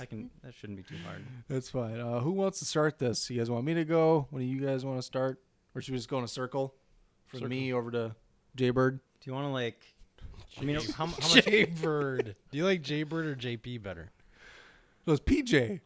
I 0.00 0.06
can. 0.06 0.30
That 0.42 0.54
shouldn't 0.54 0.78
be 0.78 0.82
too 0.82 0.96
hard. 1.04 1.22
That's 1.46 1.68
fine. 1.68 2.00
Uh, 2.00 2.20
who 2.20 2.30
wants 2.32 2.58
to 2.60 2.64
start 2.64 2.98
this? 2.98 3.28
You 3.28 3.36
guys 3.38 3.50
want 3.50 3.66
me 3.66 3.74
to 3.74 3.84
go? 3.84 4.26
One 4.30 4.40
do 4.40 4.48
you 4.48 4.58
guys 4.64 4.84
want 4.84 4.98
to 4.98 5.02
start? 5.02 5.40
Or 5.74 5.82
should 5.82 5.92
we 5.92 5.98
just 5.98 6.08
go 6.08 6.16
in 6.18 6.24
a 6.24 6.28
circle? 6.28 6.74
From 7.26 7.40
Circle. 7.40 7.50
me 7.50 7.72
over 7.74 7.90
to 7.90 8.16
Jaybird? 8.56 8.98
Do 9.20 9.30
you 9.30 9.34
want 9.34 9.44
to 9.46 9.50
like? 9.52 9.78
I 10.58 10.64
mean, 10.64 10.76
how, 10.76 10.92
how 10.92 11.06
much? 11.06 11.44
Jaybird. 11.44 12.34
Do 12.50 12.56
you 12.58 12.64
like 12.64 12.80
Jaybird 12.82 13.26
or 13.26 13.36
JP 13.36 13.82
better? 13.82 14.10
It 15.06 15.10
was 15.10 15.20
PJ. 15.20 15.80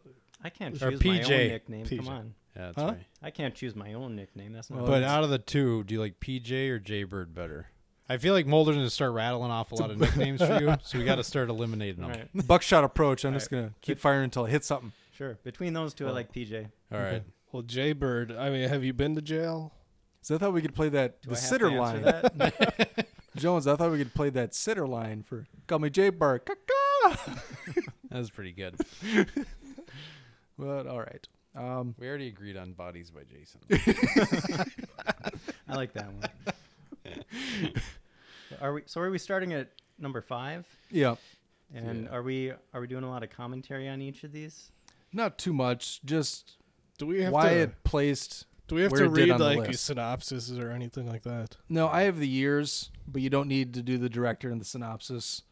I 0.44 0.48
can't 0.50 0.80
Or 0.80 0.90
choose 0.92 1.04
my 1.04 1.22
own 1.22 1.28
nickname. 1.48 1.86
PJ. 1.86 1.96
Come 1.98 2.08
on, 2.08 2.34
Yeah, 2.56 2.66
that's 2.66 2.78
Huh? 2.78 2.86
right. 2.86 3.06
I 3.22 3.30
can't 3.30 3.54
choose 3.54 3.74
my 3.74 3.92
own 3.94 4.14
nickname. 4.16 4.52
That's 4.52 4.70
not. 4.70 4.82
Well, 4.82 4.86
But 4.90 5.02
out 5.02 5.24
of 5.24 5.30
the 5.30 5.38
two, 5.38 5.82
do 5.84 5.94
you 5.94 6.00
like 6.00 6.20
PJ 6.20 6.68
or 6.70 6.78
Jaybird 6.78 7.34
better? 7.34 7.66
I 8.12 8.18
feel 8.18 8.34
like 8.34 8.46
Mulder's 8.46 8.76
gonna 8.76 8.90
start 8.90 9.12
rattling 9.12 9.50
off 9.50 9.72
a 9.72 9.74
lot 9.76 9.90
of 9.90 9.98
nicknames 9.98 10.42
for 10.44 10.58
you, 10.60 10.76
so 10.82 10.98
we 10.98 11.04
got 11.04 11.14
to 11.16 11.24
start 11.32 11.48
eliminating 11.48 12.02
them. 12.02 12.10
All 12.10 12.16
right. 12.16 12.46
Buckshot 12.46 12.84
approach. 12.84 13.24
I'm 13.24 13.32
All 13.32 13.38
just 13.38 13.50
right. 13.50 13.60
gonna 13.60 13.72
keep 13.80 13.98
firing 13.98 14.24
until 14.24 14.44
I 14.44 14.50
hit 14.50 14.64
something. 14.64 14.92
Sure. 15.16 15.38
Between 15.44 15.72
those 15.72 15.94
two, 15.94 16.06
I 16.06 16.10
like 16.10 16.30
PJ. 16.32 16.68
All 16.92 16.98
right. 17.00 17.22
Well, 17.52 17.62
Jay 17.62 17.92
Bird. 17.94 18.30
I 18.32 18.50
mean, 18.50 18.68
have 18.68 18.84
you 18.84 18.92
been 18.92 19.14
to 19.14 19.22
jail? 19.22 19.72
So 20.20 20.34
I 20.34 20.38
thought 20.38 20.52
we 20.52 20.60
could 20.62 20.74
play 20.74 20.88
that 20.90 21.22
Do 21.22 21.30
the 21.30 21.36
I 21.36 21.38
have 21.38 21.48
sitter 21.48 21.70
to 21.70 21.80
line. 21.80 22.02
that? 22.02 23.06
Jones, 23.36 23.66
I 23.66 23.76
thought 23.76 23.90
we 23.90 23.98
could 23.98 24.12
play 24.14 24.28
that 24.30 24.54
sitter 24.54 24.86
line 24.86 25.22
for 25.22 25.46
call 25.66 25.78
me 25.78 25.88
Jay 25.88 26.10
Bird. 26.10 26.42
That 26.46 28.18
was 28.18 28.30
pretty 28.30 28.52
good. 28.52 28.76
but 30.58 30.86
all 30.86 31.00
right. 31.00 31.26
Um, 31.54 31.94
We 31.98 32.08
already 32.08 32.28
agreed 32.28 32.56
on 32.58 32.72
bodies 32.72 33.10
by 33.10 33.22
Jason. 33.24 33.60
I 35.68 35.74
like 35.74 35.92
that 35.94 36.06
one. 36.12 36.30
Are 38.60 38.74
we? 38.74 38.82
So 38.86 39.00
are 39.00 39.10
we 39.10 39.18
starting 39.18 39.52
at 39.52 39.70
number 39.98 40.20
five? 40.20 40.66
yeah, 40.90 41.14
And 41.74 42.08
are 42.08 42.22
we 42.22 42.52
are 42.74 42.80
we 42.80 42.86
doing 42.86 43.04
a 43.04 43.10
lot 43.10 43.22
of 43.22 43.30
commentary 43.30 43.88
on 43.88 44.00
each 44.02 44.24
of 44.24 44.32
these? 44.32 44.70
not 45.14 45.36
too 45.38 45.52
much. 45.52 46.00
Just 46.04 46.56
Do 46.98 47.06
we 47.06 47.22
have 47.22 47.32
why 47.32 47.50
to? 47.50 47.60
it 47.60 47.84
placed. 47.84 48.46
do 48.66 48.76
we 48.76 48.82
have 48.82 48.92
to 48.94 49.08
read 49.10 49.28
like 49.38 49.68
list. 49.68 49.84
synopses 49.84 50.58
or 50.58 50.70
anything 50.70 51.06
like 51.06 51.22
that? 51.24 51.56
No, 51.68 51.88
I 51.88 52.02
have 52.02 52.18
the 52.18 52.28
years, 52.28 52.90
but 53.06 53.20
you 53.20 53.28
don't 53.28 53.48
need 53.48 53.74
to 53.74 53.82
do 53.82 53.98
the 53.98 54.08
director 54.08 54.50
and 54.50 54.58
the 54.60 54.64
synopsis, 54.64 55.42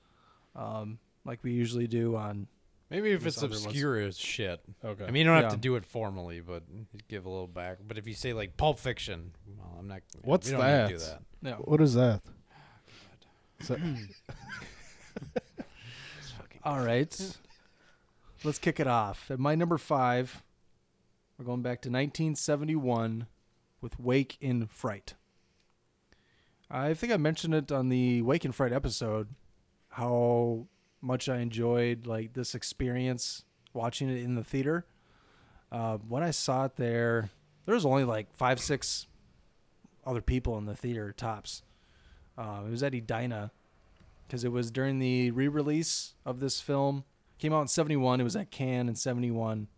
um, 0.57 0.99
like 1.27 1.43
we 1.45 1.53
usually 1.53 1.87
do 1.87 2.17
on. 2.17 2.47
Maybe 2.89 3.11
if 3.13 3.25
it's 3.25 3.39
other 3.39 3.51
ones. 3.51 3.67
obscure 3.67 3.99
as 4.01 4.19
shit. 4.19 4.61
Okay. 4.85 5.05
I 5.05 5.11
mean, 5.13 5.25
you 5.27 5.33
don't 5.33 5.41
have 5.43 5.53
to 5.53 5.57
do 5.59 5.77
it 5.77 5.85
formally, 5.87 6.41
but 6.41 6.65
give 7.07 7.25
a 7.25 7.29
little 7.29 7.47
back. 7.47 7.79
But 7.87 7.99
if 7.99 8.09
you 8.09 8.15
say 8.15 8.33
like 8.33 8.57
Pulp 8.57 8.79
Fiction, 8.81 9.31
well, 9.59 9.77
I'm 9.79 9.87
not. 9.87 10.01
What's 10.23 10.51
we 10.51 10.57
don't 10.57 10.67
need 10.67 10.89
to 10.89 10.93
do 10.95 10.99
that? 10.99 11.21
that. 11.43 11.51
No, 11.51 11.57
What 11.67 11.81
is 11.83 11.95
that? 11.95 12.21
So- 13.63 13.79
all 16.65 16.81
right. 16.85 17.37
Let's 18.43 18.59
kick 18.59 18.81
it 18.81 18.87
off. 18.87 19.31
At 19.31 19.39
my 19.39 19.55
number 19.55 19.77
five, 19.79 20.43
we're 21.39 21.45
going 21.45 21.63
back 21.63 21.83
to 21.83 21.89
1971 21.89 23.27
with 23.81 23.99
Wake 24.01 24.37
in 24.41 24.67
Fright. 24.67 25.15
I 26.71 26.95
think 26.95 27.13
I 27.13 27.17
mentioned 27.17 27.55
it 27.55 27.73
on 27.73 27.89
the 27.89 28.23
Wake 28.23 28.45
in 28.45 28.53
Fright 28.53 28.73
episode 28.73 29.29
how 29.89 30.67
much 31.03 31.29
I 31.29 31.39
enjoyed 31.39 32.07
like 32.07 32.33
this 32.35 32.55
experience 32.55 33.45
watching 33.73 34.09
it 34.09 34.23
in 34.23 34.35
the 34.37 34.45
theater. 34.45 34.87
Uh, 35.73 35.99
when 35.99 36.23
I 36.23 36.31
saw 36.31 36.65
it 36.67 36.77
there, 36.77 37.31
there 37.67 37.75
was 37.75 37.85
only 37.87 38.05
like 38.05 38.33
five, 38.35 38.61
six 38.61 39.07
other 40.07 40.21
people 40.21 40.57
in 40.59 40.65
the 40.67 40.75
theater 40.77 41.13
tops. 41.13 41.63
Uh, 42.41 42.63
it 42.67 42.71
was 42.71 42.83
at 42.83 42.95
Edina 42.95 43.51
because 44.27 44.45
it 44.45 44.53
was 44.53 44.71
during 44.71 44.99
the 44.99 45.31
re-release 45.31 46.15
of 46.25 46.41
this 46.41 46.59
film. 46.59 47.05
Came 47.39 47.53
out 47.53 47.61
in 47.61 47.69
'71. 47.69 48.21
It 48.21 48.25
was 48.25 48.37
at 48.37 48.51
Cannes 48.51 48.89
in 48.89 48.95
'71, 48.95 49.69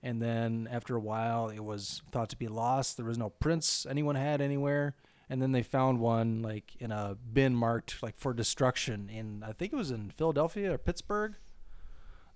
and 0.00 0.22
then 0.22 0.68
after 0.70 0.94
a 0.94 1.00
while, 1.00 1.48
it 1.48 1.64
was 1.64 2.02
thought 2.12 2.28
to 2.28 2.36
be 2.36 2.46
lost. 2.46 2.96
There 2.96 3.06
was 3.06 3.18
no 3.18 3.30
prints 3.30 3.84
anyone 3.84 4.14
had 4.14 4.40
anywhere, 4.40 4.94
and 5.28 5.42
then 5.42 5.50
they 5.50 5.62
found 5.64 5.98
one 5.98 6.40
like 6.40 6.76
in 6.78 6.92
a 6.92 7.16
bin 7.32 7.54
marked 7.56 8.00
like 8.00 8.16
for 8.16 8.32
destruction 8.32 9.10
in 9.10 9.42
I 9.42 9.52
think 9.52 9.72
it 9.72 9.76
was 9.76 9.90
in 9.90 10.10
Philadelphia 10.16 10.74
or 10.74 10.78
Pittsburgh, 10.78 11.34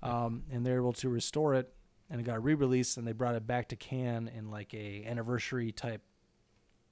um, 0.03 0.43
and 0.51 0.67
they're 0.67 0.77
able 0.77 0.93
to 0.95 1.09
restore 1.09 1.55
it, 1.55 1.73
and 2.11 2.21
it 2.21 2.25
got 2.25 2.43
re-released, 2.43 2.97
and 2.97 3.07
they 3.07 3.13
brought 3.13 3.37
it 3.37 3.47
back 3.47 3.69
to 3.69 3.77
Cannes 3.77 4.29
in 4.29 4.51
like 4.51 4.75
a 4.75 5.05
anniversary 5.07 5.71
type. 5.71 6.03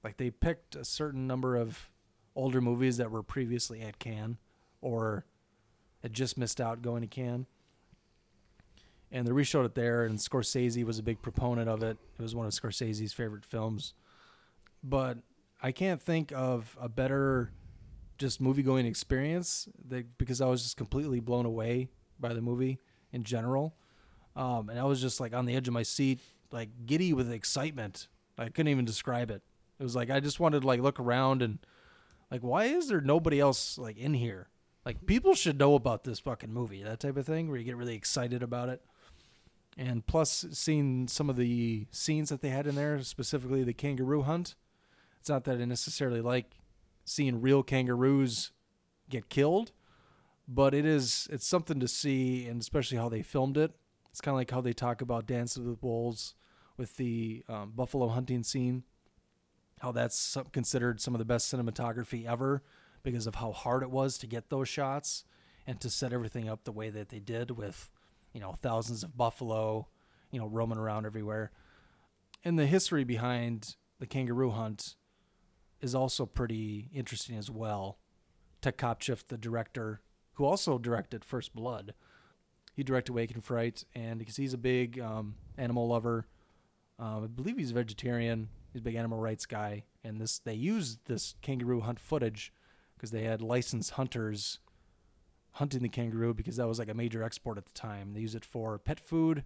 Like 0.05 0.15
they 0.15 0.29
picked 0.29 0.77
a 0.77 0.85
certain 0.85 1.27
number 1.27 1.57
of 1.57 1.90
older 2.35 2.61
movies 2.61 2.97
that 2.97 3.11
were 3.11 3.23
previously 3.23 3.81
at 3.81 3.99
Cannes 3.99 4.37
or 4.81 5.25
had 6.01 6.13
just 6.13 6.37
missed 6.37 6.59
out 6.59 6.81
going 6.81 7.01
to 7.01 7.07
Cannes. 7.07 7.45
And 9.11 9.27
they 9.27 9.31
reshowed 9.31 9.65
it 9.65 9.75
there, 9.75 10.05
and 10.05 10.17
Scorsese 10.17 10.85
was 10.85 10.97
a 10.97 11.03
big 11.03 11.21
proponent 11.21 11.67
of 11.67 11.83
it. 11.83 11.97
It 12.17 12.21
was 12.21 12.33
one 12.33 12.45
of 12.45 12.53
Scorsese's 12.53 13.11
favorite 13.11 13.45
films. 13.45 13.93
But 14.81 15.17
I 15.61 15.73
can't 15.73 16.01
think 16.01 16.31
of 16.33 16.77
a 16.79 16.87
better 16.87 17.51
just 18.17 18.39
movie 18.39 18.63
going 18.63 18.85
experience 18.85 19.67
that, 19.89 20.17
because 20.17 20.39
I 20.39 20.45
was 20.45 20.63
just 20.63 20.77
completely 20.77 21.19
blown 21.19 21.45
away 21.45 21.89
by 22.19 22.33
the 22.33 22.41
movie 22.41 22.79
in 23.11 23.23
general. 23.23 23.75
Um, 24.35 24.69
and 24.69 24.79
I 24.79 24.85
was 24.85 25.01
just 25.01 25.19
like 25.19 25.33
on 25.33 25.45
the 25.45 25.55
edge 25.55 25.67
of 25.67 25.73
my 25.73 25.83
seat, 25.83 26.21
like 26.51 26.69
giddy 26.85 27.11
with 27.11 27.29
excitement. 27.31 28.07
I 28.37 28.45
couldn't 28.45 28.69
even 28.69 28.85
describe 28.85 29.29
it. 29.29 29.41
It 29.77 29.83
was 29.83 29.95
like 29.95 30.09
I 30.09 30.19
just 30.19 30.39
wanted 30.39 30.61
to 30.61 30.67
like 30.67 30.79
look 30.79 30.99
around 30.99 31.41
and 31.41 31.59
like 32.31 32.41
why 32.41 32.65
is 32.65 32.87
there 32.87 33.01
nobody 33.01 33.39
else 33.39 33.77
like 33.77 33.97
in 33.97 34.13
here? 34.13 34.47
Like 34.85 35.05
people 35.05 35.35
should 35.35 35.59
know 35.59 35.75
about 35.75 36.05
this 36.05 36.19
fucking 36.19 36.51
movie, 36.51 36.81
that 36.81 37.01
type 37.01 37.17
of 37.17 37.25
thing, 37.25 37.49
where 37.49 37.57
you 37.57 37.65
get 37.65 37.77
really 37.77 37.95
excited 37.95 38.41
about 38.41 38.69
it. 38.69 38.81
And 39.77 40.05
plus, 40.05 40.45
seeing 40.51 41.07
some 41.07 41.29
of 41.29 41.35
the 41.35 41.87
scenes 41.91 42.29
that 42.29 42.41
they 42.41 42.49
had 42.49 42.67
in 42.67 42.75
there, 42.75 43.01
specifically 43.03 43.63
the 43.63 43.73
kangaroo 43.73 44.23
hunt. 44.23 44.55
It's 45.19 45.29
not 45.29 45.43
that 45.43 45.61
I 45.61 45.65
necessarily 45.65 46.21
like 46.21 46.55
seeing 47.05 47.41
real 47.41 47.61
kangaroos 47.61 48.51
get 49.09 49.29
killed, 49.29 49.71
but 50.47 50.73
it 50.73 50.85
is 50.85 51.27
it's 51.31 51.45
something 51.45 51.79
to 51.79 51.87
see, 51.87 52.47
and 52.47 52.59
especially 52.59 52.97
how 52.97 53.09
they 53.09 53.21
filmed 53.21 53.57
it. 53.57 53.71
It's 54.09 54.21
kind 54.21 54.33
of 54.33 54.39
like 54.39 54.51
how 54.51 54.61
they 54.61 54.73
talk 54.73 55.01
about 55.01 55.27
Dances 55.27 55.63
with 55.65 55.81
Wolves 55.83 56.33
with 56.75 56.97
the 56.97 57.43
um, 57.47 57.73
buffalo 57.75 58.07
hunting 58.07 58.43
scene. 58.43 58.83
How 59.81 59.91
that's 59.91 60.37
considered 60.51 61.01
some 61.01 61.15
of 61.15 61.19
the 61.19 61.25
best 61.25 61.51
cinematography 61.51 62.27
ever 62.27 62.61
because 63.01 63.25
of 63.25 63.35
how 63.35 63.51
hard 63.51 63.81
it 63.81 63.89
was 63.89 64.19
to 64.19 64.27
get 64.27 64.49
those 64.51 64.69
shots 64.69 65.23
and 65.65 65.79
to 65.81 65.89
set 65.89 66.13
everything 66.13 66.47
up 66.47 66.63
the 66.63 66.71
way 66.71 66.91
that 66.91 67.09
they 67.09 67.19
did 67.19 67.49
with, 67.49 67.89
you 68.31 68.39
know, 68.39 68.57
thousands 68.61 69.03
of 69.03 69.17
buffalo, 69.17 69.87
you 70.29 70.39
know, 70.39 70.45
roaming 70.45 70.77
around 70.77 71.07
everywhere. 71.07 71.51
And 72.43 72.59
the 72.59 72.67
history 72.67 73.03
behind 73.03 73.75
the 73.99 74.05
kangaroo 74.05 74.51
hunt 74.51 74.95
is 75.81 75.95
also 75.95 76.27
pretty 76.27 76.91
interesting 76.93 77.37
as 77.37 77.49
well. 77.49 77.97
Ted 78.61 78.77
Kotcheff, 78.77 79.27
the 79.27 79.37
director, 79.37 80.01
who 80.33 80.45
also 80.45 80.77
directed 80.77 81.25
First 81.25 81.55
Blood, 81.55 81.95
he 82.73 82.83
directed 82.83 83.13
Wake 83.13 83.31
in 83.31 83.41
Fright, 83.41 83.83
and 83.95 84.19
because 84.19 84.35
he's 84.35 84.53
a 84.53 84.59
big 84.59 84.99
um, 84.99 85.35
animal 85.57 85.87
lover, 85.87 86.27
um, 86.99 87.23
I 87.23 87.27
believe 87.27 87.57
he's 87.57 87.71
a 87.71 87.73
vegetarian. 87.73 88.49
He's 88.71 88.81
a 88.81 88.83
big 88.83 88.95
animal 88.95 89.19
rights 89.19 89.45
guy, 89.45 89.83
and 90.03 90.19
this 90.19 90.39
they 90.39 90.53
used 90.53 90.99
this 91.05 91.35
kangaroo 91.41 91.81
hunt 91.81 91.99
footage 91.99 92.53
because 92.95 93.11
they 93.11 93.23
had 93.23 93.41
licensed 93.41 93.91
hunters 93.91 94.59
hunting 95.53 95.81
the 95.81 95.89
kangaroo 95.89 96.33
because 96.33 96.55
that 96.55 96.67
was 96.67 96.79
like 96.79 96.89
a 96.89 96.93
major 96.93 97.21
export 97.23 97.57
at 97.57 97.65
the 97.65 97.71
time. 97.71 98.13
They 98.13 98.21
used 98.21 98.35
it 98.35 98.45
for 98.45 98.77
pet 98.77 98.99
food, 98.99 99.43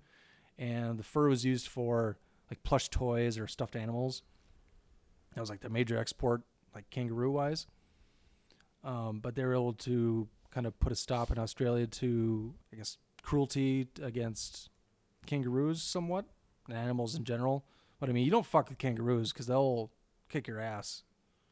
and 0.58 1.00
the 1.00 1.04
fur 1.04 1.30
was 1.30 1.44
used 1.44 1.68
for 1.68 2.18
like 2.50 2.64
plush 2.64 2.90
toys 2.90 3.40
or 3.40 3.48
stuffed 3.48 3.76
animals. 3.76 4.22
That 5.34 5.42
was 5.42 5.50
like 5.50 5.62
the 5.62 5.70
major 5.70 5.98
export, 5.98 6.44
like 6.74 6.90
kangaroo 6.90 7.32
wise. 7.32 7.68
Um, 8.84 9.20
but 9.20 9.36
they 9.36 9.44
were 9.44 9.54
able 9.54 9.74
to 9.74 10.28
kind 10.52 10.68
of 10.68 10.80
put 10.80 10.92
a 10.92 10.96
stop 10.96 11.32
in 11.32 11.40
Australia 11.40 11.88
to, 11.88 12.54
I 12.72 12.76
guess, 12.78 12.98
cruelty 13.24 13.88
against 14.02 14.70
kangaroos 15.26 15.82
somewhat 15.82 16.26
and 16.70 16.78
animals 16.78 17.16
in 17.16 17.24
general. 17.24 17.66
But 18.00 18.10
I 18.10 18.14
mean, 18.14 18.26
you 18.26 18.32
don't 18.32 18.46
fuck 18.46 18.70
with 18.70 18.78
kangaroos 18.78 19.32
because 19.32 19.48
they'll 19.48 19.92
kick 20.30 20.48
your 20.48 20.60
ass. 20.60 21.04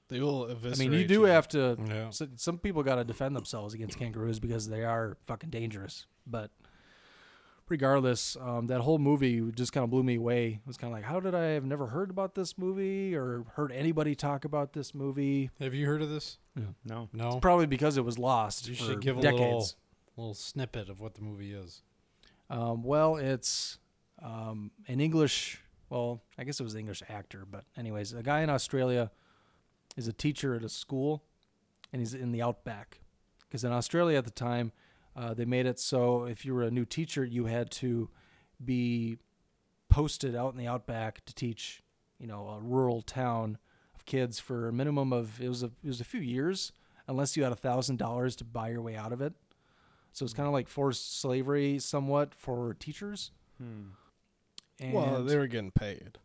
They 0.10 0.20
will 0.20 0.48
I 0.48 0.52
eviscerate. 0.52 0.89
mean, 0.89 1.00
you 1.00 1.08
do 1.08 1.24
have 1.24 1.48
to. 1.50 1.78
Yeah. 1.88 2.10
So, 2.10 2.28
some 2.36 2.58
people 2.58 2.84
got 2.84 2.96
to 2.96 3.04
defend 3.04 3.36
themselves 3.36 3.74
against 3.74 3.98
kangaroos 3.98 4.39
because 4.39 4.68
they 4.68 4.84
are 4.84 5.18
fucking 5.28 5.50
dangerous. 5.50 6.06
But 6.28 6.52
regardless, 7.70 8.36
um, 8.39 8.68
that 8.68 8.82
whole 8.82 9.00
movie 9.00 9.41
just 9.56 9.72
kind 9.74 9.84
of 9.84 9.89
blew 9.89 10.04
me 10.04 10.16
away. 10.16 10.48
It 10.64 10.68
was 10.68 10.78
kind 10.78 10.91
of 10.94 10.98
like, 10.98 11.06
how 11.06 11.20
did 11.20 11.34
I 11.34 11.46
have 11.52 11.66
never 11.66 11.88
heard 11.88 12.10
about 12.10 12.36
this 12.36 12.58
movie 12.58 13.16
or 13.16 13.46
heard 13.56 13.72
anybody 13.72 14.16
talk 14.16 14.46
about 14.46 14.74
this 14.74 14.94
movie? 14.94 15.50
Have 15.60 15.74
you 15.74 15.86
heard 15.88 16.02
of 16.02 16.10
this? 16.10 16.38
No. 16.86 17.10
No. 17.14 17.28
It's 17.30 17.39
probably 17.39 17.66
because 17.66 17.98
it 17.98 18.06
was 18.06 18.20
lost 18.20 18.68
You 18.68 18.76
for 18.76 18.84
should 18.84 19.02
give 19.02 19.18
a 19.18 19.22
decades. 19.22 19.41
little 19.41 19.68
little 20.16 20.34
snippet 20.36 20.89
of 20.89 21.00
what 21.00 21.16
the 21.16 21.22
movie 21.22 21.54
is. 21.54 21.82
Um, 22.50 22.84
well, 22.84 23.16
it's 23.16 23.80
um, 24.22 24.70
an 24.88 25.00
English. 25.00 25.60
Well, 25.94 26.24
I 26.39 26.44
guess 26.44 26.60
it 26.60 26.64
was 26.64 26.74
an 26.74 26.80
English 26.80 27.04
actor, 27.08 27.46
but 27.46 27.66
anyways, 27.78 28.14
a 28.14 28.24
guy 28.24 28.41
in 28.41 28.50
Australia 28.50 29.12
is 29.96 30.08
a 30.08 30.12
teacher 30.12 30.56
at 30.56 30.64
a 30.64 30.70
school, 30.70 31.24
and 31.91 32.02
he's 32.02 32.16
in 32.16 32.32
the 32.32 32.41
outback. 32.41 33.02
Because 33.41 33.64
in 33.64 33.72
Australia 33.72 34.18
at 34.18 34.26
the 34.26 34.32
time, 34.32 34.72
uh, 35.16 35.36
they 35.36 35.46
made 35.46 35.68
it 35.68 35.80
so 35.80 36.24
if 36.24 36.46
you 36.46 36.56
were 36.56 36.64
a 36.64 36.72
new 36.72 36.84
teacher, 36.84 37.24
you 37.24 37.46
had 37.46 37.70
to 37.74 38.10
be 38.66 39.20
posted 39.88 40.36
out 40.36 40.52
in 40.52 40.58
the 40.58 40.66
outback 40.66 41.24
to 41.26 41.36
teach, 41.36 41.84
you 42.18 42.26
know, 42.26 42.48
a 42.48 42.60
rural 42.60 43.04
town 43.04 43.60
of 43.94 44.04
kids 44.08 44.39
for 44.39 44.68
a 44.68 44.74
minimum 44.74 45.14
of 45.14 45.39
it 45.39 45.48
was 45.48 45.62
a 45.62 45.68
it 45.84 45.89
was 45.89 46.02
a 46.02 46.06
few 46.06 46.22
years, 46.22 46.72
unless 47.08 47.38
you 47.38 47.44
had 47.44 47.52
a 47.52 47.56
thousand 47.56 48.00
dollars 48.00 48.36
to 48.38 48.44
buy 48.44 48.70
your 48.70 48.82
way 48.82 48.96
out 48.96 49.14
of 49.14 49.22
it. 49.22 49.34
So 50.12 50.26
it's 50.26 50.34
kind 50.34 50.48
of 50.48 50.54
like 50.54 50.68
forced 50.68 51.22
slavery, 51.22 51.78
somewhat 51.78 52.34
for 52.34 52.74
teachers. 52.80 53.30
And 54.84 54.94
well, 54.94 55.24
they 55.24 55.38
were 55.38 55.48
getting 55.48 55.72
paid. 55.72 56.18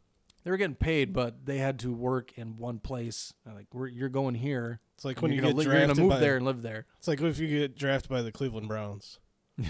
they 0.45 0.51
were 0.51 0.57
getting 0.57 0.75
paid, 0.77 1.13
but 1.13 1.47
they 1.47 1.59
had 1.59 1.79
to 1.81 1.93
work 1.93 2.37
in 2.37 2.57
one 2.57 2.79
place. 2.79 3.33
Like 3.47 3.67
we're, 3.73 3.87
you're 3.89 4.09
going 4.09 4.35
here. 4.35 4.81
It's 4.97 5.05
like 5.05 5.23
when 5.23 5.31
you're 5.33 5.37
you 5.37 5.43
gonna 5.43 5.55
get 5.55 5.59
li- 5.71 5.77
you're 5.79 5.87
gonna 5.87 6.01
move 6.01 6.11
by- 6.11 6.19
there 6.21 6.37
and 6.37 6.45
live 6.45 6.63
there. 6.63 6.87
It's 6.99 7.07
like 7.09 7.21
if 7.21 7.39
you 7.39 7.47
get 7.49 7.77
drafted 7.79 8.11
by 8.11 8.23
the 8.23 8.33
Cleveland 8.33 8.69
Browns. 8.69 9.19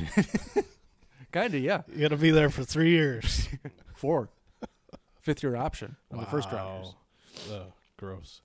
Kinda, 1.32 1.59
yeah. 1.59 1.82
You 1.93 2.01
got 2.01 2.09
to 2.09 2.16
be 2.16 2.30
there 2.30 2.49
for 2.51 2.64
three 2.64 2.91
years. 2.91 3.49
Four, 3.95 4.30
fifth 5.20 5.43
year 5.43 5.57
option 5.57 5.97
on 6.11 6.20
the 6.20 6.26
first 6.26 6.51
Wow. 6.51 6.57
rounders. 6.82 6.95
Ugh, 7.53 7.72
gross. 7.99 8.41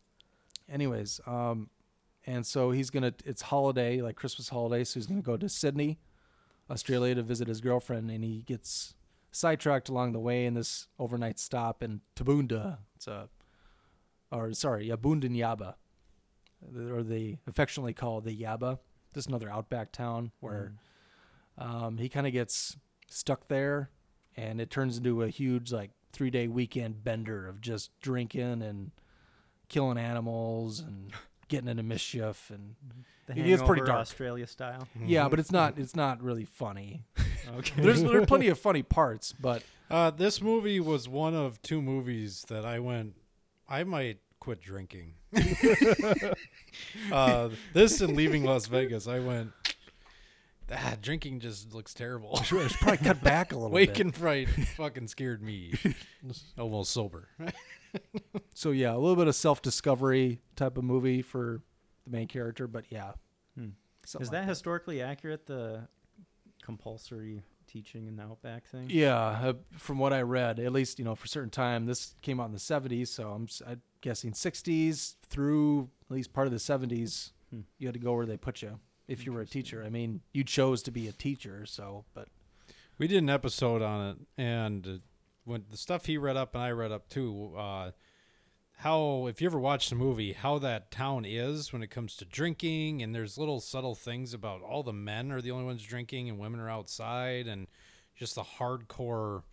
Anyways, 0.69 1.21
um, 1.25 1.69
and 2.25 2.45
so 2.45 2.71
he's 2.71 2.89
gonna. 2.89 3.13
It's 3.25 3.43
holiday, 3.43 4.01
like 4.01 4.15
Christmas 4.15 4.49
holiday, 4.49 4.83
so 4.83 4.95
he's 4.99 5.07
gonna 5.07 5.21
go 5.21 5.37
to 5.37 5.47
Sydney, 5.47 5.99
Australia, 6.69 7.15
to 7.15 7.21
visit 7.23 7.47
his 7.47 7.61
girlfriend, 7.61 8.09
and 8.11 8.23
he 8.23 8.41
gets 8.41 8.95
sidetracked 9.33 9.89
along 9.89 10.13
the 10.13 10.19
way 10.19 10.45
in 10.45 10.53
this 10.53 10.87
overnight 10.99 11.39
stop 11.39 11.83
in 11.83 12.01
Tabunda. 12.15 12.77
It's 12.95 13.07
a, 13.07 13.27
or 14.31 14.53
sorry, 14.53 14.87
Yabundan 14.87 15.35
Yaba, 15.35 15.75
or 16.91 17.03
they 17.03 17.39
affectionately 17.47 17.93
call 17.93 18.21
the 18.21 18.35
Yaba. 18.35 18.79
Just 19.13 19.27
another 19.27 19.49
outback 19.49 19.91
town 19.91 20.31
where 20.39 20.73
um, 21.57 21.97
he 21.97 22.09
kind 22.09 22.25
of 22.25 22.33
gets 22.33 22.77
stuck 23.09 23.47
there, 23.47 23.89
and 24.37 24.61
it 24.61 24.69
turns 24.69 24.97
into 24.97 25.23
a 25.23 25.29
huge 25.29 25.71
like 25.71 25.91
three 26.11 26.29
day 26.29 26.47
weekend 26.47 27.03
bender 27.03 27.47
of 27.47 27.59
just 27.59 27.91
drinking 27.99 28.61
and 28.61 28.91
killing 29.67 29.97
animals 29.97 30.79
and 30.79 31.11
getting 31.53 31.69
into 31.69 31.83
mischief 31.83 32.49
and 32.53 32.75
The 33.27 33.39
it 33.39 33.45
gets 33.45 33.61
pretty 33.63 33.83
dark. 33.83 33.99
Australia 33.99 34.47
style. 34.47 34.87
Yeah, 35.05 35.29
but 35.29 35.39
it's 35.39 35.51
not 35.51 35.77
it's 35.77 35.95
not 35.95 36.21
really 36.21 36.45
funny. 36.45 37.05
Okay. 37.57 37.81
there's 37.81 38.01
there's 38.01 38.25
plenty 38.25 38.47
of 38.47 38.57
funny 38.57 38.83
parts, 38.83 39.33
but 39.33 39.63
Uh, 39.89 40.09
this 40.11 40.41
movie 40.41 40.79
was 40.79 41.09
one 41.09 41.35
of 41.35 41.61
two 41.61 41.81
movies 41.81 42.45
that 42.47 42.63
I 42.65 42.79
went. 42.79 43.15
I 43.67 43.83
might 43.83 44.19
quit 44.39 44.61
drinking. 44.61 45.15
uh, 47.11 47.49
this 47.73 47.99
and 48.01 48.15
leaving 48.15 48.43
Las 48.45 48.67
Vegas, 48.67 49.07
I 49.07 49.19
went. 49.19 49.51
Ah, 50.71 50.95
drinking 51.01 51.41
just 51.41 51.73
looks 51.73 51.93
terrible. 51.93 52.37
I 52.39 52.43
should 52.43 52.71
probably 52.79 52.97
cut 53.05 53.21
back 53.21 53.51
a 53.51 53.55
little 53.55 53.69
Wake 53.71 53.95
bit. 53.95 53.99
and 54.05 54.15
fright 54.15 54.49
fucking 54.49 55.07
scared 55.09 55.41
me. 55.43 55.73
Almost 56.57 56.91
sober. 56.91 57.27
So 58.53 58.71
yeah, 58.71 58.93
a 58.93 58.97
little 58.97 59.15
bit 59.15 59.27
of 59.27 59.35
self 59.35 59.61
discovery 59.61 60.39
type 60.55 60.77
of 60.77 60.83
movie 60.83 61.21
for 61.21 61.61
the 62.05 62.11
main 62.11 62.27
character, 62.27 62.67
but 62.67 62.85
yeah. 62.89 63.13
Hmm. 63.57 63.69
something 64.05 64.23
Is 64.25 64.31
like 64.31 64.41
that 64.43 64.47
historically 64.49 65.01
accurate? 65.01 65.45
The 65.45 65.87
compulsory 66.61 67.43
teaching 67.67 68.07
in 68.07 68.15
the 68.15 68.23
Outback 68.23 68.67
thing. 68.67 68.87
Yeah, 68.89 69.17
uh, 69.17 69.53
from 69.77 69.97
what 69.97 70.13
I 70.13 70.21
read, 70.21 70.59
at 70.59 70.71
least 70.71 70.99
you 70.99 71.05
know 71.05 71.15
for 71.15 71.25
a 71.25 71.29
certain 71.29 71.49
time, 71.49 71.85
this 71.85 72.15
came 72.21 72.39
out 72.39 72.45
in 72.45 72.51
the 72.51 72.57
'70s, 72.59 73.07
so 73.07 73.31
I'm, 73.31 73.43
s- 73.43 73.61
I'm 73.65 73.81
guessing 74.01 74.31
'60s 74.31 75.15
through 75.29 75.89
at 76.09 76.15
least 76.15 76.33
part 76.33 76.47
of 76.47 76.51
the 76.53 76.59
'70s. 76.59 77.31
Hmm. 77.49 77.61
You 77.79 77.87
had 77.87 77.93
to 77.93 77.99
go 77.99 78.13
where 78.13 78.25
they 78.25 78.37
put 78.37 78.61
you 78.61 78.79
if 79.07 79.25
you 79.25 79.33
were 79.33 79.41
a 79.41 79.45
teacher. 79.47 79.83
I 79.85 79.89
mean, 79.89 80.21
you 80.33 80.43
chose 80.43 80.83
to 80.83 80.91
be 80.91 81.07
a 81.07 81.11
teacher, 81.11 81.65
so 81.65 82.05
but 82.13 82.27
We 82.99 83.07
did 83.07 83.17
an 83.23 83.29
episode 83.29 83.81
on 83.81 84.09
it, 84.11 84.17
and 84.41 84.87
uh, 84.87 84.91
when 85.45 85.65
the 85.69 85.77
stuff 85.77 86.05
he 86.05 86.17
read 86.17 86.37
up 86.37 86.55
and 86.55 86.63
I 86.63 86.71
read 86.71 86.91
up 86.91 87.09
too, 87.09 87.53
uh, 87.57 87.91
how 88.77 89.27
if 89.27 89.41
you 89.41 89.47
ever 89.47 89.59
watched 89.59 89.89
the 89.89 89.95
movie, 89.95 90.33
how 90.33 90.57
that 90.59 90.91
town 90.91 91.25
is 91.25 91.71
when 91.71 91.83
it 91.83 91.91
comes 91.91 92.15
to 92.17 92.25
drinking, 92.25 93.01
and 93.01 93.13
there's 93.13 93.37
little 93.37 93.59
subtle 93.59 93.95
things 93.95 94.33
about 94.33 94.61
all 94.61 94.83
the 94.83 94.93
men 94.93 95.31
are 95.31 95.41
the 95.41 95.51
only 95.51 95.65
ones 95.65 95.83
drinking 95.83 96.29
and 96.29 96.39
women 96.39 96.59
are 96.59 96.69
outside, 96.69 97.47
and 97.47 97.67
just 98.15 98.35
the 98.35 98.43
hardcore 98.43 99.43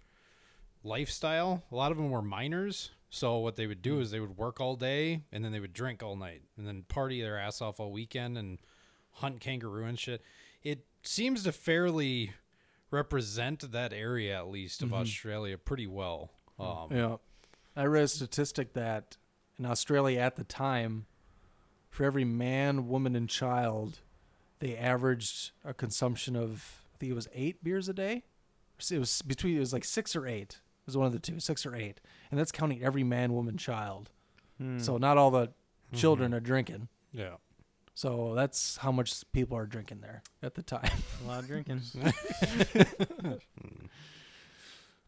lifestyle. 0.82 1.62
A 1.70 1.74
lot 1.74 1.92
of 1.92 1.98
them 1.98 2.10
were 2.10 2.22
miners, 2.22 2.90
so 3.10 3.38
what 3.38 3.56
they 3.56 3.66
would 3.66 3.82
do 3.82 4.00
is 4.00 4.10
they 4.10 4.20
would 4.20 4.36
work 4.36 4.60
all 4.60 4.76
day 4.76 5.24
and 5.32 5.44
then 5.44 5.52
they 5.52 5.60
would 5.60 5.72
drink 5.72 6.02
all 6.02 6.16
night 6.16 6.42
and 6.56 6.66
then 6.66 6.84
party 6.88 7.20
their 7.20 7.38
ass 7.38 7.60
off 7.60 7.80
all 7.80 7.90
weekend 7.90 8.38
and 8.38 8.58
hunt 9.14 9.40
kangaroo 9.40 9.84
and 9.84 9.98
shit. 9.98 10.22
It 10.62 10.86
seems 11.02 11.42
to 11.44 11.52
fairly 11.52 12.32
represent 12.90 13.70
that 13.72 13.92
area 13.92 14.36
at 14.36 14.48
least 14.48 14.82
of 14.82 14.90
Mhm. 14.90 14.94
Australia 15.00 15.56
pretty 15.58 15.86
well. 15.86 16.30
Um, 16.58 16.88
yeah, 16.90 17.16
I 17.76 17.84
read 17.84 18.04
a 18.04 18.08
statistic 18.08 18.72
that 18.74 19.16
in 19.58 19.66
Australia 19.66 20.20
at 20.20 20.36
the 20.36 20.44
time, 20.44 21.06
for 21.88 22.04
every 22.04 22.24
man, 22.24 22.88
woman, 22.88 23.16
and 23.16 23.28
child, 23.28 24.00
they 24.58 24.76
averaged 24.76 25.52
a 25.64 25.72
consumption 25.74 26.36
of 26.36 26.84
I 26.94 26.98
think 26.98 27.10
it 27.12 27.14
was 27.14 27.28
eight 27.32 27.64
beers 27.64 27.88
a 27.88 27.94
day. 27.94 28.24
It 28.90 28.98
was 28.98 29.22
between 29.22 29.56
it 29.56 29.60
was 29.60 29.72
like 29.72 29.84
six 29.84 30.14
or 30.14 30.26
eight. 30.26 30.60
It 30.82 30.86
was 30.86 30.96
one 30.96 31.06
of 31.06 31.12
the 31.12 31.18
two, 31.18 31.40
six 31.40 31.64
or 31.64 31.74
eight, 31.74 32.00
and 32.30 32.38
that's 32.38 32.52
counting 32.52 32.82
every 32.82 33.04
man, 33.04 33.32
woman, 33.32 33.56
child. 33.56 34.10
Hmm. 34.58 34.78
So 34.78 34.96
not 34.98 35.16
all 35.16 35.30
the 35.30 35.52
children 35.94 36.34
are 36.34 36.40
drinking. 36.40 36.88
Yeah. 37.12 37.36
So 37.94 38.34
that's 38.34 38.78
how 38.78 38.92
much 38.92 39.24
people 39.32 39.56
are 39.56 39.66
drinking 39.66 40.00
there 40.00 40.22
at 40.42 40.54
the 40.54 40.62
time. 40.62 40.90
A 41.24 41.28
lot 41.28 41.40
of 41.40 41.46
drinking. 41.46 41.82
Hmm. 43.60 43.86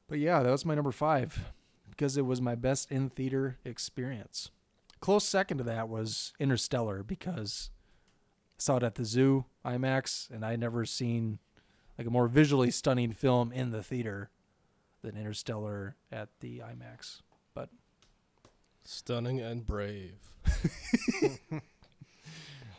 but 0.09 0.19
yeah, 0.19 0.43
that 0.43 0.51
was 0.51 0.65
my 0.65 0.75
number 0.75 0.93
five 0.93 1.39
because 1.91 2.17
it 2.17 2.27
was 2.27 2.41
my 2.41 2.55
best 2.55 2.91
in 2.91 3.09
theater 3.11 3.57
experience. 3.65 4.51
Close 5.01 5.25
second 5.25 5.59
to 5.59 5.65
that 5.65 5.89
was 5.89 6.33
Interstellar 6.39 7.03
because 7.03 7.71
I 8.59 8.63
saw 8.63 8.77
it 8.77 8.83
at 8.83 8.95
the 8.97 9.05
zoo 9.05 9.47
IMAX, 9.65 10.31
and 10.31 10.45
I'd 10.45 10.61
never 10.61 10.85
seen 10.85 11.39
like 11.99 12.07
a 12.07 12.11
more 12.11 12.29
visually 12.29 12.71
stunning 12.71 13.13
film 13.13 13.53
in 13.53 13.71
the 13.71 13.83
theater 13.83 14.31
than 15.03 15.17
Interstellar 15.17 15.97
at 16.11 16.29
the 16.41 16.59
IMAX. 16.61 17.21
But 17.55 17.71
Stunning 18.85 19.41
and 19.41 19.65
brave. 19.65 20.15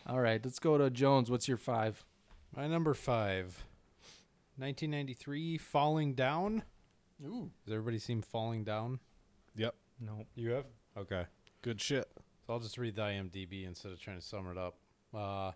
all 0.05 0.19
right, 0.19 0.43
let's 0.43 0.59
go 0.59 0.77
to 0.77 0.89
Jones. 0.89 1.31
What's 1.31 1.47
your 1.47 1.57
five? 1.57 2.03
My 2.55 2.67
number 2.67 2.93
five, 2.93 3.63
1993, 4.57 5.57
Falling 5.57 6.13
Down. 6.13 6.63
Ooh. 7.25 7.49
Has 7.65 7.73
everybody 7.73 7.99
seen 7.99 8.21
Falling 8.21 8.63
Down? 8.63 8.99
Yep. 9.55 9.75
Nope. 9.99 10.27
You 10.35 10.51
have? 10.51 10.65
Okay. 10.97 11.25
Good 11.61 11.81
shit. 11.81 12.07
So 12.45 12.53
I'll 12.53 12.59
just 12.59 12.77
read 12.77 12.95
the 12.95 13.01
IMDb 13.01 13.65
instead 13.65 13.91
of 13.91 13.99
trying 13.99 14.19
to 14.19 14.25
sum 14.25 14.49
it 14.51 14.57
up. 14.57 14.75
Uh, 15.13 15.51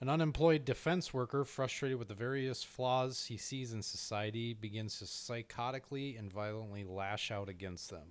an 0.00 0.08
unemployed 0.08 0.64
defense 0.64 1.12
worker, 1.12 1.44
frustrated 1.44 1.98
with 1.98 2.08
the 2.08 2.14
various 2.14 2.62
flaws 2.62 3.24
he 3.26 3.36
sees 3.36 3.72
in 3.72 3.82
society, 3.82 4.54
begins 4.54 4.98
to 4.98 5.04
psychotically 5.04 6.18
and 6.18 6.32
violently 6.32 6.84
lash 6.84 7.30
out 7.30 7.48
against 7.48 7.90
them. 7.90 8.08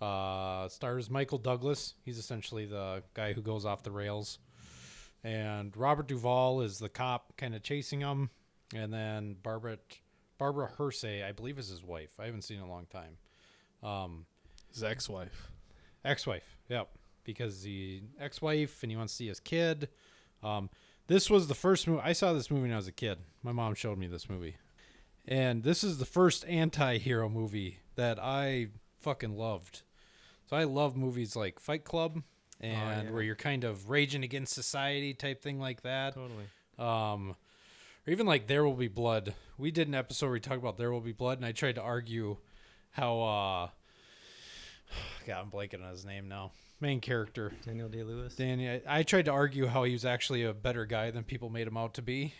Uh, 0.00 0.68
stars 0.68 1.08
Michael 1.08 1.38
Douglas. 1.38 1.94
He's 2.04 2.18
essentially 2.18 2.66
the 2.66 3.02
guy 3.14 3.32
who 3.32 3.40
goes 3.40 3.64
off 3.64 3.82
the 3.82 3.90
rails. 3.90 4.38
And 5.24 5.76
Robert 5.76 6.06
Duvall 6.06 6.60
is 6.60 6.78
the 6.78 6.88
cop 6.88 7.36
kind 7.36 7.54
of 7.54 7.62
chasing 7.62 8.00
him. 8.00 8.30
And 8.74 8.92
then 8.92 9.36
Barbara, 9.42 9.78
Barbara 10.38 10.70
Hershey, 10.76 11.24
I 11.24 11.32
believe, 11.32 11.58
is 11.58 11.68
his 11.68 11.82
wife. 11.82 12.10
I 12.20 12.26
haven't 12.26 12.42
seen 12.42 12.58
in 12.58 12.64
a 12.64 12.68
long 12.68 12.86
time. 12.86 13.16
Um, 13.82 14.26
His 14.72 14.82
ex-wife. 14.82 15.50
Ex-wife, 16.04 16.58
yep. 16.68 16.88
Because 17.22 17.62
the 17.62 18.02
ex-wife 18.20 18.82
and 18.82 18.90
he 18.90 18.96
wants 18.96 19.14
to 19.14 19.16
see 19.16 19.28
his 19.28 19.40
kid. 19.40 19.88
Um, 20.42 20.68
this 21.06 21.30
was 21.30 21.46
the 21.46 21.54
first 21.54 21.86
movie 21.86 22.02
I 22.04 22.12
saw. 22.12 22.32
This 22.32 22.50
movie 22.50 22.62
when 22.62 22.72
I 22.72 22.76
was 22.76 22.88
a 22.88 22.92
kid. 22.92 23.18
My 23.42 23.52
mom 23.52 23.74
showed 23.74 23.98
me 23.98 24.06
this 24.06 24.28
movie, 24.28 24.56
and 25.26 25.62
this 25.62 25.84
is 25.84 25.98
the 25.98 26.04
first 26.04 26.44
anti-hero 26.46 27.28
movie 27.28 27.78
that 27.94 28.18
I 28.18 28.68
fucking 29.00 29.36
loved. 29.36 29.82
So 30.48 30.56
I 30.56 30.64
love 30.64 30.96
movies 30.96 31.36
like 31.36 31.60
Fight 31.60 31.84
Club 31.84 32.22
and 32.60 33.08
yeah. 33.08 33.10
where 33.12 33.22
you're 33.22 33.34
kind 33.34 33.64
of 33.64 33.90
raging 33.90 34.24
against 34.24 34.54
society 34.54 35.14
type 35.14 35.42
thing 35.42 35.58
like 35.58 35.82
that. 35.82 36.14
Totally. 36.14 36.44
Um, 36.78 37.36
or 38.06 38.12
even 38.12 38.26
like 38.26 38.46
There 38.46 38.64
Will 38.64 38.74
Be 38.74 38.88
Blood. 38.88 39.34
We 39.58 39.70
did 39.70 39.88
an 39.88 39.94
episode 39.94 40.26
where 40.26 40.32
we 40.34 40.40
talked 40.40 40.58
about 40.58 40.76
There 40.76 40.92
Will 40.92 41.00
Be 41.00 41.12
Blood, 41.12 41.38
and 41.38 41.46
I 41.46 41.52
tried 41.52 41.76
to 41.76 41.82
argue 41.82 42.36
how 42.90 43.20
uh, 43.20 43.68
God, 45.26 45.40
I'm 45.40 45.50
blanking 45.50 45.82
on 45.82 45.90
his 45.90 46.04
name 46.04 46.28
now. 46.28 46.52
Main 46.80 47.00
character. 47.00 47.52
Daniel 47.64 47.88
Day 47.88 48.02
Lewis. 48.02 48.34
Danny, 48.34 48.68
I, 48.68 48.82
I 48.86 49.02
tried 49.04 49.24
to 49.26 49.30
argue 49.30 49.66
how 49.66 49.84
he 49.84 49.92
was 49.92 50.04
actually 50.04 50.42
a 50.42 50.52
better 50.52 50.84
guy 50.84 51.10
than 51.10 51.24
people 51.24 51.48
made 51.48 51.66
him 51.66 51.76
out 51.76 51.94
to 51.94 52.02
be. 52.02 52.34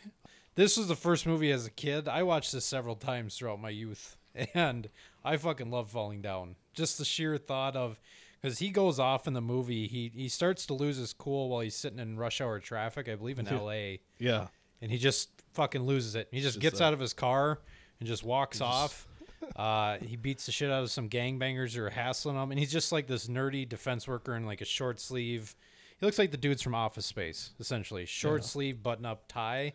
This 0.55 0.77
was 0.77 0.87
the 0.87 0.97
first 0.97 1.27
movie 1.27 1.51
as 1.51 1.67
a 1.67 1.71
kid. 1.71 2.09
I 2.09 2.23
watched 2.25 2.53
this 2.53 2.65
several 2.65 2.95
times 2.95 3.37
throughout 3.37 3.61
my 3.61 3.71
youth, 3.71 4.17
and 4.55 4.89
I 5.25 5.37
fucking 5.37 5.71
love 5.71 5.91
Falling 5.91 6.21
Down. 6.21 6.57
Just 6.75 6.99
the 6.99 7.05
sheer 7.05 7.39
thought 7.39 7.77
of 7.77 7.99
because 8.45 8.59
he 8.59 8.69
goes 8.71 8.99
off 9.01 9.27
in 9.27 9.33
the 9.33 9.41
movie, 9.41 9.87
he 9.89 10.13
he 10.15 10.29
starts 10.29 10.67
to 10.67 10.75
lose 10.75 10.99
his 10.99 11.13
cool 11.13 11.49
while 11.49 11.61
he's 11.61 11.75
sitting 11.75 11.99
in 11.99 12.17
rush 12.19 12.41
hour 12.41 12.61
traffic, 12.61 13.09
I 13.09 13.15
believe 13.17 13.39
in 13.39 13.49
L.A. 13.49 14.01
Yeah. 14.19 14.49
and 14.83 14.91
he 14.93 14.99
just 14.99 15.31
fucking 15.55 15.83
loses 15.83 16.15
it. 16.15 16.29
He 16.31 16.41
just 16.41 16.55
Just 16.55 16.61
gets 16.63 16.81
a- 16.81 16.85
out 16.85 16.93
of 16.93 17.01
his 17.01 17.13
car 17.15 17.61
and 18.01 18.07
just 18.07 18.23
walks 18.25 18.61
off. 18.61 19.09
Uh, 19.57 19.99
he 19.99 20.17
beats 20.17 20.47
the 20.47 20.53
shit 20.53 20.71
out 20.71 20.83
of 20.83 20.91
some 20.91 21.07
gangbangers 21.07 21.75
who 21.77 21.83
are 21.85 21.91
hassling 21.91 22.35
him, 22.35 22.51
and 22.51 22.59
he's 22.59 22.73
just 22.73 22.93
like 22.93 23.07
this 23.07 23.27
nerdy 23.27 23.69
defense 23.69 24.09
worker 24.09 24.35
in 24.37 24.47
like 24.47 24.63
a 24.63 24.65
short 24.65 24.99
sleeve. 24.99 25.55
He 26.01 26.07
looks 26.07 26.19
like 26.19 26.31
the 26.31 26.39
dudes 26.39 26.63
from 26.63 26.75
Office 26.75 27.05
Space, 27.05 27.51
essentially. 27.61 28.07
Short 28.07 28.41
Yeah. 28.41 28.47
sleeve, 28.47 28.83
button 28.83 29.05
up 29.05 29.29
tie, 29.29 29.75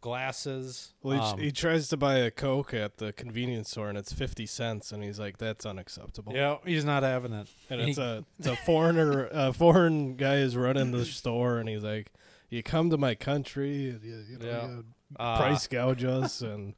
glasses. 0.00 0.94
Well, 1.02 1.14
he, 1.14 1.20
Um, 1.32 1.38
he 1.38 1.52
tries 1.52 1.88
to 1.88 1.96
buy 1.96 2.18
a 2.18 2.30
Coke 2.30 2.72
at 2.74 2.98
the 2.98 3.12
convenience 3.12 3.70
store 3.70 3.88
and 3.88 3.98
it's 3.98 4.12
50 4.12 4.46
cents, 4.46 4.92
and 4.92 5.02
he's 5.02 5.18
like, 5.18 5.38
that's 5.38 5.66
unacceptable. 5.66 6.32
yeah, 6.34 6.56
he's 6.64 6.84
not 6.84 7.02
having 7.02 7.32
it. 7.32 7.48
And 7.70 7.80
He- 7.84 7.90
it's 7.90 7.98
a, 7.98 8.24
it's 8.38 8.48
a 8.48 8.56
foreigner, 8.56 9.28
a 9.32 9.52
foreign 9.52 10.16
guy 10.16 10.36
is 10.36 10.56
running 10.56 10.90
the 10.92 11.04
store, 11.04 11.58
and 11.58 11.68
he's 11.68 11.82
like, 11.84 12.12
you 12.50 12.62
come 12.62 12.90
to 12.90 12.96
my 12.98 13.14
country, 13.14 13.90
and 13.90 14.02
you, 14.02 14.24
you 14.30 14.38
know, 14.38 14.46
Yeah. 14.46 14.66
you 14.68 14.84
uh, 15.18 15.36
price 15.38 15.66
gouge 15.66 16.04
us, 16.04 16.40
and 16.42 16.74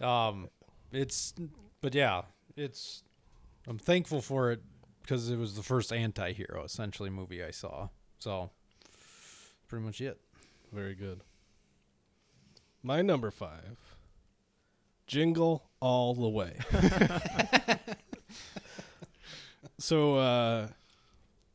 Um, 0.00 0.48
it's, 0.92 1.34
but 1.80 1.94
yeah, 1.94 2.22
it's. 2.56 3.02
I'm 3.66 3.78
thankful 3.78 4.20
for 4.20 4.52
it 4.52 4.60
because 5.02 5.30
it 5.30 5.36
was 5.38 5.54
the 5.56 5.62
first 5.62 5.92
anti-hero 5.92 6.64
essentially 6.64 7.08
movie 7.10 7.42
I 7.42 7.50
saw. 7.50 7.88
So, 8.18 8.50
pretty 9.68 9.84
much 9.84 10.00
it. 10.02 10.20
very 10.72 10.94
good. 10.94 11.20
My 12.86 13.00
number 13.00 13.30
five, 13.30 13.78
Jingle 15.06 15.70
All 15.80 16.12
the 16.12 16.28
Way. 16.28 16.58
so, 19.78 20.16
uh, 20.16 20.68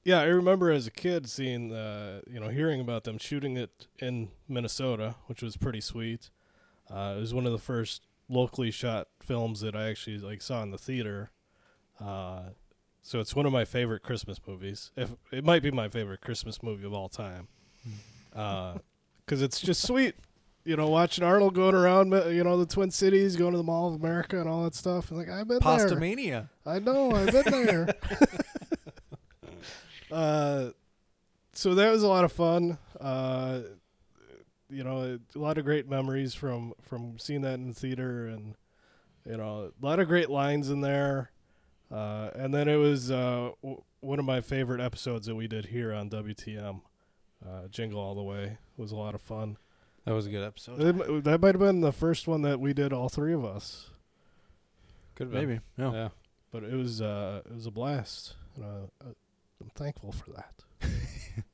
yeah, 0.03 0.21
I 0.21 0.23
remember 0.23 0.71
as 0.71 0.87
a 0.87 0.91
kid 0.91 1.29
seeing, 1.29 1.71
uh, 1.71 2.21
you 2.27 2.39
know, 2.39 2.47
hearing 2.47 2.81
about 2.81 3.03
them 3.03 3.19
shooting 3.19 3.57
it 3.57 3.85
in 3.99 4.29
Minnesota, 4.47 5.17
which 5.27 5.43
was 5.43 5.55
pretty 5.55 5.81
sweet. 5.81 6.31
Uh, 6.89 7.13
it 7.17 7.19
was 7.19 7.31
one 7.31 7.45
of 7.45 7.51
the 7.51 7.59
first 7.59 8.07
locally 8.27 8.71
shot 8.71 9.09
films 9.21 9.61
that 9.61 9.75
I 9.75 9.87
actually 9.87 10.17
like 10.17 10.41
saw 10.41 10.63
in 10.63 10.71
the 10.71 10.79
theater. 10.79 11.29
Uh, 12.03 12.53
so 13.03 13.19
it's 13.19 13.35
one 13.35 13.45
of 13.45 13.51
my 13.51 13.65
favorite 13.65 14.01
Christmas 14.01 14.39
movies. 14.47 14.89
If 14.97 15.11
it 15.31 15.45
might 15.45 15.61
be 15.61 15.69
my 15.69 15.89
favorite 15.89 16.21
Christmas 16.21 16.63
movie 16.63 16.87
of 16.87 16.93
all 16.93 17.07
time, 17.07 17.49
because 18.31 19.43
it's 19.43 19.61
just 19.61 19.85
sweet. 19.85 20.15
You 20.65 20.75
know, 20.75 20.89
watching 20.89 21.23
Arnold 21.23 21.55
going 21.55 21.73
around, 21.73 22.11
you 22.33 22.43
know, 22.43 22.57
the 22.57 22.65
Twin 22.65 22.91
Cities, 22.91 23.35
going 23.35 23.53
to 23.53 23.57
the 23.57 23.63
Mall 23.63 23.87
of 23.87 23.95
America 23.95 24.39
and 24.39 24.47
all 24.47 24.63
that 24.65 24.75
stuff. 24.75 25.09
And 25.09 25.17
like, 25.17 25.29
I've 25.29 25.47
been 25.47 25.59
Pasta 25.59 25.89
there. 25.89 25.99
mania. 25.99 26.49
I 26.65 26.79
know, 26.79 27.11
I've 27.11 27.31
been 27.31 27.65
there. 27.65 27.95
uh, 30.11 30.69
so 31.53 31.75
that 31.75 31.91
was 31.91 32.03
a 32.03 32.07
lot 32.07 32.25
of 32.25 32.31
fun. 32.31 32.77
Uh, 32.99 33.61
you 34.69 34.83
know, 34.83 35.19
a 35.35 35.39
lot 35.39 35.57
of 35.57 35.65
great 35.65 35.89
memories 35.89 36.33
from 36.33 36.73
from 36.81 37.17
seeing 37.17 37.41
that 37.41 37.55
in 37.55 37.69
the 37.69 37.73
theater, 37.73 38.27
and 38.27 38.55
you 39.25 39.37
know, 39.37 39.71
a 39.81 39.85
lot 39.85 39.99
of 39.99 40.07
great 40.07 40.29
lines 40.29 40.69
in 40.69 40.81
there. 40.81 41.31
Uh, 41.91 42.29
and 42.35 42.53
then 42.53 42.67
it 42.67 42.75
was 42.75 43.09
uh, 43.09 43.49
w- 43.63 43.81
one 44.01 44.19
of 44.19 44.25
my 44.25 44.41
favorite 44.41 44.79
episodes 44.79 45.25
that 45.25 45.35
we 45.35 45.47
did 45.47 45.67
here 45.67 45.91
on 45.91 46.09
WTM. 46.09 46.81
Uh, 47.43 47.67
Jingle 47.69 47.99
All 47.99 48.13
the 48.13 48.21
Way 48.21 48.57
was 48.77 48.91
a 48.91 48.95
lot 48.95 49.15
of 49.15 49.21
fun. 49.21 49.57
That 50.09 50.15
was 50.15 50.25
a 50.25 50.31
good 50.31 50.43
episode. 50.43 50.81
It 50.81 51.23
that 51.25 51.39
might 51.39 51.53
have 51.53 51.59
been 51.59 51.81
the 51.81 51.91
first 51.91 52.27
one 52.27 52.41
that 52.41 52.59
we 52.59 52.73
did, 52.73 52.91
all 52.91 53.09
three 53.09 53.31
of 53.31 53.45
us. 53.45 53.91
Could 55.13 55.25
have 55.25 55.33
been. 55.33 55.47
Maybe. 55.47 55.61
Yeah. 55.77 55.93
Yeah. 55.93 56.09
But 56.51 56.63
it 56.63 56.73
was 56.73 56.99
uh, 56.99 57.43
it 57.45 57.53
was 57.53 57.67
a 57.67 57.71
blast. 57.71 58.33
And, 58.55 58.65
uh, 58.65 58.67
uh, 59.05 59.13
I'm 59.61 59.69
thankful 59.75 60.11
for 60.11 60.31
that. 60.31 60.63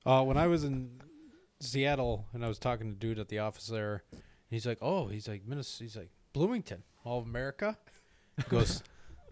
Uh, 0.06 0.24
when 0.24 0.38
I 0.38 0.48
was 0.48 0.64
in 0.64 0.90
Seattle 1.60 2.26
and 2.34 2.44
I 2.44 2.48
was 2.48 2.58
talking 2.58 2.90
to 2.92 2.96
dude 2.96 3.20
at 3.20 3.28
the 3.28 3.40
office 3.40 3.68
there, 3.68 4.04
he's 4.50 4.66
like, 4.66 4.80
"Oh, 4.82 5.08
he's 5.08 5.28
like 5.28 5.46
Minnesota, 5.46 5.84
he's 5.84 5.96
like 5.96 6.10
Bloomington, 6.34 6.82
all 7.04 7.20
of 7.20 7.26
America." 7.26 7.78
He 8.38 8.44
goes, 8.44 8.82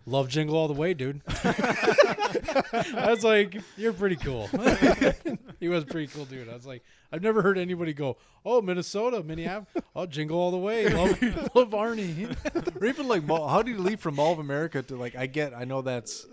"Love 0.05 0.29
Jingle 0.29 0.55
all 0.55 0.67
the 0.67 0.73
way, 0.73 0.93
dude." 0.93 1.21
I 1.27 3.07
was 3.09 3.23
like, 3.23 3.57
"You're 3.77 3.93
pretty 3.93 4.15
cool." 4.15 4.47
he 5.59 5.69
was 5.69 5.83
a 5.83 5.87
pretty 5.87 6.07
cool 6.07 6.25
dude. 6.25 6.49
I 6.49 6.53
was 6.53 6.65
like, 6.65 6.83
I've 7.11 7.21
never 7.21 7.41
heard 7.41 7.57
anybody 7.57 7.93
go, 7.93 8.17
"Oh, 8.45 8.61
Minnesota, 8.61 9.23
Minneapolis, 9.23 9.85
oh, 9.95 10.05
Jingle 10.05 10.37
all 10.37 10.51
the 10.51 10.57
way, 10.57 10.89
love, 10.89 11.21
love 11.55 11.69
Arnie." 11.71 12.35
or 12.81 12.85
even 12.85 13.07
like, 13.07 13.27
how 13.27 13.61
do 13.61 13.71
you 13.71 13.77
leap 13.77 13.99
from 13.99 14.15
Mall 14.15 14.33
of 14.33 14.39
America 14.39 14.81
to 14.81 14.95
like? 14.95 15.15
I 15.15 15.27
get, 15.27 15.53
I 15.53 15.63
know 15.63 15.81
that's 15.81 16.25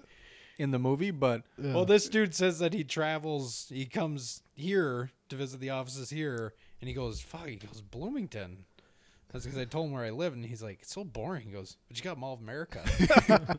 in 0.58 0.70
the 0.70 0.78
movie, 0.78 1.10
but 1.10 1.42
Well, 1.58 1.84
this 1.84 2.08
dude 2.08 2.34
says 2.34 2.58
that 2.58 2.72
he 2.72 2.84
travels. 2.84 3.66
He 3.72 3.86
comes 3.86 4.42
here 4.54 5.10
to 5.28 5.36
visit 5.36 5.60
the 5.60 5.70
offices 5.70 6.10
here, 6.10 6.54
and 6.80 6.88
he 6.88 6.94
goes, 6.94 7.20
"Fuck." 7.20 7.46
He 7.46 7.56
goes, 7.56 7.80
"Bloomington." 7.82 8.64
That's 9.32 9.44
because 9.44 9.58
I 9.58 9.64
told 9.64 9.86
him 9.86 9.92
where 9.92 10.04
I 10.04 10.10
live, 10.10 10.32
and 10.32 10.44
he's 10.44 10.62
like, 10.62 10.78
"It's 10.82 10.92
so 10.92 11.04
boring." 11.04 11.46
He 11.46 11.52
goes, 11.52 11.76
"But 11.88 11.96
you 11.98 12.02
got 12.02 12.18
Mall 12.18 12.34
of 12.34 12.40
America, 12.40 12.82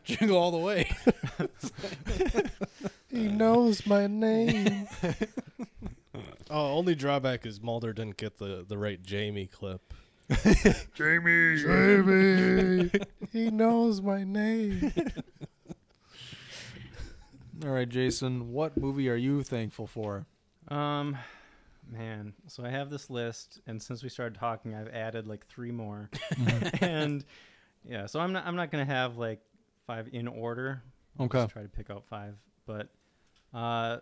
jingle 0.04 0.36
all 0.36 0.50
the 0.50 0.58
way." 0.58 0.90
He 3.10 3.28
knows 3.28 3.86
my 3.86 4.06
name. 4.06 4.88
oh, 6.50 6.72
only 6.72 6.94
drawback 6.94 7.44
is 7.44 7.60
Mulder 7.60 7.92
didn't 7.92 8.16
get 8.16 8.38
the, 8.38 8.64
the 8.66 8.78
right 8.78 9.02
Jamie 9.02 9.46
clip. 9.48 9.92
Jamie. 10.94 11.58
Jamie, 11.58 12.90
he 13.30 13.50
knows 13.50 14.00
my 14.00 14.24
name. 14.24 14.90
all 17.62 17.68
right, 17.70 17.88
Jason, 17.88 18.50
what 18.50 18.78
movie 18.78 19.10
are 19.10 19.14
you 19.14 19.42
thankful 19.42 19.86
for? 19.86 20.24
Um, 20.68 21.18
man. 21.90 22.32
So 22.46 22.64
I 22.64 22.70
have 22.70 22.90
this 22.90 23.10
list, 23.10 23.60
and 23.66 23.80
since 23.82 24.02
we 24.02 24.08
started 24.08 24.38
talking, 24.38 24.74
I've 24.74 24.88
added 24.88 25.26
like 25.26 25.46
three 25.46 25.70
more, 25.72 26.10
and 26.80 27.24
yeah. 27.84 28.06
So 28.06 28.20
I'm 28.20 28.32
not 28.32 28.46
I'm 28.46 28.56
not 28.56 28.70
gonna 28.70 28.84
have 28.84 29.16
like 29.16 29.40
five 29.86 30.08
in 30.12 30.28
order. 30.28 30.82
I'll 31.18 31.26
Okay. 31.26 31.38
Just 31.42 31.52
try 31.52 31.62
to 31.62 31.68
pick 31.68 31.90
out 31.90 32.04
five, 32.06 32.34
but 32.66 32.88
uh, 33.52 33.98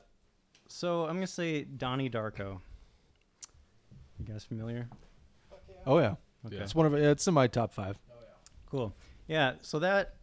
so 0.69 1.03
I'm 1.07 1.15
gonna 1.15 1.27
say 1.27 1.65
Donnie 1.65 2.11
Darko. 2.11 2.61
You 4.19 4.25
guys 4.27 4.45
familiar? 4.45 4.89
Oh 5.87 5.99
yeah, 5.99 6.15
Okay. 6.47 6.57
it's 6.57 6.75
one 6.75 6.87
of 6.87 6.95
it's 6.95 7.27
in 7.27 7.35
my 7.35 7.47
top 7.47 7.73
five. 7.73 7.99
Cool. 8.71 8.95
Yeah, 9.27 9.55
so 9.63 9.79
that 9.81 10.15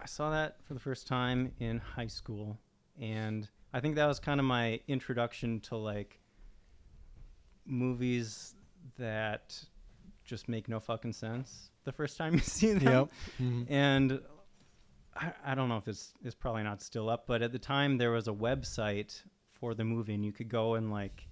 I 0.00 0.06
saw 0.06 0.30
that 0.30 0.56
for 0.64 0.74
the 0.74 0.80
first 0.80 1.06
time 1.06 1.52
in 1.58 1.78
high 1.78 2.06
school 2.06 2.58
and 3.00 3.48
I 3.74 3.80
think 3.80 3.96
that 3.96 4.06
was 4.06 4.20
kind 4.20 4.38
of 4.40 4.46
my 4.46 4.80
introduction 4.86 5.60
to 5.60 5.76
like 5.76 6.18
movies 7.66 8.54
that 8.98 9.58
just 10.24 10.48
make 10.48 10.68
no 10.68 10.78
fucking 10.80 11.12
sense 11.12 11.70
the 11.84 11.92
first 11.92 12.16
time 12.16 12.34
you 12.34 12.40
see 12.40 12.72
them. 12.74 12.92
Yep. 12.92 13.08
Mhm. 13.40 13.66
And 13.70 14.20
I, 15.14 15.32
I 15.44 15.54
don't 15.54 15.68
know 15.68 15.76
if 15.76 15.88
it's 15.88 16.14
it's 16.24 16.34
probably 16.34 16.62
not 16.62 16.80
still 16.82 17.08
up, 17.10 17.26
but 17.26 17.42
at 17.42 17.52
the 17.52 17.58
time 17.58 17.98
there 17.98 18.10
was 18.10 18.28
a 18.28 18.32
website 18.32 19.22
for 19.52 19.74
the 19.74 19.84
movie 19.84 20.14
and 20.14 20.24
you 20.24 20.32
could 20.32 20.48
go 20.48 20.74
and 20.74 20.90
like 20.90 21.26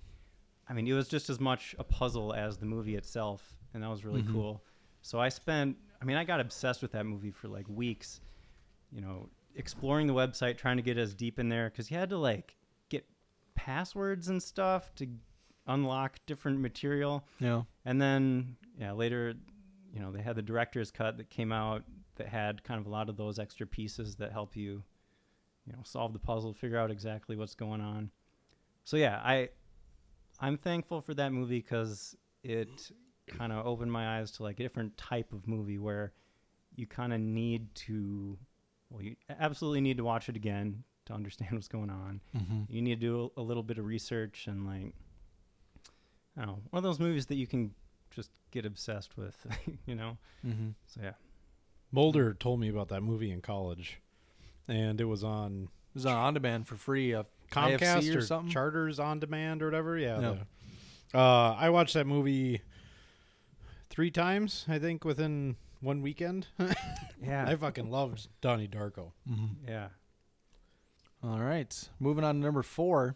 I 0.68 0.72
mean, 0.72 0.86
it 0.86 0.92
was 0.92 1.08
just 1.08 1.28
as 1.30 1.40
much 1.40 1.74
a 1.80 1.84
puzzle 1.84 2.32
as 2.32 2.56
the 2.58 2.66
movie 2.66 2.94
itself, 2.94 3.56
and 3.74 3.82
that 3.82 3.88
was 3.90 4.04
really 4.04 4.22
Mhm. 4.22 4.30
cool. 4.32 4.64
So 5.02 5.18
I 5.18 5.28
spent, 5.28 5.76
I 6.00 6.04
mean, 6.04 6.16
I 6.16 6.22
got 6.22 6.38
obsessed 6.38 6.80
with 6.80 6.92
that 6.92 7.06
movie 7.06 7.32
for 7.32 7.48
like 7.48 7.68
weeks, 7.68 8.20
you 8.92 9.00
know, 9.00 9.28
exploring 9.56 10.06
the 10.06 10.14
website, 10.14 10.58
trying 10.58 10.76
to 10.76 10.82
get 10.84 10.96
as 10.96 11.12
deep 11.12 11.40
in 11.40 11.48
there 11.48 11.70
because 11.70 11.90
you 11.90 11.96
had 11.96 12.10
to 12.10 12.18
like 12.18 12.56
get 12.88 13.04
passwords 13.56 14.28
and 14.28 14.40
stuff 14.40 14.94
to 14.96 15.08
unlock 15.70 16.18
different 16.26 16.60
material. 16.60 17.24
Yeah. 17.38 17.62
And 17.84 18.00
then, 18.00 18.56
yeah, 18.78 18.92
later, 18.92 19.34
you 19.92 20.00
know, 20.00 20.12
they 20.12 20.22
had 20.22 20.36
the 20.36 20.42
director's 20.42 20.90
cut 20.90 21.16
that 21.16 21.30
came 21.30 21.52
out 21.52 21.84
that 22.16 22.28
had 22.28 22.62
kind 22.64 22.80
of 22.80 22.86
a 22.86 22.90
lot 22.90 23.08
of 23.08 23.16
those 23.16 23.38
extra 23.38 23.66
pieces 23.66 24.16
that 24.16 24.32
help 24.32 24.56
you, 24.56 24.82
you 25.66 25.72
know, 25.72 25.78
solve 25.84 26.12
the 26.12 26.18
puzzle, 26.18 26.52
figure 26.52 26.78
out 26.78 26.90
exactly 26.90 27.36
what's 27.36 27.54
going 27.54 27.80
on. 27.80 28.10
So 28.84 28.96
yeah, 28.96 29.20
I 29.24 29.50
I'm 30.40 30.56
thankful 30.56 31.00
for 31.00 31.14
that 31.14 31.32
movie 31.32 31.60
because 31.60 32.16
it 32.42 32.90
kind 33.26 33.52
of 33.52 33.66
opened 33.66 33.92
my 33.92 34.18
eyes 34.18 34.30
to 34.32 34.42
like 34.42 34.58
a 34.58 34.62
different 34.62 34.96
type 34.96 35.32
of 35.32 35.46
movie 35.46 35.78
where 35.78 36.12
you 36.76 36.86
kind 36.86 37.12
of 37.12 37.20
need 37.20 37.74
to, 37.74 38.38
well, 38.88 39.02
you 39.02 39.16
absolutely 39.38 39.80
need 39.80 39.98
to 39.98 40.04
watch 40.04 40.28
it 40.28 40.36
again 40.36 40.82
to 41.06 41.12
understand 41.12 41.52
what's 41.56 41.68
going 41.68 41.90
on. 41.90 42.20
Mhm. 42.34 42.66
You 42.68 42.82
need 42.82 43.00
to 43.00 43.06
do 43.06 43.30
a, 43.36 43.40
a 43.40 43.42
little 43.42 43.62
bit 43.62 43.78
of 43.78 43.84
research 43.84 44.46
and 44.46 44.66
like, 44.66 44.94
know, 46.46 46.58
one 46.70 46.78
of 46.78 46.82
those 46.82 46.98
movies 47.00 47.26
that 47.26 47.36
you 47.36 47.46
can 47.46 47.72
just 48.10 48.30
get 48.50 48.64
obsessed 48.66 49.16
with, 49.16 49.36
you 49.86 49.94
know? 49.94 50.16
Mhm. 50.46 50.74
So 50.86 51.00
yeah. 51.02 51.12
Mulder 51.92 52.34
told 52.34 52.60
me 52.60 52.68
about 52.68 52.88
that 52.88 53.00
movie 53.02 53.30
in 53.30 53.40
college, 53.40 54.00
and 54.68 55.00
it 55.00 55.04
was 55.06 55.24
on 55.24 55.64
It 55.64 55.94
was 55.94 56.06
on 56.06 56.16
on 56.16 56.34
demand 56.34 56.66
for 56.68 56.76
free. 56.76 57.14
Uh, 57.14 57.24
Comcast 57.50 57.80
IFC 57.80 58.14
or, 58.14 58.18
or 58.18 58.22
something. 58.22 58.50
Charters 58.52 59.00
on 59.00 59.18
demand 59.18 59.60
or 59.62 59.66
whatever. 59.66 59.98
Yeah. 59.98 60.20
No. 60.20 60.34
the- 61.12 61.18
uh, 61.18 61.56
I 61.58 61.70
watched 61.70 61.94
that 61.94 62.06
movie 62.06 62.60
three 63.88 64.12
times, 64.12 64.64
I 64.68 64.78
think, 64.78 65.04
within 65.04 65.56
one 65.80 66.00
weekend. 66.02 66.46
Yeah. 67.22 67.44
I 67.46 67.54
fucking 67.54 67.90
loved 67.90 68.28
Donnie 68.40 68.66
Darko. 68.66 69.12
Yeah. 69.68 69.88
All 71.22 71.38
right, 71.40 71.90
moving 71.98 72.24
on 72.24 72.36
to 72.36 72.40
number 72.40 72.62
four 72.62 73.14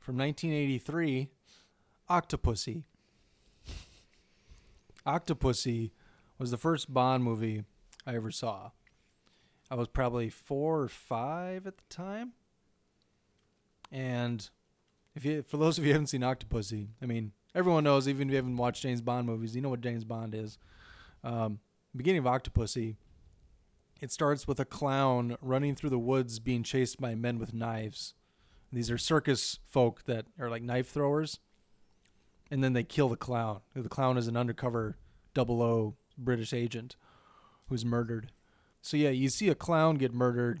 from 0.00 0.18
1983, 0.18 1.30
Octopussy. 2.08 2.84
Octopussy 5.06 5.90
was 6.38 6.50
the 6.50 6.56
first 6.56 6.92
Bond 6.92 7.24
movie 7.24 7.64
I 8.06 8.14
ever 8.14 8.30
saw. 8.30 8.70
I 9.70 9.76
was 9.76 9.88
probably 9.88 10.28
four 10.28 10.80
or 10.82 10.88
five 10.88 11.66
at 11.66 11.78
the 11.78 11.84
time. 11.88 12.32
And 13.90 14.48
if 15.14 15.24
you, 15.24 15.42
for 15.42 15.56
those 15.56 15.78
of 15.78 15.84
you 15.84 15.90
who 15.90 15.94
haven't 15.94 16.08
seen 16.08 16.20
Octopussy, 16.22 16.88
I 17.02 17.06
mean, 17.06 17.32
everyone 17.54 17.84
knows, 17.84 18.08
even 18.08 18.28
if 18.28 18.32
you 18.32 18.36
haven't 18.36 18.56
watched 18.56 18.82
James 18.82 19.00
Bond 19.00 19.26
movies, 19.26 19.54
you 19.54 19.62
know 19.62 19.68
what 19.68 19.80
James 19.80 20.04
Bond 20.04 20.34
is. 20.34 20.58
Um, 21.22 21.60
beginning 21.96 22.26
of 22.26 22.26
Octopussy, 22.26 22.96
it 24.00 24.12
starts 24.12 24.46
with 24.46 24.60
a 24.60 24.64
clown 24.64 25.36
running 25.40 25.74
through 25.74 25.90
the 25.90 25.98
woods 25.98 26.38
being 26.38 26.62
chased 26.62 27.00
by 27.00 27.14
men 27.14 27.38
with 27.38 27.54
knives. 27.54 28.14
These 28.72 28.90
are 28.90 28.98
circus 28.98 29.60
folk 29.64 30.04
that 30.04 30.26
are 30.38 30.50
like 30.50 30.62
knife 30.62 30.88
throwers. 30.88 31.38
And 32.50 32.62
then 32.62 32.72
they 32.72 32.84
kill 32.84 33.08
the 33.08 33.16
clown. 33.16 33.60
The 33.74 33.88
clown 33.88 34.18
is 34.18 34.28
an 34.28 34.36
undercover 34.36 34.96
double 35.32 35.62
O 35.62 35.96
British 36.16 36.52
agent 36.52 36.96
who's 37.68 37.84
murdered. 37.84 38.30
So 38.82 38.96
yeah, 38.96 39.10
you 39.10 39.28
see 39.28 39.48
a 39.48 39.54
clown 39.54 39.96
get 39.96 40.12
murdered 40.12 40.60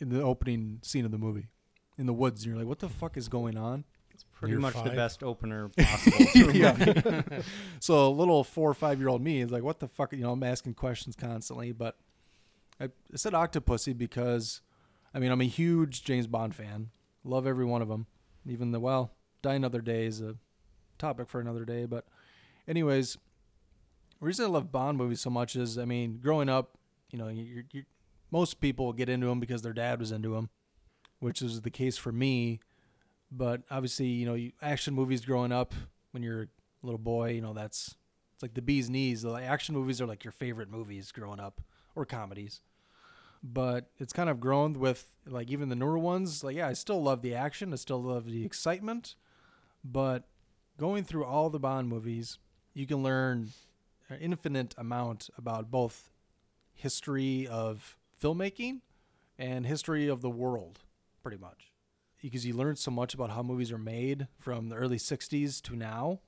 in 0.00 0.08
the 0.08 0.20
opening 0.20 0.80
scene 0.82 1.04
of 1.04 1.12
the 1.12 1.18
movie 1.18 1.48
in 1.96 2.06
the 2.06 2.12
woods. 2.12 2.42
And 2.42 2.50
you're 2.50 2.58
like, 2.58 2.68
what 2.68 2.80
the 2.80 2.88
fuck 2.88 3.16
is 3.16 3.28
going 3.28 3.56
on? 3.56 3.84
It's 4.12 4.24
pretty 4.32 4.52
Year 4.52 4.60
much 4.60 4.74
the 4.74 4.90
best 4.90 5.22
opener 5.22 5.68
possible. 5.76 6.52
Yeah. 6.54 7.22
so 7.80 8.06
a 8.06 8.10
little 8.10 8.44
four 8.44 8.70
or 8.70 8.74
five 8.74 8.98
year 8.98 9.08
old 9.08 9.22
me 9.22 9.40
is 9.40 9.50
like, 9.50 9.62
what 9.62 9.80
the 9.80 9.88
fuck? 9.88 10.12
You 10.12 10.20
know, 10.20 10.32
I'm 10.32 10.42
asking 10.42 10.74
questions 10.74 11.16
constantly. 11.16 11.72
But 11.72 11.96
I 12.80 12.84
I 12.84 13.16
said 13.16 13.32
Octopussy 13.32 13.96
because, 13.96 14.60
I 15.14 15.18
mean, 15.18 15.30
I'm 15.30 15.40
a 15.40 15.44
huge 15.44 16.04
James 16.04 16.26
Bond 16.26 16.54
fan. 16.54 16.90
Love 17.24 17.46
every 17.46 17.64
one 17.64 17.80
of 17.80 17.88
them. 17.88 18.06
Even 18.46 18.72
the, 18.72 18.80
well, 18.80 19.12
Die 19.40 19.54
Another 19.54 19.80
Day 19.80 20.06
is 20.06 20.20
a 20.20 20.34
topic 21.02 21.28
for 21.28 21.40
another 21.40 21.64
day. 21.64 21.84
But, 21.84 22.06
anyways, 22.66 23.18
the 24.20 24.26
reason 24.26 24.46
I 24.46 24.48
love 24.48 24.72
Bond 24.72 24.96
movies 24.96 25.20
so 25.20 25.30
much 25.30 25.56
is, 25.56 25.76
I 25.76 25.84
mean, 25.84 26.18
growing 26.22 26.48
up, 26.48 26.78
you 27.10 27.18
know, 27.18 27.28
you 27.28 27.64
most 28.30 28.60
people 28.60 28.92
get 28.94 29.10
into 29.10 29.26
them 29.26 29.38
because 29.38 29.60
their 29.60 29.74
dad 29.74 30.00
was 30.00 30.10
into 30.10 30.30
them, 30.30 30.48
which 31.20 31.42
is 31.42 31.60
the 31.60 31.70
case 31.70 31.98
for 31.98 32.10
me. 32.10 32.60
But 33.30 33.62
obviously, 33.70 34.06
you 34.06 34.24
know, 34.24 34.34
you, 34.34 34.52
action 34.62 34.94
movies 34.94 35.24
growing 35.24 35.52
up 35.52 35.74
when 36.12 36.22
you're 36.22 36.42
a 36.42 36.46
little 36.82 36.98
boy, 36.98 37.32
you 37.32 37.42
know, 37.42 37.52
that's 37.52 37.94
it's 38.32 38.42
like 38.42 38.54
the 38.54 38.62
bee's 38.62 38.88
knees. 38.88 39.22
The 39.22 39.30
like, 39.30 39.44
action 39.44 39.74
movies 39.74 40.00
are 40.00 40.06
like 40.06 40.24
your 40.24 40.32
favorite 40.32 40.70
movies 40.70 41.12
growing 41.12 41.40
up, 41.40 41.60
or 41.94 42.06
comedies. 42.06 42.62
But 43.42 43.90
it's 43.98 44.12
kind 44.12 44.30
of 44.30 44.40
grown 44.40 44.78
with 44.78 45.10
like 45.26 45.50
even 45.50 45.68
the 45.68 45.76
newer 45.76 45.98
ones. 45.98 46.42
Like, 46.42 46.56
yeah, 46.56 46.68
I 46.68 46.72
still 46.72 47.02
love 47.02 47.22
the 47.22 47.34
action, 47.34 47.72
I 47.72 47.76
still 47.76 48.02
love 48.02 48.24
the 48.24 48.44
excitement, 48.46 49.14
but 49.84 50.24
going 50.82 51.04
through 51.04 51.24
all 51.24 51.48
the 51.48 51.60
Bond 51.60 51.88
movies, 51.88 52.40
you 52.74 52.88
can 52.88 53.04
learn 53.04 53.50
an 54.08 54.18
infinite 54.18 54.74
amount 54.76 55.30
about 55.38 55.70
both 55.70 56.10
history 56.74 57.46
of 57.46 57.96
filmmaking 58.20 58.80
and 59.38 59.64
history 59.64 60.08
of 60.08 60.22
the 60.22 60.28
world, 60.28 60.80
pretty 61.22 61.36
much. 61.36 61.70
Because 62.20 62.44
you 62.44 62.52
learn 62.52 62.74
so 62.74 62.90
much 62.90 63.14
about 63.14 63.30
how 63.30 63.44
movies 63.44 63.70
are 63.70 63.78
made 63.78 64.26
from 64.40 64.70
the 64.70 64.74
early 64.74 64.96
60s 64.96 65.62
to 65.62 65.76
now. 65.76 66.18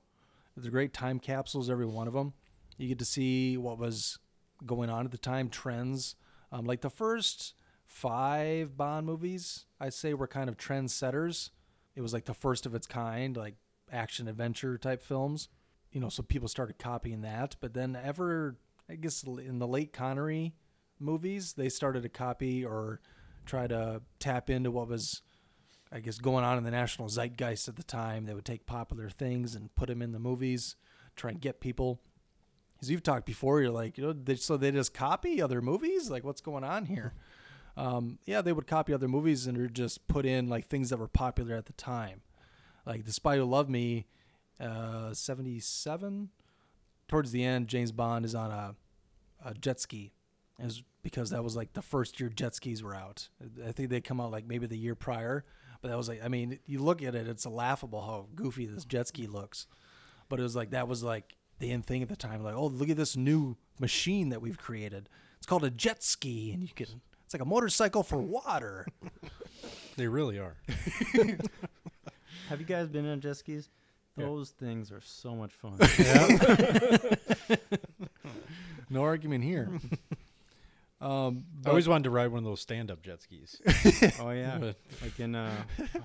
They're 0.55 0.71
great 0.71 0.93
time 0.93 1.19
capsules, 1.19 1.69
every 1.69 1.85
one 1.85 2.07
of 2.07 2.13
them. 2.13 2.31
You 2.77 2.87
get 2.87 2.99
to 2.99 3.05
see 3.05 3.57
what 3.57 3.77
was 3.77 4.19
going 4.65 4.89
on 4.89 5.03
at 5.03 5.11
the 5.11 5.17
time, 5.17 5.49
trends. 5.49 6.15
Um, 6.53 6.63
like 6.63 6.79
the 6.79 6.89
first 6.89 7.55
five 7.85 8.77
Bond 8.77 9.05
movies, 9.05 9.65
I'd 9.81 9.93
say 9.93 10.13
were 10.13 10.27
kind 10.27 10.47
of 10.47 10.55
trendsetters. 10.55 11.49
It 11.93 11.99
was 11.99 12.13
like 12.13 12.23
the 12.23 12.33
first 12.33 12.65
of 12.65 12.73
its 12.73 12.87
kind, 12.87 13.35
like 13.35 13.55
action 13.91 14.27
adventure 14.27 14.77
type 14.77 15.01
films. 15.01 15.49
You 15.91 16.01
know, 16.01 16.09
so 16.09 16.23
people 16.23 16.47
started 16.47 16.77
copying 16.77 17.21
that. 17.21 17.55
But 17.59 17.73
then 17.73 17.97
ever, 18.01 18.57
I 18.89 18.95
guess 18.95 19.23
in 19.23 19.59
the 19.59 19.67
late 19.67 19.93
Connery 19.93 20.53
movies, 20.99 21.53
they 21.53 21.69
started 21.69 22.03
to 22.03 22.09
copy 22.09 22.65
or 22.65 22.99
try 23.45 23.67
to 23.67 24.01
tap 24.19 24.49
into 24.49 24.71
what 24.71 24.87
was, 24.87 25.21
I 25.91 25.99
guess, 25.99 26.17
going 26.17 26.43
on 26.43 26.57
in 26.57 26.63
the 26.63 26.71
national 26.71 27.07
zeitgeist 27.09 27.67
at 27.67 27.75
the 27.75 27.83
time. 27.83 28.25
They 28.25 28.33
would 28.33 28.45
take 28.45 28.65
popular 28.65 29.09
things 29.09 29.55
and 29.55 29.73
put 29.75 29.87
them 29.87 30.01
in 30.01 30.11
the 30.11 30.19
movies, 30.19 30.75
try 31.15 31.31
and 31.31 31.39
get 31.39 31.61
people. 31.61 32.01
As 32.81 32.89
you've 32.89 33.03
talked 33.03 33.25
before, 33.25 33.61
you're 33.61 33.71
like, 33.71 33.97
you 33.97 34.03
know, 34.03 34.13
they, 34.13 34.35
so 34.35 34.57
they 34.57 34.71
just 34.71 34.93
copy 34.93 35.41
other 35.41 35.61
movies? 35.61 36.09
Like, 36.09 36.25
what's 36.25 36.41
going 36.41 36.63
on 36.63 36.85
here? 36.85 37.13
Um, 37.77 38.19
yeah, 38.25 38.41
they 38.41 38.53
would 38.53 38.67
copy 38.67 38.93
other 38.93 39.07
movies 39.09 39.47
and 39.47 39.73
just 39.73 40.07
put 40.07 40.25
in 40.25 40.47
like 40.47 40.67
things 40.67 40.89
that 40.91 40.97
were 40.97 41.09
popular 41.09 41.55
at 41.55 41.65
the 41.65 41.73
time. 41.73 42.21
Like 42.85 43.05
The 43.05 43.13
Spy 43.13 43.37
Who 43.37 43.45
Loved 43.45 43.69
Me, 43.69 44.05
uh, 44.59 45.13
77. 45.13 46.29
Towards 47.07 47.31
the 47.31 47.43
end, 47.43 47.67
James 47.67 47.91
Bond 47.91 48.25
is 48.25 48.35
on 48.35 48.51
a, 48.51 48.75
a 49.43 49.53
jet 49.53 49.79
ski. 49.79 50.11
Was 50.59 50.83
because 51.03 51.31
that 51.31 51.43
was 51.43 51.55
like 51.55 51.73
the 51.73 51.81
first 51.81 52.19
year 52.19 52.29
jet 52.29 52.55
skis 52.55 52.81
were 52.81 52.95
out. 52.95 53.27
I 53.65 53.71
think 53.71 53.89
they 53.89 54.01
come 54.01 54.21
out 54.21 54.31
like 54.31 54.47
maybe 54.47 54.65
the 54.67 54.77
year 54.77 54.95
prior, 54.95 55.43
but 55.81 55.89
that 55.89 55.97
was 55.97 56.07
like, 56.07 56.23
I 56.23 56.29
mean, 56.29 56.59
you 56.65 56.79
look 56.79 57.03
at 57.03 57.13
it, 57.13 57.27
it's 57.27 57.45
laughable 57.45 58.01
how 58.01 58.27
goofy 58.35 58.65
this 58.65 58.85
jet 58.85 59.07
ski 59.07 59.27
looks. 59.27 59.67
But 60.29 60.39
it 60.39 60.43
was 60.43 60.55
like, 60.55 60.71
that 60.71 60.87
was 60.87 61.03
like 61.03 61.35
the 61.59 61.71
end 61.71 61.85
thing 61.85 62.01
at 62.01 62.09
the 62.09 62.15
time. 62.15 62.41
Like, 62.41 62.55
oh, 62.55 62.67
look 62.67 62.89
at 62.89 62.97
this 62.97 63.15
new 63.15 63.57
machine 63.79 64.29
that 64.29 64.41
we've 64.41 64.57
created. 64.57 65.09
It's 65.37 65.45
called 65.45 65.63
a 65.65 65.69
jet 65.69 66.01
ski, 66.01 66.51
and 66.51 66.63
you 66.63 66.69
can, 66.73 66.87
it's 67.25 67.33
like 67.33 67.41
a 67.41 67.45
motorcycle 67.45 68.03
for 68.03 68.17
water. 68.17 68.87
They 69.97 70.07
really 70.07 70.37
are. 70.39 70.57
Have 72.49 72.59
you 72.59 72.65
guys 72.65 72.87
been 72.87 73.07
on 73.09 73.19
jet 73.21 73.37
skis? 73.37 73.69
Yeah. 74.17 74.25
Those 74.25 74.51
things 74.51 74.91
are 74.91 75.01
so 75.01 75.35
much 75.35 75.51
fun. 75.53 75.77
no 78.89 79.03
argument 79.03 79.43
here. 79.43 79.69
Um, 81.01 81.43
I 81.65 81.69
always 81.69 81.89
wanted 81.89 82.05
to 82.05 82.09
ride 82.09 82.27
one 82.29 82.39
of 82.39 82.45
those 82.45 82.61
stand-up 82.61 83.01
jet 83.03 83.21
skis. 83.21 83.61
oh 84.21 84.31
yeah, 84.31 84.57
But- 84.57 84.77
like 85.03 85.19
in 85.19 85.35
uh, 85.35 85.51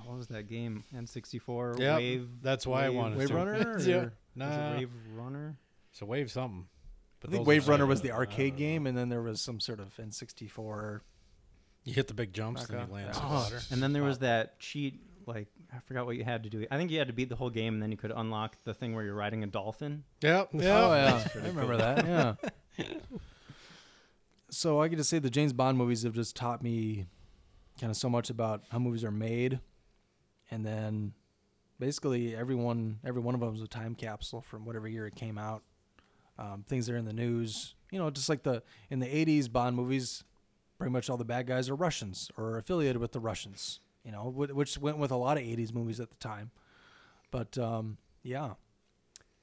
what 0.05 0.18
was 0.18 0.26
that 0.28 0.49
game? 0.49 0.82
N64 0.95 1.78
Yep, 1.78 1.97
Wave. 1.97 2.28
that's 2.43 2.66
why 2.66 2.86
I 2.86 2.88
wanted 2.88 3.16
Wave 3.16 3.28
to. 3.28 3.34
Runner? 3.34 3.78
Yeah. 3.80 3.97
Was 4.03 4.11
Nah. 4.34 4.72
it 4.72 4.78
Wave 4.78 4.91
Runner? 5.14 5.57
So 5.93 6.05
wave 6.07 6.30
something. 6.30 6.66
I 6.68 6.74
But 7.20 7.30
think 7.30 7.47
Wave 7.47 7.68
Runner 7.68 7.86
was 7.86 8.03
the 8.03 8.11
arcade 8.11 8.57
game, 8.57 8.86
and 8.88 8.99
then 8.99 9.09
there 9.09 9.22
was 9.22 9.41
some 9.41 9.61
sort 9.61 9.78
of 9.78 9.97
N64. 9.97 11.01
You 11.84 11.95
hit 11.95 12.09
the 12.09 12.14
big 12.14 12.32
jumps 12.34 12.68
and 12.68 12.72
you 12.88 12.93
land 12.93 13.07
in 13.07 13.12
the 13.12 13.20
Oh. 13.22 13.49
And 13.70 13.80
then 13.80 13.93
there 13.93 14.03
was 14.03 14.18
that 14.18 14.59
cheat. 14.59 15.01
Like 15.24 15.47
I 15.72 15.78
forgot 15.86 16.06
what 16.06 16.16
you 16.16 16.24
had 16.24 16.42
to 16.44 16.50
do. 16.50 16.66
I 16.70 16.76
think 16.76 16.90
you 16.90 16.98
had 16.98 17.08
to 17.08 17.12
beat 17.12 17.28
the 17.28 17.36
whole 17.36 17.50
game, 17.50 17.74
and 17.74 17.82
then 17.82 17.90
you 17.90 17.96
could 17.96 18.12
unlock 18.14 18.56
the 18.64 18.74
thing 18.74 18.94
where 18.94 19.04
you're 19.04 19.14
riding 19.14 19.44
a 19.44 19.46
dolphin. 19.46 20.04
Yep. 20.20 20.50
Oh 20.54 20.58
yeah, 20.60 21.24
I 21.34 21.38
remember 21.38 21.68
cool. 21.68 21.78
that. 21.78 22.06
Yeah. 22.78 22.84
so 24.50 24.80
I 24.80 24.88
get 24.88 24.96
to 24.96 25.04
say 25.04 25.18
the 25.18 25.30
James 25.30 25.52
Bond 25.52 25.78
movies 25.78 26.02
have 26.02 26.14
just 26.14 26.34
taught 26.34 26.62
me 26.62 27.06
kind 27.80 27.90
of 27.90 27.96
so 27.96 28.10
much 28.10 28.30
about 28.30 28.64
how 28.70 28.78
movies 28.78 29.04
are 29.04 29.12
made, 29.12 29.60
and 30.50 30.66
then 30.66 31.12
basically 31.78 32.34
everyone, 32.34 32.98
every 33.04 33.20
one 33.20 33.34
of 33.34 33.40
them 33.40 33.54
is 33.54 33.62
a 33.62 33.68
time 33.68 33.94
capsule 33.94 34.42
from 34.42 34.64
whatever 34.64 34.88
year 34.88 35.06
it 35.06 35.14
came 35.14 35.38
out. 35.38 35.62
Um, 36.38 36.64
things 36.66 36.86
that 36.86 36.94
are 36.94 36.98
in 36.98 37.04
the 37.04 37.12
news, 37.12 37.74
you 37.90 37.98
know, 37.98 38.10
just 38.10 38.28
like 38.28 38.42
the 38.42 38.62
in 38.88 38.98
the 38.98 39.06
'80s 39.06 39.50
Bond 39.50 39.76
movies, 39.76 40.24
pretty 40.78 40.90
much 40.90 41.08
all 41.08 41.16
the 41.16 41.24
bad 41.24 41.46
guys 41.46 41.68
are 41.68 41.76
Russians 41.76 42.30
or 42.36 42.58
affiliated 42.58 42.96
with 42.96 43.12
the 43.12 43.20
Russians. 43.20 43.80
You 44.05 44.12
know, 44.12 44.30
which 44.30 44.78
went 44.78 44.98
with 44.98 45.11
a 45.11 45.16
lot 45.16 45.36
of 45.36 45.42
'80s 45.44 45.74
movies 45.74 46.01
at 46.01 46.11
the 46.11 46.16
time. 46.16 46.51
But 47.30 47.57
um, 47.59 47.98
yeah, 48.22 48.55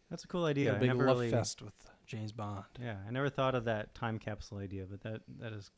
That's 0.09 0.23
a 0.23 0.27
cool 0.27 0.45
idea. 0.45 0.71
got 0.71 0.77
a 0.77 0.79
big 0.79 0.89
love 0.89 0.99
really, 0.99 1.31
fest 1.31 1.61
with 1.61 1.73
James 2.05 2.31
Bond. 2.31 2.65
Yeah, 2.81 2.95
I 3.07 3.11
never 3.11 3.29
thought 3.29 3.55
of 3.55 3.65
that 3.65 3.93
time 3.95 4.19
capsule 4.19 4.57
idea, 4.57 4.85
but 4.89 5.01
that 5.01 5.21
that 5.39 5.53
is 5.53 5.71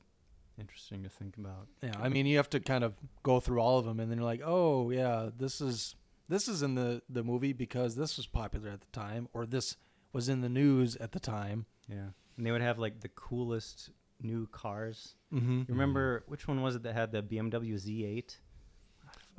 interesting 0.60 1.04
to 1.04 1.10
think 1.10 1.38
about. 1.38 1.68
Yeah, 1.82 1.94
I 2.02 2.10
mean, 2.10 2.26
you 2.26 2.38
have 2.38 2.50
to 2.52 2.60
kind 2.60 2.84
of 2.84 2.94
go 3.24 3.40
through 3.40 3.60
all 3.60 3.80
of 3.80 3.86
them, 3.86 4.00
and 4.00 4.10
then 4.10 4.18
you're 4.20 4.26
like, 4.26 4.42
oh 4.44 4.90
yeah, 4.92 5.30
this 5.36 5.62
is 5.62 5.96
this 6.28 6.48
is 6.48 6.62
in 6.64 6.76
the 6.76 7.02
the 7.10 7.24
movie 7.24 7.54
because 7.54 7.96
this 7.96 8.18
was 8.18 8.28
popular 8.28 8.70
at 8.70 8.82
the 8.82 8.88
time, 8.92 9.28
or 9.34 9.46
this 9.46 9.76
was 10.14 10.30
in 10.30 10.42
the 10.42 10.50
news 10.50 10.96
at 10.98 11.12
the 11.12 11.20
time. 11.20 11.66
Yeah, 11.88 12.10
and 12.38 12.46
they 12.46 12.52
would 12.52 12.62
have 12.62 12.80
like 12.80 13.02
the 13.02 13.10
coolest 13.10 13.90
new 14.22 14.48
cars. 14.48 15.16
Mm-hmm. 15.34 15.60
You 15.60 15.66
remember 15.70 16.24
which 16.28 16.48
one 16.48 16.62
was 16.62 16.76
it 16.76 16.84
that 16.84 16.94
had 16.94 17.12
the 17.12 17.22
BMW 17.22 17.76
Z8? 17.76 18.38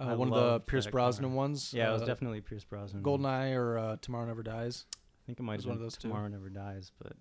Uh, 0.01 0.15
one 0.17 0.33
of 0.33 0.35
the 0.35 0.61
Pierce 0.61 0.87
Brosnan 0.87 1.31
car. 1.31 1.37
ones. 1.37 1.73
Yeah, 1.75 1.91
it 1.91 1.93
was 1.93 2.03
uh, 2.03 2.07
definitely 2.07 2.41
Pierce 2.41 2.65
Brosnan. 2.65 3.03
Goldeneye 3.03 3.55
or 3.55 3.79
uh, 3.79 3.97
Tomorrow 4.01 4.27
Never 4.27 4.43
Dies. 4.43 4.87
I 4.95 4.97
think 5.27 5.39
it 5.39 5.43
might 5.43 5.57
was 5.57 5.65
have 5.65 5.71
one 5.71 5.77
of 5.77 5.83
those 5.83 5.97
two. 5.97 6.09
Tomorrow 6.09 6.29
Never 6.29 6.49
Dies, 6.49 6.91
but 6.99 7.13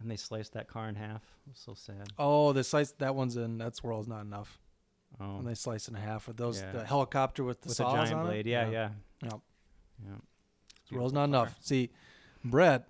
then 0.00 0.08
they 0.08 0.16
sliced 0.16 0.52
that 0.54 0.66
car 0.68 0.88
in 0.88 0.96
half. 0.96 1.22
It 1.46 1.50
was 1.50 1.58
so 1.60 1.74
sad. 1.74 2.08
Oh, 2.18 2.52
the 2.52 2.64
slice 2.64 2.90
that 2.98 3.14
one's 3.14 3.36
in 3.36 3.56
That's 3.58 3.82
World's 3.84 4.08
not 4.08 4.22
enough. 4.22 4.58
Oh, 5.20 5.36
And 5.38 5.46
they 5.46 5.54
sliced 5.54 5.86
in 5.88 5.94
half 5.94 6.26
with 6.26 6.36
those 6.36 6.60
Yeah. 6.60 6.72
the 6.72 6.84
helicopter 6.84 7.44
with 7.44 7.60
the 7.60 7.68
with 7.68 7.72
a 7.78 7.82
saws 7.82 7.94
giant 8.08 8.14
on 8.20 8.26
blade. 8.26 8.46
it. 8.46 8.50
Yeah, 8.50 8.68
yeah, 8.68 8.88
Yep. 9.22 9.40
yeah. 10.04 10.10
This 10.82 10.92
world's 10.92 11.12
not 11.14 11.24
enough. 11.24 11.56
See, 11.60 11.90
Brett, 12.44 12.88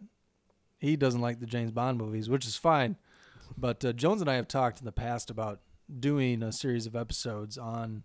he 0.78 0.96
doesn't 0.96 1.20
like 1.20 1.40
the 1.40 1.46
James 1.46 1.70
Bond 1.70 1.98
movies, 1.98 2.30
which 2.30 2.46
is 2.46 2.56
fine. 2.56 2.96
But 3.58 3.84
uh, 3.84 3.92
Jones 3.92 4.22
and 4.22 4.30
I 4.30 4.34
have 4.36 4.48
talked 4.48 4.78
in 4.80 4.86
the 4.86 4.92
past 4.92 5.28
about 5.30 5.60
doing 6.00 6.42
a 6.42 6.50
series 6.50 6.86
of 6.86 6.96
episodes 6.96 7.58
on 7.58 8.02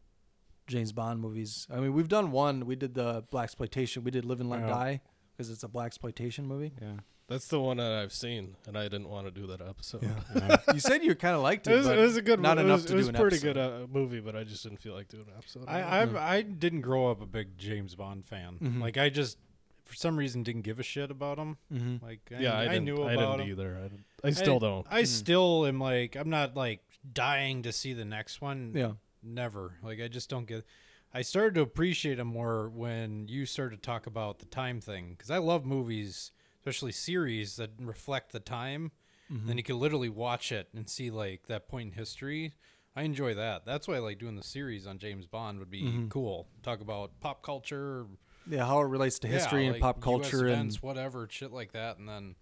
James 0.70 0.92
Bond 0.94 1.20
movies. 1.20 1.68
I 1.74 1.78
mean, 1.82 1.94
we've 1.94 2.08
done 2.08 2.32
one. 2.32 2.66
We 2.66 2.76
did 2.78 2.94
the 2.94 3.24
blaxploitation. 3.34 4.04
We 4.04 4.12
did 4.12 4.24
Live 4.24 4.40
and 4.40 4.50
Let 4.50 4.62
Yeah. 4.62 4.68
Die 4.68 5.02
because 5.36 5.50
it's 5.50 5.64
a 5.64 5.68
blaxploitation 5.68 6.46
movie. 6.46 6.72
Yeah. 6.82 6.94
That's 7.28 7.48
the 7.48 7.60
one 7.60 7.78
that 7.78 7.92
I've 7.92 8.12
seen, 8.14 8.56
and 8.68 8.76
I 8.76 8.84
didn't 8.84 9.08
want 9.10 9.28
to 9.28 9.32
do 9.32 9.46
that 9.48 9.62
episode. 9.62 10.02
you 10.74 10.80
said 10.80 11.04
you 11.04 11.14
kind 11.14 11.36
of 11.36 11.42
liked 11.44 11.68
it, 11.68 11.74
It 11.74 11.78
was, 11.78 11.88
but 11.88 12.00
it 12.00 12.02
was 12.02 12.18
a 12.18 12.24
good, 12.24 12.40
not 12.40 12.58
mo- 12.58 12.64
enough 12.64 12.80
it 12.80 12.82
was, 12.82 12.86
to 12.86 12.94
it 12.94 12.96
was 12.96 13.06
do 13.06 13.10
an 13.10 13.16
pretty 13.22 13.36
episode. 13.36 13.54
good 13.54 13.84
uh, 13.84 13.88
movie, 13.92 14.20
but 14.20 14.36
I 14.36 14.44
just 14.44 14.64
didn't 14.64 14.80
feel 14.80 14.96
like 14.96 15.10
doing 15.10 15.26
an 15.28 15.34
episode. 15.38 15.66
I 15.68 15.82
on 16.02 16.10
it. 16.10 16.16
I, 16.18 16.36
I 16.38 16.42
didn't 16.42 16.82
grow 16.82 17.12
up 17.12 17.22
a 17.22 17.28
big 17.28 17.56
James 17.60 17.94
Bond 17.94 18.26
fan. 18.26 18.58
Mhm. 18.60 18.82
Like 18.82 18.98
I 18.98 19.10
just 19.10 19.38
for 19.86 19.94
some 19.94 20.18
reason 20.18 20.42
didn't 20.42 20.64
give 20.64 20.80
a 20.80 20.84
shit 20.84 21.12
about 21.12 21.38
them. 21.38 21.58
Mhm. 21.72 22.02
Like 22.02 22.22
I, 22.36 22.40
yeah, 22.40 22.54
I, 22.58 22.62
I 22.62 22.68
didn't, 22.70 22.86
knew 22.86 23.04
I 23.04 23.14
about 23.14 23.38
didn't 23.38 23.42
'em. 23.42 23.52
either. 23.52 23.78
I, 23.78 23.82
didn't- 23.84 24.06
I 24.24 24.32
still 24.32 24.56
I, 24.56 24.60
don't. 24.60 24.88
I 24.90 25.04
still 25.04 25.66
am 25.68 25.80
like 25.80 26.16
I'm 26.16 26.32
not 26.32 26.56
like 26.56 26.82
dying 27.14 27.62
to 27.62 27.72
see 27.72 27.94
the 27.94 28.06
next 28.06 28.42
one. 28.42 28.72
Yeah. 28.76 28.94
Never. 29.24 29.76
Like 29.84 30.00
I 30.02 30.08
just 30.08 30.30
don't 30.30 30.48
get. 30.48 30.66
I 31.14 31.24
started 31.24 31.56
to 31.56 31.62
appreciate 31.62 32.16
them 32.16 32.28
more 32.28 32.70
when 32.70 33.28
you 33.28 33.46
started 33.46 33.78
to 33.78 33.82
talk 33.82 34.06
about 34.06 34.40
the 34.40 34.46
time 34.46 34.80
thing 34.80 35.16
because 35.18 35.32
I 35.32 35.40
love 35.40 35.66
movies, 35.66 36.32
especially 36.60 36.92
series 36.92 37.56
that 37.56 37.72
reflect 37.80 38.32
the 38.32 38.40
time. 38.40 38.92
Then 39.30 39.40
mm-hmm. 39.40 39.58
you 39.58 39.64
can 39.64 39.80
literally 39.80 40.10
watch 40.10 40.52
it 40.52 40.70
and 40.76 40.90
see 40.90 41.12
like 41.12 41.48
that 41.48 41.68
point 41.68 41.92
in 41.92 41.98
history. 41.98 42.54
I 42.96 43.04
enjoy 43.04 43.36
that. 43.36 43.64
That's 43.64 43.88
why 43.88 43.96
I 43.96 44.00
like 44.00 44.18
doing 44.18 44.36
the 44.36 44.44
series 44.44 44.88
on 44.88 44.98
James 44.98 45.28
Bond. 45.28 45.60
Would 45.60 45.70
be 45.70 45.84
mm-hmm. 45.84 46.08
cool. 46.08 46.48
Talk 46.64 46.82
about 46.82 47.20
pop 47.20 47.44
culture, 47.44 48.08
Yeah, 48.50 48.66
how 48.66 48.82
it 48.82 48.88
relates 48.88 49.20
to 49.20 49.28
history 49.28 49.62
yeah, 49.62 49.68
and 49.68 49.74
like 49.76 49.82
pop 49.82 49.98
US 49.98 50.04
culture 50.04 50.48
and 50.48 50.76
whatever 50.78 51.28
shit 51.30 51.52
like 51.52 51.74
that. 51.74 52.00
And 52.00 52.10
then, 52.10 52.36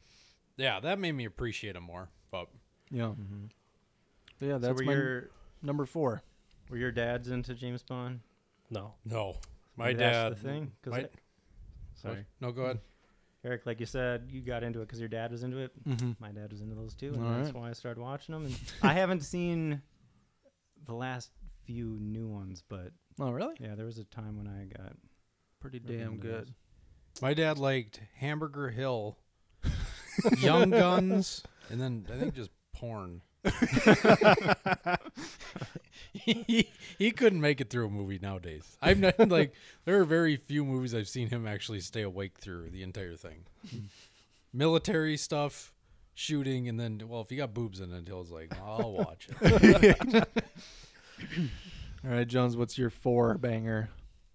yeah, 0.55 0.79
that 0.79 0.97
made 0.97 1.11
me 1.11 1.25
appreciate 1.25 1.73
them 1.73 1.83
more. 1.83 2.09
But 2.31 2.47
yeah. 2.89 3.03
Mm-hmm. 3.03 4.45
Yeah, 4.47 4.57
that's 4.57 4.79
were 4.79 4.85
my 4.85 4.93
your 4.93 5.29
number 5.61 5.85
four. 5.85 6.23
Were 6.69 6.77
your 6.77 6.91
dads 6.91 7.29
into 7.29 7.53
James 7.53 7.83
Bond? 7.83 8.19
No. 8.69 8.93
no, 9.05 9.37
my 9.77 9.87
Maybe 9.87 9.99
that's 9.99 10.15
dad. 10.15 10.31
the 10.31 10.35
thing. 10.35 10.71
'cause 10.81 10.91
my- 10.91 10.99
I- 10.99 11.09
sorry, 11.95 12.25
No, 12.41 12.51
go 12.51 12.63
ahead. 12.63 12.79
Eric. 13.43 13.65
Like 13.65 13.79
you 13.79 13.85
said, 13.85 14.27
you 14.29 14.41
got 14.41 14.63
into 14.63 14.81
it 14.81 14.87
because 14.87 14.99
your 14.99 15.07
dad 15.09 15.31
was 15.31 15.43
into 15.43 15.57
it. 15.59 15.71
Mm-hmm. 15.87 16.11
My 16.19 16.31
dad 16.31 16.51
was 16.51 16.59
into 16.61 16.75
those 16.75 16.95
too, 16.95 17.13
and 17.13 17.23
All 17.23 17.31
that's 17.33 17.51
right. 17.53 17.55
why 17.61 17.69
I 17.69 17.73
started 17.73 18.01
watching 18.01 18.33
them. 18.33 18.45
And 18.45 18.59
I 18.81 18.93
haven't 18.93 19.21
seen 19.21 19.81
the 20.85 20.93
last 20.93 21.31
few 21.65 21.97
new 22.01 22.27
ones, 22.27 22.61
but 22.67 22.91
Oh, 23.19 23.31
really? 23.31 23.55
yeah, 23.59 23.75
there 23.75 23.85
was 23.85 23.97
a 23.99 24.03
time 24.05 24.37
when 24.37 24.47
I 24.47 24.65
got 24.65 24.93
Pretty 25.61 25.79
damn 25.79 26.13
into 26.13 26.17
good. 26.27 26.47
those. 26.47 27.21
My 27.21 27.33
dad 27.33 27.57
liked 27.57 28.01
Hamburger 28.17 28.69
Hill, 28.69 29.17
Young 30.39 30.69
Guns, 30.71 31.43
and 31.69 31.79
then 31.79 32.05
I 32.13 32.17
think 32.17 32.33
just 32.35 32.51
porn. 32.73 33.21
he, 36.25 36.69
he 36.97 37.11
couldn't 37.11 37.41
make 37.41 37.61
it 37.61 37.69
through 37.69 37.87
a 37.87 37.89
movie 37.89 38.19
nowadays. 38.21 38.77
I've 38.81 38.99
not 38.99 39.19
like 39.29 39.53
there 39.85 39.99
are 39.99 40.05
very 40.05 40.35
few 40.35 40.65
movies 40.65 40.93
I've 40.93 41.07
seen 41.07 41.29
him 41.29 41.47
actually 41.47 41.79
stay 41.81 42.01
awake 42.01 42.37
through 42.37 42.69
the 42.69 42.83
entire 42.83 43.15
thing. 43.15 43.45
Military 44.53 45.17
stuff, 45.17 45.73
shooting, 46.13 46.67
and 46.67 46.79
then 46.79 47.01
well, 47.07 47.21
if 47.21 47.31
you 47.31 47.37
got 47.37 47.53
boobs 47.53 47.79
in 47.79 47.93
it, 47.93 48.07
he'll 48.07 48.23
like, 48.25 48.53
I'll 48.59 48.93
watch 48.93 49.27
it. 49.41 50.27
All 52.03 52.11
right, 52.11 52.27
Jones, 52.27 52.55
what's 52.55 52.77
your 52.77 52.89
four 52.89 53.37
banger? 53.37 53.89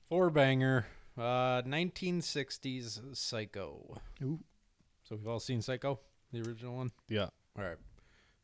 Four 0.08 0.30
banger, 0.30 0.86
uh, 1.16 1.62
1960s 1.62 3.16
Psycho. 3.16 3.98
Ooh. 4.22 4.40
So 5.04 5.16
we've 5.16 5.26
all 5.26 5.40
seen 5.40 5.62
Psycho, 5.62 6.00
the 6.32 6.40
original 6.40 6.76
one. 6.76 6.90
Yeah. 7.08 7.28
All 7.58 7.64
right. 7.64 7.76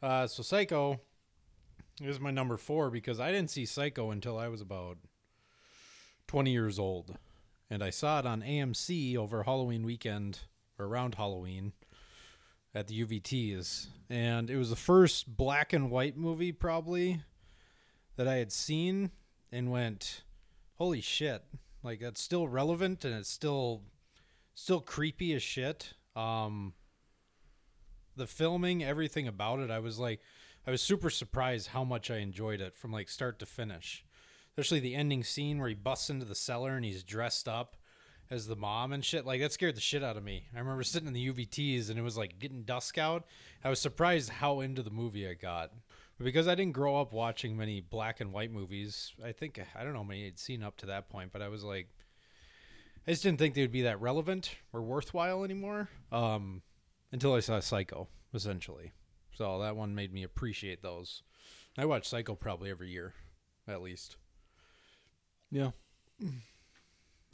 Uh, 0.03 0.27
so 0.27 0.43
Psycho 0.43 1.01
is 2.07 2.21
my 2.21 2.31
number 2.31 2.57
four 2.57 2.91
because 2.91 3.19
I 3.19 3.33
didn't 3.33 3.51
see 3.51 3.67
Psycho 3.67 4.11
until 4.11 4.39
I 4.39 4.49
was 4.49 4.61
about 4.61 4.99
20 6.29 6.51
years 6.51 6.79
old. 6.79 7.17
And 7.71 7.83
I 7.83 7.91
saw 7.91 8.19
it 8.21 8.27
on 8.27 8.43
AMC 8.43 9.17
over 9.17 9.43
Halloween 9.43 9.85
weekend 9.85 10.41
or 10.79 10.87
around 10.87 11.17
Halloween 11.17 11.73
at 12.75 12.87
the 12.87 13.05
UVTs. 13.05 13.89
And 14.09 14.49
it 14.49 14.57
was 14.57 14.71
the 14.71 14.77
first 14.77 15.37
black 15.37 15.73
and 15.73 15.91
white 15.91 16.17
movie, 16.17 16.53
probably, 16.53 17.23
that 18.17 18.29
I 18.29 18.37
had 18.37 18.53
seen 18.53 19.11
and 19.53 19.71
went, 19.71 20.23
holy 20.77 21.01
shit. 21.01 21.43
Like, 21.83 22.01
that's 22.01 22.23
still 22.23 22.49
relevant 22.49 23.05
and 23.05 23.15
it's 23.15 23.31
still 23.31 23.83
still 24.55 24.81
creepy 24.81 25.33
as 25.35 25.43
shit. 25.43 25.95
Um, 26.17 26.73
the 28.17 28.27
filming, 28.27 28.83
everything 28.83 29.29
about 29.29 29.61
it, 29.61 29.71
I 29.71 29.79
was 29.79 29.99
like, 29.99 30.21
I 30.69 30.71
was 30.71 30.83
super 30.83 31.09
surprised 31.09 31.69
how 31.69 31.83
much 31.83 32.11
I 32.11 32.19
enjoyed 32.19 32.61
it 32.61 32.77
from 32.77 32.93
like 32.93 33.09
start 33.09 33.39
to 33.39 33.47
finish. 33.47 34.05
Especially 34.51 34.81
the 34.81 34.97
ending 34.97 35.25
scene 35.25 35.59
where 35.59 35.71
he 35.71 35.75
busts 35.75 36.11
into 36.11 36.27
the 36.27 36.35
cellar 36.35 36.77
and 36.77 36.85
he's 36.85 37.03
dressed 37.03 37.49
up 37.49 37.75
as 38.31 38.47
the 38.47 38.55
mom 38.55 38.93
and 38.93 39.03
shit. 39.03 39.25
Like 39.25 39.41
that 39.41 39.55
scared 39.55 39.77
the 39.77 39.81
shit 39.81 40.05
out 40.05 40.19
of 40.19 40.25
me. 40.25 40.45
I 40.55 40.59
remember 40.59 40.83
sitting 40.85 41.09
in 41.09 41.15
the 41.15 41.33
UVTs 41.33 41.89
and 41.89 41.99
it 41.99 42.03
was 42.03 42.19
like 42.19 42.39
getting 42.39 42.65
dusk 42.65 42.99
out. 42.99 43.25
I 43.65 43.71
was 43.71 43.81
surprised 43.81 44.29
how 44.29 44.61
into 44.61 44.83
the 44.83 44.91
movie 44.91 45.27
I 45.27 45.33
got. 45.33 45.71
But 46.19 46.25
because 46.25 46.47
I 46.47 46.55
didn't 46.55 46.75
grow 46.75 47.01
up 47.01 47.15
watching 47.15 47.57
many 47.57 47.81
black 47.81 48.21
and 48.21 48.31
white 48.31 48.53
movies, 48.53 49.15
I 49.25 49.33
think 49.33 49.59
I 49.75 49.83
don't 49.83 49.95
know 49.95 50.01
how 50.01 50.05
many 50.05 50.27
I'd 50.27 50.39
seen 50.39 50.63
up 50.63 50.77
to 50.79 50.87
that 50.87 51.09
point, 51.09 51.33
but 51.33 51.41
I 51.41 51.49
was 51.49 51.65
like 51.65 51.89
I 53.07 53.13
just 53.13 53.23
didn't 53.23 53.39
think 53.39 53.55
they 53.55 53.63
would 53.63 53.73
be 53.73 53.83
that 53.83 54.03
relevant 54.03 54.55
or 54.75 54.83
worthwhile 54.83 55.45
anymore. 55.45 55.89
Um, 56.13 56.61
until 57.11 57.33
I 57.33 57.41
saw 57.41 57.59
Psycho, 57.59 58.07
essentially. 58.35 58.93
So 59.39 59.61
that 59.61 59.77
one 59.77 59.95
made 59.95 60.13
me 60.13 60.25
appreciate 60.25 60.83
those. 60.83 61.23
I 61.79 61.85
watch 61.85 62.09
Psycho 62.09 62.35
probably 62.35 62.71
every 62.71 62.91
year, 62.91 63.15
at 63.69 63.81
least. 63.81 64.17
Yeah. 65.49 65.71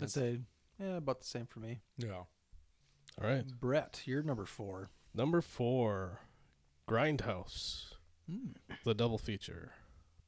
I'd 0.03 0.11
say, 0.11 0.41
yeah, 0.79 0.97
about 0.99 1.21
the 1.21 1.27
same 1.27 1.47
for 1.47 1.61
me. 1.61 1.81
Yeah. 1.97 2.11
All 2.17 2.27
right. 3.27 3.47
Brett, 3.59 4.03
you're 4.05 4.23
number 4.23 4.45
four. 4.45 4.91
Number 5.15 5.41
four, 5.41 6.21
Grindhouse, 6.87 7.95
the 8.85 8.93
double 8.93 9.17
feature, 9.17 9.73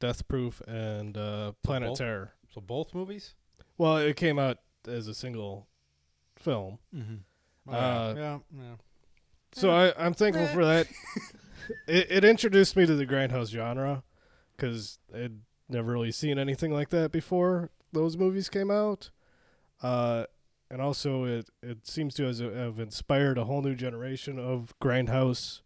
Death 0.00 0.26
Proof 0.28 0.62
and 0.66 1.18
uh, 1.18 1.52
Planet 1.62 1.90
both? 1.90 1.98
Terror. 1.98 2.32
So 2.54 2.62
both 2.62 2.94
movies? 2.94 3.34
Well, 3.76 3.98
it 3.98 4.16
came 4.16 4.38
out 4.38 4.60
as 4.88 5.08
a 5.08 5.14
single 5.14 5.66
film, 6.38 6.78
Mm-hmm. 6.94 7.16
Uh, 7.68 8.14
yeah, 8.16 8.38
yeah. 8.56 8.74
So 9.56 9.70
I, 9.70 9.92
I'm 9.98 10.14
thankful 10.14 10.46
for 10.48 10.64
that. 10.64 10.86
it, 11.88 12.06
it 12.10 12.24
introduced 12.24 12.76
me 12.76 12.86
to 12.86 12.94
the 12.94 13.06
Grindhouse 13.06 13.50
genre 13.50 14.02
because 14.56 14.98
I'd 15.14 15.40
never 15.68 15.92
really 15.92 16.12
seen 16.12 16.38
anything 16.38 16.72
like 16.72 16.90
that 16.90 17.10
before 17.12 17.70
those 17.92 18.16
movies 18.16 18.48
came 18.48 18.70
out. 18.70 19.10
Uh, 19.82 20.24
and 20.70 20.80
also, 20.82 21.24
it, 21.24 21.48
it 21.62 21.86
seems 21.86 22.14
to 22.14 22.24
have 22.24 22.78
inspired 22.78 23.38
a 23.38 23.44
whole 23.44 23.62
new 23.62 23.74
generation 23.74 24.38
of 24.38 24.74
Grindhouse 24.82 25.62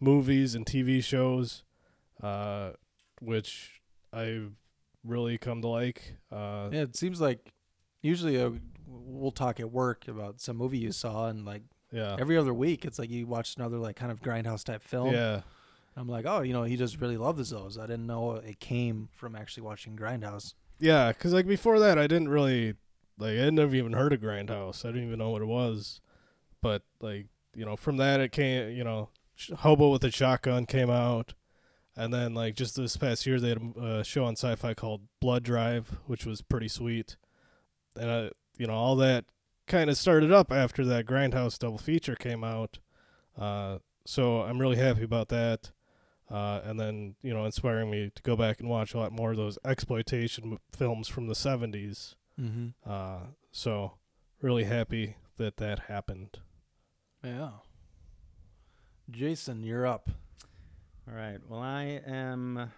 movies 0.00 0.54
and 0.54 0.64
TV 0.64 1.02
shows, 1.02 1.64
uh, 2.22 2.70
which 3.20 3.80
I've 4.12 4.52
really 5.02 5.38
come 5.38 5.60
to 5.62 5.68
like. 5.68 6.16
Uh, 6.30 6.68
Yeah, 6.72 6.82
it 6.82 6.96
seems 6.96 7.20
like 7.20 7.52
usually 8.00 8.40
uh, 8.40 8.50
we'll 8.86 9.32
talk 9.32 9.58
at 9.58 9.70
work 9.72 10.06
about 10.08 10.40
some 10.40 10.56
movie 10.56 10.78
you 10.78 10.92
saw, 10.92 11.26
and 11.28 11.44
like 11.44 11.62
yeah. 11.94 12.16
every 12.18 12.36
other 12.36 12.52
week, 12.52 12.84
it's 12.84 12.98
like 12.98 13.10
you 13.10 13.26
watch 13.26 13.56
another 13.56 13.78
like 13.78 13.96
kind 13.96 14.10
of 14.12 14.20
grindhouse 14.20 14.64
type 14.64 14.82
film. 14.82 15.14
Yeah. 15.14 15.42
I'm 15.96 16.08
like, 16.08 16.26
oh, 16.26 16.42
you 16.42 16.52
know, 16.52 16.64
he 16.64 16.76
just 16.76 17.00
really 17.00 17.16
loves 17.16 17.50
those. 17.50 17.78
I 17.78 17.86
didn't 17.86 18.06
know 18.06 18.32
it 18.32 18.58
came 18.58 19.08
from 19.12 19.36
actually 19.36 19.62
watching 19.62 19.96
Grindhouse. 19.96 20.54
Yeah, 20.80 21.12
because 21.12 21.32
like 21.32 21.46
before 21.46 21.78
that, 21.78 21.98
I 21.98 22.06
didn't 22.06 22.28
really 22.28 22.74
like. 23.18 23.38
I 23.38 23.50
never 23.50 23.76
even 23.76 23.92
heard 23.92 24.12
of 24.12 24.20
Grindhouse. 24.20 24.84
I 24.84 24.88
didn't 24.88 25.06
even 25.06 25.20
know 25.20 25.30
what 25.30 25.42
it 25.42 25.46
was. 25.46 26.00
But 26.60 26.82
like 27.00 27.26
you 27.54 27.64
know, 27.64 27.76
from 27.76 27.96
that 27.98 28.20
it 28.20 28.32
came. 28.32 28.72
You 28.72 28.82
know, 28.82 29.10
Hobo 29.58 29.90
with 29.90 30.02
a 30.02 30.10
Shotgun 30.10 30.66
came 30.66 30.90
out, 30.90 31.34
and 31.96 32.12
then 32.12 32.34
like 32.34 32.56
just 32.56 32.76
this 32.76 32.96
past 32.96 33.24
year 33.24 33.38
they 33.38 33.50
had 33.50 33.74
a 33.76 33.80
uh, 33.80 34.02
show 34.02 34.24
on 34.24 34.34
Syfy 34.34 34.74
called 34.74 35.02
Blood 35.20 35.44
Drive, 35.44 35.98
which 36.06 36.26
was 36.26 36.42
pretty 36.42 36.68
sweet. 36.68 37.16
And 37.96 38.10
uh, 38.10 38.30
you 38.58 38.66
know, 38.66 38.74
all 38.74 38.96
that 38.96 39.26
kind 39.66 39.90
of 39.90 39.96
started 39.96 40.32
up 40.32 40.52
after 40.52 40.84
that 40.84 41.06
Grindhouse 41.06 41.58
double 41.58 41.78
feature 41.78 42.16
came 42.16 42.44
out. 42.44 42.78
Uh, 43.38 43.78
so 44.06 44.42
I'm 44.42 44.60
really 44.60 44.76
happy 44.76 45.02
about 45.02 45.28
that. 45.28 45.70
Uh, 46.30 46.60
and 46.64 46.80
then 46.80 47.16
you 47.22 47.34
know, 47.34 47.44
inspiring 47.44 47.90
me 47.90 48.10
to 48.14 48.22
go 48.22 48.36
back 48.36 48.60
and 48.60 48.68
watch 48.68 48.94
a 48.94 48.98
lot 48.98 49.12
more 49.12 49.32
of 49.32 49.36
those 49.36 49.58
exploitation 49.64 50.58
films 50.72 51.06
from 51.06 51.26
the 51.26 51.34
'70s. 51.34 52.14
Mm-hmm. 52.40 52.68
Uh, 52.84 53.26
so 53.52 53.92
really 54.40 54.64
happy 54.64 55.16
that 55.36 55.58
that 55.58 55.80
happened. 55.80 56.38
Yeah. 57.22 57.50
Jason, 59.10 59.62
you're 59.62 59.86
up. 59.86 60.08
All 61.06 61.14
right. 61.14 61.38
Well, 61.46 61.60
I 61.60 62.00
am 62.06 62.70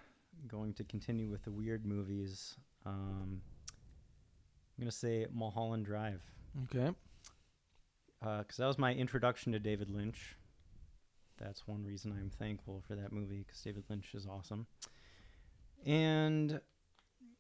going 0.49 0.75
to 0.75 0.85
continue 0.85 1.29
with 1.29 1.45
the 1.45 1.53
weird 1.53 1.87
movies. 1.87 2.57
Um, 2.85 3.41
I'm 4.77 4.83
going 4.83 4.91
to 4.91 4.97
say 4.97 5.27
Mulholland 5.33 5.87
Drive 5.87 6.21
Okay. 6.65 6.91
because 8.21 8.57
that 8.57 8.67
was 8.67 8.79
my 8.79 8.93
introduction 8.95 9.53
to 9.53 9.59
David 9.59 9.91
Lynch. 9.91 10.37
That's 11.39 11.67
one 11.69 11.85
reason 11.85 12.13
I'm 12.19 12.31
thankful 12.31 12.83
for 12.89 12.95
that 12.97 13.13
movie 13.13 13.45
because 13.47 13.61
David 13.61 13.85
Lynch 13.91 14.15
is 14.15 14.27
awesome. 14.27 14.67
And 15.85 16.61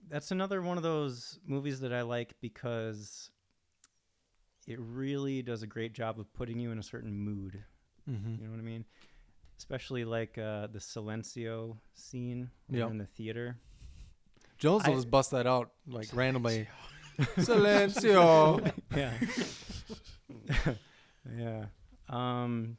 that's 0.09 0.31
another 0.31 0.61
one 0.63 0.77
of 0.77 0.83
those 0.83 1.39
movies 1.47 1.81
that 1.81 1.93
I 1.93 2.03
like 2.03 2.35
because 2.41 3.31
it 4.67 4.79
really 4.81 5.43
does 5.43 5.63
a 5.63 5.67
great 5.67 5.95
job 5.95 6.21
of 6.21 6.33
putting 6.35 6.59
you 6.59 6.71
in 6.73 6.79
a 6.79 6.83
certain 6.83 7.15
mood. 7.15 7.65
Mm-hmm. 8.09 8.35
You 8.41 8.45
know 8.45 8.51
what 8.51 8.61
I 8.61 8.63
mean? 8.65 8.85
Especially 9.59 10.05
like 10.05 10.37
uh, 10.37 10.67
the 10.67 10.79
Silencio 10.79 11.77
scene 11.95 12.51
Yep. 12.71 12.91
in 12.91 12.99
the 12.99 13.07
theater. 13.07 13.57
Jones 14.59 14.87
will 14.87 14.95
just 14.95 15.11
bust 15.11 15.31
that 15.31 15.47
out 15.47 15.71
like 15.87 16.09
randomly. 16.13 16.69
Silencio. 17.19 18.73
yeah. 18.97 19.13
yeah. 21.39 21.65
Um. 22.09 22.77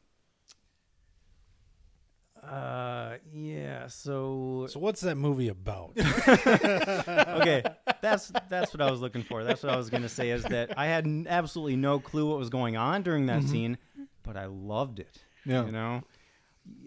Uh. 2.43 3.15
Yeah. 3.33 3.87
So. 3.87 4.67
So 4.69 4.79
what's 4.79 5.01
that 5.01 5.15
movie 5.15 5.49
about? 5.49 5.93
okay, 5.97 7.63
that's 8.01 8.31
that's 8.49 8.73
what 8.73 8.81
I 8.81 8.91
was 8.91 9.01
looking 9.01 9.23
for. 9.23 9.43
That's 9.43 9.63
what 9.63 9.73
I 9.73 9.77
was 9.77 9.89
gonna 9.89 10.09
say 10.09 10.29
is 10.29 10.43
that 10.43 10.77
I 10.77 10.85
had 10.85 11.05
n- 11.05 11.27
absolutely 11.29 11.75
no 11.75 11.99
clue 11.99 12.29
what 12.29 12.37
was 12.37 12.49
going 12.49 12.77
on 12.77 13.03
during 13.03 13.25
that 13.27 13.43
scene, 13.43 13.77
but 14.23 14.37
I 14.37 14.45
loved 14.45 14.99
it. 14.99 15.17
Yeah. 15.45 15.65
You 15.65 15.71
know, 15.71 16.03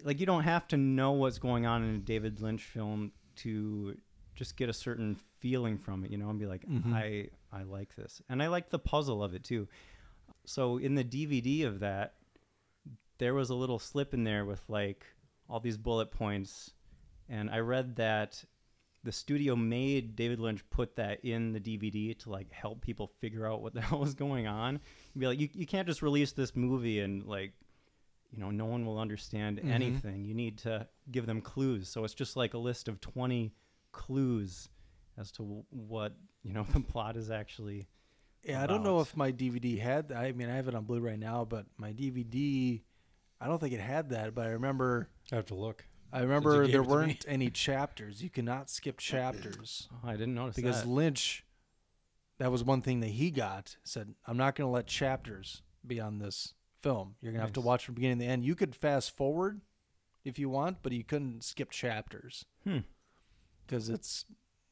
like 0.04 0.20
you 0.20 0.26
don't 0.26 0.44
have 0.44 0.68
to 0.68 0.76
know 0.76 1.12
what's 1.12 1.38
going 1.38 1.66
on 1.66 1.82
in 1.82 1.94
a 1.96 1.98
David 1.98 2.40
Lynch 2.40 2.62
film 2.64 3.12
to 3.36 3.96
just 4.34 4.56
get 4.56 4.68
a 4.68 4.72
certain 4.72 5.16
feeling 5.40 5.78
from 5.78 6.04
it. 6.04 6.10
You 6.10 6.18
know, 6.18 6.30
and 6.30 6.38
be 6.38 6.46
like, 6.46 6.66
mm-hmm. 6.66 6.94
I 6.94 7.28
I 7.52 7.62
like 7.64 7.94
this, 7.96 8.22
and 8.28 8.42
I 8.42 8.48
like 8.48 8.70
the 8.70 8.78
puzzle 8.78 9.22
of 9.22 9.34
it 9.34 9.44
too. 9.44 9.68
So 10.46 10.78
in 10.78 10.94
the 10.94 11.04
DVD 11.04 11.66
of 11.66 11.80
that, 11.80 12.14
there 13.18 13.34
was 13.34 13.50
a 13.50 13.54
little 13.54 13.78
slip 13.78 14.14
in 14.14 14.24
there 14.24 14.44
with 14.44 14.62
like 14.68 15.04
all 15.48 15.60
these 15.60 15.78
bullet 15.78 16.10
points, 16.10 16.70
and 17.28 17.50
I 17.50 17.58
read 17.58 17.96
that 17.96 18.44
the 19.02 19.12
studio 19.12 19.56
made 19.56 20.14
David 20.14 20.40
Lynch 20.40 20.62
put 20.70 20.96
that 20.96 21.24
in 21.24 21.52
the 21.52 21.60
DVD 21.60 22.18
to 22.20 22.30
like 22.30 22.52
help 22.52 22.82
people 22.82 23.10
figure 23.20 23.46
out 23.46 23.62
what 23.62 23.74
the 23.74 23.80
hell 23.80 24.00
was 24.00 24.14
going 24.14 24.46
on. 24.46 24.80
Be 25.16 25.26
like, 25.26 25.40
you, 25.40 25.48
you 25.52 25.66
can't 25.66 25.86
just 25.86 26.02
release 26.02 26.32
this 26.32 26.54
movie 26.54 27.00
and 27.00 27.24
like, 27.24 27.52
you 28.30 28.38
know, 28.38 28.50
no 28.50 28.66
one 28.66 28.84
will 28.84 28.98
understand 28.98 29.58
mm-hmm. 29.58 29.70
anything. 29.70 30.24
You 30.24 30.34
need 30.34 30.58
to 30.58 30.86
give 31.10 31.26
them 31.26 31.40
clues. 31.40 31.88
So 31.88 32.04
it's 32.04 32.14
just 32.14 32.36
like 32.36 32.54
a 32.54 32.58
list 32.58 32.88
of 32.88 33.00
20 33.00 33.52
clues 33.92 34.68
as 35.18 35.30
to 35.32 35.64
what, 35.70 36.14
you 36.42 36.52
know, 36.52 36.64
the 36.72 36.80
plot 36.80 37.16
is 37.16 37.30
actually. 37.30 37.88
Yeah, 38.44 38.62
I 38.62 38.66
don't 38.66 38.82
know 38.82 39.00
if 39.00 39.14
my 39.16 39.32
DVD 39.32 39.78
had. 39.78 40.12
I 40.12 40.32
mean, 40.32 40.48
I 40.48 40.56
have 40.56 40.66
it 40.66 40.74
on 40.74 40.84
Blu-ray 40.84 41.18
now, 41.18 41.44
but 41.44 41.66
my 41.76 41.92
DVD, 41.92 42.80
I 43.38 43.46
don't 43.46 43.58
think 43.58 43.74
it 43.74 43.80
had 43.80 44.10
that. 44.10 44.34
But 44.34 44.46
I 44.46 44.50
remember, 44.52 45.10
I 45.30 45.36
have 45.36 45.46
to 45.46 45.54
look. 45.54 45.84
I 46.12 46.20
remember 46.20 46.54
there 46.54 46.62
it 46.64 46.72
to 46.72 46.80
me. 46.80 46.86
weren't 46.88 47.24
any 47.28 47.50
chapters. 47.50 48.22
You 48.22 48.30
cannot 48.30 48.68
skip 48.70 48.98
chapters 48.98 49.88
Oh, 50.04 50.08
I 50.08 50.12
didn't 50.12 50.34
notice 50.34 50.56
that. 50.56 50.62
because 50.62 50.82
that. 50.82 50.88
Lynch. 50.88 51.44
That 52.38 52.50
was 52.50 52.64
one 52.64 52.80
thing 52.80 53.00
that 53.00 53.08
he 53.10 53.30
got. 53.30 53.76
Said, 53.84 54.14
"I'm 54.26 54.38
not 54.38 54.54
going 54.56 54.66
to 54.66 54.72
let 54.72 54.86
chapters 54.86 55.60
be 55.86 56.00
on 56.00 56.18
this 56.18 56.54
film. 56.80 57.16
You're 57.20 57.32
going 57.32 57.40
to 57.40 57.44
have 57.46 57.52
to 57.52 57.60
watch 57.60 57.84
from 57.84 57.94
beginning 57.94 58.20
to 58.20 58.24
end. 58.24 58.42
You 58.46 58.54
could 58.54 58.74
fast 58.74 59.14
forward 59.14 59.60
if 60.24 60.38
you 60.38 60.48
want, 60.48 60.78
but 60.82 60.92
you 60.92 61.04
couldn't 61.04 61.44
skip 61.44 61.70
chapters 61.70 62.46
Hmm. 62.64 62.78
because 63.66 63.90
it's 63.90 64.24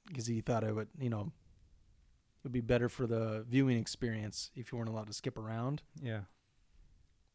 because 0.08 0.26
he 0.26 0.40
thought 0.40 0.64
it 0.64 0.74
would, 0.74 0.88
you 0.98 1.10
know, 1.10 1.20
it 1.20 2.44
would 2.44 2.52
be 2.52 2.60
better 2.60 2.88
for 2.88 3.06
the 3.06 3.44
viewing 3.48 3.78
experience 3.78 4.50
if 4.54 4.72
you 4.72 4.78
weren't 4.78 4.90
allowed 4.90 5.06
to 5.06 5.12
skip 5.12 5.38
around. 5.38 5.82
Yeah. 6.02 6.20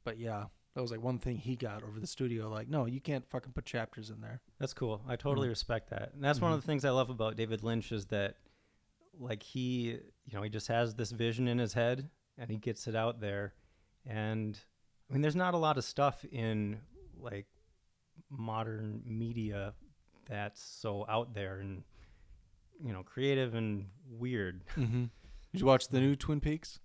But 0.04 0.18
yeah, 0.18 0.46
that 0.76 0.82
was 0.82 0.92
like 0.92 1.02
one 1.02 1.20
thing 1.20 1.38
he 1.38 1.56
got 1.56 1.84
over 1.84 2.00
the 2.00 2.08
studio. 2.08 2.50
Like, 2.50 2.68
no, 2.68 2.86
you 2.86 3.00
can't 3.00 3.30
fucking 3.30 3.54
put 3.54 3.66
chapters 3.66 4.10
in 4.10 4.22
there. 4.22 4.42
That's 4.60 4.74
cool. 4.74 5.02
I 5.08 5.16
totally 5.16 5.46
mm-hmm. 5.46 5.52
respect 5.52 5.90
that. 5.92 6.12
And 6.14 6.24
that's 6.24 6.42
one 6.42 6.52
of 6.52 6.58
mm-hmm. 6.58 6.66
the 6.66 6.72
things 6.72 6.86
I 6.86 6.90
love 6.90 7.10
about 7.10 7.36
David 7.36 7.64
Lynch 7.64 7.92
is 7.92 8.08
that 8.08 8.36
like 9.20 9.44
he, 9.44 10.00
you 10.26 10.34
know, 10.34 10.42
he 10.42 10.50
just 10.50 10.68
has 10.68 10.96
this 10.96 11.12
vision 11.12 11.48
in 11.48 11.60
his 11.60 11.74
head 11.74 12.10
and 12.38 12.50
he 12.50 12.58
gets 12.58 12.88
it 12.88 12.96
out 12.96 13.22
there. 13.22 13.54
And 14.06 14.60
I 15.10 15.14
mean 15.14 15.22
there's 15.22 15.36
not 15.36 15.54
a 15.54 15.58
lot 15.58 15.78
of 15.78 15.84
stuff 15.84 16.26
in 16.32 16.80
like 17.20 17.46
modern 18.30 19.02
media 19.06 19.74
that's 20.28 20.64
so 20.64 21.06
out 21.08 21.34
there 21.34 21.60
and 21.60 21.84
you 22.86 22.92
know, 22.94 23.04
creative 23.04 23.54
and 23.56 23.88
weird. 24.10 24.64
Mm-hmm. 24.76 25.06
Did 25.52 25.60
you 25.62 25.68
watch 25.68 25.88
the 25.90 26.00
new 26.00 26.16
Twin 26.16 26.40
Peaks? 26.40 26.80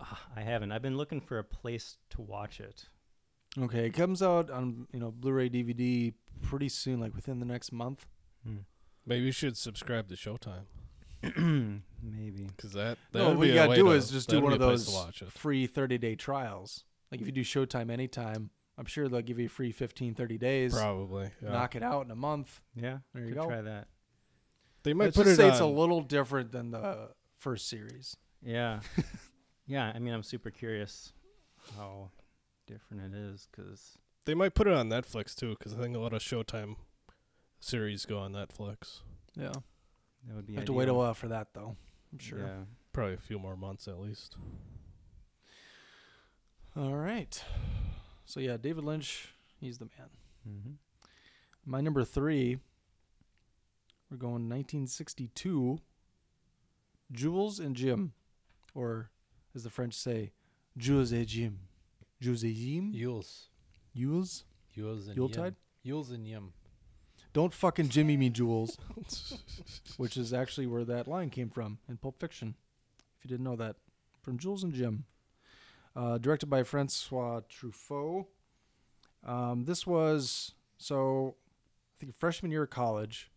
Ah, 0.00 0.22
I 0.34 0.40
haven't. 0.40 0.72
I've 0.72 0.80
been 0.80 0.96
looking 0.96 1.20
for 1.20 1.38
a 1.38 1.44
place 1.44 1.98
to 2.10 2.22
watch 2.22 2.60
it. 2.60 2.86
Okay, 3.58 3.84
it 3.86 3.90
comes 3.90 4.22
out 4.22 4.50
on 4.50 4.86
you 4.92 4.98
know 5.00 5.10
Blu-ray 5.10 5.50
DVD 5.50 6.14
pretty 6.42 6.70
soon, 6.70 6.98
like 6.98 7.14
within 7.14 7.40
the 7.40 7.46
next 7.46 7.72
month. 7.72 8.06
Maybe 9.06 9.24
you 9.24 9.32
should 9.32 9.56
subscribe 9.56 10.08
to 10.08 10.14
Showtime 10.14 10.64
Maybe. 12.02 12.44
because 12.56 12.72
that. 12.72 12.98
No, 13.12 13.20
that'd 13.20 13.36
what 13.38 13.42
be 13.42 13.48
you 13.48 13.54
gotta 13.54 13.74
do 13.76 13.84
to- 13.84 13.90
is 13.92 14.10
just 14.10 14.28
do 14.28 14.40
one 14.40 14.52
of 14.52 14.60
a 14.60 14.66
place 14.66 14.86
to 14.86 15.24
those 15.24 15.32
free 15.32 15.66
30-day 15.68 16.14
trials. 16.16 16.84
Like 17.10 17.20
if 17.20 17.26
you 17.26 17.32
do 17.32 17.42
Showtime 17.44 17.90
anytime, 17.90 18.50
I'm 18.78 18.86
sure 18.86 19.08
they'll 19.08 19.22
give 19.22 19.38
you 19.38 19.46
a 19.46 19.50
free 19.50 19.72
15, 19.72 20.14
30 20.14 20.38
days. 20.38 20.74
Probably. 20.74 21.30
Yeah. 21.42 21.50
Knock 21.52 21.76
it 21.76 21.82
out 21.82 22.04
in 22.04 22.10
a 22.10 22.16
month. 22.16 22.60
Yeah. 22.74 22.98
There 23.14 23.22
you 23.24 23.28
could 23.28 23.38
go. 23.42 23.46
try 23.46 23.62
that. 23.62 23.88
They 24.86 24.94
might 24.94 25.06
Let's 25.06 25.16
put 25.16 25.24
just 25.24 25.32
it 25.34 25.42
say 25.42 25.46
on. 25.46 25.50
it's 25.50 25.60
a 25.60 25.66
little 25.66 26.00
different 26.00 26.52
than 26.52 26.70
the 26.70 27.08
first 27.38 27.68
series. 27.68 28.16
Yeah. 28.40 28.78
yeah, 29.66 29.90
I 29.92 29.98
mean 29.98 30.14
I'm 30.14 30.22
super 30.22 30.48
curious 30.50 31.12
how 31.76 32.12
different 32.68 33.12
it 33.12 33.18
is 33.18 33.48
cuz 33.50 33.98
they 34.26 34.34
might 34.34 34.54
put 34.54 34.68
it 34.68 34.72
on 34.74 34.88
Netflix 34.88 35.34
too 35.34 35.56
because 35.58 35.74
I 35.74 35.78
think 35.78 35.96
a 35.96 35.98
lot 35.98 36.12
of 36.12 36.22
Showtime 36.22 36.76
series 37.58 38.06
go 38.06 38.18
on 38.20 38.32
Netflix. 38.32 39.00
Yeah, 39.34 39.50
that 40.28 40.36
would 40.36 40.46
be 40.46 40.54
have 40.54 40.66
to 40.66 40.72
wait 40.72 40.84
a 40.84 40.92
ideal. 40.92 40.98
while 40.98 41.14
for 41.14 41.26
that 41.26 41.52
though. 41.52 41.74
I'm 42.12 42.18
sure. 42.20 42.38
Yeah. 42.38 42.64
Probably 42.92 43.14
a 43.14 43.18
few 43.18 43.40
more 43.40 43.56
months 43.56 43.88
at 43.88 43.98
least. 43.98 44.36
All 46.76 46.94
right. 46.94 47.42
So 48.24 48.38
yeah, 48.38 48.56
David 48.56 48.84
Lynch, 48.84 49.34
he's 49.58 49.78
the 49.78 49.86
man. 49.86 50.10
hmm 50.44 50.70
My 51.64 51.80
number 51.80 52.04
three, 52.04 52.58
we're 54.10 54.16
going 54.16 54.48
1962. 54.48 55.78
Jules 57.12 57.60
and 57.60 57.76
Jim, 57.76 58.12
or 58.74 59.10
as 59.54 59.62
the 59.62 59.70
French 59.70 59.94
say, 59.94 60.32
Jules 60.76 61.12
et 61.12 61.26
Jim. 61.26 61.60
Jules 62.20 62.44
et 62.44 62.52
Jim? 62.54 62.92
Yules. 62.92 63.46
Jules? 63.94 64.44
Yules 64.76 65.06
and 65.06 65.16
Yuletide? 65.16 65.54
Yules 65.84 66.12
and 66.12 66.26
Yim. 66.26 66.52
Don't 67.32 67.54
fucking 67.54 67.88
Jimmy 67.88 68.16
me 68.16 68.30
Jules. 68.30 68.76
Which 69.96 70.16
is 70.16 70.32
actually 70.32 70.66
where 70.66 70.84
that 70.84 71.06
line 71.06 71.30
came 71.30 71.50
from 71.50 71.78
in 71.88 71.96
Pulp 71.96 72.18
Fiction. 72.18 72.54
If 73.18 73.24
you 73.24 73.28
didn't 73.28 73.44
know 73.44 73.56
that. 73.56 73.76
From 74.22 74.38
Jules 74.38 74.64
and 74.64 74.74
Jim. 74.74 75.04
Uh, 75.94 76.18
directed 76.18 76.46
by 76.46 76.62
Francois 76.62 77.40
Truffaut. 77.48 78.26
Um, 79.24 79.64
this 79.64 79.86
was, 79.86 80.54
so, 80.78 81.36
I 81.36 81.94
think 81.98 82.14
freshman 82.14 82.50
year 82.50 82.64
of 82.64 82.70
college, 82.70 83.30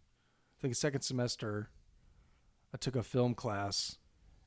I 0.60 0.61
think 0.61 0.76
second 0.76 1.02
semester, 1.02 1.69
I 2.73 2.77
took 2.77 2.98
a 2.98 3.03
film 3.03 3.34
class, 3.34 3.98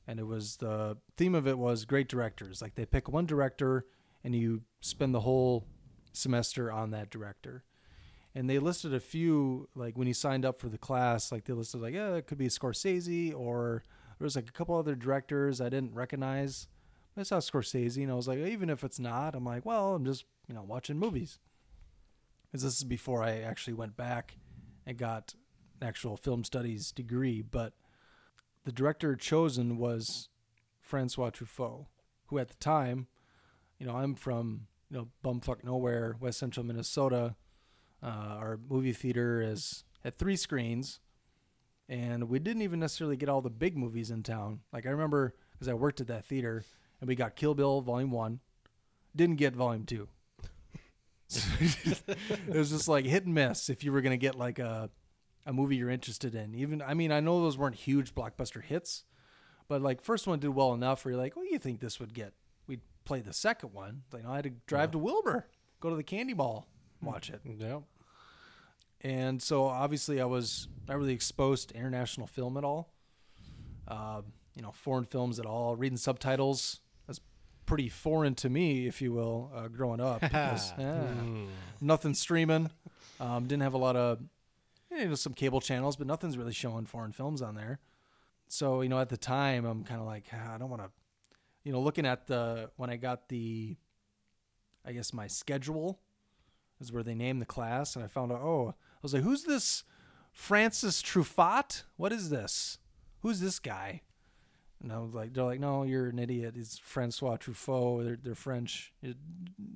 and 0.05 0.19
it 0.19 0.27
was 0.27 0.57
the 0.57 0.97
theme 1.17 1.33
of 1.33 1.47
it 1.47 1.57
was 1.57 1.85
great 1.85 2.07
directors. 2.07 2.61
Like 2.61 2.75
they 2.75 2.85
pick 2.85 3.09
one 3.09 3.25
director, 3.25 3.87
and 4.23 4.35
you 4.35 4.61
spend 4.79 5.15
the 5.15 5.21
whole 5.21 5.65
semester 6.11 6.71
on 6.71 6.91
that 6.91 7.09
director. 7.09 7.63
And 8.35 8.47
they 8.47 8.59
listed 8.59 8.93
a 8.93 8.99
few 8.99 9.69
like 9.73 9.97
when 9.97 10.07
you 10.07 10.13
signed 10.13 10.45
up 10.45 10.59
for 10.59 10.69
the 10.69 10.77
class 10.77 11.31
like 11.31 11.45
they 11.45 11.53
listed 11.53 11.81
like 11.81 11.93
yeah 11.93 12.15
it 12.15 12.25
could 12.25 12.39
be 12.39 12.47
scorsese 12.47 13.31
or 13.35 13.83
there 14.17 14.25
was 14.25 14.35
like 14.35 14.49
a 14.49 14.51
couple 14.51 14.75
other 14.75 14.95
directors 14.95 15.61
i 15.61 15.69
didn't 15.69 15.93
recognize. 15.93 16.67
I 17.15 17.21
saw 17.21 17.37
scorsese 17.37 18.01
and 18.01 18.11
i 18.11 18.15
was 18.15 18.27
like 18.27 18.39
even 18.39 18.71
if 18.71 18.83
it's 18.83 18.99
not 18.99 19.35
i'm 19.35 19.45
like 19.45 19.65
well 19.65 19.93
i'm 19.93 20.05
just 20.05 20.25
you 20.47 20.55
know 20.55 20.63
watching 20.63 20.97
movies. 20.97 21.37
Because 22.51 22.63
this 22.63 22.77
is 22.77 22.83
before 22.83 23.23
i 23.23 23.41
actually 23.41 23.73
went 23.73 23.95
back 23.95 24.37
and 24.87 24.97
got 24.97 25.35
actual 25.83 26.17
film 26.17 26.43
studies 26.43 26.91
degree 26.91 27.41
but 27.41 27.73
the 28.65 28.71
director 28.71 29.15
chosen 29.15 29.77
was 29.77 30.29
francois 30.81 31.29
truffaut 31.29 31.85
who 32.27 32.39
at 32.39 32.47
the 32.49 32.55
time 32.55 33.07
you 33.77 33.85
know 33.85 33.95
i'm 33.95 34.15
from 34.15 34.67
you 34.89 34.97
know 34.97 35.07
bumfuck 35.23 35.63
nowhere 35.63 36.15
west 36.19 36.39
central 36.39 36.65
minnesota 36.65 37.35
uh, 38.03 38.35
our 38.37 38.59
movie 38.69 38.91
theater 38.91 39.41
is 39.41 39.85
had 40.03 40.17
three 40.17 40.35
screens, 40.35 40.99
and 41.87 42.25
we 42.25 42.39
didn't 42.39 42.61
even 42.61 42.79
necessarily 42.79 43.15
get 43.15 43.29
all 43.29 43.41
the 43.41 43.49
big 43.49 43.77
movies 43.77 44.11
in 44.11 44.23
town. 44.23 44.59
Like 44.73 44.85
I 44.85 44.89
remember, 44.89 45.33
because 45.53 45.69
I 45.69 45.73
worked 45.73 46.01
at 46.01 46.07
that 46.07 46.25
theater, 46.25 46.65
and 46.99 47.07
we 47.07 47.15
got 47.15 47.35
Kill 47.37 47.55
Bill 47.55 47.79
Volume 47.81 48.11
One, 48.11 48.41
didn't 49.15 49.37
get 49.37 49.55
Volume 49.55 49.85
Two. 49.85 50.09
It 52.47 52.55
was 52.55 52.69
just 52.69 52.87
like 52.87 53.05
hit 53.05 53.25
and 53.25 53.33
miss 53.33 53.69
if 53.69 53.83
you 53.83 53.91
were 53.91 54.01
gonna 54.01 54.17
get 54.17 54.35
like 54.35 54.59
a 54.59 54.89
a 55.45 55.53
movie 55.53 55.75
you're 55.75 55.89
interested 55.89 56.35
in. 56.35 56.55
Even 56.55 56.81
I 56.81 56.93
mean, 56.93 57.11
I 57.11 57.19
know 57.19 57.41
those 57.41 57.57
weren't 57.57 57.75
huge 57.75 58.13
blockbuster 58.15 58.61
hits, 58.61 59.03
but 59.67 59.81
like 59.81 60.01
first 60.01 60.27
one 60.27 60.39
did 60.39 60.49
well 60.49 60.73
enough 60.73 61.03
where 61.03 61.13
you're 61.13 61.21
like, 61.21 61.35
well, 61.35 61.45
you 61.45 61.59
think 61.59 61.79
this 61.79 61.99
would 61.99 62.13
get? 62.13 62.33
We'd 62.67 62.81
play 63.05 63.21
the 63.21 63.33
second 63.33 63.73
one. 63.73 64.03
You 64.15 64.23
know, 64.23 64.31
I 64.31 64.35
had 64.37 64.43
to 64.45 64.51
drive 64.67 64.91
to 64.91 64.99
Willmar, 64.99 65.43
go 65.79 65.89
to 65.89 65.95
the 65.95 66.03
Kandi 66.03 66.35
Mall, 66.35 66.67
watch 67.01 67.29
it. 67.29 67.41
Yep. 67.45 67.83
And 69.01 69.41
so 69.41 69.65
obviously 69.65 70.21
I 70.21 70.25
was 70.25 70.67
not 70.87 70.97
really 70.97 71.13
exposed 71.13 71.69
to 71.69 71.75
international 71.75 72.25
film 72.27 72.57
at 72.57 72.63
all. 72.63 72.93
Uh, 73.87 74.21
you 74.55 74.61
know, 74.61 74.71
foreign 74.71 75.03
films 75.03 75.39
at 75.39 75.45
all. 75.45 75.75
Reading 75.75 75.97
subtitles 75.97 76.79
was 77.07 77.19
pretty 77.65 77.89
foreign 77.89 78.35
to 78.35 78.49
me, 78.49 78.87
if 78.87 79.01
you 79.01 79.11
will, 79.11 79.51
uh, 79.53 79.67
growing 79.67 79.99
up. 79.99 80.21
Because, 80.21 80.71
yeah, 80.77 81.05
Nothing 81.81 82.13
streaming. 82.13 82.69
Um, 83.19 83.45
didn't 83.45 83.63
have 83.63 83.73
a 83.73 83.77
lot 83.77 83.95
of, 83.95 84.19
you 84.97 85.09
know, 85.09 85.15
some 85.15 85.33
cable 85.33 85.61
channels, 85.61 85.95
but 85.95 86.07
nothing's 86.07 86.37
really 86.37 86.53
showing 86.53 86.85
foreign 86.85 87.11
films 87.11 87.41
on 87.41 87.55
there. 87.55 87.79
So, 88.47 88.81
you 88.81 88.89
know, 88.89 88.99
at 88.99 89.09
the 89.09 89.17
time, 89.17 89.65
I'm 89.65 89.83
kind 89.83 89.99
of 89.99 90.05
like, 90.05 90.25
"Ah, 90.33 90.55
I 90.55 90.57
don't 90.57 90.69
want 90.69 90.83
to 90.83 90.89
you 91.63 91.71
know, 91.71 91.79
looking 91.79 92.05
at 92.05 92.27
the 92.27 92.69
when 92.75 92.89
I 92.89 92.97
got 92.97 93.29
the, 93.29 93.77
I 94.85 94.91
guess 94.91 95.13
my 95.13 95.27
schedule, 95.27 95.99
is 96.79 96.91
where 96.91 97.03
they 97.03 97.15
named 97.15 97.41
the 97.41 97.45
class, 97.45 97.95
and 97.95 98.03
I 98.03 98.07
found 98.07 98.31
out. 98.31 98.41
Oh, 98.41 98.69
I 98.69 98.99
was 99.01 99.13
like, 99.13 99.23
who's 99.23 99.43
this 99.43 99.83
Francis 100.31 101.01
Truffaut? 101.01 101.83
What 101.95 102.11
is 102.11 102.29
this? 102.29 102.77
Who's 103.21 103.39
this 103.39 103.59
guy? 103.59 104.01
And 104.81 104.91
I 104.91 104.99
was 104.99 105.13
like, 105.13 105.33
they're 105.33 105.45
like, 105.45 105.61
no, 105.61 105.83
you're 105.83 106.07
an 106.07 106.19
idiot. 106.19 106.55
It's 106.57 106.77
Francois 106.77 107.37
Truffaut. 107.37 108.03
They're, 108.03 108.19
they're 108.21 108.35
French. 108.35 108.93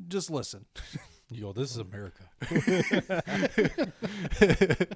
Just 0.10 0.30
listen. 0.30 0.65
You 1.30 1.41
go, 1.41 1.52
this 1.52 1.72
is 1.72 1.78
America. 1.78 2.24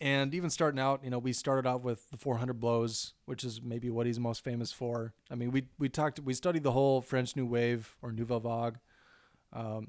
and 0.00 0.34
even 0.34 0.50
starting 0.50 0.78
out, 0.78 1.02
you 1.02 1.08
know, 1.08 1.18
we 1.18 1.32
started 1.32 1.66
out 1.66 1.82
with 1.82 2.10
the 2.10 2.18
400 2.18 2.60
blows, 2.60 3.14
which 3.24 3.44
is 3.44 3.62
maybe 3.62 3.88
what 3.88 4.04
he's 4.04 4.20
most 4.20 4.44
famous 4.44 4.70
for. 4.70 5.14
I 5.30 5.36
mean, 5.36 5.52
we 5.52 5.68
we 5.78 5.88
talked, 5.88 6.20
we 6.20 6.34
studied 6.34 6.64
the 6.64 6.72
whole 6.72 7.00
French 7.00 7.34
New 7.34 7.46
Wave 7.46 7.96
or 8.02 8.12
Nouvelle 8.12 8.40
Vague, 8.40 8.78
um, 9.54 9.88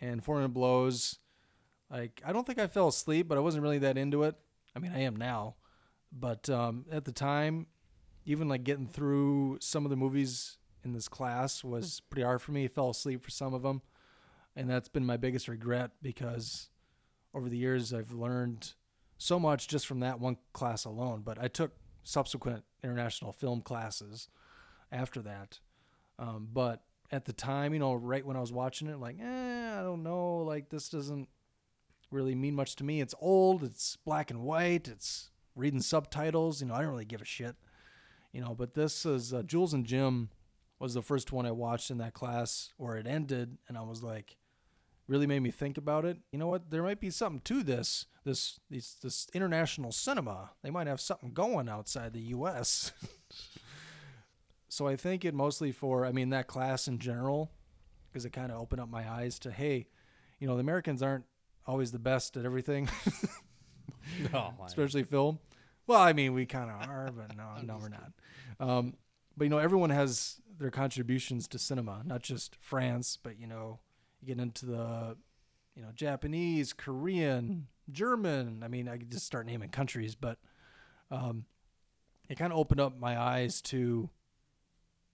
and 0.00 0.24
400 0.24 0.48
blows. 0.48 1.20
Like, 1.88 2.20
I 2.26 2.32
don't 2.32 2.44
think 2.44 2.58
I 2.58 2.66
fell 2.66 2.88
asleep, 2.88 3.28
but 3.28 3.38
I 3.38 3.42
wasn't 3.42 3.62
really 3.62 3.78
that 3.78 3.96
into 3.96 4.24
it. 4.24 4.34
I 4.74 4.80
mean, 4.80 4.90
I 4.92 5.02
am 5.02 5.14
now, 5.14 5.54
but 6.10 6.50
um, 6.50 6.84
at 6.90 7.04
the 7.04 7.12
time, 7.12 7.68
even 8.26 8.48
like 8.48 8.64
getting 8.64 8.88
through 8.88 9.58
some 9.60 9.84
of 9.84 9.90
the 9.90 9.96
movies 9.96 10.58
in 10.84 10.92
this 10.92 11.08
class 11.08 11.64
was 11.64 12.00
pretty 12.10 12.24
hard 12.24 12.42
for 12.42 12.52
me. 12.52 12.64
I 12.64 12.68
fell 12.68 12.90
asleep 12.90 13.22
for 13.22 13.30
some 13.30 13.54
of 13.54 13.62
them, 13.62 13.82
and 14.54 14.68
that's 14.68 14.88
been 14.88 15.06
my 15.06 15.16
biggest 15.16 15.48
regret 15.48 15.92
because 16.02 16.68
over 17.32 17.48
the 17.48 17.56
years 17.56 17.92
I've 17.92 18.12
learned 18.12 18.74
so 19.18 19.38
much 19.38 19.68
just 19.68 19.86
from 19.86 20.00
that 20.00 20.20
one 20.20 20.36
class 20.52 20.84
alone. 20.84 21.22
But 21.24 21.38
I 21.40 21.48
took 21.48 21.72
subsequent 22.02 22.64
international 22.82 23.32
film 23.32 23.62
classes 23.62 24.28
after 24.92 25.22
that. 25.22 25.58
Um, 26.18 26.48
but 26.52 26.82
at 27.10 27.24
the 27.24 27.32
time, 27.32 27.72
you 27.72 27.80
know, 27.80 27.94
right 27.94 28.24
when 28.24 28.36
I 28.36 28.40
was 28.40 28.52
watching 28.52 28.88
it, 28.88 29.00
like, 29.00 29.16
eh, 29.20 29.78
I 29.78 29.82
don't 29.82 30.02
know, 30.02 30.38
like 30.38 30.68
this 30.68 30.88
doesn't 30.88 31.28
really 32.10 32.34
mean 32.34 32.54
much 32.54 32.76
to 32.76 32.84
me. 32.84 33.00
It's 33.00 33.14
old, 33.20 33.64
it's 33.64 33.96
black 34.04 34.30
and 34.30 34.40
white, 34.42 34.88
it's 34.88 35.30
reading 35.56 35.80
subtitles. 35.80 36.60
You 36.60 36.68
know, 36.68 36.74
I 36.74 36.82
don't 36.82 36.90
really 36.90 37.04
give 37.04 37.22
a 37.22 37.26
shit. 37.26 37.56
You 38.32 38.40
know, 38.40 38.54
but 38.54 38.74
this 38.74 39.06
is 39.06 39.32
uh, 39.32 39.42
Jules 39.42 39.72
and 39.72 39.86
Jim 39.86 40.30
was 40.78 40.94
the 40.94 41.02
first 41.02 41.32
one 41.32 41.46
I 41.46 41.50
watched 41.50 41.90
in 41.90 41.98
that 41.98 42.14
class 42.14 42.72
where 42.76 42.96
it 42.96 43.06
ended, 43.06 43.58
and 43.68 43.78
I 43.78 43.82
was 43.82 44.02
like, 44.02 44.36
really 45.06 45.26
made 45.26 45.40
me 45.40 45.50
think 45.50 45.78
about 45.78 46.04
it. 46.04 46.18
You 46.32 46.38
know 46.38 46.48
what? 46.48 46.70
There 46.70 46.82
might 46.82 47.00
be 47.00 47.10
something 47.10 47.40
to 47.44 47.62
this. 47.62 48.06
This 48.24 48.58
this, 48.70 48.94
this 48.94 49.28
international 49.34 49.92
cinema. 49.92 50.50
They 50.62 50.70
might 50.70 50.86
have 50.86 51.00
something 51.00 51.32
going 51.32 51.68
outside 51.68 52.12
the 52.12 52.20
U.S. 52.20 52.92
so 54.68 54.88
I 54.88 54.96
think 54.96 55.24
it 55.24 55.34
mostly 55.34 55.72
for 55.72 56.06
I 56.06 56.12
mean 56.12 56.30
that 56.30 56.46
class 56.46 56.88
in 56.88 56.98
general, 56.98 57.50
because 58.10 58.24
it 58.24 58.30
kind 58.30 58.50
of 58.50 58.60
opened 58.60 58.80
up 58.80 58.88
my 58.88 59.08
eyes 59.08 59.38
to 59.40 59.50
hey, 59.50 59.88
you 60.38 60.48
know 60.48 60.54
the 60.54 60.60
Americans 60.60 61.02
aren't 61.02 61.24
always 61.66 61.92
the 61.92 61.98
best 61.98 62.36
at 62.36 62.44
everything, 62.44 62.88
No, 64.32 64.54
especially 64.64 65.04
film. 65.04 65.38
Well, 65.86 66.00
I 66.00 66.12
mean 66.12 66.32
we 66.32 66.46
kind 66.46 66.70
of 66.70 66.88
are, 66.88 67.10
but 67.12 67.36
no, 67.36 67.44
no, 67.62 67.78
we're 67.80 67.88
not. 67.88 68.12
Um, 68.58 68.94
but 69.36 69.44
you 69.44 69.50
know 69.50 69.58
everyone 69.58 69.90
has 69.90 70.40
their 70.58 70.70
contributions 70.70 71.48
to 71.48 71.58
cinema, 71.58 72.02
not 72.04 72.22
just 72.22 72.56
France, 72.60 73.18
but 73.22 73.38
you 73.38 73.46
know 73.46 73.78
you 74.20 74.34
get 74.34 74.42
into 74.42 74.66
the 74.66 75.16
you 75.74 75.82
know 75.82 75.88
Japanese, 75.94 76.72
Korean, 76.72 77.68
German. 77.90 78.62
I 78.64 78.68
mean, 78.68 78.88
I 78.88 78.98
could 78.98 79.10
just 79.10 79.26
start 79.26 79.46
naming 79.46 79.70
countries, 79.70 80.14
but 80.14 80.38
um, 81.10 81.44
it 82.28 82.36
kind 82.38 82.52
of 82.52 82.58
opened 82.58 82.80
up 82.80 82.98
my 82.98 83.20
eyes 83.20 83.60
to 83.62 84.08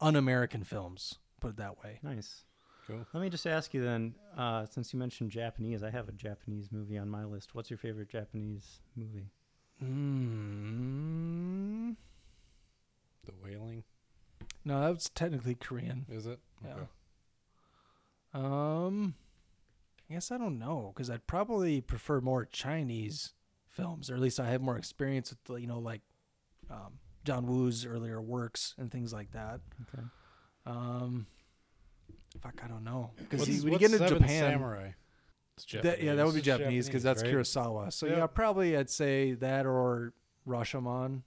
un-American 0.01 0.65
films. 0.65 1.17
Put 1.41 1.51
it 1.51 1.57
that 1.57 1.83
way. 1.83 1.99
Nice. 2.03 2.45
Cool. 2.87 3.07
Let 3.13 3.21
me 3.23 3.31
just 3.31 3.47
ask 3.47 3.73
you 3.75 3.83
then, 3.83 4.15
uh, 4.37 4.67
since 4.67 4.93
you 4.93 4.99
mentioned 4.99 5.31
Japanese, 5.31 5.83
I 5.83 5.91
have 5.91 6.09
a 6.09 6.13
Japanese 6.13 6.71
movie 6.73 6.99
on 6.99 7.09
my 7.09 7.25
list. 7.25 7.55
What's 7.55 7.71
your 7.71 7.79
favorite 7.79 8.09
Japanese 8.09 8.81
movie? 8.97 9.31
Mm, 9.83 11.97
The 13.25 13.33
Wailing, 13.43 13.85
no, 14.65 14.81
that's 14.93 15.09
technically 15.11 15.55
Korean. 15.55 16.07
is 16.11 16.27
it? 16.27 16.39
Yeah. 16.65 16.73
Okay. 16.75 16.87
Um, 18.33 19.15
I 20.09 20.15
guess 20.15 20.31
I 20.31 20.39
don't 20.39 20.59
know 20.59 20.93
because 20.95 21.11
I'd 21.11 21.27
probably 21.27 21.81
prefer 21.81 22.21
more 22.21 22.45
Chinese 22.45 23.33
films, 23.69 24.11
or 24.11 24.15
at 24.15 24.21
least 24.21 24.39
I 24.41 24.49
have 24.51 24.61
more 24.61 24.77
experience 24.77 25.31
with 25.31 25.43
the, 25.45 25.55
you 25.55 25.67
know 25.67 25.79
like 25.79 26.03
um, 26.71 26.99
John 27.25 27.47
Woo's 27.47 27.85
earlier 27.87 28.21
works 28.21 28.75
and 28.79 28.91
things 28.91 29.13
like 29.13 29.33
that. 29.33 29.61
Okay. 29.83 30.03
Um, 30.67 31.27
fuck, 32.41 32.61
I 32.65 32.69
don't 32.69 32.85
know 32.85 33.11
because 33.19 33.41
What's- 33.49 33.63
when 33.63 33.73
you 33.73 33.79
get 33.79 33.87
into 33.93 33.99
Seventh 34.07 34.21
Japan, 34.23 34.53
Samurai? 34.53 34.91
It's 35.57 35.83
that, 35.83 36.03
yeah, 36.03 36.15
that 36.15 36.25
would 36.25 36.35
be 36.35 36.41
Japanese 36.41 36.87
because 36.87 37.03
that's 37.03 37.21
Japanese, 37.23 37.49
Kurosawa. 37.55 37.93
So 37.93 38.07
Yeah. 38.07 38.17
yeah, 38.19 38.27
probably 38.29 38.77
I'd 38.79 38.89
say 38.89 39.33
that 39.35 39.67
or 39.67 40.15
Rashomon. 40.49 41.23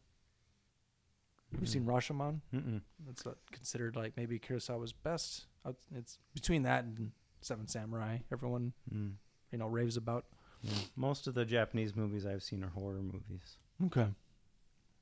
Have 1.53 1.61
you 1.61 1.67
seen 1.67 1.85
Rashomon? 1.85 2.41
Mm-mm. 2.53 2.81
That's 3.05 3.25
uh, 3.25 3.33
considered 3.51 3.95
like 3.95 4.17
maybe 4.17 4.39
Kurosawa's 4.39 4.91
best. 4.91 5.45
Uh, 5.65 5.73
It's 5.95 6.17
between 6.33 6.63
that 6.63 6.83
and 6.83 7.11
Seven 7.41 7.67
Samurai. 7.67 8.17
Everyone 8.31 8.73
Mm. 8.93 9.13
you 9.51 9.57
know 9.59 9.67
raves 9.67 9.95
about. 9.97 10.25
Yeah. 10.61 10.73
Most 10.95 11.27
of 11.27 11.33
the 11.35 11.45
Japanese 11.45 11.95
movies 11.95 12.25
I've 12.25 12.41
seen 12.43 12.63
are 12.63 12.69
horror 12.69 13.01
movies. 13.01 13.57
Okay. 13.85 14.07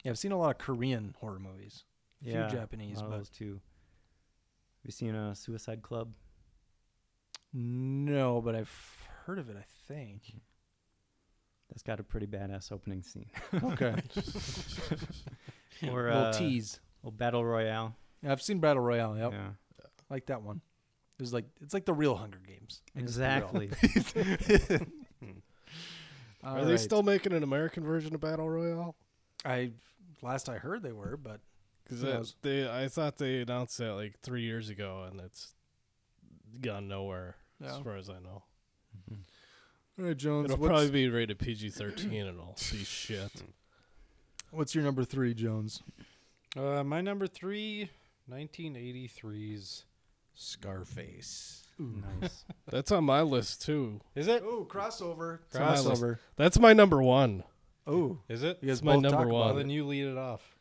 Yeah, 0.03 0.11
I've 0.11 0.17
seen 0.19 0.31
a 0.31 0.37
lot 0.37 0.49
of 0.51 0.57
Korean 0.57 1.15
horror 1.19 1.39
movies. 1.39 1.83
A 2.21 2.25
few 2.25 2.33
Japanese, 2.57 2.97
a 2.97 3.01
lot 3.01 3.05
of 3.05 3.11
but 3.11 3.17
those 3.17 3.29
too. 3.29 3.53
Have 3.53 4.85
you 4.85 4.91
seen 4.91 5.15
a 5.15 5.35
Suicide 5.35 5.81
Club? 5.83 6.09
no, 7.53 8.41
but 8.41 8.55
I've 8.55 8.71
heard 9.25 9.37
of 9.39 9.49
it. 9.49 9.57
I 9.57 9.65
think. 9.87 10.21
That's 11.69 11.83
got 11.83 11.99
a 11.99 12.03
pretty 12.03 12.27
badass 12.27 12.71
opening 12.71 13.01
scene. 13.01 13.29
Okay. 13.63 13.95
or 15.89 16.03
little 16.03 16.25
uh, 16.25 16.33
tease. 16.33 16.79
Oh, 17.03 17.11
Battle 17.11 17.43
Royale. 17.43 17.95
Yeah, 18.21 18.31
I've 18.31 18.41
seen 18.41 18.59
Battle 18.59 18.83
Royale. 18.83 19.17
Yep, 19.17 19.31
Yeah, 19.33 19.47
like 20.09 20.27
that 20.27 20.41
one. 20.43 20.61
It's 21.19 21.33
like 21.33 21.45
it's 21.61 21.73
like 21.73 21.85
the 21.85 21.93
real 21.93 22.15
Hunger 22.15 22.41
Games. 22.45 22.81
Like, 22.95 23.03
it's 23.05 23.15
the 23.15 23.21
real. 23.23 23.65
exactly. 23.73 24.87
Hmm. 25.21 25.37
All 26.43 26.57
Are 26.57 26.65
they 26.65 26.77
still 26.77 27.03
making 27.03 27.31
an 27.33 27.43
American 27.43 27.83
version 27.83 28.15
of 28.15 28.21
Battle 28.21 28.49
Royale? 28.49 28.95
I 29.45 29.73
last 30.23 30.49
I 30.49 30.57
heard 30.57 30.81
they 30.81 30.91
were, 30.91 31.15
but 31.15 31.41
Because 31.83 32.33
they, 32.41 32.67
I 32.67 32.87
thought 32.87 33.17
they 33.17 33.41
announced 33.41 33.77
that 33.77 33.93
like 33.93 34.19
three 34.23 34.41
years 34.41 34.69
ago, 34.69 35.07
and 35.09 35.19
it's 35.21 35.53
gone 36.59 36.87
nowhere 36.87 37.35
as 37.63 37.77
far 37.77 37.97
as 37.97 38.09
I 38.09 38.13
know. 38.19 38.43
Mm-hmm. 38.97 39.21
all 40.01 40.07
right, 40.07 40.17
Jones. 40.17 40.51
It'll 40.51 40.65
probably 40.65 40.89
be 40.89 41.07
rated 41.07 41.37
PG 41.37 41.69
thirteen, 41.69 42.25
and 42.25 42.39
I'll 42.39 42.57
see 42.57 42.83
shit. 42.83 43.31
Hmm. 43.31 43.51
What's 44.51 44.75
your 44.75 44.83
number 44.83 45.03
three, 45.03 45.33
Jones? 45.33 45.81
Uh, 46.55 46.83
my 46.83 47.01
number 47.01 47.27
three, 47.27 47.89
1983's 48.29 49.85
Scarface. 50.33 51.63
nice. 51.79 52.43
That's 52.69 52.91
on 52.91 53.03
my 53.03 53.21
list 53.21 53.63
too. 53.63 54.01
Is 54.15 54.27
it? 54.27 54.43
Oh, 54.45 54.65
crossover. 54.69 55.39
It's 55.47 55.55
on 55.55 55.61
my 55.61 55.79
list. 55.79 56.01
Crossover. 56.01 56.17
That's 56.35 56.59
my 56.59 56.73
number 56.73 57.01
one. 57.01 57.43
Oh, 57.87 58.19
Is 58.29 58.43
it? 58.43 58.59
you 58.61 58.67
guys 58.67 58.77
It's 58.77 58.83
my 58.85 58.93
both 58.93 59.01
number 59.03 59.17
talk 59.17 59.25
one. 59.27 59.33
Well, 59.33 59.49
about 59.49 59.57
then 59.57 59.69
you 59.69 59.85
lead 59.87 60.05
it 60.05 60.17
off. 60.17 60.55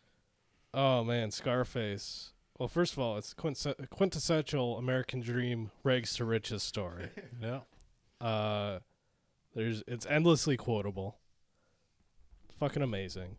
Oh 0.72 1.04
man, 1.04 1.30
Scarface. 1.30 2.30
Well, 2.58 2.68
first 2.68 2.92
of 2.92 2.98
all, 2.98 3.16
it's 3.18 3.34
quintess- 3.34 3.74
quintessential 3.90 4.76
American 4.78 5.20
dream, 5.20 5.70
rags 5.82 6.14
to 6.14 6.24
riches 6.24 6.62
story. 6.62 7.08
Yeah. 7.42 7.60
Uh, 8.20 8.78
there's 9.54 9.82
it's 9.86 10.06
endlessly 10.06 10.56
quotable. 10.56 11.16
Fucking 12.58 12.82
amazing, 12.82 13.36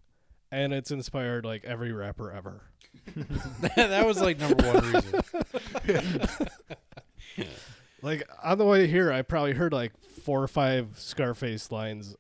and 0.52 0.74
it's 0.74 0.92
inspired 0.92 1.46
like 1.46 1.64
every 1.64 1.92
rapper 1.92 2.32
ever. 2.32 2.64
that 3.76 4.06
was 4.06 4.22
like 4.22 4.40
number 4.40 4.64
one 4.66 4.92
reason. 4.92 5.22
Like 8.02 8.28
on 8.44 8.58
the 8.58 8.66
way 8.66 8.88
here, 8.88 9.12
I 9.12 9.22
probably 9.22 9.54
heard 9.54 9.74
like 9.74 9.94
four 10.24 10.42
or 10.42 10.48
five 10.48 10.98
Scarface 10.98 11.72
lines 11.72 12.16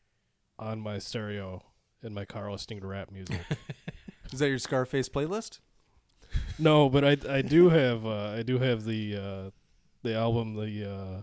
on 0.59 0.79
my 0.79 0.99
stereo 0.99 1.63
in 2.03 2.13
my 2.13 2.25
car 2.25 2.51
listening 2.51 2.81
to 2.81 2.87
rap 2.87 3.11
music. 3.11 3.39
Is 4.31 4.39
that 4.39 4.49
your 4.49 4.59
Scarface 4.59 5.09
playlist? 5.09 5.59
no, 6.59 6.87
but 6.87 7.03
I 7.03 7.17
I 7.29 7.41
do 7.41 7.69
have 7.69 8.05
uh, 8.05 8.33
I 8.37 8.43
do 8.43 8.59
have 8.59 8.85
the 8.85 9.15
uh, 9.15 9.49
the 10.03 10.15
album 10.15 10.55
the 10.55 10.89
uh, 10.89 11.21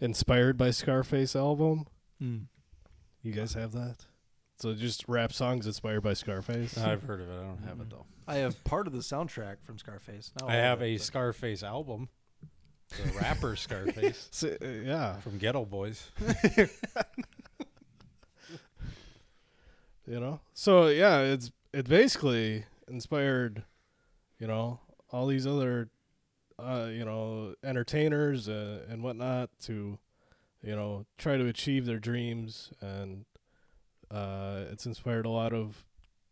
inspired 0.00 0.56
by 0.56 0.70
Scarface 0.70 1.36
album. 1.36 1.86
Mm. 2.22 2.46
You 3.22 3.32
guys 3.32 3.54
have 3.54 3.72
that? 3.72 4.06
So 4.58 4.72
just 4.74 5.04
rap 5.08 5.32
songs 5.32 5.66
inspired 5.66 6.02
by 6.02 6.14
Scarface. 6.14 6.78
I've 6.78 7.02
heard 7.02 7.20
of 7.20 7.28
it. 7.28 7.32
I 7.38 7.42
don't 7.42 7.62
have 7.66 7.80
it 7.80 7.90
though. 7.90 8.06
I 8.26 8.36
have 8.36 8.62
part 8.64 8.86
of 8.86 8.92
the 8.92 9.00
soundtrack 9.00 9.56
from 9.64 9.78
Scarface. 9.78 10.32
Not 10.40 10.48
I 10.50 10.54
all 10.56 10.60
have 10.62 10.82
it, 10.82 10.86
a 10.86 10.94
but- 10.96 11.02
Scarface 11.02 11.62
album. 11.62 12.08
The 12.90 13.12
rapper 13.18 13.56
Scarface 13.56 14.28
So, 14.32 14.56
uh, 14.62 14.66
yeah, 14.66 15.16
from 15.20 15.38
Geto 15.40 15.68
Boys. 15.68 16.10
you 20.06 20.20
know. 20.20 20.40
So 20.52 20.86
yeah, 20.88 21.20
it's 21.20 21.50
it 21.72 21.88
basically 21.88 22.64
inspired 22.88 23.64
you 24.40 24.46
know, 24.48 24.80
all 25.10 25.26
these 25.28 25.46
other, 25.46 25.88
uh, 26.58 26.88
you 26.90 27.04
know, 27.04 27.54
entertainers 27.62 28.48
uh, 28.48 28.80
and 28.90 29.02
whatnot 29.02 29.48
to, 29.62 29.96
you 30.60 30.74
know, 30.74 31.06
try 31.16 31.36
to 31.36 31.46
achieve 31.46 31.86
their 31.86 32.00
dreams, 32.00 32.72
and 32.80 33.24
uh, 34.14 34.64
it's 34.70 34.86
inspired 34.86 35.26
a 35.26 35.30
lot 35.30 35.52
of 35.52 35.84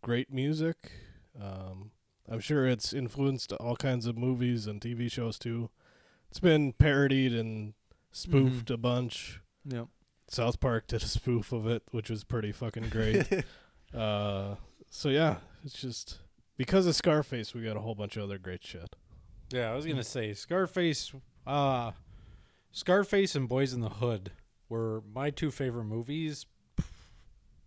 great 0.02 0.32
music. 0.32 0.92
Um, 1.40 1.90
I'm 2.28 2.40
sure 2.40 2.66
it's 2.66 2.92
influenced 2.92 3.52
all 3.54 3.76
kinds 3.76 4.06
of 4.06 4.16
movies 4.16 4.66
and 4.66 4.80
TV 4.80 5.10
shows 5.10 5.38
too. 5.38 5.70
It's 6.30 6.38
been 6.38 6.72
parodied 6.72 7.34
and 7.34 7.74
spoofed 8.12 8.70
a 8.70 8.76
bunch. 8.76 9.40
Yep. 9.64 9.88
South 10.28 10.60
Park 10.60 10.86
did 10.86 11.02
a 11.02 11.06
spoof 11.06 11.52
of 11.52 11.66
it, 11.66 11.82
which 11.90 12.08
was 12.08 12.24
pretty 12.24 12.52
fucking 12.52 12.88
great. 12.88 13.26
uh, 13.94 14.54
so 14.88 15.08
yeah, 15.08 15.36
it's 15.64 15.80
just 15.80 16.18
because 16.56 16.86
of 16.86 16.94
Scarface, 16.94 17.52
we 17.52 17.62
got 17.62 17.76
a 17.76 17.80
whole 17.80 17.94
bunch 17.94 18.16
of 18.16 18.22
other 18.22 18.38
great 18.38 18.64
shit. 18.64 18.94
Yeah, 19.50 19.70
I 19.70 19.74
was 19.74 19.86
gonna 19.86 20.04
say 20.04 20.32
Scarface. 20.32 21.12
Uh, 21.46 21.90
Scarface 22.70 23.34
and 23.34 23.48
Boys 23.48 23.74
in 23.74 23.80
the 23.80 23.88
Hood 23.88 24.30
were 24.68 25.02
my 25.12 25.30
two 25.30 25.50
favorite 25.50 25.84
movies, 25.84 26.46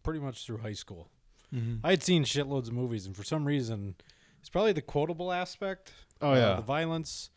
pretty 0.05 0.19
much 0.21 0.45
through 0.45 0.59
high 0.59 0.73
school. 0.73 1.09
Mhm. 1.53 1.79
I 1.83 1.89
had 1.91 2.03
seen 2.03 2.23
shitloads 2.23 2.67
of 2.67 2.73
movies, 2.73 3.05
and 3.05 3.15
for 3.15 3.23
some 3.23 3.43
reason, 3.45 3.95
it's 4.39 4.49
probably 4.49 4.71
the 4.73 4.81
quotable 4.81 5.31
aspect. 5.33 5.91
Oh, 6.21 6.31
uh, 6.31 6.35
yeah. 6.35 6.55
the 6.55 6.61
violence. 6.61 7.29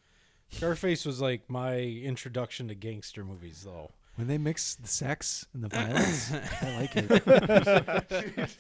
Scarface 0.50 1.04
was 1.04 1.20
like 1.20 1.48
my 1.50 1.78
introduction 1.78 2.68
to 2.68 2.74
gangster 2.74 3.24
movies, 3.24 3.62
though. 3.64 3.90
When 4.16 4.26
they 4.28 4.38
mix 4.38 4.74
the 4.74 4.88
sex 4.88 5.46
and 5.52 5.62
the 5.64 5.68
violence, 5.68 6.32
I 6.62 6.76
like 6.80 6.92
it. 6.96 8.50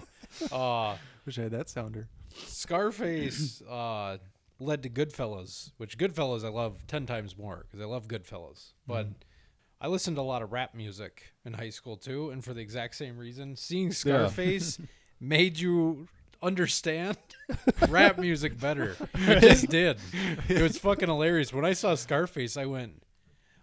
Uh, 0.52 0.96
Wish 1.26 1.38
I 1.40 1.42
had 1.42 1.50
that 1.50 1.68
sounder. 1.68 2.08
Scarface 2.34 3.62
uh, 3.62 4.18
led 4.60 4.82
to 4.84 4.88
Goodfellas, 4.88 5.72
which 5.76 5.98
Goodfellas 5.98 6.44
I 6.44 6.48
love 6.48 6.86
ten 6.86 7.04
times 7.04 7.36
more 7.36 7.64
because 7.66 7.80
I 7.80 7.86
love 7.88 8.06
Goodfellas. 8.06 8.72
But 8.86 9.08
I 9.80 9.88
listened 9.88 10.16
to 10.16 10.20
a 10.20 10.22
lot 10.22 10.42
of 10.42 10.52
rap 10.52 10.74
music 10.74 11.32
in 11.44 11.54
high 11.54 11.70
school 11.70 11.96
too, 11.96 12.30
and 12.30 12.44
for 12.44 12.52
the 12.52 12.60
exact 12.60 12.94
same 12.96 13.16
reason, 13.16 13.56
seeing 13.56 13.92
Scarface 13.92 14.78
made 15.20 15.58
you 15.58 16.08
understand 16.42 17.16
rap 17.88 18.18
music 18.18 18.58
better. 18.58 18.96
It 19.14 19.40
just 19.40 19.68
did. 19.68 19.98
It 20.48 20.60
was 20.60 20.78
fucking 20.78 21.08
hilarious. 21.08 21.52
When 21.52 21.64
I 21.64 21.72
saw 21.72 21.94
Scarface, 21.94 22.56
I 22.56 22.66
went, 22.66 23.02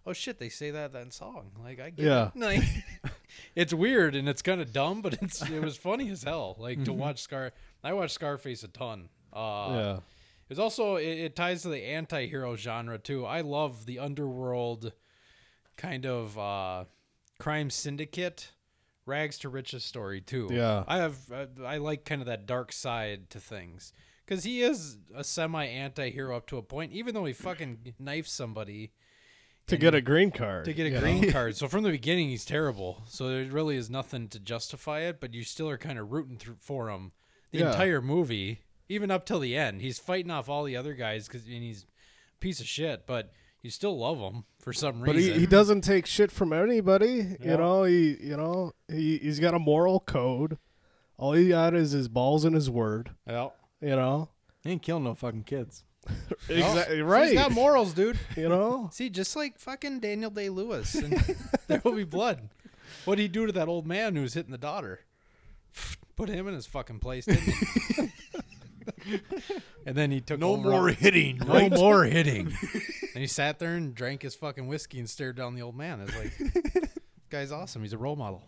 "Oh 0.06 0.14
shit, 0.14 0.40
they 0.40 0.50
say 0.50 0.72
that 0.72 0.88
in 0.88 0.92
that 0.94 1.14
song." 1.14 1.52
Like 1.64 1.80
I 1.80 1.90
get 1.92 2.06
Yeah. 2.06 2.30
it. 2.34 2.40
Like, 2.40 2.64
it's 3.56 3.74
weird 3.74 4.16
and 4.16 4.28
it's 4.28 4.42
kind 4.42 4.60
of 4.62 4.74
dumb, 4.74 5.02
but 5.02 5.22
it's 5.22 5.42
it 5.50 5.62
was 5.62 5.78
funny 5.78 6.10
as 6.10 6.24
hell. 6.24 6.56
Like 6.60 6.84
to 6.86 6.92
Mhm. 6.92 6.98
watch 6.98 7.22
Scar. 7.22 7.52
I 7.84 7.94
watched 7.94 8.14
Scarface 8.16 8.64
a 8.64 8.68
ton. 8.70 9.10
Uh, 9.32 9.68
Yeah. 9.70 10.00
It's 10.50 10.60
also 10.60 10.96
it, 10.96 11.06
it 11.20 11.36
ties 11.36 11.62
to 11.64 11.70
the 11.70 11.84
anti-hero 11.84 12.56
genre 12.56 12.98
too. 12.98 13.26
I 13.26 13.42
love 13.42 13.86
the 13.86 14.00
underworld 14.00 14.94
kind 15.78 16.06
of 16.06 16.38
uh, 16.38 16.86
crime 17.40 17.70
syndicate, 17.70 18.52
rags 19.06 19.38
to 19.40 19.50
riches 19.50 19.84
story 19.84 20.22
too. 20.22 20.50
Yeah. 20.52 20.84
I 20.88 20.98
have 20.98 21.18
uh, 21.32 21.46
I 21.66 21.78
like 21.78 22.04
kind 22.06 22.22
of 22.22 22.28
that 22.28 22.46
dark 22.46 22.72
side 22.74 23.30
to 23.30 23.40
things 23.40 23.94
because 24.26 24.44
he 24.44 24.62
is 24.62 24.98
a 25.16 25.24
semi 25.24 25.66
anti-hero 25.66 26.36
up 26.36 26.48
to 26.48 26.58
a 26.58 26.62
point, 26.62 26.92
even 26.92 27.14
though 27.14 27.26
he 27.26 27.34
fucking 27.34 27.94
knifes 28.00 28.32
somebody 28.32 28.92
To 29.68 29.78
get 29.78 29.96
a 29.96 30.02
green 30.02 30.32
card, 30.32 30.66
To 30.66 30.74
get 30.74 30.88
a 30.94 31.00
green 31.00 31.22
know? 31.22 31.32
card. 31.32 31.56
So 31.56 31.68
from 31.70 31.84
the 31.84 31.92
beginning, 31.92 32.30
he's 32.30 32.46
terrible. 32.46 33.04
So 33.08 33.30
there 33.30 33.46
really 33.46 33.78
is 33.78 33.90
nothing 33.90 34.28
to 34.30 34.40
justify 34.40 35.02
it, 35.02 35.20
but 35.22 35.34
you 35.34 35.44
still 35.44 35.70
are 35.70 35.78
kind 35.78 35.98
of 36.00 36.12
rooting 36.12 36.38
through 36.38 36.58
for 36.60 36.90
him 36.90 37.12
the 37.52 37.60
Yeah. 37.60 37.72
entire 37.72 38.02
movie, 38.02 38.64
even 38.90 39.10
up 39.12 39.26
till 39.26 39.40
the 39.40 39.56
end. 39.56 39.82
He's 39.82 40.00
fighting 40.00 40.32
off 40.32 40.50
all 40.50 40.64
the 40.66 40.76
other 40.76 40.94
guys 40.94 41.28
because 41.28 41.46
he's 41.46 41.84
a 41.84 42.40
piece 42.40 42.60
of 42.60 42.68
shit, 42.68 43.06
but 43.08 43.32
you 43.68 43.72
still 43.72 43.98
love 43.98 44.18
him 44.20 44.46
for 44.60 44.72
some 44.72 45.02
But 45.02 45.16
reason. 45.16 45.34
he, 45.34 45.40
he 45.42 45.46
doesn't 45.46 45.82
take 45.82 46.06
shit 46.06 46.32
from 46.32 46.54
anybody. 46.54 47.36
Yeah. 47.42 47.52
You 47.52 47.58
know, 47.58 47.84
he 47.84 48.16
you 48.22 48.38
know 48.38 48.72
he 48.88 49.18
he's 49.18 49.42
got 49.42 49.54
a 49.54 49.60
moral 49.60 50.00
code. 50.00 50.58
All 51.18 51.34
he 51.34 51.50
got 51.50 51.74
is 51.74 51.92
his 51.92 52.08
balls 52.08 52.46
and 52.46 52.56
his 52.56 52.70
word. 52.70 53.12
Yeah. 53.28 53.50
You 53.82 53.98
know. 53.98 54.30
He 54.64 54.70
ain't 54.72 54.82
killing 54.82 55.04
no 55.04 55.16
fucking 55.16 55.44
kids. 55.44 55.84
Exactly 56.50 56.96
He's 56.96 57.04
right. 57.04 57.34
got 57.34 57.52
morals, 57.52 57.92
dude. 57.94 58.18
You 58.38 58.48
know. 58.48 58.90
See, 58.94 59.10
just 59.10 59.36
like 59.36 59.60
fucking 59.60 60.00
Daniel 60.00 60.30
Day 60.32 60.48
Lewis, 60.48 60.96
and 60.96 61.12
there 61.68 61.82
will 61.84 61.92
be 61.92 62.06
blood. 62.06 62.48
What 63.04 63.16
did 63.16 63.24
he 63.24 63.28
do 63.28 63.46
to 63.48 63.52
that 63.52 63.68
old 63.68 63.86
man 63.86 64.16
who 64.16 64.22
was 64.22 64.34
hitting 64.34 64.54
the 64.54 64.58
daughter? 64.58 65.02
Put 66.16 66.30
him 66.30 66.48
in 66.48 66.54
his 66.54 66.66
fucking 66.66 67.00
place, 67.00 67.26
didn't 67.26 67.42
he? 67.44 68.12
And 69.86 69.96
then 69.96 70.12
he 70.12 70.22
took 70.22 70.40
No 70.40 70.52
over 70.52 70.70
more 70.70 70.90
all- 70.90 70.96
hitting, 70.96 71.38
No 71.46 71.54
right? 71.54 71.72
more 71.72 72.04
hitting. 72.06 72.48
and 72.48 73.22
he 73.22 73.28
sat 73.28 73.60
there 73.60 73.76
and 73.76 73.94
drank 73.96 74.22
his 74.22 74.36
fucking 74.36 74.68
whiskey 74.68 75.00
and 75.00 75.10
stared 75.10 75.36
down 75.36 75.56
the 75.56 75.62
old 75.62 75.76
man. 75.76 76.02
It's 76.02 76.16
like, 76.16 76.90
guy's 77.30 77.52
awesome. 77.52 77.82
He's 77.82 77.94
a 77.94 77.98
role 77.98 78.16
model. 78.16 78.44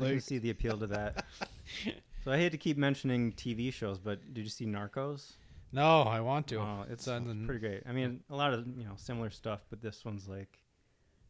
I 0.00 0.10
can 0.10 0.20
see 0.20 0.38
the 0.38 0.50
appeal 0.50 0.78
to 0.78 0.86
that. 0.88 1.24
So 2.24 2.32
I 2.32 2.36
hate 2.36 2.52
to 2.52 2.58
keep 2.58 2.76
mentioning 2.76 3.32
TV 3.32 3.72
shows, 3.72 3.98
but 3.98 4.34
did 4.34 4.42
you 4.42 4.50
see 4.50 4.66
Narcos? 4.66 5.34
No, 5.72 6.02
I 6.02 6.20
want 6.20 6.46
to. 6.48 6.58
Oh, 6.58 6.84
it's, 6.90 7.06
on 7.08 7.26
it's 7.30 7.46
pretty 7.46 7.60
great. 7.60 7.82
I 7.88 7.92
mean, 7.92 8.20
a 8.28 8.36
lot 8.36 8.52
of 8.52 8.66
you 8.66 8.84
know 8.84 8.94
similar 8.96 9.30
stuff, 9.30 9.60
but 9.70 9.80
this 9.80 10.04
one's 10.04 10.28
like, 10.28 10.58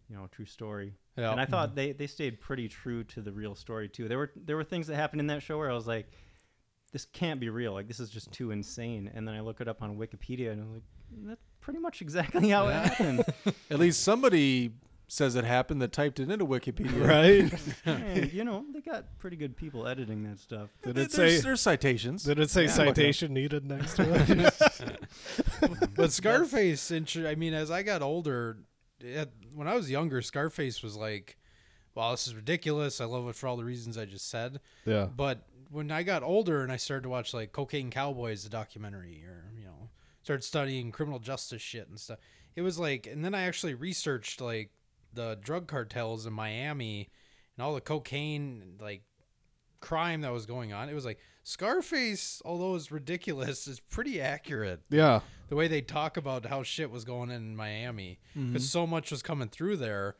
you 0.09 0.17
know, 0.17 0.25
a 0.25 0.29
true 0.29 0.47
story. 0.47 0.95
Yeah. 1.17 1.31
And 1.31 1.41
I 1.41 1.45
thought 1.45 1.69
mm-hmm. 1.69 1.77
they, 1.77 1.93
they 1.93 2.07
stayed 2.07 2.41
pretty 2.41 2.69
true 2.69 3.05
to 3.05 3.21
the 3.21 3.33
real 3.33 3.55
story 3.55 3.89
too. 3.89 4.09
There 4.09 4.19
were 4.19 4.33
there 4.35 4.57
were 4.57 4.65
things 4.65 4.87
that 4.87 4.97
happened 4.97 5.21
in 5.21 5.27
that 5.29 5.43
show 5.43 5.59
where 5.59 5.71
I 5.71 5.75
was 5.75 5.87
like, 5.87 6.11
this 6.93 7.05
can't 7.07 7.39
be 7.41 7.49
real. 7.51 7.73
Like 7.73 7.89
this 7.89 8.01
is 8.01 8.11
just 8.11 8.33
too 8.33 8.51
insane. 8.51 9.11
And 9.15 9.27
then 9.27 9.35
I 9.35 9.41
look 9.41 9.61
it 9.61 9.69
up 9.69 9.83
on 9.83 9.97
Wikipedia 9.97 10.53
and 10.53 10.61
I'm 10.63 10.73
like, 10.75 10.83
that's 11.27 11.41
pretty 11.61 11.79
much 11.81 12.01
exactly 12.03 12.49
how 12.51 12.69
it 12.69 12.73
happened. 12.73 13.25
At 13.71 13.79
least 13.79 14.03
somebody 14.03 14.73
says 15.11 15.35
it 15.37 15.45
happened 15.45 15.81
that 15.81 15.91
typed 15.91 16.21
it 16.21 16.31
into 16.31 16.45
Wikipedia. 16.45 17.07
Right. 17.07 17.51
Hey, 17.85 18.31
you 18.33 18.45
know, 18.45 18.65
they 18.75 18.81
got 18.83 19.05
pretty 19.19 19.37
good 19.37 19.57
people 19.57 19.87
editing 19.89 20.23
that 20.25 20.39
stuff. 20.39 20.69
Did 20.85 20.97
There- 20.97 21.05
it 21.05 21.13
say 21.13 21.29
there's, 21.31 21.43
there's 21.43 21.61
citations. 21.63 22.25
Did 22.25 22.39
it 22.39 22.51
say 22.51 22.65
Yeah, 22.65 22.69
look 22.71 22.79
it 22.79 22.89
up. 22.89 22.95
citation 22.97 23.33
needed 23.33 23.65
next 23.67 23.95
to 23.97 25.03
it? 25.63 25.95
but 25.95 26.13
Scarface, 26.13 26.91
intro- 26.91 27.29
I 27.29 27.35
mean, 27.35 27.55
as 27.55 27.71
I 27.71 27.83
got 27.83 28.03
older, 28.03 28.59
it, 29.01 29.31
when 29.55 29.67
I 29.69 29.75
was 29.75 29.91
younger, 29.91 30.21
Scarface 30.23 30.83
was 30.83 30.97
like, 30.97 31.37
"Wow, 31.95 32.11
this 32.11 32.27
is 32.27 32.35
ridiculous. 32.35 33.01
I 33.01 33.05
love 33.07 33.27
it 33.29 33.35
for 33.35 33.47
all 33.47 33.57
the 33.57 33.65
reasons 33.65 33.97
I 33.97 34.05
just 34.05 34.29
said." 34.29 34.61
Yeah. 34.85 35.07
But 35.07 35.47
when 35.71 35.91
I 35.91 36.03
got 36.03 36.23
older 36.23 36.63
and 36.63 36.73
I 36.73 36.77
started 36.77 37.03
to 37.03 37.09
watch 37.09 37.35
like 37.35 37.53
Cocaine 37.53 37.91
Cowboys, 37.91 38.45
the 38.45 38.51
documentary, 38.51 39.23
or 39.27 39.51
you 39.59 39.65
know, 39.65 39.91
started 40.23 40.43
studying 40.45 40.91
criminal 40.93 41.19
justice 41.19 41.63
shit 41.63 41.89
and 41.89 41.99
stuff, 41.99 42.19
it 42.57 42.63
was 42.63 42.79
like, 42.79 43.07
and 43.07 43.25
then 43.25 43.35
I 43.35 43.43
actually 43.43 43.75
researched 43.75 44.41
like 44.41 44.71
the 45.13 45.39
drug 45.43 45.67
cartels 45.69 46.27
in 46.27 46.33
Miami 46.33 47.09
and 47.57 47.65
all 47.65 47.75
the 47.75 47.81
cocaine 47.81 48.77
like 48.81 49.03
crime 49.81 50.21
that 50.23 50.33
was 50.33 50.47
going 50.47 50.73
on. 50.73 50.89
It 50.89 50.95
was 50.95 51.05
like 51.05 51.19
Scarface, 51.45 52.43
although 52.45 52.75
it's 52.75 52.91
ridiculous, 52.91 53.67
is 53.67 53.81
pretty 53.81 54.21
accurate. 54.21 54.81
Yeah. 54.91 55.21
The 55.49 55.57
way 55.57 55.67
they 55.69 55.81
talk 55.81 56.17
about 56.17 56.45
how 56.47 56.63
shit 56.63 56.91
was 56.91 57.05
going 57.05 57.31
in 57.31 57.57
Miami 57.57 58.19
because 58.35 58.65
Mhm. 58.65 58.69
so 58.71 58.87
much 58.87 59.11
was 59.11 59.23
coming 59.23 59.49
through 59.49 59.77
there. 59.79 60.17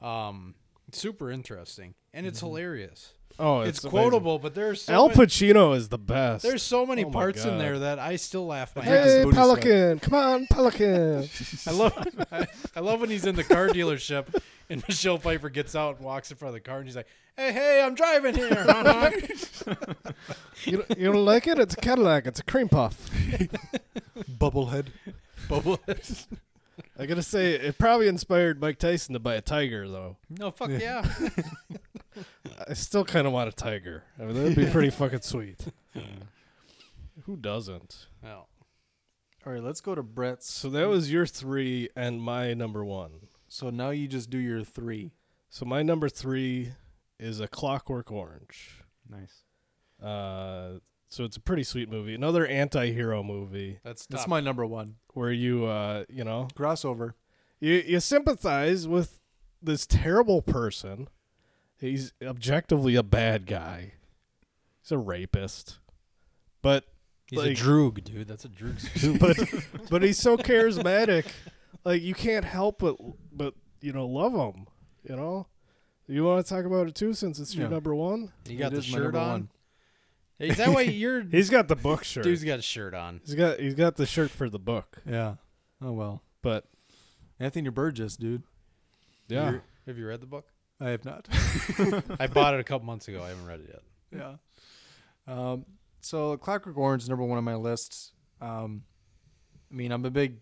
Um, 0.00 0.54
super 0.92 1.30
interesting 1.30 1.94
and 2.14 2.26
it's 2.26 2.40
hilarious. 2.40 3.14
Oh, 3.38 3.60
it's, 3.62 3.78
it's 3.78 3.86
quotable, 3.88 4.38
but 4.38 4.54
there's 4.54 4.82
so 4.82 4.92
Al 4.92 5.08
many- 5.08 5.20
Pacino 5.20 5.74
is 5.74 5.88
the 5.88 5.96
best. 5.98 6.42
There's 6.42 6.62
so 6.62 6.84
many 6.84 7.04
Oh 7.04 7.08
my 7.08 7.12
parts 7.12 7.44
in 7.46 7.56
there 7.58 7.78
that 7.78 7.98
I 7.98 8.16
still 8.16 8.46
laugh 8.46 8.76
my 8.76 8.82
ass 8.82 9.06
Hey. 9.06 9.24
Pelican! 9.30 9.98
Come 10.00 10.14
on, 10.14 10.46
Pelican! 10.48 11.28
I 11.66 11.70
love 11.70 12.08
I, 12.30 12.46
I 12.76 12.80
love 12.80 13.00
when 13.00 13.08
he's 13.08 13.24
in 13.24 13.36
the 13.36 13.44
car 13.44 13.68
dealership 13.68 14.26
and 14.68 14.82
Michelle 14.88 15.16
Pfeiffer 15.18 15.48
gets 15.48 15.74
out 15.74 15.96
and 15.96 16.04
walks 16.04 16.30
in 16.30 16.36
front 16.36 16.50
of 16.50 16.62
the 16.62 16.68
car 16.68 16.78
and 16.78 16.86
he's 16.86 16.96
like, 16.96 17.06
"Hey, 17.36 17.52
hey, 17.52 17.82
I'm 17.82 17.94
driving 17.94 18.34
here." 18.34 18.64
you, 20.64 20.84
you 20.96 21.12
don't 21.12 21.24
like 21.24 21.46
it? 21.46 21.58
It's 21.58 21.74
a 21.74 21.78
Cadillac. 21.78 22.26
It's 22.26 22.40
a 22.40 22.44
cream 22.44 22.68
puff. 22.68 23.08
Bubblehead. 24.30 24.86
Bubblehead. 25.48 26.26
I 26.98 27.06
gotta 27.06 27.22
say, 27.22 27.52
it 27.54 27.78
probably 27.78 28.08
inspired 28.08 28.60
Mike 28.60 28.78
Tyson 28.78 29.14
to 29.14 29.18
buy 29.18 29.34
a 29.34 29.40
tiger, 29.40 29.88
though. 29.88 30.16
no, 30.28 30.50
fuck 30.50 30.70
yeah. 30.70 31.02
I 32.68 32.74
still 32.74 33.04
kind 33.04 33.26
of 33.26 33.32
want 33.32 33.48
a 33.48 33.52
tiger. 33.52 34.04
I 34.18 34.22
mean, 34.24 34.34
that'd 34.34 34.56
be 34.56 34.66
pretty 34.66 34.90
fucking 35.00 35.20
sweet. 35.22 35.58
Who 37.24 37.36
doesn't? 37.36 38.06
Well, 38.22 38.48
All 39.46 39.52
right, 39.52 39.62
let's 39.62 39.80
go 39.80 39.94
to 39.94 40.02
Brett's. 40.02 40.50
So 40.50 40.70
that 40.70 40.88
was 40.88 41.12
your 41.12 41.26
three 41.26 41.88
and 41.96 42.20
my 42.20 42.54
number 42.54 42.84
one. 42.84 43.28
So 43.48 43.70
now 43.70 43.90
you 43.90 44.08
just 44.08 44.30
do 44.30 44.38
your 44.38 44.62
three. 44.64 45.12
So 45.48 45.64
my 45.66 45.82
number 45.82 46.08
three 46.08 46.72
is 47.18 47.40
a 47.40 47.48
Clockwork 47.48 48.10
Orange. 48.10 48.82
Nice. 49.08 49.42
Uh, 50.02 50.78
so 51.08 51.24
it's 51.24 51.36
a 51.36 51.40
pretty 51.40 51.64
sweet 51.64 51.90
movie. 51.90 52.14
Another 52.14 52.46
anti-hero 52.46 53.22
movie 53.22 53.80
that's 53.84 54.06
That's 54.06 54.22
top. 54.22 54.28
my 54.30 54.40
number 54.40 54.64
one. 54.64 54.94
where 55.14 55.32
you, 55.32 55.66
uh, 55.66 56.04
you 56.08 56.24
know, 56.24 56.48
Crossover. 56.54 57.14
you 57.58 57.74
you 57.86 58.00
sympathize 58.00 58.86
with 58.88 59.20
this 59.60 59.86
terrible 59.86 60.40
person. 60.40 61.08
He's 61.80 62.12
objectively 62.22 62.94
a 62.94 63.02
bad 63.02 63.46
guy. 63.46 63.92
He's 64.82 64.92
a 64.92 64.98
rapist, 64.98 65.78
but 66.62 66.84
He's 67.26 67.38
Like- 67.38 67.50
a 67.52 67.54
droog, 67.54 68.02
dude. 68.02 68.26
That's 68.26 68.44
a 68.44 68.48
droog. 68.48 69.18
but 69.80 69.88
but 69.90 70.02
he's 70.02 70.18
so 70.18 70.36
charismatic. 70.36 71.26
Like 71.84 72.02
you 72.02 72.12
can't 72.12 72.44
help 72.44 72.80
but 72.80 72.96
but 73.32 73.54
you 73.80 73.92
know 73.92 74.06
love 74.06 74.32
him. 74.34 74.66
You 75.08 75.14
know. 75.16 75.46
You 76.08 76.24
want 76.24 76.44
to 76.44 76.52
talk 76.52 76.64
about 76.64 76.88
it 76.88 76.96
too, 76.96 77.12
since 77.14 77.38
it's 77.38 77.54
your 77.54 77.66
Yeah. 77.68 77.70
number 77.74 77.94
one. 77.94 78.32
You 78.48 78.58
got 78.58 78.72
It 78.72 78.76
the 78.76 78.82
shirt 78.82 79.14
on. 79.14 79.30
one. 79.30 79.48
Is 80.40 80.56
that 80.56 80.70
why 80.70 80.80
you're? 80.82 81.22
He's 81.22 81.50
got 81.50 81.68
the 81.68 81.76
book 81.76 82.02
shirt. 82.02 82.24
Dude's 82.24 82.42
got 82.42 82.58
a 82.58 82.62
shirt 82.62 82.94
on. 82.94 83.20
He's 83.24 83.36
got 83.36 83.60
he's 83.60 83.74
got 83.74 83.94
the 83.94 84.06
shirt 84.06 84.30
for 84.32 84.50
the 84.50 84.58
book. 84.58 84.98
Yeah. 85.08 85.36
Oh 85.80 85.92
well. 85.92 86.22
But 86.42 86.66
Anthony 87.38 87.68
Burgess, 87.70 88.16
dude. 88.16 88.42
yeah, 89.28 89.50
You're- 89.50 89.60
Have 89.86 89.98
you 89.98 90.06
read 90.08 90.20
the 90.20 90.26
book? 90.26 90.46
I 90.80 90.90
have 90.90 91.04
not. 91.04 91.28
I 92.20 92.26
bought 92.26 92.54
it 92.54 92.60
a 92.60 92.64
couple 92.64 92.86
months 92.86 93.08
ago. 93.08 93.22
I 93.22 93.28
haven't 93.28 93.46
read 93.46 93.60
it 93.60 93.68
yet. 93.68 93.82
yeah. 95.28 95.32
Um, 95.32 95.66
so 96.00 96.36
Clockwork 96.38 96.76
Orange 96.76 97.02
is 97.02 97.08
number 97.08 97.24
one 97.24 97.38
on 97.38 97.44
my 97.44 97.54
list. 97.54 98.12
Um, 98.40 98.82
I 99.70 99.74
mean, 99.74 99.92
I'm 99.92 100.04
a 100.04 100.10
big 100.10 100.38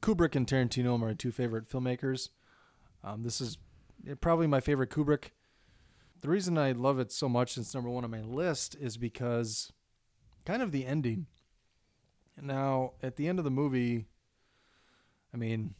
Kubrick 0.00 0.34
and 0.34 0.46
Tarantino 0.46 0.94
are 0.94 0.98
my 0.98 1.14
two 1.14 1.30
favorite 1.30 1.68
filmmakers. 1.68 2.30
Um, 3.04 3.22
this 3.22 3.40
is 3.40 3.58
probably 4.20 4.46
my 4.46 4.60
favorite 4.60 4.90
Kubrick. 4.90 5.30
The 6.20 6.28
reason 6.28 6.58
I 6.58 6.72
love 6.72 6.98
it 6.98 7.12
so 7.12 7.28
much, 7.28 7.56
it's 7.56 7.74
number 7.74 7.90
one 7.90 8.04
on 8.04 8.10
my 8.10 8.22
list, 8.22 8.74
is 8.80 8.96
because 8.96 9.72
kind 10.44 10.62
of 10.62 10.72
the 10.72 10.86
ending. 10.86 11.26
Now, 12.40 12.92
at 13.02 13.16
the 13.16 13.28
end 13.28 13.38
of 13.38 13.44
the 13.44 13.50
movie, 13.50 14.06
I 15.34 15.36
mean, 15.36 15.74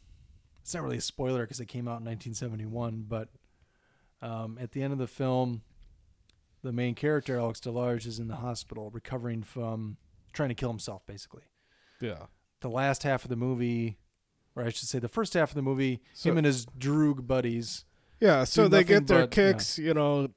it's 0.61 0.73
not 0.73 0.83
really 0.83 0.97
a 0.97 1.01
spoiler 1.01 1.41
because 1.41 1.59
it 1.59 1.65
came 1.65 1.87
out 1.87 1.99
in 1.99 2.05
1971, 2.05 3.05
but 3.07 3.29
um, 4.21 4.57
at 4.61 4.71
the 4.71 4.81
end 4.83 4.93
of 4.93 4.99
the 4.99 5.07
film, 5.07 5.61
the 6.61 6.71
main 6.71 6.95
character, 6.95 7.37
Alex 7.37 7.59
DeLarge, 7.59 8.05
is 8.05 8.19
in 8.19 8.27
the 8.27 8.35
hospital 8.37 8.89
recovering 8.91 9.43
from 9.43 9.97
trying 10.33 10.49
to 10.49 10.55
kill 10.55 10.69
himself, 10.69 11.05
basically. 11.05 11.43
yeah. 12.01 12.25
The 12.61 12.69
last 12.69 13.03
half 13.03 13.23
of 13.23 13.29
the 13.29 13.37
movie, 13.37 13.97
or 14.55 14.63
I 14.63 14.69
should 14.69 14.89
say 14.89 14.99
the 14.99 15.07
first 15.07 15.33
half 15.33 15.49
of 15.51 15.55
the 15.55 15.61
movie, 15.61 16.01
So- 16.13 16.29
him 16.31 16.37
and 16.37 16.45
his 16.45 16.65
droog 16.65 17.25
buddies. 17.25 17.85
Yeah, 18.19 18.43
so 18.43 18.67
they 18.67 18.83
get 18.83 19.07
their 19.07 19.25
but- 19.27 19.37
yeah. 19.37 19.51
kicks, 19.53 19.79
you 19.79 19.93
know, 19.93 20.27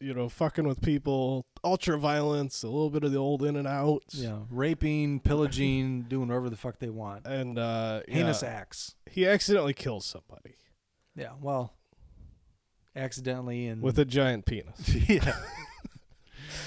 you 0.00 0.12
know, 0.12 0.28
fucking 0.28 0.66
with 0.66 0.82
people, 0.82 1.46
ultra 1.64 1.96
violence, 1.98 2.62
a 2.64 2.66
little 2.66 2.90
bit 2.90 3.04
of 3.04 3.12
the 3.12 3.18
old 3.18 3.42
in 3.44 3.54
and 3.56 3.66
outs. 3.68 4.16
Yeah, 4.16 4.40
raping, 4.50 5.20
pillaging, 5.20 6.02
doing 6.08 6.26
whatever 6.28 6.50
the 6.50 6.56
fuck 6.56 6.80
they 6.80 6.90
want. 6.90 7.24
And 7.26 7.56
uh 7.58 8.02
Heinous 8.08 8.42
yeah, 8.42 8.48
acts. 8.48 8.96
he 9.08 9.26
accidentally 9.26 9.72
kills 9.74 10.04
somebody 10.04 10.56
Yeah, 11.14 11.32
well, 11.40 11.72
accidentally 12.96 13.66
and 13.66 13.82
with 13.82 13.98
a 13.98 14.04
giant 14.04 14.46
penis. 14.46 14.88
yeah, 15.08 15.36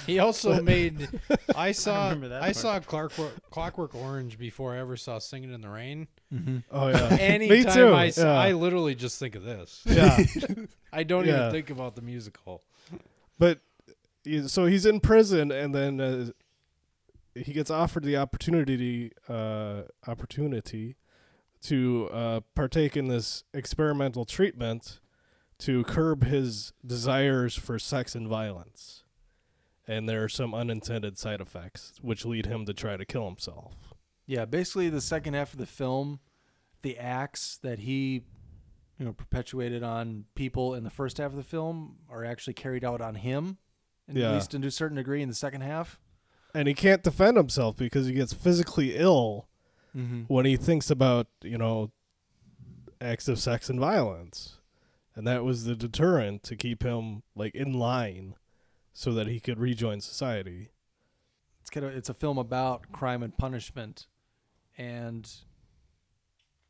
He 0.06 0.18
also 0.18 0.62
made. 0.62 1.08
I 1.56 1.72
saw. 1.72 2.02
I, 2.02 2.04
remember 2.10 2.28
that 2.28 2.42
part. 2.42 2.56
saw 2.56 2.80
Clockwork, 2.80 3.50
Clockwork 3.50 3.94
Orange 3.94 4.38
before 4.38 4.74
I 4.74 4.78
ever 4.78 4.96
saw 4.96 5.18
Singing 5.18 5.52
in 5.52 5.60
the 5.60 5.68
Rain. 5.68 6.08
Oh 6.70 6.88
yeah. 6.88 7.08
Anytime 7.20 7.74
too, 7.74 7.88
I, 7.92 8.06
s- 8.06 8.18
yeah. 8.18 8.32
I 8.32 8.52
literally 8.52 8.94
just 8.94 9.18
think 9.18 9.34
of 9.34 9.42
this. 9.42 9.82
yeah. 9.84 10.16
I 10.92 11.02
don't 11.02 11.26
Yeah. 11.26 11.40
even 11.40 11.52
think 11.52 11.70
about 11.70 11.96
the 11.96 12.02
musical. 12.02 12.62
But 13.38 13.60
so 14.46 14.66
he's 14.66 14.86
in 14.86 15.00
prison, 15.00 15.50
and 15.50 15.74
then 15.74 16.00
uh, 16.00 16.30
he 17.34 17.52
gets 17.52 17.70
offered 17.70 18.04
the 18.04 18.16
opportunity 18.16 19.12
uh, 19.28 19.82
opportunity 20.06 20.96
to 21.62 22.08
uh, 22.12 22.40
partake 22.54 22.96
in 22.96 23.08
this 23.08 23.44
experimental 23.52 24.24
treatment 24.24 24.99
to 25.60 25.84
curb 25.84 26.24
his 26.24 26.72
desires 26.84 27.54
for 27.54 27.78
sex 27.78 28.14
and 28.14 28.26
violence. 28.28 29.04
And 29.88 30.08
there 30.08 30.22
are 30.24 30.28
some 30.28 30.54
unintended 30.54 31.18
side 31.18 31.40
effects 31.40 31.94
which 32.00 32.24
lead 32.24 32.46
him 32.46 32.64
to 32.66 32.72
try 32.74 32.96
to 32.96 33.04
kill 33.04 33.26
himself. 33.26 33.74
yeah. 34.26 34.44
Basically, 34.44 34.88
the 34.88 35.00
second 35.00 35.34
half 35.34 35.52
of 35.52 35.58
the 35.58 35.66
film, 35.66 36.20
the 36.82 36.96
acts 36.98 37.58
that 37.62 37.80
he, 37.80 38.22
you 38.98 39.04
know, 39.06 39.12
perpetuated 39.12 39.82
on 39.82 40.26
people 40.34 40.74
in 40.74 40.84
the 40.84 40.90
first 40.90 41.18
half 41.18 41.30
of 41.32 41.36
the 41.36 41.42
film 41.42 41.96
are 42.08 42.24
actually 42.24 42.54
carried 42.54 42.84
out 42.84 43.00
on 43.00 43.16
him, 43.16 43.58
at 44.08 44.14
Yeah. 44.16 44.34
least 44.34 44.52
to 44.52 44.64
a 44.64 44.70
certain 44.70 44.96
degree 44.96 45.22
in 45.22 45.28
the 45.28 45.34
second 45.34 45.62
half. 45.62 45.98
And 46.54 46.68
he 46.68 46.74
can't 46.74 47.02
defend 47.02 47.36
himself 47.36 47.76
because 47.76 48.06
he 48.06 48.12
gets 48.12 48.32
physically 48.32 48.96
ill 48.96 49.46
Mm-hmm. 49.96 50.22
when 50.32 50.46
he 50.46 50.56
thinks 50.56 50.88
about 50.88 51.26
you 51.42 51.58
know 51.58 51.90
acts 53.00 53.26
of 53.26 53.40
sex 53.40 53.68
and 53.68 53.80
violence 53.80 54.59
and 55.20 55.26
that 55.26 55.44
was 55.44 55.64
the 55.64 55.76
deterrent 55.76 56.42
to 56.42 56.56
keep 56.56 56.82
him 56.82 57.22
like 57.36 57.54
in 57.54 57.74
line 57.74 58.36
so 58.94 59.12
that 59.12 59.26
he 59.26 59.38
could 59.38 59.58
rejoin 59.58 60.00
society. 60.00 60.70
It's 61.60 61.68
kind 61.68 61.84
of 61.84 61.94
it's 61.94 62.08
a 62.08 62.14
film 62.14 62.38
about 62.38 62.90
crime 62.90 63.22
and 63.22 63.36
punishment. 63.36 64.06
And 64.78 65.30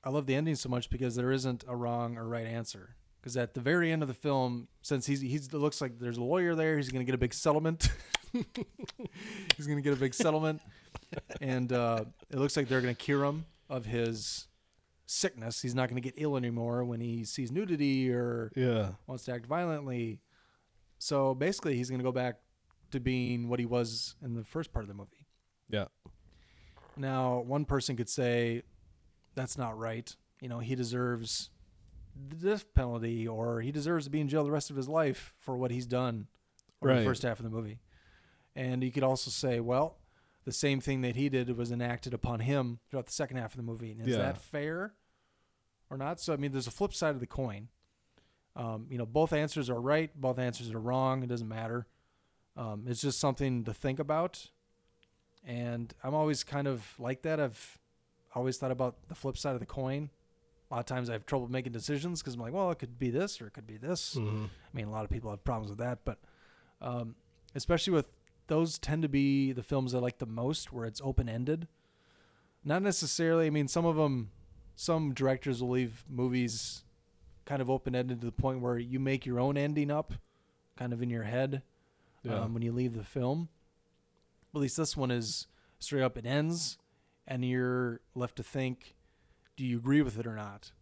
i 0.03 0.11
love 0.11 0.27
the 0.27 0.35
ending 0.35 0.57
so 0.57 0.69
much 0.69 0.91
because 0.91 1.15
there 1.15 1.31
isn't 1.31 1.63
a 1.69 1.77
wrong 1.77 2.19
or 2.19 2.27
right 2.27 2.45
answer. 2.45 2.97
Because 3.21 3.37
at 3.37 3.55
the 3.55 3.61
very 3.61 3.93
end 3.93 4.03
of 4.03 4.09
the 4.09 4.15
film 4.15 4.67
since 4.83 5.07
he's 5.07 5.21
he's 5.21 5.47
it 5.47 5.55
looks 5.55 5.81
like 5.81 6.01
there's 6.01 6.17
a 6.17 6.25
lawyer 6.25 6.57
there 6.57 6.77
he's 6.77 6.91
going 6.91 7.07
to 7.07 7.07
get 7.07 7.15
a 7.15 7.19
big 7.19 7.33
settlement. 7.33 7.89
He's 8.33 9.67
going 9.67 9.79
to 9.79 9.83
get 9.83 9.93
a 9.93 9.97
big 9.97 10.15
settlement. 10.15 10.61
And 11.41 11.73
uh, 11.73 12.05
it 12.31 12.39
looks 12.39 12.57
like 12.57 12.67
they're 12.67 12.81
going 12.81 12.97
to 12.97 13.01
cure 13.01 13.25
him 13.25 13.45
of 13.69 13.87
his 13.87 14.49
sickness 15.11 15.61
he's 15.61 15.75
not 15.75 15.89
going 15.89 16.01
to 16.01 16.09
get 16.09 16.15
ill 16.17 16.37
anymore 16.37 16.85
when 16.85 17.01
he 17.01 17.25
sees 17.25 17.51
nudity 17.51 18.13
or 18.13 18.53
yeah 18.55 18.91
wants 19.07 19.25
to 19.25 19.33
act 19.33 19.45
violently. 19.47 20.21
So 20.99 21.35
basically, 21.35 21.77
he's 21.77 21.89
going 21.89 21.99
to 21.99 22.05
go 22.05 22.13
back 22.13 22.37
to 22.91 23.01
being 23.01 23.49
what 23.49 23.59
he 23.59 23.67
was 23.67 24.15
in 24.23 24.35
the 24.35 24.45
first 24.45 24.73
part 24.73 24.85
of 24.85 24.89
the 24.89 24.95
movie. 24.95 25.27
yeah 25.69 25.87
Now, 26.97 27.41
one 27.41 27.65
person 27.65 27.97
could 27.97 28.09
say 28.09 28.63
that's 29.35 29.57
not 29.57 29.79
right. 29.79 30.15
You 30.41 30.49
know, 30.49 30.59
he 30.59 30.75
deserves 30.75 31.51
the 32.29 32.37
death 32.37 32.73
penalty 32.75 33.27
or 33.27 33.61
he 33.61 33.73
deserves 33.73 34.05
to 34.05 34.11
be 34.11 34.21
in 34.21 34.29
jail 34.29 34.45
the 34.45 34.51
rest 34.51 34.71
of 34.71 34.77
his 34.77 34.89
life 34.89 35.33
for 35.39 35.57
what 35.57 35.71
he's 35.71 35.87
done 35.87 36.27
in 36.83 36.89
Right. 36.89 36.99
the 36.99 37.05
first 37.05 37.23
half 37.23 37.39
of 37.39 37.45
the 37.45 37.51
movie. 37.51 37.81
And 38.57 38.83
you 38.83 38.91
could 38.91 39.05
also 39.05 39.31
say, 39.31 39.61
well, 39.61 39.97
the 40.45 40.53
same 40.53 40.81
thing 40.81 41.03
that 41.03 41.15
he 41.17 41.29
did 41.29 41.57
was 41.57 41.71
enacted 41.71 42.13
upon 42.13 42.41
him 42.41 42.81
throughout 42.91 43.07
the 43.07 43.13
second 43.13 43.37
half 43.37 43.53
of 43.53 43.57
the 43.57 43.63
movie. 43.63 43.93
And 43.93 44.01
is 44.03 44.09
Yeah. 44.09 44.19
that 44.19 44.39
fair 44.39 44.95
or 45.91 45.97
not? 45.97 46.21
So, 46.21 46.33
I 46.33 46.37
mean, 46.37 46.53
there's 46.53 46.67
a 46.67 46.71
flip 46.73 46.95
side 46.95 47.15
of 47.15 47.21
the 47.21 47.27
coin. 47.27 47.69
Um, 48.57 48.87
you 48.91 48.99
know, 48.99 49.07
both 49.07 49.33
answers 49.33 49.69
are 49.71 49.81
right, 49.81 50.11
both 50.19 50.39
answers 50.39 50.71
are 50.73 50.81
wrong. 50.81 51.23
It 51.23 51.29
doesn't 51.29 51.49
matter. 51.49 51.87
Um, 52.57 52.85
it's 52.89 53.01
just 53.01 53.21
something 53.21 53.65
to 53.65 53.73
think 53.75 53.99
about. 53.99 54.49
And 55.47 55.95
I'm 56.03 56.15
always 56.15 56.45
kind 56.45 56.67
of 56.67 56.95
like 56.99 57.23
that. 57.23 57.41
I've 57.41 57.79
always 58.35 58.59
thought 58.59 58.71
about 58.71 58.97
the 59.09 59.15
flip 59.15 59.37
side 59.39 59.55
of 59.55 59.61
the 59.61 59.67
coin. 59.67 60.11
A 60.71 60.75
lot 60.75 60.81
of 60.81 60.87
times 60.87 61.09
I 61.11 61.15
have 61.15 61.27
trouble 61.27 61.49
making 61.49 61.73
decisions 61.73 62.21
because 62.21 62.35
I'm 62.35 62.41
like, 62.41 62.53
well, 62.53 62.71
it 62.71 62.79
could 62.79 62.99
be 62.99 63.11
this 63.11 63.41
or 63.41 63.47
it 63.47 63.53
could 63.55 63.67
be 63.67 63.77
this. 63.77 64.15
Mhm. 64.15 64.45
I 64.47 64.77
mean, 64.77 64.87
a 64.87 64.91
lot 64.91 65.05
of 65.05 65.11
people 65.11 65.31
have 65.31 65.43
problems 65.43 65.71
with 65.71 65.79
that, 65.79 66.05
but 66.05 66.19
um, 66.81 67.17
especially 67.55 67.93
with 67.93 68.07
those 68.47 68.79
tend 68.79 69.03
to 69.03 69.09
be 69.09 69.53
the 69.53 69.63
films 69.63 69.95
I 69.95 69.99
like 69.99 70.19
the 70.19 70.27
most 70.27 70.73
where 70.73 70.85
it's 70.85 71.01
open 71.03 71.29
ended. 71.29 71.67
Not 72.65 72.83
necessarily. 72.83 73.47
I 73.47 73.51
mean, 73.51 73.69
some 73.69 73.85
of 73.87 73.97
them, 73.97 74.31
some 74.81 75.13
directors 75.13 75.61
will 75.61 75.69
leave 75.69 76.05
movies 76.09 76.85
kind 77.45 77.61
of 77.61 77.69
open 77.69 77.95
ended 77.95 78.19
to 78.19 78.25
the 78.27 78.33
point 78.33 78.61
where 78.63 78.79
you 78.79 78.99
make 78.99 79.27
your 79.27 79.39
own 79.39 79.59
ending 79.59 79.91
up, 79.91 80.15
kind 80.75 80.95
of 80.95 81.03
in 81.03 81.11
your 81.11 81.25
head, 81.25 81.61
Yeah. 82.23 82.41
um, 82.41 82.55
when 82.55 82.63
you 82.63 82.73
leave 82.73 82.95
the 82.95 83.05
film. 83.05 83.51
At 84.55 84.61
least 84.63 84.79
this 84.79 84.97
one 84.97 85.11
is 85.11 85.47
straight 85.81 86.01
up. 86.03 86.17
It 86.17 86.25
ends, 86.25 86.79
and 87.27 87.45
you're 87.45 88.01
left 88.15 88.37
to 88.37 88.43
think, 88.43 88.95
do 89.55 89.67
you 89.67 89.77
agree 89.77 90.01
with 90.01 90.19
it 90.19 90.27
or 90.27 90.35
not? 90.35 90.73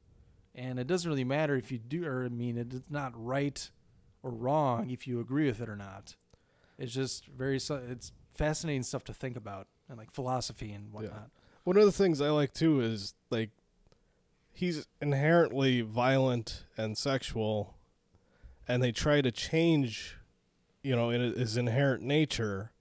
And 0.55 0.79
it 0.79 0.87
doesn't 0.87 1.09
really 1.09 1.25
matter 1.25 1.57
if 1.57 1.73
you 1.73 1.79
do, 1.79 2.05
or 2.07 2.25
I 2.25 2.29
mean, 2.29 2.57
it's 2.57 2.83
not 2.89 3.13
right 3.17 3.69
or 4.23 4.31
wrong 4.31 4.91
if 4.91 5.09
you 5.09 5.19
agree 5.19 5.47
with 5.47 5.61
it 5.61 5.69
or 5.69 5.77
not. 5.77 6.15
It's 6.79 6.93
just 6.95 7.27
very 7.27 7.57
it's 7.57 8.13
fascinating 8.35 8.85
stuff 8.85 9.03
to 9.05 9.13
think 9.13 9.37
about, 9.37 9.67
and 9.89 9.99
like 9.99 10.13
philosophy 10.13 10.71
and 10.73 10.93
whatnot. 10.93 11.31
one 11.65 11.77
of 11.77 11.85
the 11.85 11.93
things 11.93 12.21
i 12.21 12.31
like 12.31 12.53
too 12.55 12.81
is 12.81 13.15
like 13.31 13.51
he's 14.59 14.87
inherently 15.01 15.81
violent 15.83 16.65
and 16.77 16.99
sexual 16.99 17.77
and 18.67 18.83
they 18.83 18.91
try 18.91 19.21
to 19.21 19.31
change 19.31 20.17
you 20.83 20.97
know 20.97 21.11
in 21.11 21.21
his 21.21 21.57
inherent 21.57 22.03
nature 22.03 22.73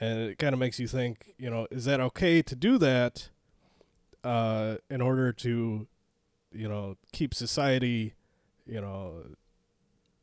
and 0.00 0.18
it 0.20 0.38
kind 0.38 0.52
of 0.52 0.58
makes 0.58 0.78
you 0.78 0.86
think 0.86 1.32
you 1.38 1.48
know 1.48 1.66
is 1.70 1.86
that 1.86 1.98
okay 2.00 2.42
to 2.42 2.54
do 2.54 2.76
that 2.76 3.30
uh 4.22 4.76
in 4.90 5.00
order 5.00 5.32
to 5.32 5.86
you 6.52 6.68
know 6.68 6.96
keep 7.12 7.32
society 7.32 8.14
you 8.66 8.80
know 8.80 9.24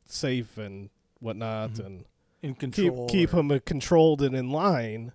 safe 0.04 0.56
and 0.56 0.90
whatnot 1.18 1.70
Mhm. 1.72 1.86
and 1.86 2.04
In 2.42 2.54
keep 2.54 2.58
control. 2.74 3.08
keep 3.08 3.34
or- 3.34 3.40
him 3.40 3.60
controlled 3.60 4.22
and 4.22 4.36
in 4.36 4.50
line 4.50 5.12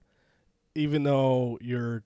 even 0.75 1.03
though 1.03 1.57
you're 1.61 2.03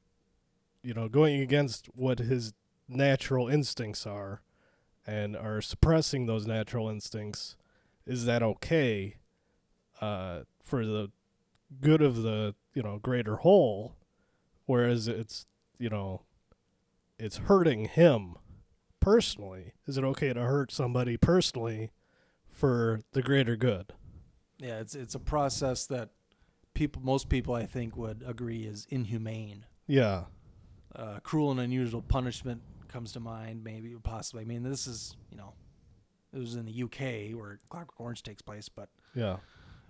you 0.84 0.94
know 0.94 1.08
going 1.10 1.40
against 1.42 1.88
what 1.96 2.20
his 2.20 2.54
natural 2.88 3.48
instincts 3.48 4.06
are 4.06 4.42
and 5.08 5.36
are 5.36 5.62
suppressing 5.62 6.26
those 6.26 6.48
natural 6.48 6.90
instincts 6.90 7.56
is 8.06 8.26
that 8.26 8.42
okay 8.44 9.16
uh 10.02 10.42
for 10.62 10.86
the 10.86 11.10
good 11.82 12.02
of 12.02 12.22
the 12.22 12.56
you 12.74 12.84
know 12.84 13.00
greater 13.02 13.38
whole, 13.38 13.96
whereas 14.66 15.08
it's 15.08 15.46
you 15.78 15.90
know 15.90 16.22
it's 17.18 17.38
hurting 17.38 17.86
him 17.86 18.36
personally. 19.00 19.74
Is 19.88 19.98
it 19.98 20.04
okay 20.04 20.34
to 20.34 20.42
hurt 20.42 20.72
somebody 20.72 21.18
personally 21.18 21.92
for 22.50 23.02
the 23.14 23.22
greater 23.22 23.56
good? 23.56 23.94
Yeah, 24.58 24.80
it's 24.80 24.96
it's 24.96 25.16
a 25.16 25.20
process 25.20 25.86
that 25.88 26.10
people, 26.74 27.02
most 27.02 27.30
people, 27.30 27.54
I 27.54 27.66
think, 27.66 27.96
would 27.98 28.24
agree 28.26 28.64
is 28.66 28.88
inhumane. 28.90 29.66
Yeah. 29.88 30.26
Uh, 30.96 31.20
cruel 31.24 31.52
and 31.52 31.60
unusual 31.60 32.02
punishment 32.02 32.62
comes 32.96 33.12
to 33.12 33.20
mind, 33.20 33.62
maybe 33.62 33.94
possibly. 34.02 34.42
I 34.44 34.46
mean, 34.46 34.64
this 34.64 34.88
is 34.88 35.18
you 35.30 35.36
know, 35.38 35.54
it 36.34 36.40
was 36.40 36.56
in 36.56 36.66
the 36.66 36.84
UK 36.84 37.38
where 37.38 37.60
Clockwork 37.70 38.00
Orange 38.00 38.24
takes 38.24 38.42
place, 38.42 38.70
but 38.70 38.88
Yeah. 39.14 39.38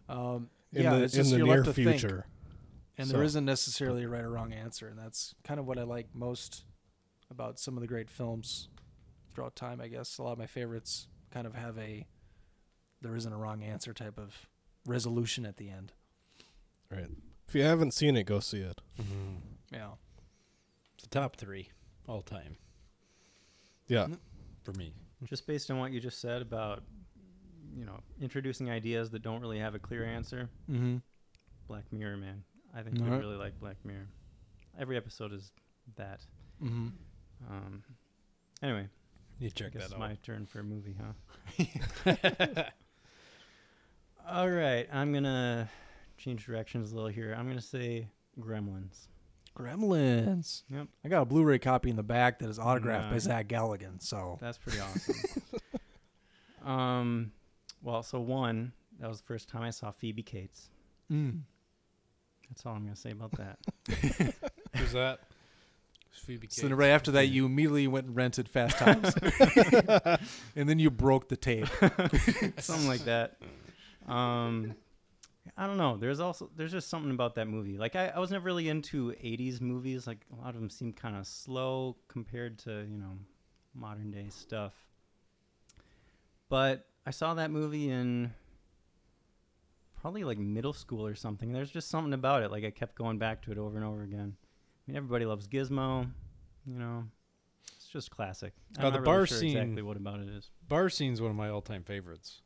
um, 0.09 0.49
In 0.73 0.81
yeah, 0.83 0.95
the 0.95 1.03
it's 1.03 1.13
in 1.13 1.19
just 1.19 1.29
the 1.31 1.37
you're 1.37 1.45
near 1.45 1.57
left 1.57 1.67
to 1.67 1.73
think. 1.73 1.99
future. 1.99 2.25
And 2.97 3.07
So- 3.07 3.13
there 3.13 3.23
isn't 3.23 3.45
necessarily 3.45 4.03
a 4.03 4.09
right 4.09 4.23
or 4.23 4.31
wrong 4.31 4.53
answer, 4.53 4.87
and 4.87 4.97
that's 4.97 5.35
kind 5.43 5.59
of 5.59 5.67
what 5.67 5.77
I 5.77 5.83
like 5.83 6.15
most 6.15 6.65
about 7.29 7.59
some 7.59 7.77
of 7.77 7.81
the 7.81 7.87
great 7.87 8.09
films 8.09 8.69
throughout 9.31 9.55
time. 9.55 9.79
I 9.79 9.87
guess 9.87 10.17
a 10.17 10.23
lot 10.23 10.31
of 10.31 10.39
my 10.39 10.47
favorites 10.47 11.07
kind 11.29 11.45
of 11.45 11.53
have 11.53 11.77
a 11.77 12.07
there 13.01 13.15
isn't 13.15 13.31
a 13.31 13.37
wrong 13.37 13.61
answer 13.61 13.93
type 13.93 14.17
of 14.17 14.49
resolution 14.87 15.45
at 15.45 15.57
the 15.57 15.69
end. 15.69 15.93
Right. 16.89 17.11
If 17.47 17.53
you 17.53 17.61
haven't 17.61 17.91
seen 17.91 18.17
it, 18.17 18.23
go 18.23 18.39
see 18.39 18.61
it. 18.61 18.81
Yeah. 19.71 19.91
It's 20.95 21.03
the 21.03 21.09
top 21.09 21.35
three 21.35 21.69
all 22.07 22.23
time 22.23 22.57
Yeah. 23.87 24.07
for 24.63 24.73
me. 24.73 24.93
Just 25.25 25.47
based 25.47 25.69
on 25.71 25.79
what 25.79 25.91
you 25.91 25.99
just 25.99 26.19
said 26.21 26.41
about, 26.41 26.83
you 27.75 27.85
know, 27.85 27.99
introducing 28.21 28.69
ideas 28.69 29.09
that 29.11 29.21
don't 29.21 29.41
really 29.41 29.59
have 29.59 29.75
a 29.75 29.79
clear 29.79 30.03
answer. 30.05 30.49
Mm-hmm. 30.69 30.97
Black 31.67 31.83
Mirror, 31.91 32.17
man. 32.17 32.43
I 32.75 32.81
think 32.81 32.97
you 32.97 33.05
Alright. 33.05 33.19
really 33.21 33.37
like 33.37 33.59
Black 33.59 33.77
Mirror. 33.85 34.07
Every 34.79 34.97
episode 34.97 35.33
is 35.33 35.51
that. 35.95 36.19
Mm-hmm. 36.63 36.87
Um. 37.49 37.83
Anyway, 38.61 38.87
You 39.39 39.47
I 39.47 39.49
check 39.49 39.73
guess 39.73 39.81
that 39.81 39.85
it's 39.85 39.93
out. 39.93 39.99
my 39.99 40.15
turn 40.23 40.45
for 40.45 40.59
a 40.59 40.63
movie, 40.63 40.95
huh? 40.99 42.63
All 44.27 44.49
right, 44.49 44.87
I'm 44.91 45.13
gonna 45.13 45.69
change 46.17 46.45
directions 46.45 46.91
a 46.91 46.95
little 46.95 47.09
here. 47.09 47.35
I'm 47.37 47.47
gonna 47.47 47.61
say 47.61 48.07
Gremlins. 48.39 49.07
Gremlins. 49.55 50.63
Yep. 50.69 50.87
I 51.03 51.09
got 51.09 51.21
a 51.21 51.25
Blu-ray 51.25 51.59
copy 51.59 51.89
in 51.89 51.95
the 51.95 52.03
back 52.03 52.39
that 52.39 52.49
is 52.49 52.59
autographed 52.59 53.07
by 53.07 53.13
Nice. 53.13 53.23
Zach 53.23 53.47
Galligan. 53.47 54.01
So 54.01 54.37
That's 54.41 54.57
pretty 54.57 54.79
awesome. 54.81 55.15
um, 56.69 57.31
well, 57.81 58.03
so 58.03 58.19
one, 58.19 58.73
that 58.99 59.07
was 59.09 59.19
the 59.21 59.25
first 59.27 59.47
time 59.49 59.61
I 59.63 59.69
saw 59.69 59.91
Phoebe 59.91 60.23
Cates. 60.23 60.69
Mm. 61.11 61.41
That's 62.49 62.65
all 62.65 62.73
I'm 62.73 62.83
gonna 62.83 62.95
say 62.95 63.11
about 63.11 63.31
that. 63.33 63.59
Who's 64.75 64.91
that? 64.93 65.19
Phoebe 66.25 66.47
So 66.49 66.63
then 66.67 66.75
right 66.77 66.89
after 66.89 67.11
that, 67.11 67.27
you 67.27 67.45
immediately 67.45 67.87
went 67.87 68.07
and 68.07 68.15
rented 68.15 68.47
Fast 68.49 68.77
Times, 68.77 69.13
and 70.55 70.67
then 70.67 70.79
you 70.79 70.89
broke 70.89 71.27
the 71.29 71.35
tape. 71.37 71.67
something 72.57 72.87
like 72.87 73.01
that. 73.05 73.37
Um, 74.07 74.75
I 75.57 75.67
don't 75.67 75.77
know. 75.77 75.95
There's 75.97 76.19
also 76.19 76.49
there's 76.55 76.71
just 76.71 76.89
something 76.89 77.11
about 77.11 77.35
that 77.35 77.47
movie. 77.47 77.77
Like 77.77 77.95
I, 77.95 78.07
I 78.07 78.19
was 78.19 78.31
never 78.31 78.45
really 78.45 78.67
into 78.69 79.11
'80s 79.11 79.61
movies. 79.61 80.07
Like 80.07 80.25
a 80.31 80.35
lot 80.41 80.49
of 80.55 80.61
them 80.61 80.69
seem 80.69 80.91
kind 80.93 81.15
of 81.15 81.27
slow 81.27 81.97
compared 82.07 82.57
to 82.59 82.71
you 82.89 82.97
know 82.97 83.11
modern 83.73 84.11
day 84.11 84.27
stuff. 84.29 84.73
But 86.49 86.87
I 87.05 87.11
saw 87.11 87.33
that 87.35 87.51
movie 87.51 87.89
in 87.89 88.33
probably 89.99 90.23
like 90.23 90.37
middle 90.37 90.73
school 90.73 91.05
or 91.05 91.15
something. 91.15 91.51
There's 91.51 91.71
just 91.71 91.89
something 91.89 92.13
about 92.13 92.43
it. 92.43 92.51
Like 92.51 92.63
I 92.63 92.69
kept 92.71 92.95
going 92.95 93.17
back 93.17 93.41
to 93.43 93.51
it 93.51 93.57
over 93.57 93.75
and 93.77 93.85
over 93.85 94.03
again. 94.03 94.35
I 94.37 94.91
mean, 94.91 94.97
everybody 94.97 95.25
loves 95.25 95.47
Gizmo. 95.47 96.09
You 96.67 96.79
know, 96.79 97.03
it's 97.75 97.87
just 97.87 98.09
classic. 98.11 98.53
I'm 98.77 98.85
Uh, 98.85 98.89
the 98.91 98.99
bar 98.99 99.15
really 99.17 99.27
sure 99.27 99.37
scene- 99.39 99.57
exactly 99.57 99.81
what 99.83 99.97
about 99.97 100.19
it 100.19 100.27
is. 100.29 100.49
Bar 100.67 100.89
scene's 100.89 101.21
one 101.21 101.29
of 101.31 101.37
my 101.37 101.49
all-time 101.49 101.83
favorites, 101.83 102.41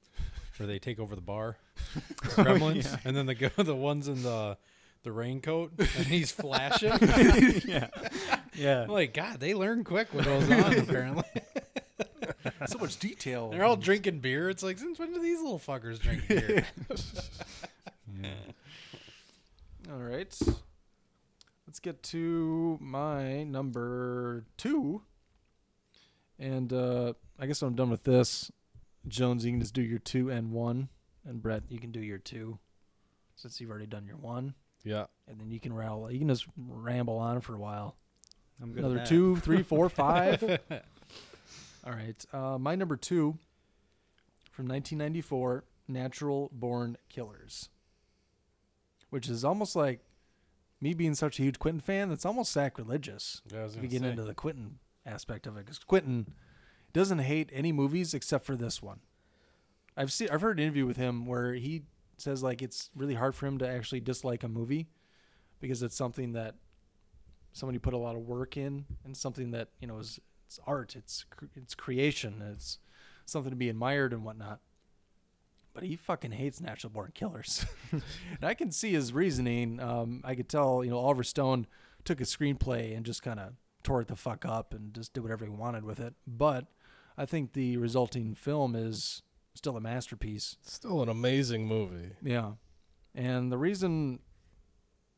where 0.60 0.68
they 0.68 0.80
take 0.80 1.00
over 1.00 1.16
the 1.16 1.22
bar, 1.22 1.58
Gremlins, 2.24 2.92
yeah. 2.92 2.98
and 3.06 3.16
then 3.16 3.26
the 3.26 3.36
go 3.36 3.50
the 3.58 3.76
ones 3.76 4.08
in 4.08 4.24
the 4.24 4.58
the 5.04 5.12
raincoat, 5.12 5.72
and 5.78 6.06
he's 6.06 6.32
flashing. 6.32 6.90
yeah, 7.66 7.88
yeah. 8.54 8.84
I'm 8.84 8.90
like 8.90 9.14
God, 9.14 9.40
they 9.40 9.54
learn 9.54 9.84
quick 9.84 10.14
what 10.14 10.26
goes 10.26 10.50
on. 10.52 10.78
Apparently, 10.78 11.24
so 12.68 12.78
much 12.80 12.98
detail. 13.00 13.50
they're 13.50 13.64
all 13.64 13.78
drinking 13.78 14.20
beer. 14.20 14.50
It's 14.50 14.64
like 14.64 14.78
since 14.78 15.00
when 15.00 15.14
do 15.14 15.22
these 15.22 15.40
little 15.42 15.60
fuckers 15.60 16.00
drink 16.00 16.28
beer? 16.28 16.66
All 19.92 19.98
right. 19.98 20.38
Let's 21.70 21.80
get 21.80 22.04
to 22.04 22.78
my 22.82 23.44
number 23.44 24.44
two. 24.58 25.02
And 26.40 26.74
uh, 26.74 27.14
I 27.40 27.46
guess 27.46 27.62
I'm 27.62 27.76
done 27.76 27.90
with 27.90 28.04
this, 28.04 28.52
Jones, 29.08 29.46
you 29.46 29.52
can 29.52 29.60
just 29.62 29.74
do 29.74 29.82
your 29.82 30.00
two 30.00 30.30
and 30.30 30.52
one. 30.52 30.90
And 31.26 31.42
Brett, 31.42 31.64
you 31.70 31.80
can 31.80 31.92
do 31.92 32.00
your 32.00 32.18
two 32.18 32.60
since 33.36 33.60
you've 33.60 33.70
already 33.70 33.86
done 33.86 34.06
your 34.06 34.18
one. 34.18 34.54
Yeah. 34.84 35.06
And 35.28 35.40
then 35.40 35.52
you 35.52 35.60
can 35.60 35.74
rattle. 35.74 36.10
You 36.12 36.20
can 36.20 36.30
just 36.30 36.48
ramble 36.58 37.18
on 37.18 37.42
for 37.42 37.56
a 37.56 37.60
while. 37.60 37.96
I'm 38.62 38.72
good. 38.74 38.84
Another 38.84 39.06
two, 39.06 39.36
three, 39.38 39.64
four, 39.64 39.90
five. 39.90 40.42
All 41.86 41.94
right. 41.94 42.26
Uh, 42.34 42.58
my 42.58 42.76
number 42.76 42.96
two 42.98 43.38
from 44.52 44.68
1994 44.68 45.64
Natural 45.88 46.50
Born 46.54 46.98
Killers, 47.10 47.70
which 49.10 49.28
is 49.30 49.44
almost 49.46 49.76
like 49.76 50.02
me 50.82 50.94
being 50.94 51.16
such 51.16 51.40
a 51.40 51.44
huge 51.44 51.60
Quentin 51.60 51.80
fan, 51.82 52.10
that's 52.10 52.26
almost 52.26 52.52
sacrilegious 52.52 53.42
Yeah, 53.52 53.62
I 53.62 53.64
was 53.64 53.76
if 53.76 53.82
you 53.84 53.88
gonna 53.90 54.00
get 54.00 54.06
say. 54.06 54.10
into 54.12 54.24
the 54.24 54.34
Quentin 54.34 54.80
aspect 55.06 55.48
of 55.48 55.58
it. 55.58 55.66
Because 55.66 55.80
Quentin 55.80 56.34
doesn't 56.94 57.20
hate 57.20 57.50
any 57.54 57.72
movies 57.72 58.14
except 58.14 58.46
for 58.46 58.56
this 58.56 58.82
one. 58.82 59.00
I've 59.96 60.12
seen, 60.12 60.30
I've 60.32 60.42
heard 60.42 60.58
an 60.60 60.64
interview 60.64 60.86
with 60.86 60.98
him 60.98 61.26
where 61.26 61.54
he 61.54 61.84
says 62.18 62.44
like 62.44 62.62
it's 62.62 62.90
really 62.96 63.16
hard 63.16 63.36
for 63.36 63.48
him 63.48 63.58
to 63.60 63.68
actually 63.68 64.00
dislike 64.00 64.44
a 64.44 64.48
movie 64.48 64.88
because 65.60 65.84
it's 65.84 65.96
something 65.96 66.34
that 66.34 66.56
somebody 67.54 67.80
put 67.80 67.94
a 67.94 67.98
lot 67.98 68.16
of 68.16 68.22
work 68.22 68.58
in 68.58 68.86
and 69.04 69.16
something 69.16 69.52
that 69.52 69.70
you 69.80 69.88
know 69.88 69.98
is 69.98 70.20
it's 70.48 70.60
art, 70.66 70.96
it's 70.96 71.26
it's 71.56 71.76
creation, 71.76 72.42
it's 72.54 72.80
something 73.26 73.52
to 73.52 73.56
be 73.56 73.70
admired 73.70 74.14
and 74.14 74.24
whatnot. 74.24 74.60
But 75.74 75.84
he 75.84 75.96
fucking 75.96 76.32
hates 76.32 76.60
natural 76.60 76.90
born 76.90 77.12
killers, 77.14 77.66
and 77.92 78.02
I 78.42 78.56
can 78.56 78.72
see 78.72 78.92
his 78.92 79.14
reasoning. 79.14 79.80
Um, 79.80 80.22
I 80.24 80.34
could 80.34 80.50
tell, 80.50 80.84
you 80.84 80.90
know, 80.90 80.98
Oliver 80.98 81.24
Stone 81.24 81.68
took 82.04 82.20
a 82.20 82.24
screenplay 82.24 82.98
and 82.98 83.06
just 83.06 83.22
kind 83.22 83.40
of 83.40 83.54
tore 83.84 84.02
it 84.02 84.08
the 84.08 84.16
fuck 84.16 84.46
up 84.46 84.74
and 84.74 84.94
just 84.94 85.14
did 85.14 85.22
whatever 85.22 85.46
he 85.46 85.52
wanted 85.52 85.84
with 85.84 86.00
it. 86.00 86.16
But 86.26 86.66
I 87.20 87.26
think 87.26 87.52
the 87.52 87.76
resulting 87.76 88.34
film 88.34 88.78
is 88.78 89.24
still 89.54 89.76
a 89.76 89.82
masterpiece. 89.82 90.56
Still 90.62 91.04
an 91.04 91.10
amazing 91.10 91.68
movie. 91.68 92.12
Yeah. 92.24 92.54
And 93.14 93.52
the 93.52 93.58
reason 93.58 94.20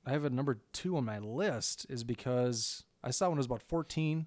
I 0.03 0.09
have 0.09 0.25
a 0.25 0.31
number 0.31 0.61
two 0.73 0.97
on 0.97 1.05
my 1.05 1.19
list 1.19 1.85
is 1.89 2.03
because 2.03 2.85
I 3.03 3.11
saw 3.11 3.29
when 3.29 3.37
I 3.37 3.41
was 3.41 3.45
about 3.45 3.61
14, 3.61 4.25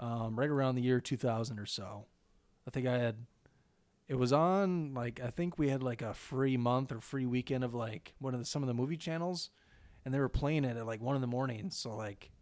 um, 0.00 0.36
right 0.36 0.48
around 0.48 0.74
the 0.74 0.82
year 0.82 1.00
2000 1.00 1.60
or 1.60 1.66
so. 1.66 2.06
I 2.66 2.70
think 2.72 2.88
I 2.88 2.98
had, 2.98 3.26
it 4.08 4.16
was 4.16 4.32
on, 4.32 4.92
like, 4.92 5.20
I 5.22 5.30
think 5.30 5.60
we 5.60 5.68
had 5.68 5.84
like 5.84 6.02
a 6.02 6.14
free 6.14 6.56
month 6.56 6.90
or 6.90 7.00
free 7.00 7.26
weekend 7.26 7.62
of 7.62 7.74
like 7.74 8.12
one 8.18 8.34
of 8.34 8.40
the, 8.40 8.46
some 8.46 8.64
of 8.64 8.66
the 8.66 8.74
movie 8.74 8.96
channels, 8.96 9.50
and 10.04 10.12
they 10.12 10.18
were 10.18 10.28
playing 10.28 10.64
it 10.64 10.76
at 10.76 10.84
like 10.84 11.00
one 11.00 11.14
in 11.14 11.20
the 11.20 11.28
morning. 11.28 11.70
So, 11.70 11.94
like, 11.94 12.32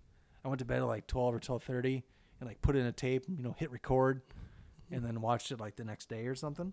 I 0.42 0.48
went 0.48 0.60
to 0.60 0.64
bed 0.64 0.78
at 0.78 0.86
like 0.86 1.06
12 1.06 1.34
or 1.34 1.40
12.30 1.40 2.04
and 2.40 2.48
like 2.48 2.60
put 2.62 2.74
in 2.74 2.86
a 2.86 2.92
tape, 2.92 3.24
you 3.28 3.42
know, 3.42 3.54
hit 3.58 3.70
record, 3.70 4.22
and 4.90 5.04
then 5.04 5.20
watched 5.20 5.52
it 5.52 5.60
like 5.60 5.76
the 5.76 5.84
next 5.84 6.08
day 6.08 6.26
or 6.26 6.34
something. 6.34 6.72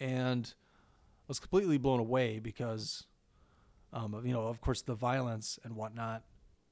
And 0.00 0.52
I 1.20 1.24
was 1.28 1.40
completely 1.40 1.78
blown 1.78 2.00
away 2.00 2.38
because, 2.40 3.06
um, 3.92 4.20
you 4.24 4.32
know, 4.32 4.42
of 4.42 4.60
course, 4.60 4.82
the 4.82 4.94
violence 4.94 5.58
and 5.64 5.76
whatnot. 5.76 6.24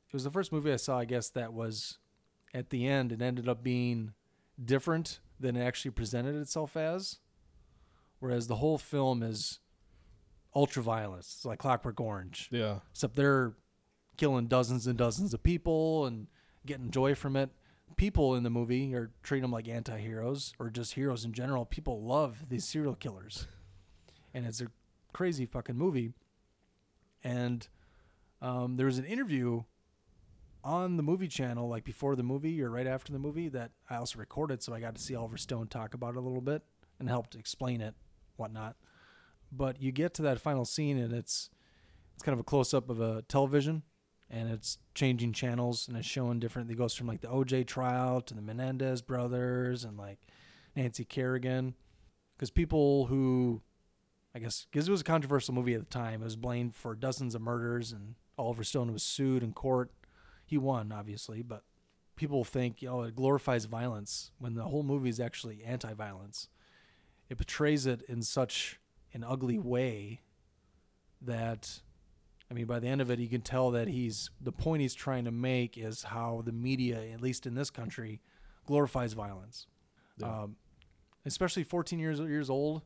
It 0.08 0.12
was 0.12 0.24
the 0.24 0.30
first 0.30 0.52
movie 0.52 0.72
I 0.72 0.76
saw, 0.76 0.98
I 0.98 1.04
guess, 1.04 1.30
that 1.30 1.52
was 1.52 1.98
at 2.52 2.70
the 2.70 2.88
end. 2.88 3.12
It 3.12 3.22
ended 3.22 3.48
up 3.48 3.62
being 3.62 4.14
different 4.62 5.20
than 5.38 5.56
it 5.56 5.62
actually 5.62 5.92
presented 5.92 6.34
itself 6.34 6.76
as. 6.76 7.18
Whereas 8.18 8.48
the 8.48 8.56
whole 8.56 8.76
film 8.76 9.22
is 9.22 9.60
ultra 10.54 10.82
violence. 10.82 11.34
It's 11.36 11.44
like 11.44 11.60
Clockwork 11.60 12.00
Orange. 12.00 12.48
Yeah. 12.50 12.80
Except 12.90 13.14
they're 13.14 13.54
killing 14.16 14.46
dozens 14.48 14.86
and 14.86 14.98
dozens 14.98 15.32
of 15.32 15.42
people 15.42 16.06
and 16.06 16.26
getting 16.66 16.90
joy 16.90 17.14
from 17.14 17.36
it. 17.36 17.50
People 18.00 18.34
in 18.34 18.44
the 18.44 18.48
movie 18.48 18.94
are 18.94 19.10
treating 19.22 19.42
them 19.42 19.52
like 19.52 19.68
anti-heroes 19.68 20.54
or 20.58 20.70
just 20.70 20.94
heroes 20.94 21.26
in 21.26 21.34
general. 21.34 21.66
People 21.66 22.02
love 22.02 22.48
these 22.48 22.64
serial 22.64 22.94
killers, 22.94 23.46
and 24.32 24.46
it's 24.46 24.62
a 24.62 24.68
crazy 25.12 25.44
fucking 25.44 25.76
movie. 25.76 26.14
And 27.22 27.68
um, 28.40 28.76
there 28.76 28.86
was 28.86 28.96
an 28.96 29.04
interview 29.04 29.64
on 30.64 30.96
the 30.96 31.02
movie 31.02 31.28
channel, 31.28 31.68
like 31.68 31.84
before 31.84 32.16
the 32.16 32.22
movie 32.22 32.62
or 32.62 32.70
right 32.70 32.86
after 32.86 33.12
the 33.12 33.18
movie, 33.18 33.50
that 33.50 33.72
I 33.90 33.96
also 33.96 34.18
recorded, 34.18 34.62
so 34.62 34.72
I 34.72 34.80
got 34.80 34.94
to 34.94 35.02
see 35.02 35.14
Oliver 35.14 35.36
Stone 35.36 35.66
talk 35.66 35.92
about 35.92 36.14
it 36.14 36.16
a 36.16 36.22
little 36.22 36.40
bit 36.40 36.62
and 36.98 37.06
helped 37.06 37.34
explain 37.34 37.82
it, 37.82 37.92
whatnot. 38.36 38.76
But 39.52 39.82
you 39.82 39.92
get 39.92 40.14
to 40.14 40.22
that 40.22 40.40
final 40.40 40.64
scene, 40.64 40.96
and 40.96 41.12
it's 41.12 41.50
it's 42.14 42.22
kind 42.22 42.32
of 42.32 42.40
a 42.40 42.44
close 42.44 42.72
up 42.72 42.88
of 42.88 42.98
a 42.98 43.20
television, 43.28 43.82
and 44.30 44.48
it's 44.50 44.78
changing 44.94 45.32
channels 45.32 45.88
and 45.88 45.96
it's 45.96 46.06
showing 46.06 46.38
different. 46.38 46.70
It 46.70 46.78
goes 46.78 46.94
from 46.94 47.06
like 47.06 47.20
the 47.20 47.28
OJ 47.28 47.66
trial 47.66 48.20
to 48.22 48.34
the 48.34 48.42
Menendez 48.42 49.02
brothers 49.02 49.84
and 49.84 49.98
like 49.98 50.18
Nancy 50.76 51.04
Kerrigan, 51.04 51.74
because 52.36 52.50
people 52.50 53.06
who, 53.06 53.60
I 54.34 54.38
guess, 54.38 54.66
because 54.70 54.86
it 54.86 54.90
was 54.92 55.00
a 55.00 55.04
controversial 55.04 55.52
movie 55.52 55.74
at 55.74 55.80
the 55.80 55.86
time, 55.86 56.20
it 56.20 56.24
was 56.24 56.36
blamed 56.36 56.76
for 56.76 56.94
dozens 56.94 57.34
of 57.34 57.42
murders, 57.42 57.90
and 57.92 58.14
Oliver 58.38 58.64
Stone 58.64 58.92
was 58.92 59.02
sued 59.02 59.42
in 59.42 59.52
court. 59.52 59.90
He 60.46 60.56
won, 60.56 60.92
obviously, 60.92 61.42
but 61.42 61.64
people 62.16 62.44
think, 62.44 62.82
you 62.82 62.88
know 62.88 63.02
it 63.02 63.16
glorifies 63.16 63.64
violence 63.64 64.30
when 64.38 64.54
the 64.54 64.64
whole 64.64 64.82
movie 64.82 65.08
is 65.08 65.18
actually 65.20 65.64
anti-violence. 65.64 66.48
It 67.28 67.36
portrays 67.36 67.86
it 67.86 68.02
in 68.08 68.22
such 68.22 68.78
an 69.12 69.24
ugly 69.24 69.58
way 69.58 70.20
that 71.20 71.80
I 72.50 72.54
mean, 72.54 72.66
by 72.66 72.80
the 72.80 72.88
end 72.88 73.00
of 73.00 73.10
it, 73.10 73.20
you 73.20 73.28
can 73.28 73.42
tell 73.42 73.70
that 73.70 73.86
he's 73.86 74.30
the 74.40 74.52
point 74.52 74.82
he's 74.82 74.94
trying 74.94 75.24
to 75.26 75.30
make 75.30 75.78
is 75.78 76.02
how 76.02 76.42
the 76.44 76.52
media, 76.52 77.00
at 77.12 77.20
least 77.20 77.46
in 77.46 77.54
this 77.54 77.70
country, 77.70 78.20
glorifies 78.66 79.12
violence. 79.12 79.66
Um, 80.22 80.56
especially 81.24 81.62
14 81.62 81.98
years 81.98 82.18
years 82.18 82.50
old, 82.50 82.82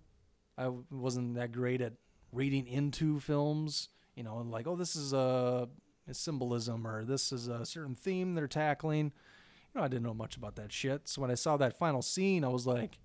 I 0.59 0.71
wasn't 0.91 1.35
that 1.35 1.53
great 1.53 1.81
at 1.81 1.95
reading 2.31 2.67
into 2.67 3.19
films. 3.21 3.89
You 4.15 4.23
know, 4.23 4.39
and 4.39 4.51
like, 4.51 4.69
oh, 4.69 4.77
this 4.77 4.95
is 4.95 5.13
a, 5.13 5.69
a 6.09 6.15
symbolism 6.15 6.87
or 6.87 7.05
this 7.05 7.33
is 7.33 7.49
a 7.49 7.65
certain 7.65 7.95
theme 7.95 8.35
they're 8.35 8.47
tackling. 8.47 9.07
You 9.07 9.81
know, 9.81 9.83
I 9.83 9.89
didn't 9.89 10.05
know 10.05 10.15
much 10.15 10.37
about 10.37 10.57
that 10.57 10.73
shit. 10.73 11.09
So 11.09 11.21
when 11.23 11.31
I 11.31 11.35
saw 11.35 11.57
that 11.57 11.77
final 11.77 12.03
scene, 12.03 12.45
I 12.45 12.49
was 12.49 12.67
like, 12.67 12.99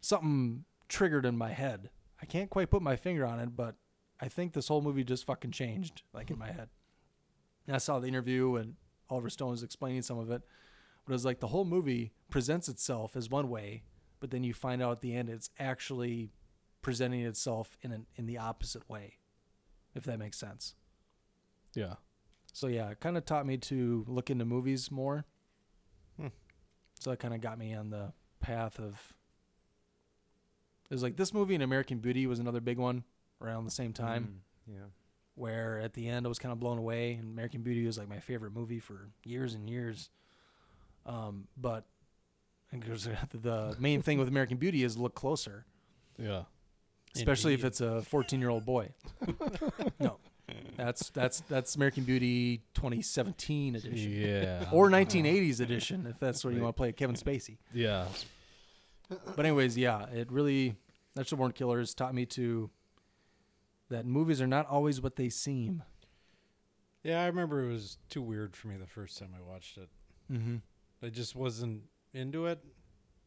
something 0.00 0.64
triggered 0.88 1.26
in 1.26 1.36
my 1.36 1.50
head. 1.50 1.90
I 2.22 2.26
can't 2.26 2.48
quite 2.48 2.70
put 2.70 2.82
my 2.82 2.96
finger 2.96 3.26
on 3.26 3.40
it, 3.40 3.54
but 3.54 3.74
I 4.20 4.28
think 4.28 4.52
this 4.52 4.68
whole 4.68 4.82
movie 4.82 5.04
just 5.04 5.24
fucking 5.24 5.52
changed, 5.52 6.02
like 6.12 6.30
in 6.30 6.38
my 6.38 6.50
head. 6.50 6.68
And 7.66 7.76
I 7.76 7.78
saw 7.78 7.98
the 7.98 8.08
interview 8.08 8.56
and 8.56 8.74
Oliver 9.10 9.30
Stone 9.30 9.50
was 9.50 9.62
explaining 9.62 10.02
some 10.02 10.18
of 10.18 10.30
it, 10.30 10.42
but 11.04 11.12
it 11.12 11.14
was 11.14 11.24
like 11.24 11.40
the 11.40 11.48
whole 11.48 11.64
movie 11.64 12.12
presents 12.30 12.68
itself 12.68 13.16
as 13.16 13.30
one 13.30 13.48
way, 13.48 13.82
but 14.20 14.30
then 14.30 14.42
you 14.42 14.52
find 14.52 14.82
out 14.82 14.92
at 14.92 15.00
the 15.00 15.14
end 15.14 15.28
it's 15.28 15.50
actually 15.58 16.32
presenting 16.82 17.20
itself 17.20 17.76
in 17.82 17.92
an, 17.92 18.06
in 18.16 18.26
the 18.26 18.38
opposite 18.38 18.88
way, 18.88 19.18
if 19.94 20.04
that 20.04 20.18
makes 20.18 20.38
sense. 20.38 20.74
Yeah. 21.74 21.94
So 22.52 22.66
yeah, 22.66 22.90
it 22.90 23.00
kind 23.00 23.16
of 23.16 23.24
taught 23.24 23.46
me 23.46 23.56
to 23.58 24.04
look 24.08 24.30
into 24.30 24.44
movies 24.44 24.90
more. 24.90 25.24
Hmm. 26.18 26.28
So 26.98 27.12
it 27.12 27.20
kind 27.20 27.34
of 27.34 27.40
got 27.40 27.58
me 27.58 27.74
on 27.74 27.90
the 27.90 28.12
path 28.40 28.80
of. 28.80 29.14
It 30.90 30.94
was 30.94 31.02
like 31.02 31.16
this 31.16 31.34
movie 31.34 31.54
and 31.54 31.62
American 31.62 31.98
Beauty 31.98 32.26
was 32.26 32.38
another 32.38 32.60
big 32.60 32.78
one 32.78 33.04
around 33.40 33.64
the 33.64 33.70
same 33.70 33.92
time. 33.92 34.40
Mm, 34.68 34.74
yeah. 34.74 34.80
Where 35.34 35.78
at 35.78 35.92
the 35.94 36.08
end 36.08 36.26
I 36.26 36.28
was 36.28 36.38
kind 36.38 36.52
of 36.52 36.58
blown 36.58 36.78
away, 36.78 37.12
and 37.14 37.32
American 37.32 37.62
Beauty 37.62 37.86
was 37.86 37.96
like 37.98 38.08
my 38.08 38.18
favorite 38.18 38.52
movie 38.52 38.80
for 38.80 39.08
years 39.24 39.54
and 39.54 39.68
years. 39.70 40.10
Um, 41.06 41.46
but 41.56 41.84
and 42.72 42.84
'cause 42.84 43.08
the 43.32 43.76
main 43.78 44.02
thing 44.02 44.18
with 44.18 44.28
American 44.28 44.56
Beauty 44.58 44.82
is 44.84 44.98
look 44.98 45.14
closer, 45.14 45.64
Yeah. 46.18 46.42
especially 47.14 47.54
if 47.54 47.64
it's 47.64 47.80
a 47.80 48.02
14 48.02 48.40
year 48.40 48.50
old 48.50 48.64
boy. 48.66 48.90
no, 50.00 50.18
that's 50.76 51.10
that's 51.10 51.40
that's 51.42 51.76
American 51.76 52.02
Beauty 52.04 52.62
2017 52.74 53.76
edition. 53.76 54.10
Yeah. 54.12 54.68
or 54.72 54.90
1980s 54.90 55.60
edition 55.60 56.06
if 56.06 56.18
that's 56.18 56.44
what 56.44 56.52
you 56.54 56.60
want 56.62 56.74
to 56.74 56.78
play 56.80 56.92
Kevin 56.92 57.16
Spacey. 57.16 57.58
yeah. 57.72 58.06
But 59.08 59.46
anyways, 59.46 59.78
yeah, 59.78 60.04
it 60.10 60.30
really 60.30 60.74
Natural 61.16 61.38
Born 61.38 61.52
Killers 61.52 61.94
taught 61.94 62.14
me 62.14 62.26
to 62.26 62.68
that 63.90 64.06
movies 64.06 64.40
are 64.40 64.46
not 64.46 64.66
always 64.66 65.00
what 65.00 65.16
they 65.16 65.28
seem. 65.28 65.82
Yeah, 67.02 67.22
I 67.22 67.26
remember 67.26 67.62
it 67.64 67.68
was 67.72 67.98
too 68.10 68.20
weird 68.22 68.56
for 68.56 68.68
me 68.68 68.76
the 68.76 68.86
first 68.86 69.18
time 69.18 69.30
I 69.36 69.40
watched 69.42 69.78
it. 69.78 69.88
Mm-hmm. 70.30 70.56
I 71.02 71.08
just 71.08 71.34
wasn't 71.36 71.82
into 72.12 72.46
it. 72.46 72.62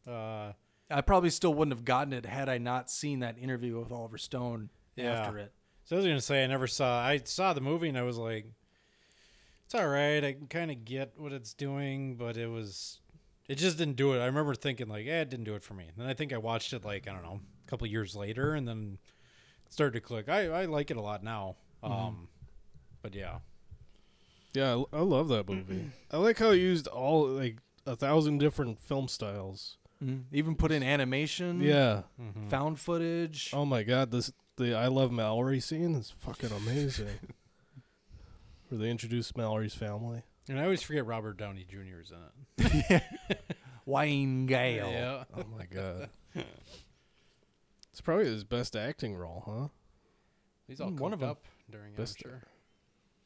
Uh, 0.06 0.52
I 0.90 1.00
probably 1.00 1.30
still 1.30 1.54
wouldn't 1.54 1.74
have 1.76 1.84
gotten 1.84 2.12
it 2.12 2.26
had 2.26 2.48
I 2.48 2.58
not 2.58 2.90
seen 2.90 3.20
that 3.20 3.38
interview 3.38 3.78
with 3.80 3.90
Oliver 3.90 4.18
Stone 4.18 4.68
Yeah. 4.94 5.12
after 5.20 5.38
it. 5.38 5.52
so 5.84 5.96
I 5.96 5.98
was 5.98 6.06
gonna 6.06 6.20
say 6.20 6.44
I 6.44 6.46
never 6.46 6.66
saw. 6.66 7.00
I 7.00 7.18
saw 7.24 7.52
the 7.54 7.60
movie 7.60 7.88
and 7.88 7.96
I 7.98 8.02
was 8.02 8.18
like, 8.18 8.46
it's 9.64 9.74
all 9.74 9.88
right. 9.88 10.22
I 10.22 10.32
can 10.34 10.48
kind 10.48 10.70
of 10.70 10.84
get 10.84 11.14
what 11.16 11.32
it's 11.32 11.54
doing, 11.54 12.16
but 12.16 12.36
it 12.36 12.48
was, 12.48 13.00
it 13.48 13.54
just 13.56 13.78
didn't 13.78 13.96
do 13.96 14.12
it. 14.12 14.20
I 14.20 14.26
remember 14.26 14.54
thinking 14.54 14.88
like, 14.88 15.06
eh, 15.06 15.22
it 15.22 15.30
didn't 15.30 15.44
do 15.46 15.54
it 15.54 15.64
for 15.64 15.74
me. 15.74 15.84
And 15.84 15.94
then 15.96 16.06
I 16.08 16.14
think 16.14 16.32
I 16.32 16.38
watched 16.38 16.72
it 16.74 16.84
like 16.84 17.08
I 17.08 17.12
don't 17.12 17.22
know, 17.22 17.40
a 17.66 17.70
couple 17.70 17.86
years 17.86 18.14
later, 18.14 18.54
and 18.54 18.68
then 18.68 18.98
started 19.72 19.94
to 19.94 20.00
click. 20.00 20.28
I 20.28 20.46
I 20.48 20.64
like 20.66 20.90
it 20.90 20.96
a 20.96 21.00
lot 21.02 21.24
now. 21.24 21.56
Um, 21.82 22.28
but 23.02 23.14
yeah, 23.14 23.38
Yeah, 24.54 24.82
I, 24.92 24.98
I 24.98 25.00
love 25.00 25.28
that 25.30 25.48
movie. 25.48 25.90
I 26.12 26.18
like 26.18 26.38
how 26.38 26.50
it 26.50 26.58
used 26.58 26.86
all 26.86 27.26
like 27.26 27.56
a 27.86 27.96
thousand 27.96 28.38
different 28.38 28.80
film 28.80 29.08
styles. 29.08 29.78
Mhm. 30.04 30.24
Even 30.32 30.54
put 30.54 30.70
in 30.72 30.82
animation, 30.82 31.60
Yeah. 31.60 32.02
found 32.48 32.78
footage. 32.78 33.50
Oh 33.52 33.64
my 33.64 33.82
god, 33.82 34.10
this 34.12 34.32
the 34.56 34.74
I 34.74 34.86
love 34.88 35.10
Mallory 35.10 35.58
scene 35.60 35.94
is 35.94 36.10
fucking 36.10 36.50
amazing. 36.52 37.08
Where 38.68 38.78
they 38.78 38.90
introduce 38.90 39.36
Mallory's 39.36 39.74
family. 39.74 40.22
and 40.48 40.58
I 40.60 40.64
always 40.64 40.82
forget 40.82 41.04
Robert 41.06 41.36
Downey 41.38 41.64
Jr. 41.68 42.00
is 42.02 42.12
in 42.12 42.84
it. 42.90 43.02
Wayne 43.86 44.46
Gale. 44.46 44.90
Yeah. 44.90 45.24
Oh 45.36 45.44
my 45.58 45.66
god. 45.66 46.10
it's 47.92 48.00
probably 48.00 48.24
his 48.26 48.44
best 48.44 48.74
acting 48.74 49.14
role, 49.14 49.42
huh? 49.46 49.68
He's 50.66 50.80
all 50.80 50.90
Mm, 50.90 50.98
one 51.00 51.12
of 51.12 51.20
one 51.20 51.28
'em. 51.28 51.30
up 51.36 51.44
during 51.70 51.92
it, 51.92 51.96
Best- 51.96 52.24
I'm 52.24 52.30
sure. 52.30 52.42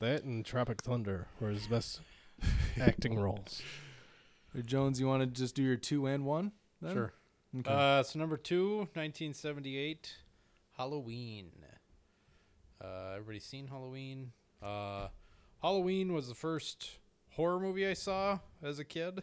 That 0.00 0.24
and 0.24 0.44
Tropic 0.44 0.82
Thunder 0.82 1.28
were 1.40 1.48
his 1.50 1.66
best 1.68 2.00
acting 2.80 3.18
roles. 3.18 3.62
Hey, 4.52 4.62
Jones, 4.62 5.00
you 5.00 5.06
want 5.06 5.22
to 5.22 5.26
just 5.26 5.54
do 5.54 5.62
your 5.62 5.76
two 5.76 6.06
and 6.06 6.24
one? 6.26 6.52
Then? 6.82 6.92
Sure. 6.94 7.12
Okay. 7.60 7.70
Uh, 7.72 8.02
so 8.02 8.18
number 8.18 8.36
two, 8.36 8.78
1978, 8.94 10.16
Halloween. 10.76 11.50
Uh, 12.82 13.12
everybody 13.14 13.38
seen 13.40 13.68
Halloween? 13.68 14.32
Uh, 14.62 15.08
Halloween 15.62 16.12
was 16.12 16.28
the 16.28 16.34
first 16.34 16.98
horror 17.30 17.58
movie 17.58 17.86
I 17.86 17.94
saw 17.94 18.40
as 18.62 18.78
a 18.78 18.84
kid. 18.84 19.22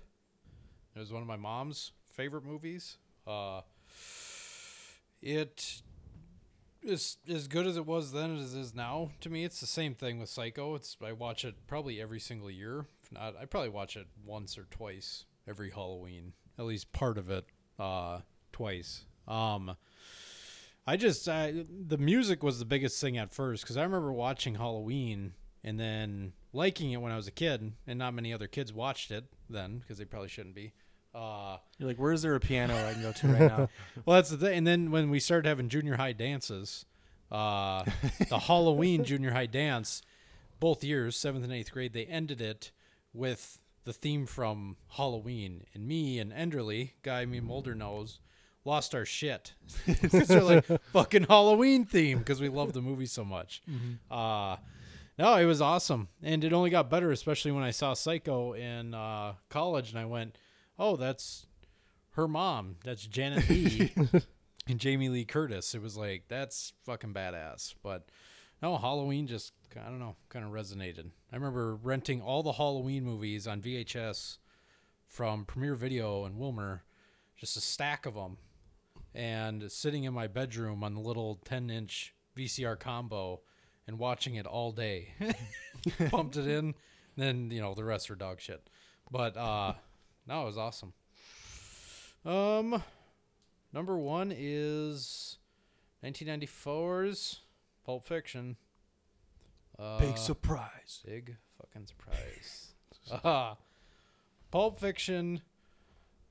It 0.96 1.00
was 1.00 1.12
one 1.14 1.22
of 1.22 1.28
my 1.28 1.36
mom's 1.36 1.92
favorite 2.12 2.44
movies. 2.46 2.98
Uh, 3.28 3.62
it 5.24 5.82
is 6.84 7.18
as 7.30 7.48
good 7.48 7.66
as 7.66 7.78
it 7.78 7.86
was 7.86 8.12
then 8.12 8.36
as 8.38 8.54
it 8.54 8.60
is 8.60 8.76
now. 8.76 9.12
To 9.22 9.30
me, 9.30 9.46
it's 9.46 9.62
the 9.62 9.66
same 9.66 9.96
thing 9.96 10.20
with 10.20 10.30
Psycho. 10.30 10.76
It's 10.76 10.98
I 11.04 11.14
watch 11.14 11.46
it 11.46 11.56
probably 11.66 12.02
every 12.02 12.20
single 12.20 12.52
year. 12.52 12.86
If 13.04 13.12
not, 13.12 13.36
I 13.42 13.46
probably 13.46 13.70
watch 13.70 13.96
it 13.96 14.08
once 14.26 14.58
or 14.58 14.66
twice 14.70 15.26
every 15.48 15.72
Halloween. 15.72 16.34
At 16.60 16.66
least 16.66 16.92
part 16.92 17.18
of 17.18 17.30
it, 17.30 17.46
uh, 17.80 18.20
twice. 18.52 19.06
Um, 19.28 19.78
I 20.86 20.98
just 20.98 21.28
I, 21.30 21.66
the 21.88 21.98
music 21.98 22.44
was 22.44 22.60
the 22.60 22.66
biggest 22.66 23.00
thing 23.00 23.18
at 23.18 23.34
first 23.34 23.64
because 23.64 23.78
I 23.78 23.84
remember 23.84 24.12
watching 24.12 24.56
Halloween 24.56 25.34
and 25.64 25.80
then 25.80 26.34
liking 26.52 26.92
it 26.92 27.02
when 27.02 27.14
I 27.14 27.16
was 27.16 27.28
a 27.28 27.32
kid, 27.32 27.72
and 27.88 27.98
not 27.98 28.14
many 28.14 28.34
other 28.34 28.48
kids 28.48 28.74
watched 28.74 29.10
it 29.10 29.24
then 29.50 29.78
because 29.80 29.98
they 29.98 30.06
probably 30.06 30.28
shouldn't 30.28 30.56
be. 30.56 30.74
Uh, 31.14 31.58
You're 31.78 31.88
like, 31.88 31.98
where's 31.98 32.22
there 32.22 32.36
a 32.36 32.40
piano 32.40 32.76
I 32.76 32.94
can 32.94 33.02
go 33.02 33.12
to 33.12 33.28
right 33.28 33.40
now? 33.40 33.70
well, 34.06 34.16
that's 34.16 34.30
the 34.30 34.38
thing. 34.38 34.58
And 34.60 34.68
then 34.68 34.92
when 34.92 35.10
we 35.10 35.20
started 35.20 35.48
having 35.48 35.70
junior 35.70 35.96
high 35.98 36.14
dances, 36.14 36.86
uh, 37.32 37.84
the 38.30 38.40
Halloween 38.48 39.04
junior 39.04 39.32
high 39.32 39.46
dance, 39.46 40.02
both 40.60 40.84
years, 40.84 41.16
seventh 41.16 41.44
and 41.44 41.54
eighth 41.54 41.72
grade, 41.72 41.94
they 41.94 42.06
ended 42.06 42.42
it 42.42 42.72
with 43.14 43.60
the 43.84 43.94
theme 43.94 44.26
from 44.26 44.78
Halloween. 44.90 45.66
And 45.74 45.88
me 45.88 46.20
and 46.20 46.32
Enderly, 46.32 46.92
guy 47.04 47.26
me 47.26 47.40
Mulder 47.40 47.76
knows, 47.76 48.20
lost 48.66 48.96
our 48.96 49.06
shit. 49.06 49.54
They're 49.86 50.42
like 50.42 50.66
fucking 50.94 51.26
Halloween 51.26 51.86
theme 51.86 52.20
because 52.20 52.42
we 52.42 52.50
love 52.50 52.74
the 52.74 52.82
movie 52.82 53.06
so 53.06 53.24
much. 53.24 53.62
Uh, 54.10 54.58
no, 55.20 55.36
it 55.36 55.46
was 55.46 55.62
awesome, 55.62 56.08
and 56.24 56.44
it 56.44 56.54
only 56.54 56.72
got 56.72 56.90
better, 56.90 57.12
especially 57.12 57.52
when 57.52 57.64
I 57.64 57.70
saw 57.70 57.94
Psycho 57.94 58.54
in 58.54 58.96
uh, 58.96 59.34
college, 59.50 59.92
and 59.92 60.00
I 60.00 60.06
went, 60.06 60.38
"Oh, 60.84 60.98
that's 60.98 61.46
her 62.12 62.28
mom. 62.28 62.76
That's 62.84 63.06
Janet 63.06 63.50
Leigh 63.50 63.94
and 64.68 64.80
Jamie 64.80 65.10
Lee 65.10 65.24
Curtis." 65.24 65.74
It 65.74 65.82
was 65.82 65.96
like 65.96 66.26
that's 66.28 66.74
fucking 66.84 67.14
badass. 67.14 67.76
But 67.82 68.10
no, 68.62 68.78
Halloween 68.78 69.28
just 69.28 69.54
I 69.78 69.90
don't 69.90 70.00
know, 70.00 70.16
kind 70.30 70.44
of 70.46 70.52
resonated. 70.52 71.10
I 71.32 71.36
remember 71.36 71.76
renting 71.76 72.22
all 72.22 72.44
the 72.44 72.52
Halloween 72.52 73.06
movies 73.06 73.48
on 73.48 73.62
VHS 73.62 74.40
from 75.08 75.46
Premiere 75.46 75.76
Video 75.76 76.26
in 76.26 76.34
Willmar, 76.34 76.82
just 77.38 77.56
a 77.56 77.62
stack 77.62 78.06
of 78.06 78.16
them, 78.16 78.38
and 79.16 79.72
sitting 79.72 80.04
in 80.04 80.14
my 80.14 80.28
bedroom 80.28 80.84
on 80.84 80.96
the 80.96 81.00
little 81.02 81.40
10-inch 81.46 82.14
VCR 82.38 82.80
combo 82.80 83.42
and 83.88 84.00
watching 84.00 84.36
it 84.36 84.46
all 84.46 84.72
day. 84.72 85.14
Pumped 86.10 86.38
it 86.38 86.48
in, 86.48 86.76
then 87.18 87.52
you 87.52 87.62
know 87.62 87.74
the 87.74 87.84
rest 87.84 88.10
are 88.12 88.16
dog 88.16 88.40
shit. 88.40 88.70
But 89.12 89.38
uh 89.38 89.74
no, 90.28 90.44
it 90.44 90.46
was 90.46 90.58
awesome. 90.58 90.94
Um 92.26 92.82
number 93.74 93.98
1 93.98 94.34
is 94.36 95.38
1994's 96.04 97.42
Pulp 97.86 98.06
Fiction. 98.06 98.58
Uh, 99.78 100.00
Big 100.00 100.18
surprise. 100.18 101.02
Big 101.06 101.36
fucking 101.60 101.88
surprise. 101.88 102.74
uh, 103.24 103.56
Pulp 104.52 104.80
Fiction 104.80 105.42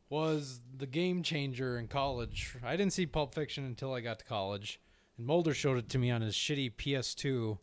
was 0.08 0.60
the 0.76 0.86
game 0.86 1.22
changer 1.22 1.78
in 1.78 1.88
college. 1.88 2.54
I 2.62 2.76
didn't 2.76 2.92
see 2.92 3.06
Pulp 3.06 3.34
Fiction 3.34 3.64
until 3.64 3.92
I 3.94 4.00
got 4.00 4.18
to 4.20 4.24
college, 4.24 4.78
and 5.16 5.26
Mulder 5.26 5.54
showed 5.54 5.78
it 5.78 5.88
to 5.90 5.98
me 5.98 6.10
on 6.10 6.20
his 6.20 6.34
shitty 6.34 6.72
PS2 6.74 7.58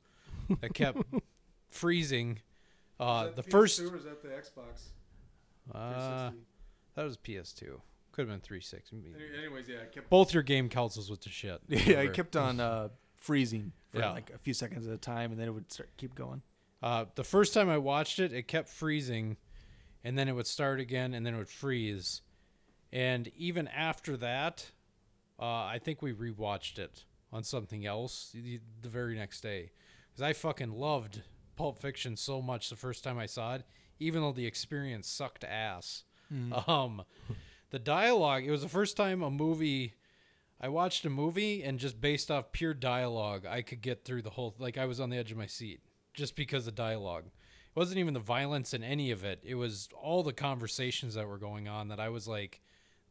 that 0.61 0.73
kept 0.73 0.99
freezing. 1.69 2.39
Uh, 2.99 3.29
the 3.35 3.43
first, 3.43 3.79
was 3.91 4.05
at 4.05 4.21
the 4.21 4.29
Xbox. 4.29 4.89
Uh, 5.73 6.31
that 6.95 7.03
was 7.03 7.17
PS2. 7.17 7.79
Could 8.11 8.27
have 8.27 8.29
been 8.29 8.41
360. 8.41 8.97
Anyways, 9.37 9.67
yeah, 9.69 9.77
I 9.83 9.85
kept. 9.85 10.09
Both 10.09 10.33
your 10.33 10.43
game 10.43 10.67
consoles 10.69 11.09
with 11.09 11.21
the 11.21 11.29
shit. 11.29 11.61
Yeah, 11.69 11.99
I 12.01 12.07
kept 12.07 12.35
on 12.35 12.59
uh, 12.59 12.89
freezing 13.17 13.71
for 13.91 13.99
Yeah. 13.99 14.11
like 14.11 14.31
a 14.33 14.37
few 14.37 14.53
seconds 14.53 14.87
at 14.87 14.93
a 14.93 14.97
time, 14.97 15.31
and 15.31 15.39
then 15.39 15.47
it 15.47 15.51
would 15.51 15.71
start 15.71 15.89
keep 15.97 16.15
going. 16.15 16.41
Uh, 16.81 17.05
the 17.15 17.23
first 17.23 17.53
time 17.53 17.69
I 17.69 17.77
watched 17.77 18.19
it, 18.19 18.33
it 18.33 18.47
kept 18.47 18.69
freezing, 18.69 19.37
and 20.03 20.17
then 20.17 20.27
it 20.27 20.33
would 20.33 20.47
start 20.47 20.79
again, 20.79 21.13
and 21.13 21.25
then 21.25 21.33
it 21.33 21.37
would 21.37 21.49
freeze. 21.49 22.21
And 22.91 23.29
even 23.37 23.67
after 23.67 24.17
that, 24.17 24.71
uh, 25.39 25.43
I 25.45 25.79
think 25.83 26.01
we 26.01 26.11
rewatched 26.13 26.79
it 26.79 27.03
on 27.31 27.43
something 27.43 27.85
else 27.85 28.31
the, 28.33 28.59
the 28.81 28.89
very 28.89 29.15
next 29.15 29.41
day 29.41 29.71
because 30.09 30.23
I 30.23 30.33
fucking 30.33 30.71
loved 30.71 31.21
Pulp 31.55 31.77
Fiction 31.79 32.15
so 32.17 32.41
much 32.41 32.69
the 32.69 32.75
first 32.75 33.03
time 33.03 33.19
I 33.19 33.27
saw 33.27 33.55
it, 33.55 33.63
even 33.99 34.21
though 34.21 34.31
the 34.31 34.45
experience 34.45 35.07
sucked 35.09 35.43
ass. 35.43 36.03
Um, 36.67 37.03
the 37.71 37.79
dialogue. 37.79 38.43
It 38.45 38.51
was 38.51 38.61
the 38.61 38.69
first 38.69 38.95
time 38.97 39.21
a 39.23 39.29
movie. 39.29 39.93
I 40.61 40.69
watched 40.69 41.05
a 41.05 41.09
movie 41.09 41.63
and 41.63 41.79
just 41.79 41.99
based 42.01 42.29
off 42.29 42.51
pure 42.51 42.73
dialogue, 42.73 43.45
I 43.45 43.61
could 43.61 43.81
get 43.81 44.03
through 44.03 44.23
the 44.23 44.29
whole. 44.31 44.55
Like 44.59 44.77
I 44.77 44.85
was 44.85 44.99
on 44.99 45.09
the 45.09 45.17
edge 45.17 45.31
of 45.31 45.37
my 45.37 45.47
seat 45.47 45.81
just 46.13 46.35
because 46.35 46.67
of 46.67 46.75
dialogue. 46.75 47.25
It 47.25 47.79
wasn't 47.79 47.99
even 47.99 48.13
the 48.13 48.19
violence 48.19 48.73
in 48.73 48.83
any 48.83 49.11
of 49.11 49.23
it. 49.23 49.41
It 49.43 49.55
was 49.55 49.87
all 49.99 50.21
the 50.23 50.33
conversations 50.33 51.13
that 51.13 51.27
were 51.27 51.37
going 51.37 51.67
on 51.67 51.87
that 51.89 51.99
I 51.99 52.09
was 52.09 52.27
like, 52.27 52.61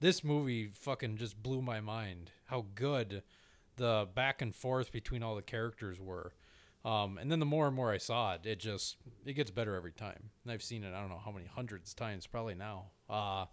this 0.01 0.23
movie 0.23 0.69
fucking 0.75 1.17
just 1.17 1.43
blew 1.43 1.63
my 1.63 1.81
mind. 1.81 2.31
How 2.47 2.67
good 2.75 3.23
the 3.77 4.09
back 4.15 4.43
and 4.43 4.55
forth 4.55 4.93
between 4.93 5.23
all 5.23 5.37
the 5.37 5.43
characters 5.43 5.99
were. 6.01 6.35
Um, 6.85 7.19
and 7.19 7.31
then 7.31 7.41
the 7.41 7.47
more 7.47 7.67
and 7.67 7.75
more 7.77 7.93
I 7.93 7.99
saw 7.99 8.35
it, 8.35 8.47
it 8.47 8.61
just 8.61 8.97
it 9.27 9.33
gets 9.35 9.51
better 9.51 9.75
every 9.75 9.93
time. 9.93 10.31
And 10.45 10.53
I've 10.53 10.63
seen 10.63 10.85
it 10.85 10.95
I 10.95 11.01
don't 11.01 11.09
know 11.11 11.21
how 11.23 11.31
many 11.33 11.47
hundreds 11.47 11.91
of 11.93 11.97
times 11.97 12.27
probably 12.27 12.55
now. 12.55 12.87
Uh, 13.11 13.47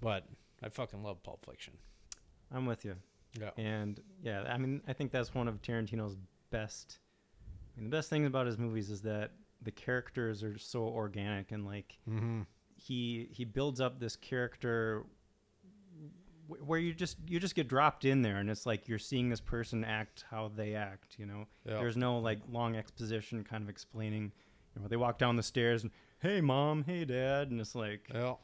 but 0.00 0.26
I 0.62 0.68
fucking 0.68 1.02
love 1.02 1.22
Pulp 1.22 1.44
Fiction. 1.46 1.74
I'm 2.52 2.66
with 2.66 2.84
you. 2.84 2.96
Yeah. 3.40 3.50
And 3.56 4.00
yeah, 4.22 4.42
I 4.42 4.58
mean, 4.58 4.80
I 4.88 4.92
think 4.92 5.12
that's 5.12 5.34
one 5.34 5.46
of 5.48 5.60
Tarantino's 5.62 6.16
best. 6.50 6.98
I 7.76 7.80
mean, 7.80 7.90
the 7.90 7.96
best 7.96 8.10
thing 8.10 8.26
about 8.26 8.46
his 8.46 8.58
movies 8.58 8.90
is 8.90 9.02
that 9.02 9.32
the 9.62 9.70
characters 9.70 10.42
are 10.42 10.58
so 10.58 10.80
organic 10.84 11.52
and 11.52 11.64
like 11.66 11.98
Mm-hmm. 12.08 12.40
he 12.74 13.28
he 13.30 13.44
builds 13.44 13.80
up 13.80 14.00
this 14.00 14.16
character 14.16 15.04
where 16.64 16.78
you 16.78 16.92
just 16.94 17.16
you 17.28 17.38
just 17.40 17.54
get 17.54 17.68
dropped 17.68 18.04
in 18.04 18.22
there 18.22 18.36
and 18.38 18.50
it's 18.50 18.66
like 18.66 18.88
you're 18.88 18.98
seeing 18.98 19.28
this 19.28 19.40
person 19.40 19.84
act 19.84 20.24
how 20.30 20.50
they 20.54 20.74
act 20.74 21.16
you 21.18 21.26
know 21.26 21.46
Yeah. 21.64 21.74
there's 21.78 21.96
no 21.96 22.18
like 22.18 22.38
long 22.50 22.76
exposition 22.76 23.44
kind 23.44 23.62
of 23.62 23.68
explaining 23.68 24.32
you 24.74 24.82
know 24.82 24.88
they 24.88 24.96
walk 24.96 25.18
down 25.18 25.36
the 25.36 25.42
stairs 25.42 25.82
and 25.82 25.92
hey 26.20 26.40
mom 26.40 26.84
hey 26.84 27.04
dad 27.04 27.50
and 27.50 27.60
it's 27.60 27.74
like 27.74 28.08
Yeah. 28.12 28.34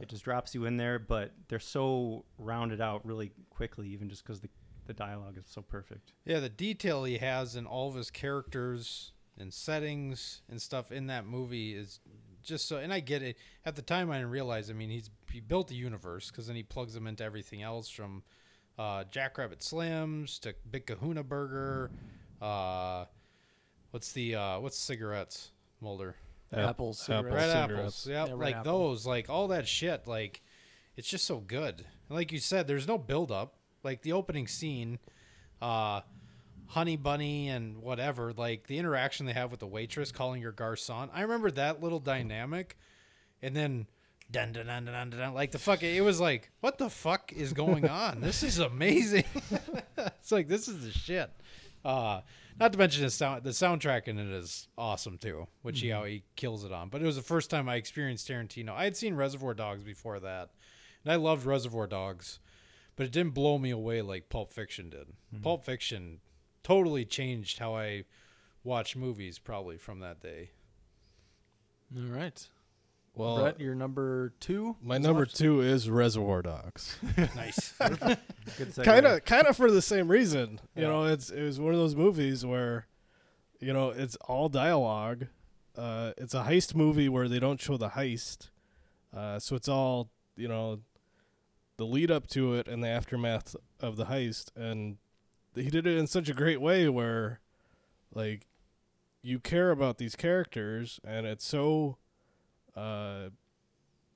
it 0.00 0.08
just 0.08 0.24
drops 0.24 0.54
you 0.54 0.64
in 0.64 0.76
there 0.76 0.98
but 0.98 1.32
they're 1.48 1.58
so 1.58 2.24
rounded 2.38 2.80
out 2.80 3.04
really 3.04 3.32
quickly 3.50 3.88
even 3.88 4.08
just 4.08 4.22
because 4.24 4.40
the, 4.40 4.48
the 4.86 4.94
dialogue 4.94 5.36
is 5.38 5.46
so 5.48 5.62
perfect 5.62 6.12
Yeah, 6.24 6.40
the 6.40 6.48
detail 6.48 7.04
he 7.04 7.18
has 7.18 7.56
in 7.56 7.66
all 7.66 7.88
of 7.88 7.94
his 7.94 8.10
characters 8.10 9.12
and 9.38 9.52
settings 9.52 10.40
and 10.48 10.62
stuff 10.62 10.90
in 10.92 11.08
that 11.08 11.26
movie 11.26 11.74
is 11.74 12.00
just 12.42 12.68
so. 12.68 12.76
And 12.78 12.92
I 12.92 13.00
get 13.00 13.22
it. 13.22 13.36
At 13.64 13.74
the 13.76 13.82
time, 13.82 14.08
I 14.10 14.14
didn't 14.18 14.30
realize. 14.30 14.70
I 14.70 14.72
mean, 14.72 14.88
he's 14.88 15.10
he 15.36 15.40
built 15.40 15.68
the 15.68 15.74
universe 15.74 16.30
because 16.30 16.46
then 16.46 16.56
he 16.56 16.62
plugs 16.62 16.94
them 16.94 17.06
into 17.06 17.22
everything 17.22 17.62
else 17.62 17.90
from 17.90 18.22
uh, 18.78 19.04
Jackrabbit 19.10 19.58
Slims 19.58 20.40
to 20.40 20.54
Big 20.70 20.86
Kahuna 20.86 21.22
Burger. 21.22 21.90
Uh, 22.40 23.04
what's 23.90 24.12
the 24.12 24.34
uh, 24.34 24.58
what's 24.60 24.78
cigarettes, 24.78 25.50
Mulder? 25.82 26.16
Apple 26.54 26.94
cigarettes. 26.94 27.34
Red 27.34 27.50
cigarettes. 27.50 28.06
apples. 28.06 28.06
Yep, 28.06 28.28
Yeah, 28.28 28.32
red 28.32 28.40
like 28.40 28.54
apple. 28.56 28.88
those, 28.88 29.04
like 29.06 29.28
all 29.28 29.48
that 29.48 29.68
shit. 29.68 30.06
Like 30.06 30.40
it's 30.96 31.06
just 31.06 31.26
so 31.26 31.36
good. 31.36 31.84
And 32.08 32.16
like 32.16 32.32
you 32.32 32.38
said, 32.38 32.66
there's 32.66 32.88
no 32.88 32.96
build 32.96 33.30
up. 33.30 33.56
Like 33.82 34.00
the 34.00 34.14
opening 34.14 34.46
scene, 34.46 34.98
uh, 35.60 36.00
Honey 36.68 36.96
Bunny 36.96 37.50
and 37.50 37.82
whatever, 37.82 38.32
like 38.32 38.68
the 38.68 38.78
interaction 38.78 39.26
they 39.26 39.34
have 39.34 39.50
with 39.50 39.60
the 39.60 39.66
waitress 39.66 40.12
calling 40.12 40.40
her 40.40 40.52
garçon. 40.52 41.10
I 41.12 41.20
remember 41.20 41.50
that 41.50 41.82
little 41.82 42.00
dynamic, 42.00 42.78
and 43.42 43.54
then. 43.54 43.86
Dun, 44.30 44.52
dun, 44.52 44.66
dun, 44.66 44.84
dun, 44.84 45.10
dun, 45.10 45.18
dun, 45.18 45.34
like 45.34 45.52
the 45.52 45.58
fuck 45.58 45.82
it 45.82 46.00
was 46.00 46.20
like 46.20 46.50
what 46.60 46.78
the 46.78 46.90
fuck 46.90 47.32
is 47.32 47.52
going 47.52 47.88
on? 47.88 48.20
This 48.20 48.42
is 48.42 48.58
amazing. 48.58 49.24
It's 50.20 50.32
like 50.32 50.48
this 50.48 50.66
is 50.68 50.84
the 50.84 50.90
shit. 50.90 51.30
Uh 51.84 52.20
not 52.58 52.72
to 52.72 52.78
mention 52.78 53.02
the 53.04 53.10
sound 53.10 53.44
the 53.44 53.50
soundtrack 53.50 54.08
in 54.08 54.18
it 54.18 54.28
is 54.28 54.66
awesome 54.76 55.18
too 55.18 55.46
which 55.62 55.80
he 55.80 55.90
how 55.90 56.04
he 56.04 56.24
kills 56.34 56.64
it 56.64 56.72
on. 56.72 56.88
But 56.88 57.02
it 57.02 57.06
was 57.06 57.16
the 57.16 57.22
first 57.22 57.48
time 57.50 57.68
i 57.68 57.76
experienced 57.76 58.28
tarantino. 58.28 58.70
I 58.70 58.84
had 58.84 58.96
seen 58.96 59.14
reservoir 59.14 59.54
dogs 59.54 59.84
before 59.84 60.18
that 60.20 60.50
and 61.04 61.12
i 61.12 61.16
loved 61.16 61.46
reservoir 61.46 61.86
dogs 61.86 62.40
but 62.96 63.06
it 63.06 63.12
didn't 63.12 63.34
blow 63.34 63.58
me 63.58 63.70
away 63.70 64.02
like 64.02 64.28
pulp 64.28 64.52
fiction 64.52 64.90
did. 64.90 65.06
Pulp 65.42 65.64
fiction 65.64 66.18
totally 66.64 67.04
changed 67.04 67.58
how 67.58 67.76
i 67.76 68.04
watch 68.64 68.96
movies 68.96 69.38
probably 69.38 69.76
from 69.76 70.00
that 70.00 70.20
day. 70.20 70.50
All 71.96 72.02
right. 72.12 72.48
Well, 73.16 73.38
Brett, 73.38 73.58
your 73.60 73.74
number 73.74 74.32
two. 74.40 74.76
my 74.82 74.98
number 74.98 75.20
watched? 75.22 75.36
two 75.36 75.60
is 75.62 75.88
Reservoir 75.88 76.42
Dogs. 76.42 76.98
nice 77.34 77.72
good 78.58 78.74
kind 78.84 79.06
of 79.06 79.24
kind 79.24 79.46
of 79.46 79.56
for 79.56 79.70
the 79.70 79.82
same 79.82 80.08
reason 80.08 80.60
you 80.76 80.82
Yeah. 80.82 80.88
know 80.88 81.04
it's 81.04 81.30
it 81.30 81.42
was 81.42 81.58
one 81.58 81.72
of 81.72 81.80
those 81.80 81.96
movies 81.96 82.44
where 82.44 82.86
you 83.58 83.72
know 83.72 83.88
it's 83.90 84.16
all 84.28 84.48
dialogue 84.50 85.26
uh 85.76 86.12
it's 86.18 86.34
a 86.34 86.42
heist 86.44 86.74
movie 86.74 87.08
where 87.08 87.26
they 87.28 87.40
don't 87.40 87.60
show 87.60 87.76
the 87.76 87.90
heist 87.90 88.50
uh 89.16 89.38
so 89.38 89.56
it's 89.56 89.68
all 89.68 90.10
you 90.36 90.46
know 90.48 90.80
the 91.78 91.84
lead 91.86 92.10
up 92.10 92.26
to 92.28 92.54
it 92.54 92.68
and 92.68 92.82
the 92.84 92.88
aftermath 92.88 93.56
of 93.80 93.96
the 93.96 94.06
heist 94.06 94.50
and 94.56 94.98
he 95.54 95.70
did 95.70 95.86
it 95.86 95.96
in 95.96 96.06
such 96.06 96.28
a 96.28 96.34
great 96.34 96.60
way 96.60 96.86
where 96.88 97.40
like 98.14 98.46
you 99.22 99.38
care 99.38 99.70
about 99.70 99.96
these 99.98 100.14
characters 100.16 101.00
and 101.04 101.26
it's 101.26 101.44
so 101.46 101.96
uh 102.76 103.30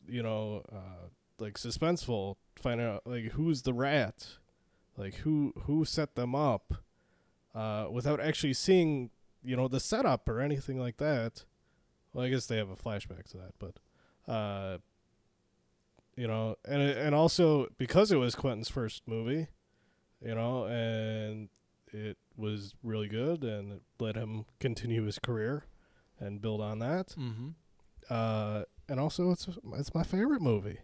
you 0.06 0.22
know 0.22 0.62
uh 0.72 1.08
like 1.38 1.54
suspenseful 1.54 2.36
Find 2.60 2.78
out 2.80 3.06
like 3.06 3.32
who's 3.32 3.62
the 3.62 3.72
rat? 3.72 4.36
Like 4.96 5.14
who 5.16 5.54
who 5.62 5.86
set 5.86 6.14
them 6.14 6.34
up 6.34 6.74
uh 7.54 7.86
without 7.90 8.20
actually 8.20 8.52
seeing 8.52 9.10
you 9.42 9.56
know 9.56 9.66
the 9.66 9.80
setup 9.80 10.28
or 10.28 10.40
anything 10.40 10.78
like 10.78 10.98
that. 10.98 11.44
Well 12.12 12.26
i 12.26 12.28
guess 12.28 12.46
they 12.46 12.56
have 12.56 12.70
a 12.70 12.76
flashback 12.76 13.30
to 13.30 13.38
that 13.38 13.54
but 13.58 14.30
uh 14.30 14.78
you 16.16 16.26
know 16.26 16.56
and 16.66 16.82
and 16.82 17.14
also 17.14 17.68
because 17.78 18.12
it 18.12 18.16
was 18.16 18.34
quentin's 18.34 18.68
first 18.68 19.04
movie 19.06 19.46
you 20.20 20.34
know 20.34 20.64
and 20.64 21.48
it 21.92 22.18
was 22.36 22.74
really 22.82 23.08
good 23.08 23.42
and 23.42 23.72
it 23.72 23.82
let 23.98 24.16
him 24.16 24.44
continue 24.58 25.04
his 25.04 25.18
career 25.18 25.64
and 26.18 26.42
build 26.42 26.60
on 26.60 26.78
that. 26.80 27.14
Mm-hmm. 27.18 27.48
Uh 28.10 28.62
and 28.88 29.00
also 29.00 29.30
it's 29.30 29.48
it's 29.74 29.94
my 29.94 30.02
favorite 30.02 30.42
movie 30.42 30.78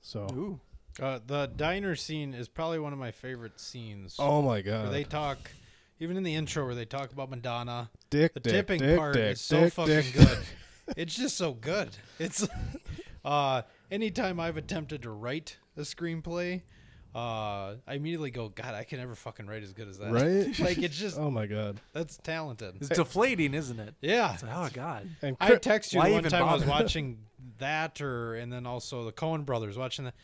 so 0.00 0.26
Ooh. 0.32 0.60
uh, 1.02 1.18
the 1.26 1.50
diner 1.56 1.96
scene 1.96 2.34
is 2.34 2.48
probably 2.48 2.78
one 2.78 2.92
of 2.92 2.98
my 2.98 3.10
favorite 3.10 3.58
scenes 3.58 4.16
oh 4.18 4.42
my 4.42 4.54
where 4.54 4.62
god 4.62 4.92
they 4.92 5.04
talk 5.04 5.38
even 5.98 6.16
in 6.16 6.22
the 6.22 6.34
intro 6.34 6.64
where 6.66 6.74
they 6.74 6.84
talk 6.84 7.12
about 7.12 7.30
madonna 7.30 7.90
dick 8.10 8.34
the 8.34 8.40
dick, 8.40 8.52
tipping 8.52 8.80
dick, 8.80 8.98
part 8.98 9.14
dick, 9.14 9.32
is 9.32 9.40
so 9.40 9.60
dick, 9.62 9.72
fucking 9.72 9.94
dick. 9.94 10.14
good. 10.14 10.38
It's 10.96 11.16
just 11.16 11.36
so 11.36 11.52
good. 11.52 11.88
It's 12.20 12.46
uh 13.24 13.62
anytime 13.90 14.38
I've 14.38 14.56
attempted 14.56 15.02
to 15.02 15.10
write 15.10 15.56
a 15.76 15.80
screenplay, 15.80 16.62
uh 17.16 17.76
I 17.86 17.94
immediately 17.94 18.30
go, 18.30 18.48
God, 18.50 18.74
I 18.74 18.84
can 18.84 18.98
never 18.98 19.14
fucking 19.14 19.46
write 19.46 19.62
as 19.62 19.72
good 19.72 19.88
as 19.88 19.98
that. 19.98 20.12
Right? 20.12 20.58
like 20.60 20.76
it's 20.78 20.96
just 20.98 21.18
oh 21.18 21.30
my 21.30 21.46
god 21.46 21.80
that's 21.92 22.18
talented. 22.18 22.74
It's 22.76 22.88
deflating, 22.90 23.54
isn't 23.54 23.80
it? 23.80 23.94
Yeah. 24.02 24.34
It's 24.34 24.42
like, 24.42 24.52
oh 24.54 24.68
God. 24.72 25.08
and 25.22 25.36
I 25.40 25.52
Chri- 25.52 25.60
text 25.62 25.92
you 25.94 26.02
the 26.02 26.10
one 26.10 26.18
even 26.20 26.30
time 26.30 26.44
I 26.44 26.52
was 26.54 26.64
watching 26.76 27.18
that 27.58 28.00
or 28.02 28.34
and 28.34 28.52
then 28.52 28.66
also 28.66 29.04
the 29.04 29.12
Coen 29.12 29.46
brothers 29.46 29.78
watching 29.78 30.04
that. 30.06 30.14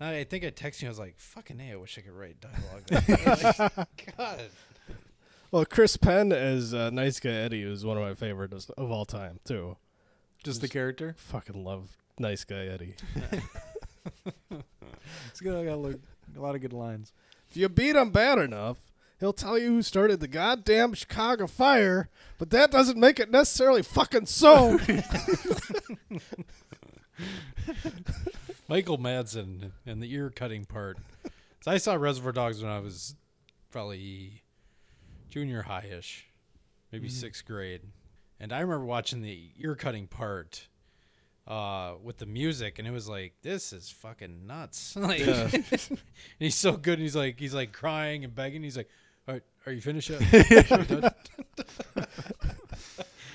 and 0.00 0.10
I 0.10 0.24
think 0.24 0.44
I 0.44 0.50
texted 0.50 0.82
you. 0.82 0.88
I 0.88 0.90
was 0.90 0.98
like, 0.98 1.14
"Fucking 1.18 1.58
a! 1.60 1.72
I 1.72 1.76
wish 1.76 1.96
I 1.96 2.02
could 2.02 2.12
write 2.12 2.36
dialogue." 2.40 3.76
Like, 3.86 4.14
God, 4.18 4.40
well 5.50 5.64
chris 5.64 5.96
penn 5.96 6.32
as 6.32 6.74
uh, 6.74 6.90
nice 6.90 7.20
guy 7.20 7.30
eddie 7.30 7.62
is 7.62 7.84
one 7.84 7.96
of 7.98 8.02
my 8.02 8.14
favorites 8.14 8.68
of 8.76 8.90
all 8.90 9.04
time 9.04 9.38
too 9.44 9.76
Just 10.42 10.60
the 10.62 10.68
character. 10.68 11.14
fucking 11.18 11.62
love 11.64 11.90
nice 12.18 12.44
guy 12.44 12.66
eddie 12.66 12.94
It's 15.30 15.40
got, 15.40 15.62
got 15.64 15.72
a, 15.72 15.76
lot- 15.76 15.94
a 16.36 16.40
lot 16.40 16.54
of 16.54 16.60
good 16.60 16.72
lines. 16.72 17.12
if 17.50 17.56
you 17.56 17.68
beat 17.68 17.96
him 17.96 18.10
bad 18.10 18.38
enough 18.38 18.92
He'll 19.22 19.32
tell 19.32 19.56
you 19.56 19.68
who 19.68 19.82
started 19.82 20.18
the 20.18 20.26
goddamn 20.26 20.94
Chicago 20.94 21.46
fire, 21.46 22.10
but 22.38 22.50
that 22.50 22.72
doesn't 22.72 22.98
make 22.98 23.20
it 23.20 23.30
necessarily 23.30 23.80
fucking 23.80 24.26
so. 24.26 24.80
Michael 28.68 28.98
Madsen 28.98 29.70
and 29.86 30.02
the 30.02 30.12
ear 30.12 30.28
cutting 30.28 30.64
part. 30.64 30.98
So 31.60 31.70
I 31.70 31.78
saw 31.78 31.94
Reservoir 31.94 32.32
Dogs 32.32 32.60
when 32.64 32.72
I 32.72 32.80
was 32.80 33.14
probably 33.70 34.42
junior 35.28 35.62
high 35.62 35.86
ish, 35.96 36.26
maybe 36.90 37.06
mm-hmm. 37.06 37.14
sixth 37.14 37.44
grade. 37.44 37.82
And 38.40 38.52
I 38.52 38.58
remember 38.58 38.86
watching 38.86 39.22
the 39.22 39.50
ear 39.56 39.76
cutting 39.76 40.08
part 40.08 40.66
uh, 41.46 41.94
with 42.02 42.18
the 42.18 42.26
music, 42.26 42.78
and 42.78 42.86
it 42.86 42.92
was 42.92 43.08
like, 43.08 43.34
this 43.42 43.72
is 43.72 43.90
fucking 43.90 44.46
nuts. 44.46 44.94
like, 44.96 45.20
and 45.26 45.98
he's 46.38 46.54
so 46.54 46.72
good. 46.76 46.94
And 46.94 47.02
he's 47.02 47.16
like, 47.16 47.38
he's 47.38 47.54
like 47.54 47.72
crying 47.72 48.24
and 48.24 48.34
begging. 48.34 48.62
He's 48.62 48.76
like, 48.76 48.88
all 49.26 49.34
right, 49.34 49.42
are 49.66 49.72
you 49.72 49.80
finished 49.80 50.10
yet? 50.10 50.22
Are 50.70 50.80
you 50.80 50.84
done?" 51.00 51.14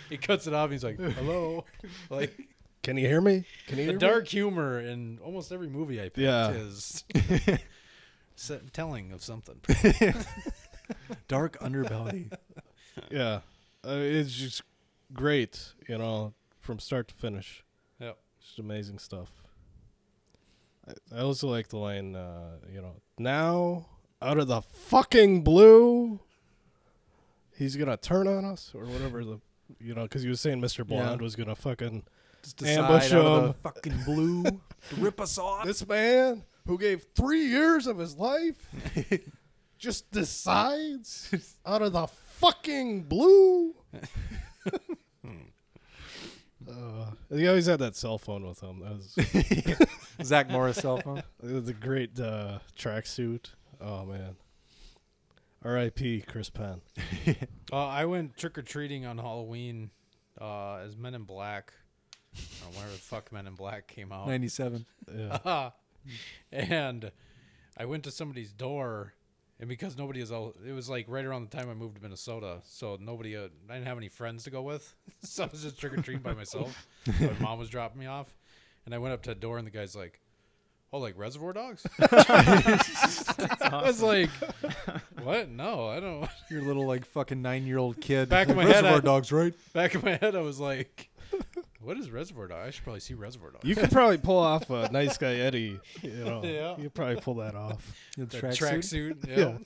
he 0.10 0.18
cuts 0.18 0.48
it 0.48 0.54
off. 0.54 0.72
He's 0.72 0.84
like, 0.84 1.00
hello. 1.00 1.66
Like, 2.10 2.38
Can 2.84 2.98
you 2.98 3.08
hear 3.08 3.22
me? 3.22 3.46
Can 3.68 3.78
you 3.78 3.86
the 3.86 3.92
hear 3.92 4.00
dark 4.00 4.28
humor 4.28 4.80
in 4.80 5.20
almost 5.24 5.52
every 5.52 5.68
movie 5.70 6.00
I 6.00 6.06
picked 6.06 6.20
Yeah. 6.20 6.52
is 6.52 7.04
telling 8.72 9.12
of 9.12 9.22
something. 9.24 9.60
Dark 11.28 11.60
underbelly. 11.60 12.32
Yeah. 13.12 13.42
Uh, 13.86 14.00
it's 14.00 14.34
just 14.34 14.62
great, 15.14 15.74
you 15.88 15.98
know, 15.98 16.34
from 16.60 16.80
start 16.80 17.08
to 17.10 17.16
finish. 17.16 17.64
Just 18.48 18.60
amazing 18.60 18.98
stuff. 19.00 19.30
I, 20.88 21.18
I 21.18 21.22
also 21.22 21.48
like 21.50 21.68
the 21.68 21.78
line, 21.78 22.16
uh, 22.16 22.58
you 22.72 22.82
know, 22.82 22.96
now 23.18 23.88
out 24.22 24.38
of 24.40 24.48
the 24.48 24.62
fucking 24.62 25.44
blue, 25.44 26.20
he's 27.58 27.76
gonna 27.76 27.98
turn 27.98 28.28
on 28.28 28.46
us 28.46 28.72
or 28.74 28.86
whatever 28.86 29.24
the, 29.26 29.40
you 29.80 29.94
know, 29.94 30.04
because 30.04 30.24
he 30.24 30.30
was 30.30 30.40
saying 30.40 30.62
Mr. 30.62 30.86
Blonde 30.88 31.20
Yeah. 31.20 31.24
was 31.24 31.36
gonna 31.36 31.56
fucking 31.56 32.04
Ambush 32.64 33.12
out 33.12 33.26
of 33.26 33.44
him. 33.44 33.48
the 33.48 33.54
fucking 33.70 34.04
blue 34.06 34.44
to 34.44 34.96
rip 34.98 35.20
us 35.20 35.38
off. 35.38 35.66
this 35.66 35.86
man 35.86 36.44
who 36.66 36.78
gave 36.78 37.06
three 37.16 37.46
years 37.48 37.86
of 37.88 37.98
his 37.98 38.16
life 38.16 38.70
just 39.78 40.10
decides 40.12 41.58
out 41.66 41.82
of 41.82 41.92
the 41.92 42.08
fucking 42.08 43.04
blue. 43.04 43.76
uh, 46.70 47.12
he 47.30 47.48
always 47.48 47.66
had 47.66 47.80
that 47.80 47.96
cell 47.96 48.18
phone 48.18 48.46
with 48.46 48.60
him. 48.62 48.80
That 48.80 49.78
was 49.78 49.88
Zach 50.28 50.50
Morris 50.52 50.78
cell 50.78 50.98
phone. 51.02 51.24
It 51.44 51.54
was 51.54 51.70
a 51.70 51.74
great 51.74 52.20
uh, 52.20 52.60
tracksuit. 52.78 53.52
Oh 53.82 54.06
man. 54.06 54.36
R.I.P. 55.64 56.22
Chris 56.28 56.50
Penn. 56.50 56.82
Uh, 57.70 57.86
I 57.86 58.06
went 58.06 58.38
trick 58.38 58.58
or 58.58 58.62
treating 58.62 59.06
on 59.06 59.18
Halloween 59.18 59.90
uh, 60.40 60.76
as 60.76 60.96
Men 60.96 61.14
in 61.16 61.24
Black. 61.24 61.74
Or 62.64 62.70
whenever 62.72 62.94
the 62.94 62.98
fuck 62.98 63.30
Men 63.34 63.46
in 63.46 63.56
Black 63.56 63.88
came 63.88 64.14
out. 64.14 64.28
97. 64.30 64.86
Yeah. 65.14 65.72
and 66.50 67.12
I 67.76 67.84
went 67.84 68.06
to 68.06 68.12
somebody's 68.12 68.54
door, 68.54 69.16
and 69.60 69.68
because 69.68 69.98
nobody 69.98 70.22
is, 70.22 70.32
all, 70.32 70.54
it 70.68 70.72
was 70.72 70.90
like 70.90 71.06
right 71.08 71.26
around 71.26 71.50
the 71.50 71.58
time 71.58 71.70
I 71.70 71.74
moved 71.74 71.96
to 71.96 72.02
Minnesota, 72.02 72.60
so 72.64 72.98
nobody, 73.02 73.36
uh, 73.36 73.48
I 73.70 73.74
didn't 73.74 73.88
have 73.88 73.98
any 73.98 74.10
friends 74.10 74.44
to 74.44 74.52
go 74.52 74.62
with, 74.62 74.94
so 75.24 75.44
I 75.44 75.48
was 75.48 75.64
just 75.64 75.80
trick 75.80 75.94
or 75.94 76.02
treating 76.02 76.22
by 76.24 76.34
myself. 76.34 76.88
My 77.20 77.32
mom 77.40 77.60
was 77.60 77.70
dropping 77.70 78.00
me 78.00 78.06
off, 78.06 78.36
and 78.86 78.94
I 78.94 78.98
went 79.00 79.14
up 79.14 79.24
to 79.24 79.30
the 79.32 79.36
door, 79.36 79.58
and 79.58 79.66
the 79.66 79.72
guy's 79.72 79.96
like, 79.96 80.20
"Oh, 80.94 81.00
like 81.00 81.18
Reservoir 81.18 81.54
Dogs?" 81.54 81.86
I 82.00 83.82
was 83.86 84.02
like, 84.02 84.30
"What? 85.24 85.50
No, 85.50 85.88
I 85.88 86.00
don't." 86.00 86.30
Your 86.50 86.62
little 86.62 86.86
like 86.86 87.06
fucking 87.06 87.42
nine 87.42 87.66
year 87.66 87.78
old 87.78 88.00
kid. 88.00 88.30
Back 88.30 88.50
in 88.50 88.56
my 88.56 88.64
head, 88.64 88.84
Reservoir 88.84 88.98
I- 88.98 89.02
Dogs, 89.02 89.32
right? 89.32 89.54
Back 89.74 89.96
in 89.96 90.02
my 90.04 90.16
head, 90.18 90.36
I 90.36 90.42
was 90.42 90.60
like, 90.60 91.10
"What 91.88 91.98
is 91.98 92.12
Reservoir 92.12 92.48
Dogs? 92.48 92.68
I 92.68 92.70
should 92.72 92.84
probably 92.84 93.00
see 93.00 93.14
Reservoir 93.14 93.52
Dogs." 93.52 93.64
You 93.66 93.76
could 93.76 93.92
probably 93.92 94.18
pull 94.30 94.38
off 94.40 94.70
a 94.70 94.90
nice 94.92 95.18
guy 95.18 95.36
Eddie. 95.36 95.80
You 96.02 96.10
know, 96.26 96.44
Yeah. 96.44 96.76
you 96.78 96.84
could 96.84 96.94
probably 96.94 97.16
pull 97.22 97.36
that 97.36 97.56
off. 97.56 97.92
The 98.18 98.26
The 98.26 98.38
tracksuit. 98.42 99.18
tracksuit. 99.24 99.28
Yeah. 99.38 99.58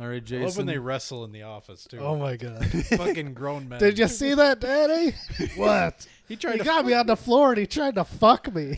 All 0.00 0.06
right, 0.06 0.16
I 0.18 0.20
Jason. 0.20 0.44
love 0.44 0.56
when 0.58 0.66
they 0.66 0.78
wrestle 0.78 1.24
in 1.24 1.32
the 1.32 1.42
office 1.42 1.82
too. 1.84 1.98
Oh 1.98 2.16
my 2.16 2.36
god! 2.36 2.64
fucking 2.64 3.34
grown 3.34 3.68
men. 3.68 3.80
Did 3.80 3.98
you 3.98 4.06
see 4.06 4.32
that, 4.32 4.60
Daddy? 4.60 5.12
What? 5.56 6.06
He 6.28 6.36
tried 6.36 6.52
He 6.52 6.58
to 6.58 6.64
got 6.64 6.86
me 6.86 6.92
on 6.94 7.06
the 7.08 7.16
floor 7.16 7.48
and 7.50 7.58
he 7.58 7.66
tried 7.66 7.96
to 7.96 8.04
fuck 8.04 8.54
me 8.54 8.76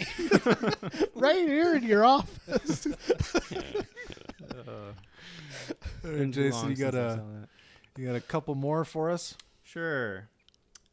right 1.15 1.47
here 1.47 1.75
in 1.77 1.83
your 1.83 2.07
office. 2.07 2.87
Uh, 2.87 2.93
All 4.67 4.75
right, 6.05 6.19
Been 6.19 6.33
too 6.33 6.45
Jason, 6.51 6.71
you 6.71 6.77
got 6.77 6.95
since 6.95 6.97
I 6.97 6.99
a 7.07 7.11
saw 7.11 7.17
that. 7.17 7.49
you 7.99 8.07
got 8.07 8.17
a 8.17 8.21
couple 8.23 8.55
more 8.55 8.85
for 8.87 9.11
us. 9.11 9.37
Sure. 9.63 10.29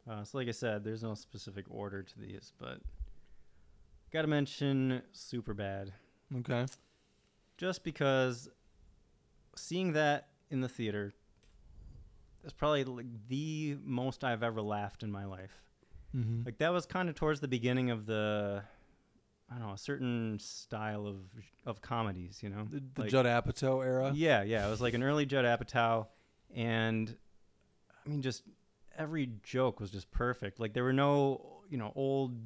Uh, 0.08 0.24
so, 0.24 0.38
like 0.38 0.48
I 0.48 0.52
said, 0.52 0.84
there's 0.84 1.02
no 1.02 1.14
specific 1.14 1.66
order 1.68 2.02
to 2.02 2.18
these, 2.18 2.52
but 2.58 2.78
got 4.12 4.22
to 4.22 4.28
mention 4.28 5.02
Superbad 5.14 5.90
Okay. 6.38 6.66
just 7.58 7.84
because 7.84 8.48
seeing 9.54 9.92
that 9.92 10.28
in 10.50 10.60
the 10.60 10.68
theater 10.68 11.12
is 12.44 12.52
probably 12.52 12.84
like 12.84 13.06
the 13.28 13.76
most 13.84 14.24
I've 14.24 14.42
ever 14.42 14.62
laughed 14.62 15.02
in 15.02 15.10
my 15.12 15.24
life. 15.26 15.52
Mm-hmm. 16.16 16.44
Like 16.46 16.58
that 16.58 16.72
was 16.72 16.86
kind 16.86 17.08
of 17.10 17.14
towards 17.14 17.40
the 17.40 17.48
beginning 17.48 17.90
of 17.90 18.06
the, 18.06 18.62
I 19.50 19.58
don't 19.58 19.66
know, 19.68 19.74
a 19.74 19.78
certain 19.78 20.38
style 20.38 21.06
of 21.06 21.16
of 21.66 21.82
comedies, 21.82 22.38
you 22.42 22.48
know, 22.48 22.66
The, 22.70 22.82
the 22.94 23.00
Like- 23.02 23.10
Judd 23.10 23.26
Apatow 23.26 23.84
era. 23.84 24.12
Yeah, 24.14 24.42
yeah. 24.42 24.66
It 24.66 24.70
was 24.70 24.80
like 24.80 24.94
an 24.94 25.02
early 25.02 25.26
Judd 25.26 25.44
Apatow, 25.44 26.06
and 26.54 27.14
I 28.06 28.08
mean, 28.08 28.22
just 28.22 28.42
every 28.98 29.30
joke 29.42 29.80
was 29.80 29.90
just 29.90 30.10
perfect. 30.10 30.60
Like 30.60 30.74
there 30.74 30.84
were 30.84 30.92
no, 30.92 31.62
you 31.70 31.78
know, 31.78 31.92
old 31.94 32.36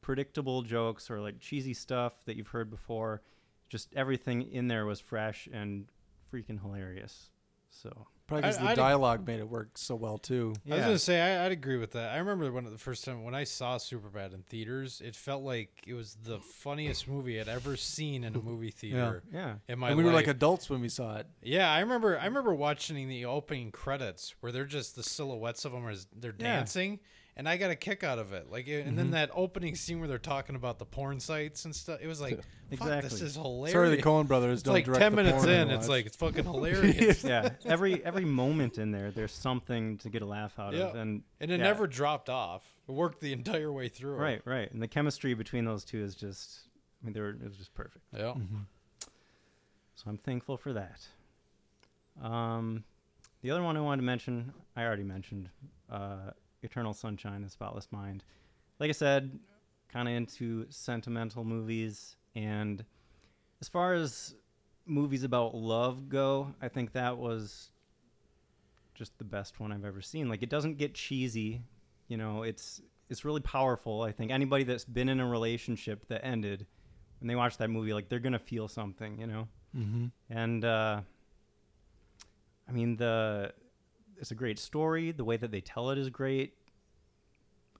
predictable 0.00 0.62
jokes 0.62 1.10
or 1.10 1.20
like 1.20 1.38
cheesy 1.38 1.74
stuff 1.74 2.24
that 2.24 2.36
you've 2.36 2.48
heard 2.48 2.70
before. 2.70 3.22
Just 3.68 3.94
everything 3.94 4.42
in 4.42 4.68
there 4.68 4.86
was 4.86 5.00
fresh 5.00 5.48
and 5.52 5.86
freaking 6.32 6.60
hilarious. 6.60 7.30
So 7.70 8.06
Probably 8.26 8.42
because 8.42 8.58
the 8.58 8.64
I'd- 8.68 8.76
dialogue 8.76 9.26
made 9.26 9.38
it 9.40 9.48
work 9.48 9.76
so 9.76 9.94
well 9.94 10.16
too. 10.16 10.54
I 10.70 10.74
was 10.76 10.84
gonna 10.84 10.98
say 10.98 11.20
I, 11.20 11.44
I'd 11.44 11.52
agree 11.52 11.76
with 11.76 11.92
that. 11.92 12.12
I 12.12 12.16
remember 12.16 12.50
when 12.50 12.64
the 12.64 12.78
first 12.78 13.04
time 13.04 13.22
when 13.22 13.34
I 13.34 13.44
saw 13.44 13.76
Superbad 13.76 14.32
in 14.32 14.42
theaters, 14.44 15.02
it 15.04 15.14
felt 15.14 15.42
like 15.42 15.70
it 15.86 15.92
was 15.94 16.16
the 16.24 16.38
funniest 16.40 17.06
movie 17.06 17.38
I'd 17.38 17.48
ever 17.48 17.76
seen 17.76 18.24
in 18.24 18.34
a 18.34 18.40
movie 18.40 18.70
theater. 18.70 19.22
yeah, 19.32 19.56
In 19.68 19.78
my 19.78 19.88
and 19.90 19.98
we 19.98 20.04
were 20.04 20.12
like 20.12 20.26
adults 20.26 20.70
when 20.70 20.80
we 20.80 20.88
saw 20.88 21.16
it. 21.16 21.26
Yeah, 21.42 21.70
I 21.70 21.80
remember. 21.80 22.18
I 22.18 22.24
remember 22.24 22.54
watching 22.54 23.08
the 23.08 23.26
opening 23.26 23.70
credits 23.70 24.34
where 24.40 24.52
they're 24.52 24.64
just 24.64 24.96
the 24.96 25.02
silhouettes 25.02 25.64
of 25.66 25.72
them 25.72 25.86
as 25.86 26.06
they're 26.16 26.34
Yeah. 26.38 26.56
dancing, 26.56 27.00
and 27.36 27.48
I 27.48 27.56
got 27.56 27.70
a 27.70 27.76
kick 27.76 28.04
out 28.04 28.18
of 28.18 28.32
it. 28.32 28.50
Like, 28.50 28.68
and 28.68 28.86
Mm-hmm. 28.86 28.96
then 28.96 29.10
that 29.12 29.30
opening 29.34 29.74
scene 29.74 29.98
where 29.98 30.06
they're 30.08 30.18
talking 30.18 30.54
about 30.56 30.78
the 30.78 30.84
porn 30.84 31.18
sites 31.20 31.64
and 31.64 31.74
stuff. 31.74 31.98
It 32.02 32.06
was 32.06 32.20
like, 32.20 32.38
fuck, 32.78 33.02
this 33.02 33.20
is 33.20 33.34
hilarious. 33.34 33.72
Sorry, 33.72 33.90
the 33.96 34.02
Coen 34.02 34.26
brothers 34.26 34.54
It's 34.60 34.62
don't 34.62 34.74
like 34.74 34.84
direct 34.84 35.00
ten 35.00 35.12
the 35.12 35.16
minutes 35.22 35.44
porn 35.44 35.50
in, 35.50 35.70
it's 35.70 35.88
like 35.88 36.06
it's 36.06 36.16
fucking 36.16 36.44
hilarious. 36.52 37.24
yeah. 37.24 37.50
Every 37.64 38.04
every 38.04 38.24
moment 38.24 38.78
in 38.78 38.90
there, 38.92 39.10
there's 39.10 39.32
something 39.32 39.98
to 39.98 40.08
get 40.08 40.22
a 40.22 40.26
laugh 40.26 40.58
out 40.58 40.74
of, 40.74 40.94
and 40.94 41.22
and 41.40 41.50
it 41.50 41.58
yeah. 41.58 41.64
never 41.64 41.86
dropped 41.86 42.28
off. 42.28 42.62
It 42.88 42.92
worked 42.92 43.20
the 43.20 43.32
entire 43.32 43.72
way 43.72 43.88
through. 43.88 44.14
Right, 44.16 44.42
right. 44.44 44.70
And 44.70 44.80
the 44.82 44.88
chemistry 44.88 45.34
between 45.34 45.64
those 45.64 45.84
two 45.84 46.02
is 46.02 46.14
just, 46.14 46.60
I 47.02 47.06
mean, 47.06 47.14
they 47.14 47.20
were, 47.20 47.30
it 47.30 47.42
was 47.42 47.56
just 47.56 47.72
perfect. 47.74 48.04
Yeah. 48.14 48.34
So 49.94 50.04
I'm 50.10 50.18
thankful 50.18 50.56
for 50.56 50.72
that. 50.74 51.00
Um, 52.22 52.84
the 53.42 53.50
other 53.50 53.62
one 53.62 53.76
I 53.76 53.80
wanted 53.80 54.02
to 54.02 54.06
mention, 54.06 54.52
I 54.76 54.84
already 54.84 55.02
mentioned, 55.02 55.48
uh, 55.90 56.30
Eternal 56.64 56.94
Sunshine 56.94 57.44
of 57.44 57.52
Spotless 57.52 57.88
Mind. 57.92 58.24
Like 58.80 58.88
I 58.88 58.92
said, 58.92 59.38
kind 59.88 60.08
of 60.08 60.14
into 60.14 60.66
sentimental 60.70 61.44
movies, 61.44 62.16
and 62.34 62.84
as 63.60 63.68
far 63.68 63.94
as 63.94 64.34
movies 64.86 65.22
about 65.22 65.54
love 65.54 66.08
go, 66.08 66.54
I 66.60 66.68
think 66.68 66.92
that 66.92 67.16
was 67.16 67.70
just 68.94 69.16
the 69.18 69.24
best 69.24 69.60
one 69.60 69.72
I've 69.72 69.84
ever 69.84 70.00
seen. 70.00 70.28
Like 70.28 70.42
it 70.42 70.50
doesn't 70.50 70.78
get 70.78 70.94
cheesy, 70.94 71.62
you 72.08 72.16
know. 72.16 72.42
It's 72.42 72.80
it's 73.08 73.24
really 73.24 73.40
powerful. 73.40 74.02
I 74.02 74.12
think 74.12 74.30
anybody 74.30 74.64
that's 74.64 74.84
been 74.84 75.08
in 75.08 75.20
a 75.20 75.26
relationship 75.28 76.06
that 76.08 76.24
ended, 76.24 76.66
when 77.20 77.28
they 77.28 77.36
watch 77.36 77.58
that 77.58 77.70
movie, 77.70 77.92
like 77.92 78.08
they're 78.08 78.18
gonna 78.18 78.38
feel 78.38 78.68
something, 78.68 79.18
you 79.20 79.26
know. 79.26 79.48
Mm-hmm. 79.76 80.06
And 80.30 80.64
uh, 80.64 81.00
I 82.68 82.72
mean 82.72 82.96
the 82.96 83.52
it's 84.18 84.30
a 84.30 84.34
great 84.34 84.58
story. 84.58 85.12
The 85.12 85.24
way 85.24 85.36
that 85.36 85.50
they 85.50 85.60
tell 85.60 85.90
it 85.90 85.98
is 85.98 86.08
great. 86.10 86.54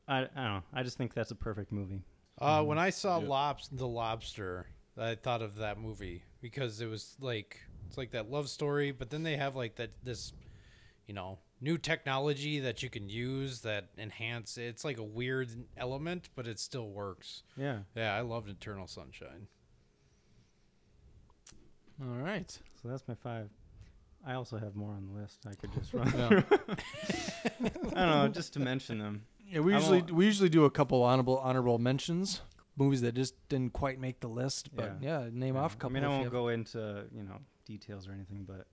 I, 0.07 0.19
I 0.19 0.21
don't 0.23 0.35
know. 0.35 0.63
I 0.73 0.83
just 0.83 0.99
think 0.99 1.15
that's 1.15 1.31
a 1.31 1.37
perfect 1.37 1.73
movie. 1.73 2.03
Uh, 2.39 2.63
when 2.63 2.79
I 2.79 2.91
saw 2.91 3.19
Lobs- 3.19 3.69
the 3.71 3.87
Lobster, 3.87 4.67
I 4.99 5.15
thought 5.15 5.43
of 5.43 5.57
that 5.57 5.79
movie 5.79 6.23
because 6.41 6.81
it 6.81 6.87
was 6.87 7.17
like 7.21 7.61
it's 7.87 7.97
like 7.97 8.11
that 8.11 8.31
love 8.31 8.49
story, 8.49 8.91
but 8.93 9.11
then 9.11 9.23
they 9.23 9.37
have 9.37 9.57
like 9.57 9.77
that 9.77 9.91
this, 10.03 10.33
you 11.07 11.15
know, 11.15 11.39
new 11.61 11.79
technology 11.79 12.61
that 12.61 12.83
you 12.83 12.91
can 12.91 13.09
use 13.09 13.61
that 13.61 13.89
enhance. 13.97 14.59
It's 14.59 14.85
like 14.85 14.99
a 14.99 15.03
weird 15.03 15.49
element, 15.77 16.29
but 16.35 16.47
it 16.47 16.59
still 16.59 16.91
works. 16.91 17.43
Yeah. 17.57 17.79
Yeah, 17.95 18.15
I 18.15 18.21
loved 18.21 18.51
Eternal 18.51 18.87
Sunshine. 18.87 19.47
All 22.03 22.09
right. 22.23 22.51
So 22.51 22.89
that's 22.89 23.07
my 23.07 23.15
five. 23.15 23.49
I 24.27 24.35
also 24.35 24.57
have 24.59 24.75
more 24.75 24.93
on 24.93 25.07
the 25.07 25.13
list. 25.21 25.41
I 25.47 25.55
could 25.55 25.73
just 25.75 25.93
run. 25.95 26.13
Yeah. 26.17 26.29
through. 26.41 26.45
I 27.95 28.07
don't 28.07 28.11
know, 28.23 28.29
just 28.29 28.53
to 28.55 28.61
mention 28.61 28.99
them. 28.99 29.25
Yeah, 29.47 29.61
we 29.61 29.75
I 29.75 29.79
usually 29.79 29.99
won't- 29.99 30.13
we 30.13 30.25
usually 30.25 30.49
do 30.49 30.65
a 30.65 30.71
couple 30.71 31.03
honorable 31.03 31.39
honorable 31.39 31.79
mentions, 31.79 32.41
movies 32.77 33.03
that 33.03 33.15
just 33.15 33.35
didn't 33.49 33.73
quite 33.75 34.01
make 34.01 34.21
the 34.21 34.29
list. 34.29 34.75
But 34.75 34.97
yeah, 35.03 35.29
name 35.31 35.55
Yeah. 35.57 35.61
off 35.63 35.75
a 35.75 35.77
couple. 35.77 35.97
I 35.97 36.01
mean, 36.01 36.05
I 36.05 36.07
if 36.07 36.11
you 36.11 36.15
won't 36.15 36.25
have- 36.25 36.33
go 36.33 36.49
into 36.49 37.05
you 37.15 37.23
know 37.23 37.39
details 37.67 38.09
or 38.09 38.13
anything, 38.13 38.45
but 38.45 38.67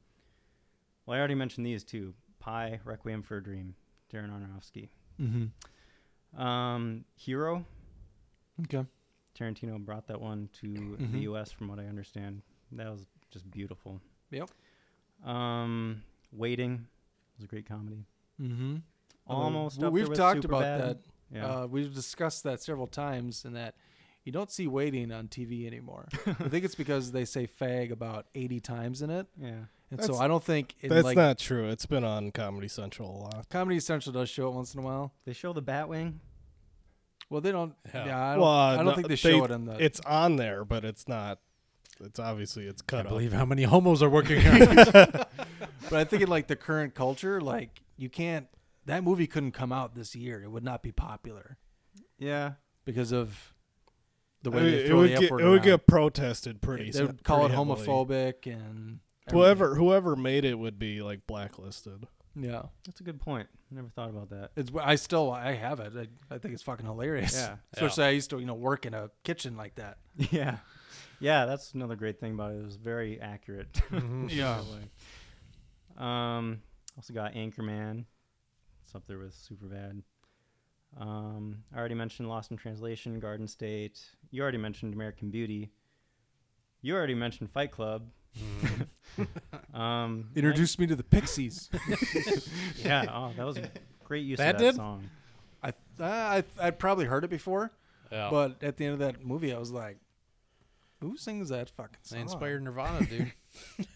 well, 1.05 1.15
I 1.15 1.19
already 1.19 1.35
mentioned 1.35 1.65
these 1.65 1.83
two: 1.83 2.13
Pi, 2.39 2.79
Requiem 2.85 3.21
for 3.21 3.37
a 3.37 3.43
Dream, 3.43 3.75
Darren 4.13 4.29
Aronofsky. 4.31 4.89
Mhm. 5.19 5.51
Um, 6.41 7.03
Hero. 7.15 7.65
Okay. 8.63 8.85
Tarantino 9.37 9.83
brought 9.83 10.07
that 10.07 10.19
one 10.21 10.49
to 10.61 10.67
Mhm. 10.67 11.11
the 11.11 11.19
U.S. 11.19 11.51
From 11.51 11.67
what 11.67 11.79
I 11.79 11.85
understand, 11.87 12.41
that 12.71 12.89
was 12.91 13.05
just 13.31 13.49
beautiful. 13.51 14.01
Yep. 14.29 14.49
Um, 15.25 16.03
Waiting 16.31 16.87
was 17.37 17.43
a 17.43 17.47
great 17.47 17.67
comedy. 17.67 18.05
Mm-hmm. 18.41 18.77
Almost 19.27 19.83
up 19.83 19.93
we've 19.93 20.03
there 20.03 20.09
with 20.09 20.17
talked 20.17 20.45
about 20.45 20.63
Superbad. 20.63 20.79
that. 20.79 20.97
Yeah. 21.33 21.45
Uh, 21.45 21.67
we've 21.67 21.93
discussed 21.93 22.43
that 22.43 22.61
several 22.61 22.87
times, 22.87 23.45
and 23.45 23.55
that 23.55 23.75
you 24.23 24.31
don't 24.31 24.51
see 24.51 24.67
waiting 24.67 25.11
on 25.11 25.27
TV 25.27 25.65
anymore. 25.65 26.07
I 26.25 26.33
think 26.33 26.65
it's 26.65 26.75
because 26.75 27.11
they 27.11 27.25
say 27.25 27.47
"fag" 27.47 27.91
about 27.91 28.27
eighty 28.35 28.59
times 28.59 29.01
in 29.01 29.09
it. 29.09 29.27
Yeah. 29.39 29.65
And 29.91 30.03
so 30.03 30.17
I 30.17 30.27
don't 30.27 30.43
think 30.43 30.75
in 30.79 30.89
That's 30.89 31.03
like 31.03 31.17
not 31.17 31.37
true. 31.37 31.67
It's 31.67 31.85
been 31.85 32.05
on 32.05 32.31
Comedy 32.31 32.69
Central 32.69 33.09
a 33.09 33.17
lot. 33.23 33.49
Comedy 33.49 33.79
Central 33.81 34.13
does 34.13 34.29
show 34.29 34.47
it 34.47 34.53
once 34.53 34.73
in 34.73 34.79
a 34.79 34.83
while. 34.83 35.13
They 35.25 35.33
show 35.33 35.51
the 35.51 35.61
Batwing. 35.61 36.15
Well, 37.29 37.41
they 37.41 37.51
don't. 37.51 37.73
Yeah. 37.93 38.05
Yeah, 38.05 38.25
I 38.25 38.31
don't, 38.33 38.41
well, 38.41 38.49
I 38.49 38.75
don't 38.77 38.85
no, 38.85 38.95
think 38.95 39.07
they 39.09 39.15
show 39.15 39.43
it 39.43 39.51
in 39.51 39.65
the. 39.65 39.83
It's 39.83 39.99
on 40.01 40.37
there, 40.37 40.63
but 40.65 40.85
it's 40.85 41.07
not. 41.07 41.39
It's 41.99 42.19
obviously 42.19 42.65
it's 42.65 42.81
cut 42.81 42.97
Can't 42.97 43.09
believe 43.09 43.33
how 43.33 43.45
many 43.45 43.63
homos 43.63 44.01
are 44.01 44.09
working 44.09 44.39
here. 44.41 44.65
but 44.91 45.93
I 45.93 46.03
think 46.03 46.23
in 46.23 46.29
like 46.29 46.47
the 46.47 46.55
current 46.55 46.95
culture, 46.95 47.41
like 47.41 47.81
you 47.97 48.09
can't. 48.09 48.47
That 48.87 49.03
movie 49.03 49.27
couldn't 49.27 49.51
come 49.51 49.71
out 49.71 49.93
this 49.93 50.15
year. 50.15 50.41
It 50.43 50.49
would 50.49 50.63
not 50.63 50.81
be 50.81 50.91
popular 50.91 51.57
Yeah. 52.17 52.53
because 52.83 53.11
of 53.11 53.53
the 54.41 54.51
I 54.51 54.55
way 54.55 54.61
mean, 54.63 54.71
they 54.71 54.77
it 54.79 54.87
throw 54.87 54.97
would 54.97 55.09
the 55.11 55.13
F 55.13 55.19
get 55.21 55.31
word 55.31 55.41
it 55.41 55.49
would 55.49 55.63
get 55.63 55.85
protested 55.87 56.61
pretty. 56.61 56.89
They 56.89 57.03
would 57.03 57.23
call 57.23 57.45
it 57.45 57.49
pretty 57.49 57.55
heavily. 57.55 57.85
homophobic 57.85 58.47
and 58.51 58.99
Whoever 59.31 59.75
whoever 59.75 60.15
made 60.15 60.45
it 60.45 60.55
would 60.57 60.79
be 60.79 61.01
like 61.03 61.27
blacklisted. 61.27 62.07
Yeah, 62.35 62.63
That's 62.85 62.99
a 63.01 63.03
good 63.03 63.19
point. 63.19 63.49
Never 63.69 63.89
thought 63.89 64.09
about 64.09 64.29
that. 64.29 64.51
it's. 64.55 64.71
I 64.81 64.95
still 64.95 65.31
I 65.31 65.51
have 65.53 65.79
it. 65.79 65.93
I, 65.95 66.35
I 66.35 66.37
think 66.39 66.53
it's 66.53 66.63
fucking 66.63 66.85
hilarious. 66.85 67.35
Yeah. 67.35 67.57
especially 67.73 68.05
I 68.05 68.09
used 68.11 68.29
to 68.31 68.39
you 68.39 68.45
know 68.45 68.53
work 68.55 68.85
in 68.85 68.93
a 68.93 69.11
kitchen 69.23 69.55
like 69.57 69.75
that. 69.75 69.97
Yeah. 70.31 70.57
Yeah, 71.21 71.45
that's 71.45 71.73
another 71.73 71.95
great 71.95 72.19
thing 72.19 72.33
about 72.33 72.51
it. 72.51 72.55
It 72.59 72.63
was 72.65 72.75
very 72.75 73.19
accurate. 73.21 73.81
Yeah. 74.29 74.61
Um, 75.97 76.61
also 76.97 77.13
got 77.13 77.33
Anchorman. 77.33 78.05
It's 78.83 78.95
up 78.95 79.05
there 79.07 79.19
with 79.19 79.35
Superbad. 79.35 80.01
Um, 80.99 81.63
I 81.73 81.79
already 81.79 81.95
mentioned 81.95 82.27
Lost 82.27 82.51
in 82.51 82.57
Translation, 82.57 83.19
Garden 83.19 83.47
State. 83.47 83.99
You 84.31 84.41
already 84.41 84.57
mentioned 84.57 84.93
American 84.93 85.29
Beauty. 85.29 85.69
You 86.81 86.95
already 86.95 87.13
mentioned 87.15 87.49
Fight 87.51 87.71
Club. 87.71 88.07
um, 89.73 90.29
Introduced 90.35 90.79
me 90.79 90.87
to 90.87 90.95
the 90.95 91.03
Pixies. 91.03 91.69
Yeah, 92.83 93.05
oh, 93.11 93.31
that 93.37 93.45
was 93.45 93.57
a 93.57 93.69
great 94.03 94.25
use 94.25 94.37
That 94.39 94.55
of 94.55 94.59
that 94.61 94.65
did? 94.65 94.75
song. 94.75 95.09
I, 95.63 95.69
uh, 95.69 95.73
I 96.03 96.43
I'd 96.59 96.79
probably 96.79 97.05
heard 97.05 97.23
it 97.23 97.29
before, 97.29 97.71
Yeah. 98.11 98.29
but 98.31 98.63
at 98.63 98.77
the 98.77 98.85
end 98.85 98.93
of 98.93 98.99
that 98.99 99.23
movie, 99.23 99.53
I 99.53 99.59
was 99.59 99.71
like, 99.71 99.97
"Who 101.01 101.17
sings 101.17 101.49
that 101.49 101.69
fucking 101.69 101.97
song?" 102.03 102.17
They 102.17 102.21
inspired 102.21 102.63
Nirvana, 102.63 103.05
dude. 103.05 103.31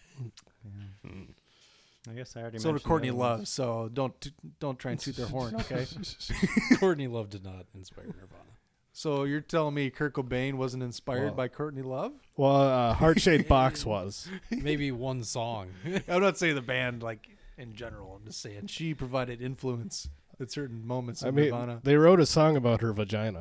I 2.08 2.12
guess 2.12 2.36
I 2.36 2.40
already 2.42 2.58
So 2.58 2.68
did 2.68 2.72
mentioned 2.74 2.84
the 2.84 2.88
Courtney 2.88 3.08
other 3.10 3.18
Love. 3.18 3.48
So 3.48 3.90
don't 3.92 4.18
t- 4.20 4.30
don't 4.60 4.78
try 4.78 4.92
and 4.92 5.00
toot 5.00 5.16
their 5.16 5.26
horn, 5.26 5.56
okay? 5.56 5.86
Courtney 6.78 7.08
Love 7.08 7.30
did 7.30 7.44
not 7.44 7.66
inspire 7.74 8.04
Nirvana. 8.06 8.44
so 8.92 9.24
you're 9.24 9.40
telling 9.40 9.74
me 9.74 9.90
Kurt 9.90 10.14
Cobain 10.14 10.54
wasn't 10.54 10.82
inspired 10.84 11.24
Well- 11.26 11.34
by 11.34 11.48
Courtney 11.48 11.82
Love? 11.82 12.12
Well, 12.36 12.54
uh, 12.56 12.92
Heart 12.94 13.20
Shaped 13.20 13.48
Box 13.48 13.84
was. 13.86 14.28
Maybe 14.50 14.92
one 14.92 15.24
song. 15.24 15.70
I'm 16.06 16.20
not 16.20 16.36
saying 16.38 16.54
the 16.54 16.60
band 16.62 17.02
like 17.02 17.26
in 17.58 17.74
general. 17.74 18.16
I'm 18.20 18.26
just 18.26 18.40
saying 18.40 18.66
she 18.68 18.94
provided 18.94 19.40
influence 19.42 20.08
at 20.38 20.52
certain 20.52 20.86
moments 20.86 21.24
I 21.24 21.28
of 21.28 21.34
mean, 21.34 21.46
Nirvana. 21.46 21.80
they 21.82 21.96
wrote 21.96 22.20
a 22.20 22.26
song 22.26 22.56
about 22.56 22.82
her 22.82 22.92
vagina. 22.92 23.40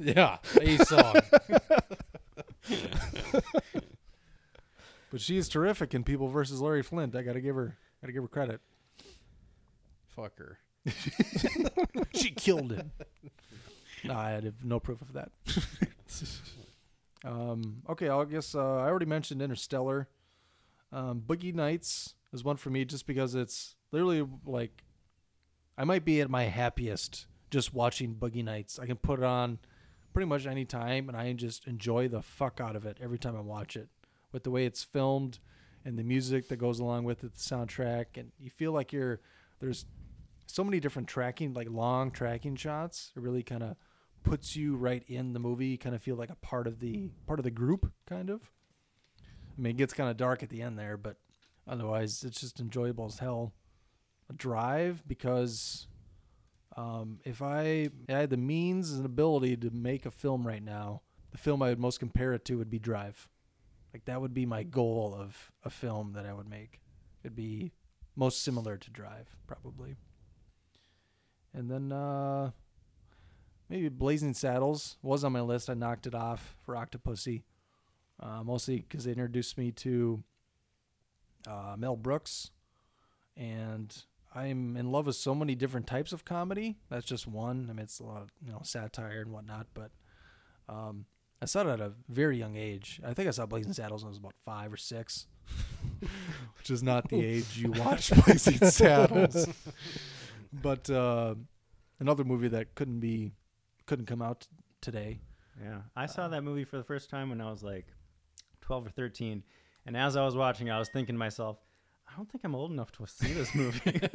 yeah, 0.00 0.38
a 0.60 0.78
song. 0.86 1.14
But 5.14 5.20
she 5.20 5.36
is 5.36 5.48
terrific 5.48 5.94
in 5.94 6.02
People 6.02 6.26
versus 6.26 6.60
Larry 6.60 6.82
Flynt. 6.82 7.14
I 7.14 7.22
gotta 7.22 7.40
give 7.40 7.54
her 7.54 7.76
gotta 8.00 8.12
give 8.12 8.24
her 8.24 8.28
credit. 8.28 8.60
Fuck 10.08 10.36
her. 10.38 10.58
she 12.16 12.32
killed 12.32 12.72
him. 12.72 12.90
no, 14.02 14.12
I 14.12 14.30
have 14.30 14.64
no 14.64 14.80
proof 14.80 15.00
of 15.00 15.12
that. 15.12 15.30
um, 17.24 17.82
okay, 17.88 18.08
I 18.08 18.24
guess 18.24 18.56
uh, 18.56 18.78
I 18.78 18.88
already 18.88 19.06
mentioned 19.06 19.40
Interstellar. 19.40 20.08
Um, 20.90 21.22
Boogie 21.24 21.54
Nights 21.54 22.16
is 22.32 22.42
one 22.42 22.56
for 22.56 22.70
me 22.70 22.84
just 22.84 23.06
because 23.06 23.36
it's 23.36 23.76
literally 23.92 24.26
like 24.44 24.82
I 25.78 25.84
might 25.84 26.04
be 26.04 26.22
at 26.22 26.28
my 26.28 26.42
happiest 26.46 27.26
just 27.52 27.72
watching 27.72 28.16
Boogie 28.16 28.42
Nights. 28.42 28.80
I 28.80 28.86
can 28.86 28.96
put 28.96 29.20
it 29.20 29.24
on 29.24 29.60
pretty 30.12 30.26
much 30.26 30.44
any 30.44 30.64
time, 30.64 31.08
and 31.08 31.16
I 31.16 31.32
just 31.34 31.68
enjoy 31.68 32.08
the 32.08 32.20
fuck 32.20 32.60
out 32.60 32.74
of 32.74 32.84
it 32.84 32.98
every 33.00 33.20
time 33.20 33.36
I 33.36 33.40
watch 33.42 33.76
it. 33.76 33.88
With 34.34 34.42
the 34.42 34.50
way 34.50 34.66
it's 34.66 34.84
filmed 34.84 35.38
and 35.84 35.98
the 35.98 36.02
music 36.02 36.48
that 36.48 36.56
goes 36.56 36.80
along 36.80 37.04
with 37.04 37.22
it, 37.22 37.32
the 37.32 37.38
soundtrack, 37.38 38.06
and 38.16 38.32
you 38.38 38.50
feel 38.50 38.72
like 38.72 38.92
you're 38.92 39.20
there's 39.60 39.86
so 40.46 40.64
many 40.64 40.80
different 40.80 41.08
tracking, 41.08 41.54
like 41.54 41.68
long 41.70 42.10
tracking 42.10 42.56
shots. 42.56 43.12
It 43.16 43.22
really 43.22 43.44
kind 43.44 43.62
of 43.62 43.76
puts 44.24 44.56
you 44.56 44.74
right 44.74 45.04
in 45.06 45.34
the 45.34 45.38
movie. 45.38 45.68
You 45.68 45.78
kind 45.78 45.94
of 45.94 46.02
feel 46.02 46.16
like 46.16 46.30
a 46.30 46.36
part 46.36 46.66
of 46.66 46.80
the 46.80 47.10
part 47.26 47.38
of 47.38 47.44
the 47.44 47.50
group, 47.52 47.92
kind 48.06 48.28
of. 48.28 48.50
I 49.56 49.60
mean, 49.60 49.70
it 49.70 49.76
gets 49.76 49.94
kind 49.94 50.10
of 50.10 50.16
dark 50.16 50.42
at 50.42 50.48
the 50.48 50.62
end 50.62 50.76
there, 50.78 50.96
but 50.96 51.16
otherwise, 51.68 52.24
it's 52.24 52.40
just 52.40 52.58
enjoyable 52.58 53.06
as 53.06 53.20
hell. 53.20 53.54
A 54.28 54.32
drive 54.32 55.06
because 55.06 55.86
um, 56.76 57.20
if 57.24 57.40
I, 57.40 57.88
I 58.08 58.12
had 58.12 58.30
the 58.30 58.36
means 58.36 58.92
and 58.92 59.06
ability 59.06 59.56
to 59.58 59.70
make 59.70 60.06
a 60.06 60.10
film 60.10 60.46
right 60.46 60.62
now, 60.62 61.02
the 61.30 61.38
film 61.38 61.62
I 61.62 61.68
would 61.68 61.78
most 61.78 62.00
compare 62.00 62.32
it 62.32 62.44
to 62.46 62.58
would 62.58 62.70
be 62.70 62.78
Drive. 62.78 63.28
Like 63.94 64.06
that 64.06 64.20
would 64.20 64.34
be 64.34 64.44
my 64.44 64.64
goal 64.64 65.16
of 65.16 65.52
a 65.64 65.70
film 65.70 66.14
that 66.14 66.26
I 66.26 66.34
would 66.34 66.50
make. 66.50 66.80
It'd 67.22 67.36
be 67.36 67.72
most 68.16 68.42
similar 68.42 68.76
to 68.76 68.90
Drive, 68.90 69.36
probably. 69.46 69.94
And 71.54 71.70
then 71.70 71.92
uh, 71.92 72.50
maybe 73.68 73.88
Blazing 73.88 74.34
Saddles 74.34 74.96
was 75.00 75.22
on 75.22 75.30
my 75.30 75.42
list. 75.42 75.70
I 75.70 75.74
knocked 75.74 76.08
it 76.08 76.14
off 76.14 76.56
for 76.66 76.74
Octopussy, 76.74 77.44
uh, 78.18 78.42
mostly 78.42 78.78
because 78.80 79.04
they 79.04 79.12
introduced 79.12 79.56
me 79.56 79.70
to 79.70 80.24
uh, 81.46 81.76
Mel 81.78 81.96
Brooks, 81.96 82.50
and 83.36 83.96
I'm 84.34 84.76
in 84.76 84.90
love 84.90 85.06
with 85.06 85.14
so 85.14 85.36
many 85.36 85.54
different 85.54 85.86
types 85.86 86.12
of 86.12 86.24
comedy. 86.24 86.78
That's 86.90 87.06
just 87.06 87.28
one. 87.28 87.68
I 87.70 87.74
mean, 87.74 87.84
it's 87.84 88.00
a 88.00 88.04
lot 88.04 88.22
of 88.22 88.32
you 88.44 88.50
know 88.50 88.60
satire 88.64 89.20
and 89.20 89.30
whatnot, 89.30 89.68
but 89.72 89.92
um, 90.68 91.06
I 91.44 91.46
saw 91.46 91.60
it 91.60 91.66
at 91.66 91.80
a 91.80 91.92
very 92.08 92.38
young 92.38 92.56
age. 92.56 93.02
I 93.04 93.12
think 93.12 93.28
I 93.28 93.30
saw 93.30 93.44
Blazing 93.44 93.74
Saddles 93.74 94.02
when 94.02 94.08
I 94.08 94.12
was 94.12 94.16
about 94.16 94.32
five 94.46 94.72
or 94.72 94.78
six, 94.78 95.26
which 96.56 96.70
is 96.70 96.82
not 96.82 97.10
the 97.10 97.20
age 97.22 97.58
you 97.58 97.70
watch 97.84 98.12
Blazing 98.24 98.56
Saddles. 98.70 99.46
But 100.54 100.88
uh, 100.88 101.34
another 102.00 102.24
movie 102.24 102.48
that 102.48 102.74
couldn't 102.74 103.00
be 103.00 103.32
couldn't 103.84 104.06
come 104.06 104.22
out 104.22 104.48
today. 104.80 105.20
Yeah, 105.62 105.82
I 105.94 106.06
saw 106.06 106.28
that 106.28 106.42
movie 106.42 106.64
for 106.64 106.78
the 106.78 106.82
first 106.82 107.10
time 107.10 107.28
when 107.28 107.42
I 107.42 107.50
was 107.50 107.62
like 107.62 107.88
12 108.62 108.86
or 108.86 108.90
13, 108.90 109.42
and 109.84 109.98
as 109.98 110.16
I 110.16 110.24
was 110.24 110.34
watching, 110.34 110.70
I 110.70 110.78
was 110.78 110.88
thinking 110.88 111.14
to 111.14 111.18
myself, 111.18 111.58
I 112.10 112.16
don't 112.16 112.30
think 112.32 112.42
I'm 112.44 112.54
old 112.54 112.70
enough 112.70 112.90
to 112.92 113.06
see 113.06 113.34
this 113.34 113.54
movie. 113.54 114.00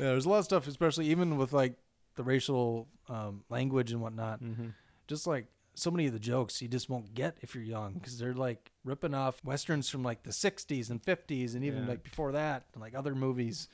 Yeah, 0.00 0.06
there's 0.10 0.24
a 0.26 0.28
lot 0.28 0.38
of 0.38 0.44
stuff, 0.46 0.66
especially 0.66 1.06
even 1.10 1.36
with 1.36 1.52
like 1.52 1.76
the 2.16 2.24
racial 2.24 2.88
um, 3.08 3.44
language 3.48 3.92
and 3.92 4.00
whatnot. 4.02 4.42
Mhm. 4.42 4.74
Just 5.06 5.28
like 5.28 5.46
so 5.74 5.90
many 5.90 6.06
of 6.06 6.12
the 6.12 6.18
jokes 6.20 6.62
you 6.62 6.68
just 6.68 6.88
won't 6.88 7.14
get 7.14 7.36
if 7.40 7.54
you're 7.54 7.64
young 7.64 7.94
because 7.94 8.18
they're 8.18 8.34
like 8.34 8.70
ripping 8.84 9.12
off 9.14 9.42
westerns 9.44 9.88
from 9.90 10.02
like 10.02 10.22
the 10.22 10.30
60s 10.30 10.88
and 10.90 11.02
50s 11.02 11.54
and 11.54 11.64
even 11.64 11.82
Yeah. 11.82 11.88
like 11.88 12.02
before 12.04 12.32
that 12.32 12.64
and 12.74 12.80
like 12.80 12.94
other 12.94 13.14
movies 13.14 13.68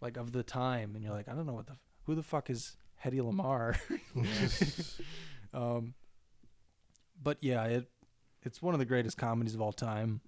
like 0.00 0.16
of 0.16 0.32
the 0.32 0.42
time 0.42 0.94
and 0.94 1.02
you're 1.04 1.12
like 1.12 1.28
I 1.28 1.32
don't 1.32 1.46
know 1.46 1.52
what 1.54 1.66
the 1.66 1.76
who 2.04 2.14
the 2.14 2.22
fuck 2.22 2.50
is 2.50 2.76
Hedy 3.04 3.20
Lamarr. 3.20 3.76
um, 5.54 5.94
but 7.22 7.38
yeah, 7.40 7.64
it 7.64 7.90
it's 8.42 8.62
one 8.62 8.74
of 8.74 8.80
the 8.80 8.86
greatest 8.86 9.16
comedies 9.18 9.54
of 9.54 9.60
all 9.60 9.72
time, 9.72 10.20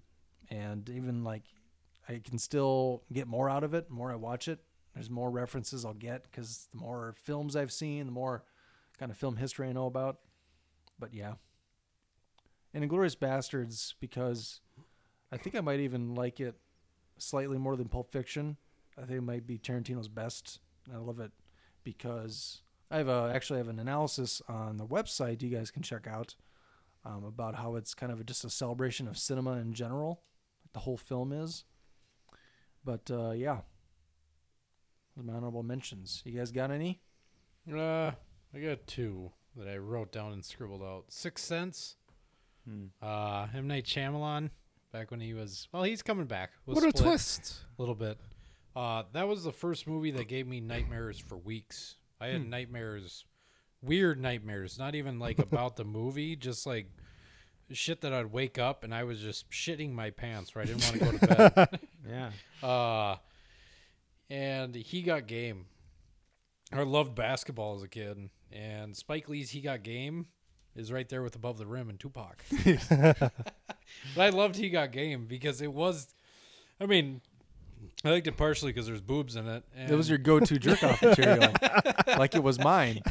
and 0.49 0.87
even 0.89 1.23
like 1.23 1.43
I 2.07 2.19
can 2.23 2.37
still 2.37 3.03
get 3.11 3.27
more 3.27 3.49
out 3.49 3.63
of 3.63 3.73
it. 3.73 3.87
The 3.87 3.93
more 3.93 4.11
I 4.11 4.15
watch 4.15 4.47
it, 4.47 4.59
there's 4.93 5.09
more 5.09 5.29
references 5.31 5.85
I'll 5.85 5.93
get 5.93 6.23
because 6.23 6.67
the 6.71 6.77
more 6.79 7.15
films 7.23 7.55
I've 7.55 7.71
seen, 7.71 8.05
the 8.05 8.11
more 8.11 8.43
kind 8.99 9.11
of 9.11 9.17
film 9.17 9.37
history 9.37 9.67
I 9.69 9.71
know 9.73 9.87
about. 9.87 10.17
But 10.99 11.13
yeah, 11.13 11.33
and 12.73 12.89
Inglourious 12.89 13.17
Basterds 13.17 13.93
because 13.99 14.61
I 15.31 15.37
think 15.37 15.55
I 15.55 15.61
might 15.61 15.79
even 15.79 16.15
like 16.15 16.39
it 16.39 16.55
slightly 17.17 17.57
more 17.57 17.75
than 17.75 17.89
Pulp 17.89 18.11
Fiction. 18.11 18.57
I 18.97 19.01
think 19.01 19.19
it 19.19 19.23
might 19.23 19.47
be 19.47 19.57
Tarantino's 19.57 20.07
best. 20.07 20.59
I 20.93 20.97
love 20.97 21.19
it 21.19 21.31
because 21.83 22.61
I 22.91 22.97
have 22.97 23.07
a 23.07 23.31
actually 23.33 23.57
have 23.57 23.69
an 23.69 23.79
analysis 23.79 24.41
on 24.47 24.77
the 24.77 24.85
website 24.85 25.41
you 25.41 25.49
guys 25.49 25.71
can 25.71 25.81
check 25.81 26.07
out 26.07 26.35
um, 27.05 27.23
about 27.25 27.55
how 27.55 27.75
it's 27.75 27.93
kind 27.93 28.11
of 28.11 28.19
a, 28.19 28.23
just 28.23 28.45
a 28.45 28.49
celebration 28.49 29.07
of 29.07 29.17
cinema 29.17 29.53
in 29.53 29.73
general. 29.73 30.21
The 30.73 30.79
whole 30.79 30.97
film 30.97 31.31
is. 31.31 31.65
But 32.83 33.09
uh, 33.09 33.31
yeah, 33.31 33.61
my 35.15 35.33
honorable 35.33 35.63
mentions. 35.63 36.21
You 36.25 36.37
guys 36.37 36.51
got 36.51 36.71
any? 36.71 37.01
Uh, 37.71 38.11
I 38.53 38.59
got 38.59 38.85
two 38.87 39.31
that 39.57 39.67
I 39.67 39.77
wrote 39.77 40.11
down 40.11 40.31
and 40.33 40.43
scribbled 40.43 40.81
out. 40.81 41.05
Sixth 41.09 41.45
Sense. 41.45 41.95
Hmm. 42.67 42.85
Uh, 43.01 43.47
M 43.55 43.67
Night 43.67 43.85
Shyamalan, 43.85 44.49
back 44.91 45.11
when 45.11 45.19
he 45.19 45.33
was 45.33 45.67
well, 45.71 45.83
he's 45.83 46.01
coming 46.01 46.25
back. 46.25 46.51
We'll 46.65 46.75
what 46.75 46.85
a 46.85 46.91
twist! 46.91 47.59
A 47.77 47.81
little 47.81 47.95
bit. 47.95 48.17
Uh, 48.75 49.03
that 49.13 49.27
was 49.27 49.43
the 49.43 49.51
first 49.51 49.85
movie 49.87 50.11
that 50.11 50.27
gave 50.27 50.47
me 50.47 50.59
nightmares 50.59 51.19
for 51.19 51.37
weeks. 51.37 51.95
I 52.21 52.27
had 52.27 52.41
Hmm. 52.43 52.49
nightmares, 52.49 53.25
weird 53.81 54.19
nightmares. 54.19 54.79
Not 54.79 54.95
even 54.95 55.19
like 55.19 55.39
about 55.39 55.75
the 55.75 55.83
movie, 55.83 56.35
just 56.35 56.65
like 56.65 56.87
shit 57.71 58.01
that 58.01 58.13
I'd 58.13 58.31
wake 58.31 58.57
up 58.59 58.83
and 58.83 58.93
I 58.93 59.03
was 59.03 59.19
just 59.19 59.49
shitting 59.49 59.91
my 59.93 60.09
pants. 60.11 60.53
Where 60.55 60.63
I 60.63 60.65
didn't 60.67 60.83
want 60.83 60.93
to 60.93 60.99
go 60.99 61.11
to 61.11 61.51
bed. 61.67 61.79
Yeah. 62.07 62.31
Uh, 62.67 63.15
and 64.29 64.75
he 64.75 65.01
got 65.01 65.25
game. 65.27 65.65
I 66.71 66.81
loved 66.83 67.15
basketball 67.15 67.75
as 67.75 67.83
a 67.83 67.87
kid, 67.87 68.29
and 68.53 68.95
Spike 68.95 69.27
Lee's 69.27 69.49
"He 69.49 69.61
Got 69.61 69.83
Game" 69.83 70.27
is 70.75 70.91
right 70.91 71.07
there 71.09 71.21
with 71.21 71.35
"Above 71.35 71.57
the 71.57 71.65
Rim" 71.65 71.89
and 71.89 71.99
Tupac. 71.99 72.43
but 72.89 73.31
I 74.17 74.29
loved 74.29 74.55
"He 74.55 74.69
Got 74.69 74.91
Game" 74.91 75.25
because 75.25 75.61
it 75.61 75.73
was, 75.73 76.13
I 76.79 76.85
mean, 76.85 77.21
I 78.05 78.11
liked 78.11 78.27
it 78.27 78.37
partially 78.37 78.71
because 78.71 78.87
there's 78.87 79.01
boobs 79.01 79.35
in 79.35 79.47
it. 79.47 79.63
And, 79.75 79.91
It 79.91 79.95
was 79.95 80.09
your 80.09 80.17
go-to 80.17 80.57
jerk 80.57 80.83
off 80.83 81.01
material, 81.01 81.53
like 82.07 82.35
it 82.35 82.43
was 82.43 82.59
mine. 82.59 83.01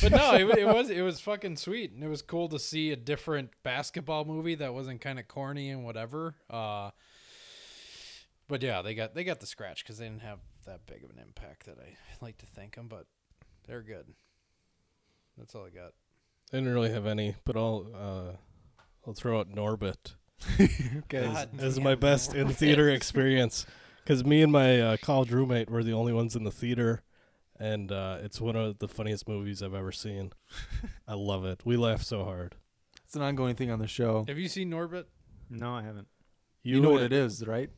but 0.00 0.12
no, 0.12 0.34
it, 0.34 0.58
it 0.58 0.66
was 0.66 0.90
it 0.90 1.02
was 1.02 1.20
fucking 1.20 1.56
sweet, 1.56 1.92
and 1.92 2.02
it 2.02 2.08
was 2.08 2.22
cool 2.22 2.48
to 2.48 2.58
see 2.58 2.90
a 2.90 2.96
different 2.96 3.50
basketball 3.62 4.24
movie 4.24 4.54
that 4.56 4.72
wasn't 4.74 5.00
kind 5.00 5.18
of 5.18 5.28
corny 5.28 5.70
and 5.70 5.84
whatever. 5.84 6.34
Uh, 6.48 6.90
but 8.48 8.62
yeah, 8.62 8.82
they 8.82 8.94
got 8.94 9.14
they 9.14 9.24
got 9.24 9.40
the 9.40 9.46
scratch 9.46 9.84
because 9.84 9.98
they 9.98 10.06
didn't 10.06 10.22
have 10.22 10.40
that 10.66 10.86
big 10.86 11.04
of 11.04 11.10
an 11.10 11.18
impact 11.18 11.66
that 11.66 11.78
I 11.78 11.96
like 12.20 12.38
to 12.38 12.46
think 12.46 12.76
them, 12.76 12.88
but 12.88 13.06
they're 13.66 13.82
good. 13.82 14.06
That's 15.38 15.54
all 15.54 15.66
I 15.66 15.70
got. 15.70 15.92
I 16.52 16.58
didn't 16.58 16.72
really 16.72 16.92
have 16.92 17.06
any, 17.06 17.34
but 17.44 17.56
I'll 17.56 17.88
uh, 17.94 18.36
I'll 19.06 19.14
throw 19.14 19.40
out 19.40 19.50
Norbit 19.50 20.14
Okay. 20.60 21.26
God 21.26 21.48
as 21.58 21.80
my 21.80 21.94
best 21.94 22.34
in 22.34 22.48
theater 22.48 22.90
experience 22.90 23.66
because 24.02 24.24
me 24.24 24.42
and 24.42 24.52
my 24.52 24.80
uh, 24.80 24.96
college 25.02 25.30
roommate 25.30 25.70
were 25.70 25.82
the 25.82 25.92
only 25.92 26.12
ones 26.12 26.36
in 26.36 26.44
the 26.44 26.50
theater, 26.50 27.02
and 27.58 27.90
uh, 27.90 28.18
it's 28.22 28.40
one 28.40 28.56
of 28.56 28.78
the 28.78 28.88
funniest 28.88 29.26
movies 29.26 29.62
I've 29.62 29.74
ever 29.74 29.92
seen. 29.92 30.32
I 31.08 31.14
love 31.14 31.44
it. 31.44 31.62
We 31.64 31.76
laugh 31.76 32.02
so 32.02 32.24
hard. 32.24 32.56
It's 33.04 33.16
an 33.16 33.22
ongoing 33.22 33.54
thing 33.54 33.70
on 33.70 33.78
the 33.78 33.86
show. 33.86 34.24
Have 34.28 34.38
you 34.38 34.48
seen 34.48 34.70
Norbit? 34.70 35.04
No, 35.50 35.74
I 35.74 35.82
haven't. 35.82 36.08
You, 36.62 36.80
know 36.80 36.90
what 36.90 37.02
it 37.02 37.12
is, 37.12 37.46
right? 37.46 37.70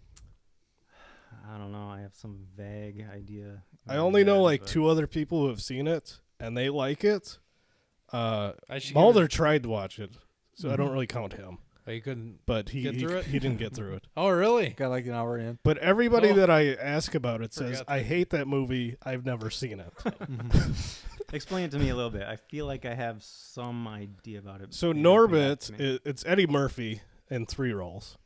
I 1.52 1.58
don't 1.58 1.72
know. 1.72 1.88
I 1.88 2.00
have 2.00 2.14
some 2.14 2.46
vague 2.56 3.04
idea. 3.12 3.64
I 3.88 3.94
my 3.94 3.98
only 3.98 4.24
know 4.24 4.42
like 4.42 4.60
but- 4.60 4.68
two 4.68 4.86
other 4.86 5.06
people 5.06 5.40
who 5.42 5.48
have 5.48 5.60
seen 5.60 5.86
it, 5.86 6.18
and 6.40 6.56
they 6.56 6.68
like 6.68 7.04
it. 7.04 7.38
Uh, 8.12 8.52
I 8.68 8.78
should 8.78 8.88
give 8.90 8.94
Mulder 8.94 9.26
tried 9.28 9.62
to 9.64 9.68
watch 9.68 9.98
it, 9.98 10.10
so 10.54 10.68
I 10.68 10.72
Mm-hmm. 10.72 10.82
don't 10.82 10.92
really 10.92 11.06
count 11.06 11.32
him. 11.34 11.58
Oh, 11.88 11.92
you 11.92 12.00
couldn't. 12.00 12.40
But 12.46 12.70
he 12.70 12.82
Get 12.82 12.94
he, 12.96 13.04
it? 13.04 13.24
he 13.26 13.38
didn't 13.38 13.58
get 13.58 13.72
through 13.74 13.94
it. 13.94 14.06
Oh, 14.16 14.28
really? 14.30 14.70
Got 14.70 14.90
like 14.90 15.06
an 15.06 15.12
hour 15.12 15.38
in. 15.38 15.58
But 15.62 15.78
everybody 15.78 16.30
Oh. 16.30 16.34
that 16.34 16.50
I 16.50 16.74
ask 16.74 17.14
about 17.14 17.42
it 17.42 17.54
says 17.54 17.78
Forgot 17.78 17.92
I 17.92 18.00
hate 18.02 18.30
that 18.30 18.48
movie. 18.48 18.96
I've 19.04 19.24
never 19.24 19.50
seen 19.50 19.78
it. 19.80 19.92
Explain 21.32 21.64
it 21.64 21.70
to 21.72 21.78
me 21.78 21.88
a 21.90 21.94
little 21.96 22.10
bit. 22.10 22.22
I 22.22 22.36
feel 22.36 22.66
like 22.66 22.84
I 22.84 22.94
have 22.94 23.22
some 23.22 23.86
idea 23.88 24.38
about 24.40 24.60
it. 24.62 24.74
So 24.74 24.88
Maybe 24.88 25.02
bring 25.02 25.04
it 25.04 25.08
Norbit, 25.08 25.58
to 25.66 25.72
me. 25.74 25.94
i 25.94 25.98
it's 26.08 26.24
Eddie 26.26 26.46
Murphy 26.46 27.00
in 27.30 27.46
three 27.46 27.72
roles, 27.72 28.16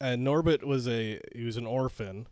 and 0.00 0.24
Norbit 0.26 0.64
was 0.64 0.86
a 0.88 1.20
he 1.34 1.44
was 1.44 1.56
an 1.56 1.66
orphan, 1.66 2.26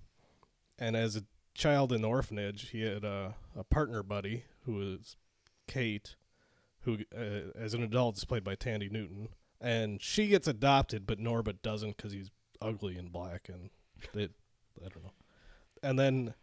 and 0.78 0.96
as 0.96 1.16
a 1.16 1.22
child 1.54 1.92
in 1.92 2.02
the 2.02 2.08
orphanage, 2.08 2.70
he 2.70 2.82
had 2.82 3.04
a, 3.04 3.34
a 3.56 3.64
partner 3.64 4.02
buddy 4.04 4.44
who 4.64 4.74
was 4.74 5.16
Kate, 5.66 6.14
who 6.88 6.98
uh, 7.16 7.50
as 7.58 7.74
an 7.74 7.82
adult 7.82 8.16
is 8.16 8.24
played 8.24 8.42
by 8.44 8.56
Thandie 8.56 8.90
Newton, 8.90 9.28
and 9.60 10.00
she 10.00 10.28
gets 10.28 10.48
adopted, 10.48 11.06
but 11.06 11.18
Norbit 11.18 11.60
doesn't 11.62 11.96
because 11.98 12.12
he's 12.12 12.30
ugly 12.62 12.96
and 12.96 13.12
black, 13.12 13.48
and 13.48 13.68
it 14.14 14.32
I 14.84 14.88
don't 14.88 15.04
know, 15.04 15.12
and 15.82 15.98
then 15.98 16.34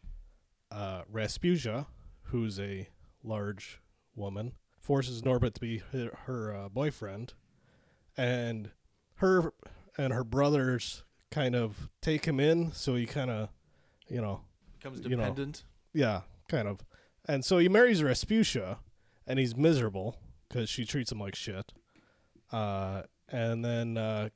uh, 0.72 1.02
Rasputia, 1.12 1.88
who's 2.26 2.60
a 2.60 2.90
large 3.24 3.80
woman, 4.16 4.54
forces 4.80 5.24
Norbit 5.24 5.54
to 5.56 5.60
be 5.62 5.80
her, 5.92 6.12
her 6.26 6.56
uh, 6.56 6.70
boyfriend, 6.70 7.34
and 8.16 8.70
her 9.16 9.52
and 9.98 10.14
her 10.14 10.24
brothers 10.24 11.04
kind 11.32 11.56
of 11.56 11.90
take 12.02 12.26
him 12.26 12.40
in, 12.40 12.72
so 12.72 12.96
he 12.96 13.06
kind 13.08 13.32
of, 13.32 13.50
you 14.08 14.22
know, 14.22 14.42
Becomes 14.80 15.02
You 15.02 15.16
know. 15.16 15.24
dependent. 15.24 15.64
yeah, 15.94 16.22
kind 16.48 16.68
of, 16.68 16.86
and 17.28 17.44
so 17.44 17.58
he 17.58 17.68
marries 17.68 18.02
Rasputia, 18.04 18.78
and 19.26 19.40
he's 19.40 19.56
miserable 19.56 20.18
because 20.48 20.70
she 20.70 20.86
treats 20.86 21.12
him 21.12 21.20
like 21.20 21.36
shit. 21.36 21.74
Uh, 22.52 23.04
and 23.30 23.64
then 23.64 23.98
uh, 23.98 24.30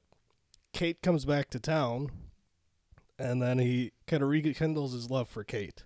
Kate 0.73 1.01
comes 1.01 1.25
back 1.25 1.49
to 1.51 1.59
town, 1.59 2.11
and 3.17 3.41
then 3.41 3.59
he 3.59 3.91
kind 4.07 4.23
of 4.23 4.29
rekindles 4.29 4.93
his 4.93 5.09
love 5.09 5.29
for 5.29 5.43
Kate, 5.43 5.83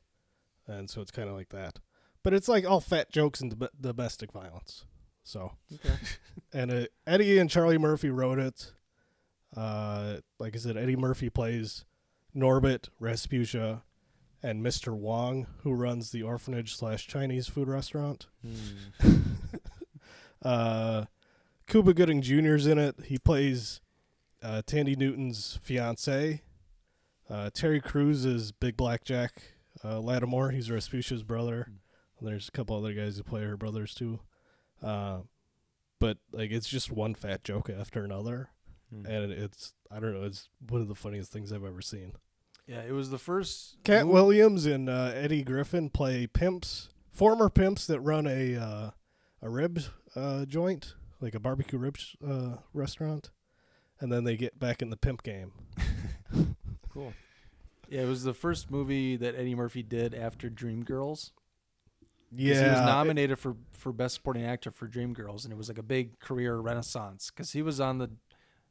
and 0.68 0.90
so 0.90 1.02
it's 1.02 1.12
kind 1.12 1.30
of 1.30 1.36
like 1.36 1.50
that. 1.50 1.80
But 2.24 2.34
it's 2.34 2.48
like 2.48 2.66
all 2.66 2.80
fat 2.80 3.12
jokes 3.12 3.42
and 3.42 3.58
dom- 3.58 3.70
domestic 3.80 4.32
violence. 4.32 4.86
So, 5.24 5.54
and 6.54 6.72
uh, 6.72 6.86
Eddie 7.06 7.40
and 7.40 7.50
Charlie 7.50 7.78
Murphy 7.78 8.10
wrote 8.10 8.40
it. 8.40 8.72
Uh, 9.56 10.18
like 10.40 10.56
I 10.56 10.60
said, 10.60 10.78
Eddie 10.78 10.96
Murphy 10.96 11.30
plays 11.30 11.86
Norbit, 12.36 12.90
Rasputia, 13.00 13.82
and 14.42 14.66
Mr. 14.66 14.94
Wong, 14.94 15.48
who 15.62 15.74
runs 15.74 16.12
the 16.12 16.24
orphanage 16.24 16.76
slash 16.76 17.08
Chinese 17.08 17.48
food 17.48 17.68
restaurant. 17.68 18.28
Hmm. 18.42 19.10
uh, 20.44 21.06
Cuba 21.68 21.94
Gooding 21.94 22.22
Jr.'s 22.22 22.68
in 22.68 22.78
it. 22.78 22.96
He 23.06 23.18
plays 23.18 23.82
uh, 24.42 24.62
Thandie 24.66 24.98
Newton's 24.98 25.60
fiance. 25.62 26.42
Uh, 27.30 27.50
Terry 27.54 27.80
Crews 27.82 28.26
is 28.26 28.52
Big 28.52 28.76
Black 28.78 29.04
Jack 29.04 29.34
uh, 29.84 30.00
Lattimore. 30.00 30.52
He's 30.52 30.70
Rasputia's 30.70 31.24
brother. 31.24 31.68
And 32.20 32.28
there's 32.28 32.48
a 32.48 32.52
couple 32.52 32.76
other 32.78 32.94
guys 32.94 33.18
who 33.18 33.24
play 33.24 33.44
her 33.44 33.58
brothers 33.58 33.94
too. 33.94 34.20
Uh, 34.82 35.20
but 36.00 36.18
like 36.34 36.52
it's 36.52 36.68
just 36.68 36.92
one 36.92 37.16
fat 37.16 37.44
joke 37.46 37.70
after 37.70 38.04
another, 38.04 38.50
Hmm. 38.94 39.06
and 39.06 39.32
it's 39.32 39.74
I 39.90 40.00
don't 40.02 40.14
know. 40.14 40.24
It's 40.26 40.50
one 40.70 40.82
of 40.82 40.90
the 40.90 40.96
funniest 40.96 41.32
things 41.32 41.54
I've 41.54 41.64
ever 41.64 41.82
seen. 41.82 42.14
Yeah, 42.68 42.82
it 42.82 42.92
was 42.92 43.10
the 43.10 43.18
first. 43.18 43.78
Katt 43.86 44.06
movie- 44.06 44.14
Williams 44.14 44.66
and 44.66 44.90
uh, 44.90 45.12
Eddie 45.16 45.44
Griffin 45.44 45.90
play 45.90 46.28
pimps, 46.28 46.90
former 47.12 47.50
pimps 47.50 47.88
that 47.88 48.02
run 48.02 48.28
a 48.28 48.56
uh, 48.58 48.90
a 49.42 49.50
rib 49.50 49.80
uh, 50.16 50.46
joint, 50.46 50.96
like 51.22 51.36
a 51.36 51.40
barbecue 51.40 51.78
ribs 51.80 52.16
uh, 52.28 52.58
restaurant, 52.74 53.32
and 54.00 54.12
then 54.12 54.24
they 54.24 54.36
get 54.38 54.60
back 54.60 54.82
in 54.82 54.90
the 54.90 54.98
pimp 54.98 55.24
game. 55.24 55.52
Cool. 56.94 57.12
Yeah, 57.90 58.02
it 58.02 58.08
was 58.08 58.24
the 58.24 58.36
first 58.36 58.70
movie 58.70 59.16
that 59.16 59.34
Eddie 59.36 59.56
Murphy 59.56 59.82
did 59.82 60.14
after 60.14 60.48
Dreamgirls. 60.48 61.32
Yeah, 62.32 62.64
he 62.64 62.70
was 62.70 62.80
nominated 62.82 63.40
for 63.40 63.56
for 63.72 63.92
best 63.92 64.14
supporting 64.16 64.44
actor 64.46 64.70
for 64.70 64.88
Dreamgirls, 64.88 65.44
and 65.44 65.52
it 65.52 65.58
was 65.58 65.70
like 65.70 65.80
a 65.80 65.84
big 65.84 66.20
career 66.20 66.56
renaissance 66.58 67.32
because 67.32 67.52
he 67.52 67.64
was 67.64 67.80
on 67.80 67.98
the 67.98 68.12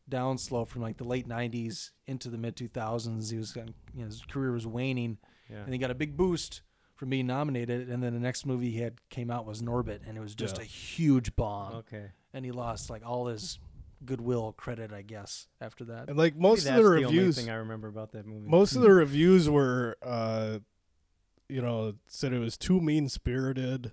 down 0.08 0.38
slow 0.38 0.64
from 0.64 0.82
like 0.82 0.98
the 0.98 1.04
late 1.04 1.26
'90s 1.28 1.90
into 2.06 2.28
the 2.28 2.38
mid 2.38 2.54
2000s. 2.56 3.30
He 3.32 3.38
was, 3.38 3.50
kind 3.52 3.68
of- 3.70 3.74
you 3.92 4.02
know, 4.02 4.06
his 4.06 4.22
career 4.22 4.52
was 4.52 4.68
waning, 4.68 5.18
Yeah. 5.50 5.64
and 5.64 5.72
he 5.72 5.78
got 5.78 5.90
a 5.90 5.96
big 5.96 6.16
boost 6.16 6.62
from 7.02 7.10
being 7.10 7.26
nominated. 7.26 7.88
And 7.90 8.00
then 8.00 8.14
the 8.14 8.20
next 8.20 8.46
movie 8.46 8.70
he 8.70 8.78
had 8.78 8.94
came 9.10 9.28
out 9.28 9.44
was 9.44 9.60
Norbit, 9.60 10.06
and 10.06 10.16
it 10.16 10.20
was 10.20 10.36
just 10.36 10.58
Yeah. 10.58 10.62
a 10.62 10.66
huge 10.66 11.34
bomb. 11.34 11.74
Okay. 11.78 12.12
And 12.32 12.44
he 12.44 12.52
lost 12.52 12.90
like 12.90 13.04
all 13.04 13.26
his 13.26 13.58
goodwill 14.04 14.52
credit, 14.52 14.92
I 14.92 15.02
guess, 15.02 15.48
after 15.60 15.84
that. 15.86 16.08
and 16.08 16.16
like 16.16 16.34
Maybe 16.34 16.42
most 16.42 16.58
of 16.60 16.64
that's 16.66 16.76
the 16.80 16.84
only 16.86 17.02
reviews, 17.04 17.36
thing 17.36 17.50
I 17.50 17.54
remember 17.54 17.88
about 17.88 18.12
that 18.12 18.24
movie. 18.24 18.48
most 18.48 18.76
of 18.76 18.82
the 18.82 18.92
reviews 18.92 19.50
were, 19.50 19.96
uh, 20.00 20.60
you 21.48 21.60
know, 21.60 21.94
said 22.06 22.32
it 22.32 22.38
was 22.38 22.56
too 22.56 22.80
mean 22.80 23.08
spirited, 23.08 23.90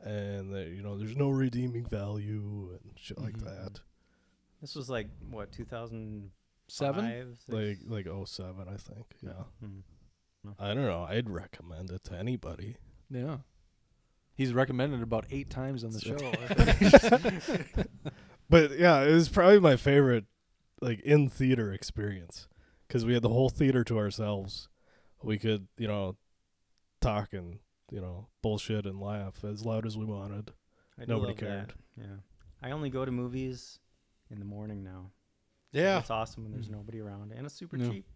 and 0.00 0.50
that 0.54 0.68
you 0.68 0.82
know 0.82 0.96
there's 0.96 1.14
no 1.16 1.28
redeeming 1.28 1.84
value 1.84 2.70
and 2.82 2.98
shit 2.98 3.18
like 3.18 3.36
Mhm. 3.36 3.44
that. 3.44 3.80
This 4.62 4.74
was 4.74 4.88
like 4.88 5.08
what 5.30 5.52
2007. 5.52 7.36
Like 7.48 7.78
like 7.86 8.06
07, 8.26 8.66
I 8.66 8.76
think. 8.78 9.16
Yeah. 9.20 9.44
Hmm. 9.60 9.80
I 10.58 10.68
don't 10.74 10.84
know. 10.86 11.06
I'd 11.08 11.28
recommend 11.30 11.90
it 11.90 12.04
to 12.04 12.14
anybody. 12.14 12.76
Yeah. 13.10 13.38
He's 14.34 14.54
recommended 14.54 15.02
about 15.02 15.26
eight 15.30 15.50
times 15.50 15.84
on 15.84 15.90
the 15.90 16.00
show. 16.00 16.16
But 18.48 18.78
yeah, 18.80 19.02
it 19.02 19.12
was 19.12 19.28
probably 19.28 19.60
my 19.60 19.76
favorite 19.76 20.24
like 20.80 20.98
in 21.02 21.28
theater 21.28 21.72
experience 21.72 22.48
because 22.88 23.04
we 23.04 23.12
had 23.14 23.22
the 23.22 23.28
whole 23.28 23.48
theater 23.48 23.84
to 23.84 23.96
ourselves. 23.98 24.68
We 25.22 25.38
could, 25.38 25.68
you 25.78 25.86
know, 25.86 26.16
talk 27.00 27.32
and 27.32 27.60
you 27.92 28.00
know 28.00 28.26
bullshit 28.42 28.86
and 28.86 28.98
laugh 29.00 29.44
as 29.44 29.64
loud 29.64 29.86
as 29.86 29.96
we 29.96 30.04
wanted. 30.04 30.50
I 31.00 31.04
Nobody 31.06 31.34
cared. 31.34 31.68
that, 31.68 31.74
Yeah, 31.96 32.16
I 32.60 32.72
only 32.72 32.90
go 32.90 33.04
to 33.04 33.12
movies 33.12 33.78
in 34.32 34.40
the 34.40 34.44
morning 34.44 34.82
now. 34.82 35.12
Yeah. 35.72 36.00
it's 36.00 36.10
awesome 36.10 36.42
when 36.42 36.52
there's 36.52 36.68
nobody 36.68 36.98
around, 37.00 37.30
and 37.32 37.46
it's 37.46 37.54
super 37.54 37.76
Yeah. 37.76 37.88
cheap. 37.88 38.06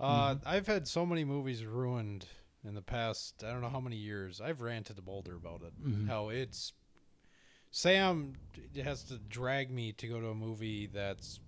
Uh, 0.00 0.36
I've 0.46 0.66
had 0.66 0.88
so 0.88 1.04
many 1.04 1.24
movies 1.24 1.64
ruined 1.64 2.26
in 2.64 2.74
the 2.74 2.82
past. 2.82 3.44
I 3.44 3.52
don't 3.52 3.60
know 3.60 3.68
how 3.68 3.80
many 3.80 3.96
years. 3.96 4.40
I've 4.40 4.60
ranted 4.62 4.96
to 4.96 5.02
Mulder 5.02 5.36
about 5.36 5.62
it. 5.62 5.72
Mhm. 5.82 6.08
How 6.08 6.28
it's 6.30 6.72
Sam 7.70 8.34
has 8.82 9.04
to 9.04 9.18
drag 9.18 9.70
me 9.70 9.92
to 9.92 10.08
go 10.08 10.20
to 10.20 10.28
a 10.28 10.34
movie 10.34 10.86
that's 10.86 11.38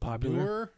Popular? 0.00 0.36
newer, 0.36 0.72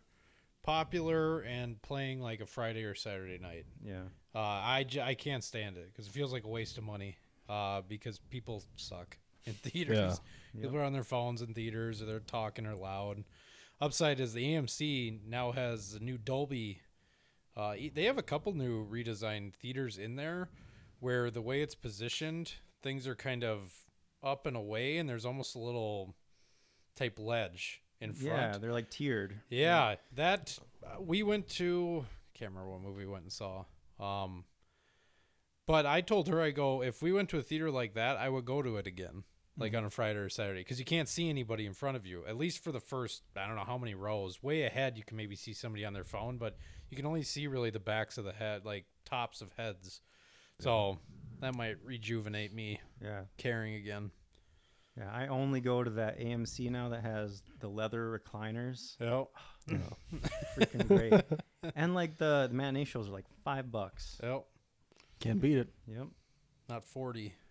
popular, 0.62 1.41
and 1.41 1.81
playing 1.81 2.20
like 2.20 2.41
a 2.41 2.47
Friday 2.47 2.82
or 2.85 2.95
Saturday 2.95 3.39
night. 3.39 3.65
Yeah. 3.82 4.03
Uh, 4.35 4.41
I, 4.41 4.85
j- 4.85 5.01
I 5.01 5.15
can't 5.15 5.43
stand 5.43 5.77
it 5.78 5.91
because 5.93 6.07
it 6.07 6.11
feels 6.11 6.32
like 6.32 6.45
a 6.45 6.49
waste 6.49 6.77
of 6.78 6.85
money. 6.85 7.16
Uh, 7.49 7.82
because 7.82 8.19
people 8.19 8.62
suck 8.77 9.16
in 9.47 9.53
theaters. 9.55 10.20
Yeah. 10.55 10.62
People 10.62 10.77
are 10.78 10.82
on 10.82 10.93
their 10.93 11.05
phones 11.05 11.41
in 11.43 11.53
theaters 11.55 12.01
or 12.03 12.07
they're 12.07 12.20
talking 12.20 12.66
or 12.66 12.74
loud. 12.74 13.24
Upside 13.81 14.19
is 14.20 14.32
the 14.32 14.55
AMC 14.55 15.20
now 15.27 15.53
has 15.53 15.95
a 15.95 16.01
new 16.01 16.16
Dolby. 16.19 16.81
Uh, 17.56 17.74
they 17.94 18.05
have 18.05 18.18
a 18.18 18.22
couple 18.22 18.52
new 18.52 18.86
redesigned 18.86 19.55
theaters 19.55 19.98
in 19.98 20.16
there, 20.16 20.48
where 21.01 21.31
the 21.31 21.40
way 21.43 21.62
it's 21.62 21.74
positioned, 21.74 22.55
things 22.82 23.06
are 23.06 23.14
kind 23.14 23.44
of 23.44 23.72
up 24.22 24.47
and 24.47 24.56
away, 24.56 24.97
and 24.97 25.09
there's 25.09 25.24
almost 25.24 25.55
a 25.55 25.59
little 25.59 26.14
type 26.97 27.18
ledge 27.18 27.82
in 28.01 28.12
front. 28.12 28.55
Yeah, 28.55 28.59
they're 28.59 28.72
like 28.72 28.90
tiered. 28.90 29.40
Yeah, 29.51 29.97
that 30.14 30.59
uh, 30.85 31.01
we 31.01 31.22
went 31.22 31.48
to. 31.51 32.05
I 32.35 32.39
Can't 32.39 32.51
remember 32.51 32.72
what 32.72 32.82
movie 32.82 33.05
we 33.05 33.12
went 33.12 33.24
and 33.24 33.32
saw. 33.32 33.64
Um, 34.01 34.44
but 35.66 35.86
I 35.86 36.01
told 36.01 36.28
her 36.28 36.40
I 36.40 36.51
go 36.51 36.82
if 36.82 37.02
we 37.02 37.12
went 37.12 37.28
to 37.31 37.39
a 37.39 37.43
theater 37.43 37.70
like 37.70 37.94
that, 37.94 38.16
I 38.16 38.28
would 38.28 38.44
go 38.44 38.62
to 38.62 38.76
it 38.76 38.86
again, 38.86 39.24
like 39.56 39.72
Mm-hmm. 39.72 39.78
on 39.78 39.85
a 39.85 39.90
Friday 39.90 40.18
or 40.18 40.28
Saturday, 40.28 40.60
because 40.60 40.78
you 40.78 40.85
can't 40.85 41.09
see 41.09 41.28
anybody 41.31 41.64
in 41.66 41.72
front 41.74 41.97
of 41.97 42.06
you. 42.06 42.24
At 42.26 42.36
least 42.36 42.62
for 42.62 42.72
the 42.72 42.81
first, 42.81 43.22
I 43.36 43.47
don't 43.47 43.56
know 43.56 43.64
how 43.64 43.78
many 43.78 43.94
rows. 43.94 44.43
Way 44.43 44.62
ahead, 44.62 44.97
you 44.98 45.05
can 45.05 45.16
maybe 45.16 45.36
see 45.36 45.52
somebody 45.52 45.85
on 45.85 45.93
their 45.93 46.05
phone, 46.05 46.39
but 46.39 46.56
you 46.90 46.97
can 46.97 47.06
only 47.06 47.22
see 47.22 47.47
really 47.47 47.70
the 47.70 47.78
backs 47.81 48.18
of 48.18 48.24
the 48.24 48.32
head, 48.32 48.64
like 48.64 48.85
tops 49.05 49.40
of 49.40 49.52
heads. 49.56 50.01
So 50.60 50.98
that 51.40 51.55
might 51.56 51.76
rejuvenate 51.85 52.52
me. 52.55 52.81
Yeah. 53.02 53.22
caring 53.39 53.74
again. 53.74 54.10
Yeah, 54.97 55.10
I 55.12 55.26
only 55.26 55.60
go 55.60 55.82
to 55.82 55.90
that 55.90 56.20
AMC 56.20 56.70
now 56.70 56.90
that 56.90 57.02
has 57.02 57.43
the 57.59 57.66
leather 57.68 58.16
recliners. 58.18 58.97
Yep. 59.01 59.81
freaking 60.56 60.86
great. 60.89 61.22
and 61.76 61.94
like 61.94 62.16
the, 62.16 62.47
the 62.48 62.55
matinee 62.55 62.85
shows 62.85 63.09
are 63.09 63.12
like 63.12 63.24
five 63.44 63.72
bucks. 63.72 64.18
Yep. 64.22 64.44
Can't 65.20 65.40
beat 65.40 65.59
it. 65.59 65.68
Yep. 65.89 66.06
Not 66.68 66.85
forty 66.85 67.31
for 67.31 67.43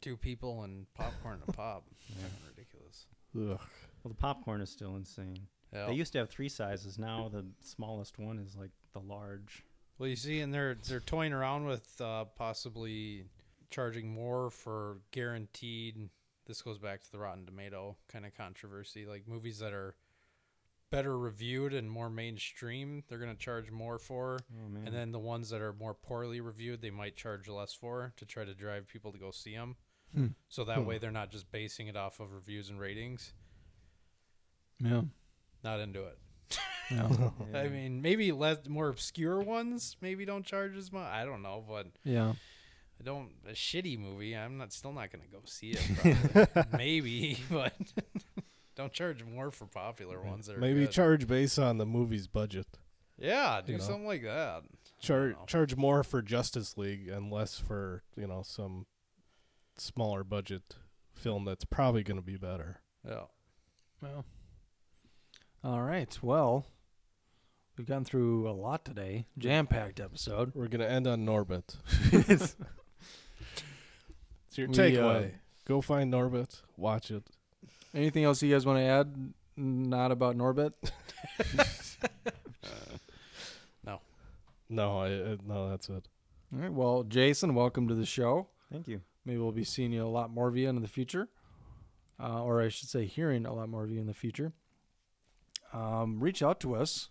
two 0.00 0.16
people 0.16 0.62
and 0.62 0.86
popcorn 0.94 1.40
a 1.46 1.52
pop. 1.52 1.84
Yeah. 2.08 2.26
Ridiculous. 2.48 3.06
Ugh. 3.36 3.60
Well, 4.02 4.08
the 4.08 4.14
popcorn 4.14 4.60
is 4.60 4.70
still 4.70 4.96
insane. 4.96 5.46
Yeah. 5.72 5.86
They 5.86 5.94
used 5.94 6.12
to 6.14 6.18
have 6.18 6.28
three 6.28 6.48
sizes. 6.48 6.98
Now 6.98 7.28
the 7.32 7.46
smallest 7.60 8.18
one 8.18 8.38
is 8.38 8.56
like 8.56 8.72
the 8.92 8.98
large. 9.00 9.64
Well, 9.98 10.08
you 10.08 10.16
see, 10.16 10.40
and 10.40 10.52
they're 10.52 10.76
they're 10.88 11.00
toying 11.00 11.32
around 11.32 11.66
with 11.66 12.00
uh, 12.00 12.24
possibly 12.36 13.26
charging 13.70 14.12
more 14.12 14.50
for 14.50 14.98
guaranteed. 15.12 16.08
This 16.46 16.62
goes 16.62 16.78
back 16.78 17.02
to 17.02 17.12
the 17.12 17.18
Rotten 17.18 17.46
Tomato 17.46 17.96
kind 18.08 18.26
of 18.26 18.34
controversy. 18.36 19.06
Like 19.06 19.28
movies 19.28 19.60
that 19.60 19.72
are 19.72 19.94
better 20.90 21.16
reviewed 21.16 21.72
and 21.72 21.88
more 21.88 22.10
mainstream, 22.10 23.04
they're 23.08 23.18
going 23.18 23.30
to 23.30 23.38
charge 23.38 23.70
more 23.70 23.98
for. 23.98 24.38
Oh, 24.52 24.68
man. 24.68 24.86
And 24.86 24.94
then 24.96 25.12
the 25.12 25.20
ones 25.20 25.50
that 25.50 25.60
are 25.60 25.72
more 25.72 25.94
poorly 25.94 26.40
reviewed, 26.40 26.82
they 26.82 26.90
might 26.90 27.14
charge 27.14 27.46
less 27.46 27.72
for 27.72 28.12
to 28.16 28.26
try 28.26 28.44
to 28.44 28.54
drive 28.54 28.88
people 28.88 29.12
to 29.12 29.18
go 29.18 29.30
see 29.30 29.54
them. 29.54 29.76
Hmm. 30.14 30.26
So 30.48 30.64
that 30.64 30.78
Hmm. 30.78 30.84
way 30.86 30.98
they're 30.98 31.10
not 31.10 31.30
just 31.30 31.50
basing 31.52 31.86
it 31.86 31.96
off 31.96 32.18
of 32.20 32.32
reviews 32.32 32.68
and 32.70 32.80
ratings. 32.80 33.32
Yeah. 34.82 35.02
Not 35.62 35.80
into 35.80 36.04
it. 36.04 36.18
Yeah. 36.90 37.30
I 37.54 37.68
mean, 37.68 38.02
maybe 38.02 38.32
less 38.32 38.58
more 38.68 38.88
obscure 38.88 39.40
ones 39.40 39.96
maybe 40.00 40.24
don't 40.24 40.44
charge 40.44 40.76
as 40.76 40.90
much. 40.90 41.06
I 41.06 41.24
don't 41.24 41.42
know, 41.42 41.64
but 41.68 41.86
Yeah. 42.04 42.32
I 43.00 43.02
don't 43.04 43.30
a 43.46 43.52
shitty 43.52 43.98
movie. 43.98 44.36
I'm 44.36 44.58
not 44.58 44.72
still 44.72 44.92
not 44.92 45.10
gonna 45.10 45.28
go 45.30 45.40
see 45.44 45.74
it. 45.76 46.68
maybe, 46.72 47.38
but 47.50 47.72
don't 48.74 48.92
charge 48.92 49.22
more 49.24 49.50
for 49.50 49.66
popular 49.66 50.20
ones. 50.20 50.46
That 50.48 50.58
Maybe 50.58 50.80
good. 50.80 50.90
charge 50.90 51.26
based 51.26 51.58
on 51.58 51.78
the 51.78 51.86
movie's 51.86 52.26
budget. 52.26 52.66
Yeah, 53.18 53.60
do 53.64 53.72
you 53.72 53.78
know. 53.78 53.84
something 53.84 54.06
like 54.06 54.22
that. 54.22 54.62
Charge 55.00 55.36
charge 55.46 55.76
more 55.76 56.02
for 56.02 56.20
Justice 56.22 56.76
League 56.76 57.08
and 57.08 57.30
less 57.30 57.58
for 57.58 58.02
you 58.16 58.26
know 58.26 58.42
some 58.42 58.86
smaller 59.80 60.22
budget 60.24 60.76
film 61.12 61.44
that's 61.44 61.64
probably 61.64 62.02
going 62.02 62.18
to 62.20 62.24
be 62.26 62.36
better. 62.36 62.80
Yeah. 63.06 63.24
Well. 64.02 64.24
All 65.64 65.82
right. 65.82 66.16
Well, 66.22 66.66
we've 67.76 67.86
gone 67.86 68.04
through 68.04 68.48
a 68.48 68.52
lot 68.52 68.84
today. 68.84 69.26
Jam 69.38 69.66
packed 69.66 70.00
episode. 70.00 70.52
We're 70.54 70.68
going 70.68 70.80
to 70.80 70.90
end 70.90 71.06
on 71.06 71.24
Norbit. 71.26 71.76
It's- 72.12 72.56
It's 74.48 74.58
your 74.58 74.68
We, 74.68 74.74
takeaway. 74.74 75.26
uh, 75.28 75.36
Go 75.66 75.80
find 75.80 76.12
Norbit. 76.12 76.62
Watch 76.76 77.10
it. 77.12 77.22
Anything 77.94 78.24
else 78.24 78.42
you 78.42 78.52
guys 78.52 78.66
want 78.66 78.78
to 78.78 78.82
add? 78.84 79.32
Not 79.56 80.10
about 80.10 80.36
Norbit. 80.36 80.72
no. 83.84 84.00
No, 84.68 84.98
I, 85.00 85.06
I, 85.06 85.36
no, 85.46 85.68
that's 85.70 85.88
it. 85.88 86.08
All 86.52 86.58
right. 86.60 86.72
Well, 86.72 87.04
Jason, 87.04 87.54
welcome 87.54 87.86
to 87.88 87.94
the 87.94 88.06
show. 88.06 88.48
Thank 88.72 88.88
you. 88.88 89.02
Maybe 89.24 89.38
we'll 89.38 89.52
be 89.52 89.64
seeing 89.64 89.92
you 89.92 90.04
a 90.04 90.08
lot 90.08 90.30
more 90.30 90.48
of 90.48 90.56
you 90.56 90.68
in 90.68 90.80
the 90.80 90.88
future, 90.88 91.28
uh, 92.22 92.42
or 92.42 92.60
I 92.62 92.68
should 92.68 92.88
say, 92.88 93.04
hearing 93.04 93.46
a 93.46 93.52
lot 93.54 93.68
more 93.68 93.84
of 93.84 93.90
you 93.90 94.00
in 94.00 94.06
the 94.06 94.14
future. 94.14 94.52
Um, 95.72 96.20
reach 96.20 96.42
out 96.42 96.58
to 96.60 96.74
us, 96.74 97.10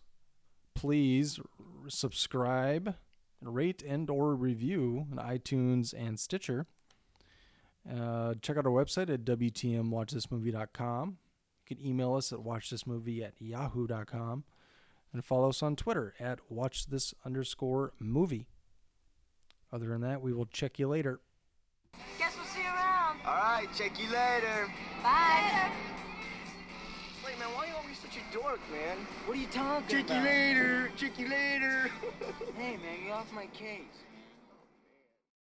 please. 0.75 1.39
subscribe, 1.87 2.95
rate, 3.41 3.81
and 3.87 4.09
or 4.09 4.35
review 4.35 5.07
on 5.11 5.17
iTunes 5.17 5.93
and 5.97 6.19
Stitcher. 6.19 6.67
Uh, 7.89 8.33
check 8.41 8.57
out 8.57 8.65
our 8.65 8.71
website 8.71 9.09
at 9.09 9.23
wtmwatchthismovie.com. 9.25 11.17
You 11.69 11.75
can 11.75 11.85
email 11.85 12.15
us 12.15 12.33
at 12.33 12.39
watchthismovie 12.39 13.23
at 13.23 13.33
yahoo.com 13.39 14.43
and 15.13 15.25
follow 15.25 15.49
us 15.49 15.63
on 15.63 15.75
Twitter 15.75 16.13
at 16.19 16.39
watchthis 16.51 17.13
underscore 17.25 17.93
movie. 17.99 18.47
Other 19.71 19.87
than 19.87 20.01
that, 20.01 20.21
we 20.21 20.33
will 20.33 20.45
check 20.47 20.79
you 20.79 20.87
later. 20.87 21.21
Guess 22.19 22.35
we'll 22.35 22.45
see 22.47 22.61
you 22.61 22.67
around. 22.67 23.17
All 23.25 23.33
right, 23.33 23.67
check 23.75 23.97
you 23.97 24.09
later. 24.11 24.67
Bye. 25.01 25.71
Wait, 27.25 27.39
man, 27.39 27.47
why 27.55 27.63
are 27.63 27.67
you 27.67 27.73
always 27.81 27.97
such 27.97 28.17
a 28.17 28.33
dork, 28.33 28.59
man? 28.71 28.97
What 29.25 29.37
are 29.37 29.41
you 29.41 29.47
talking 29.47 29.87
Check 29.87 30.09
you 30.09 30.21
later. 30.21 30.91
Check 30.97 31.17
you 31.17 31.29
later. 31.29 31.89
Hey, 32.57 32.75
man, 32.75 33.05
get 33.05 33.13
off 33.13 33.31
my 33.33 33.45
case. 33.47 34.03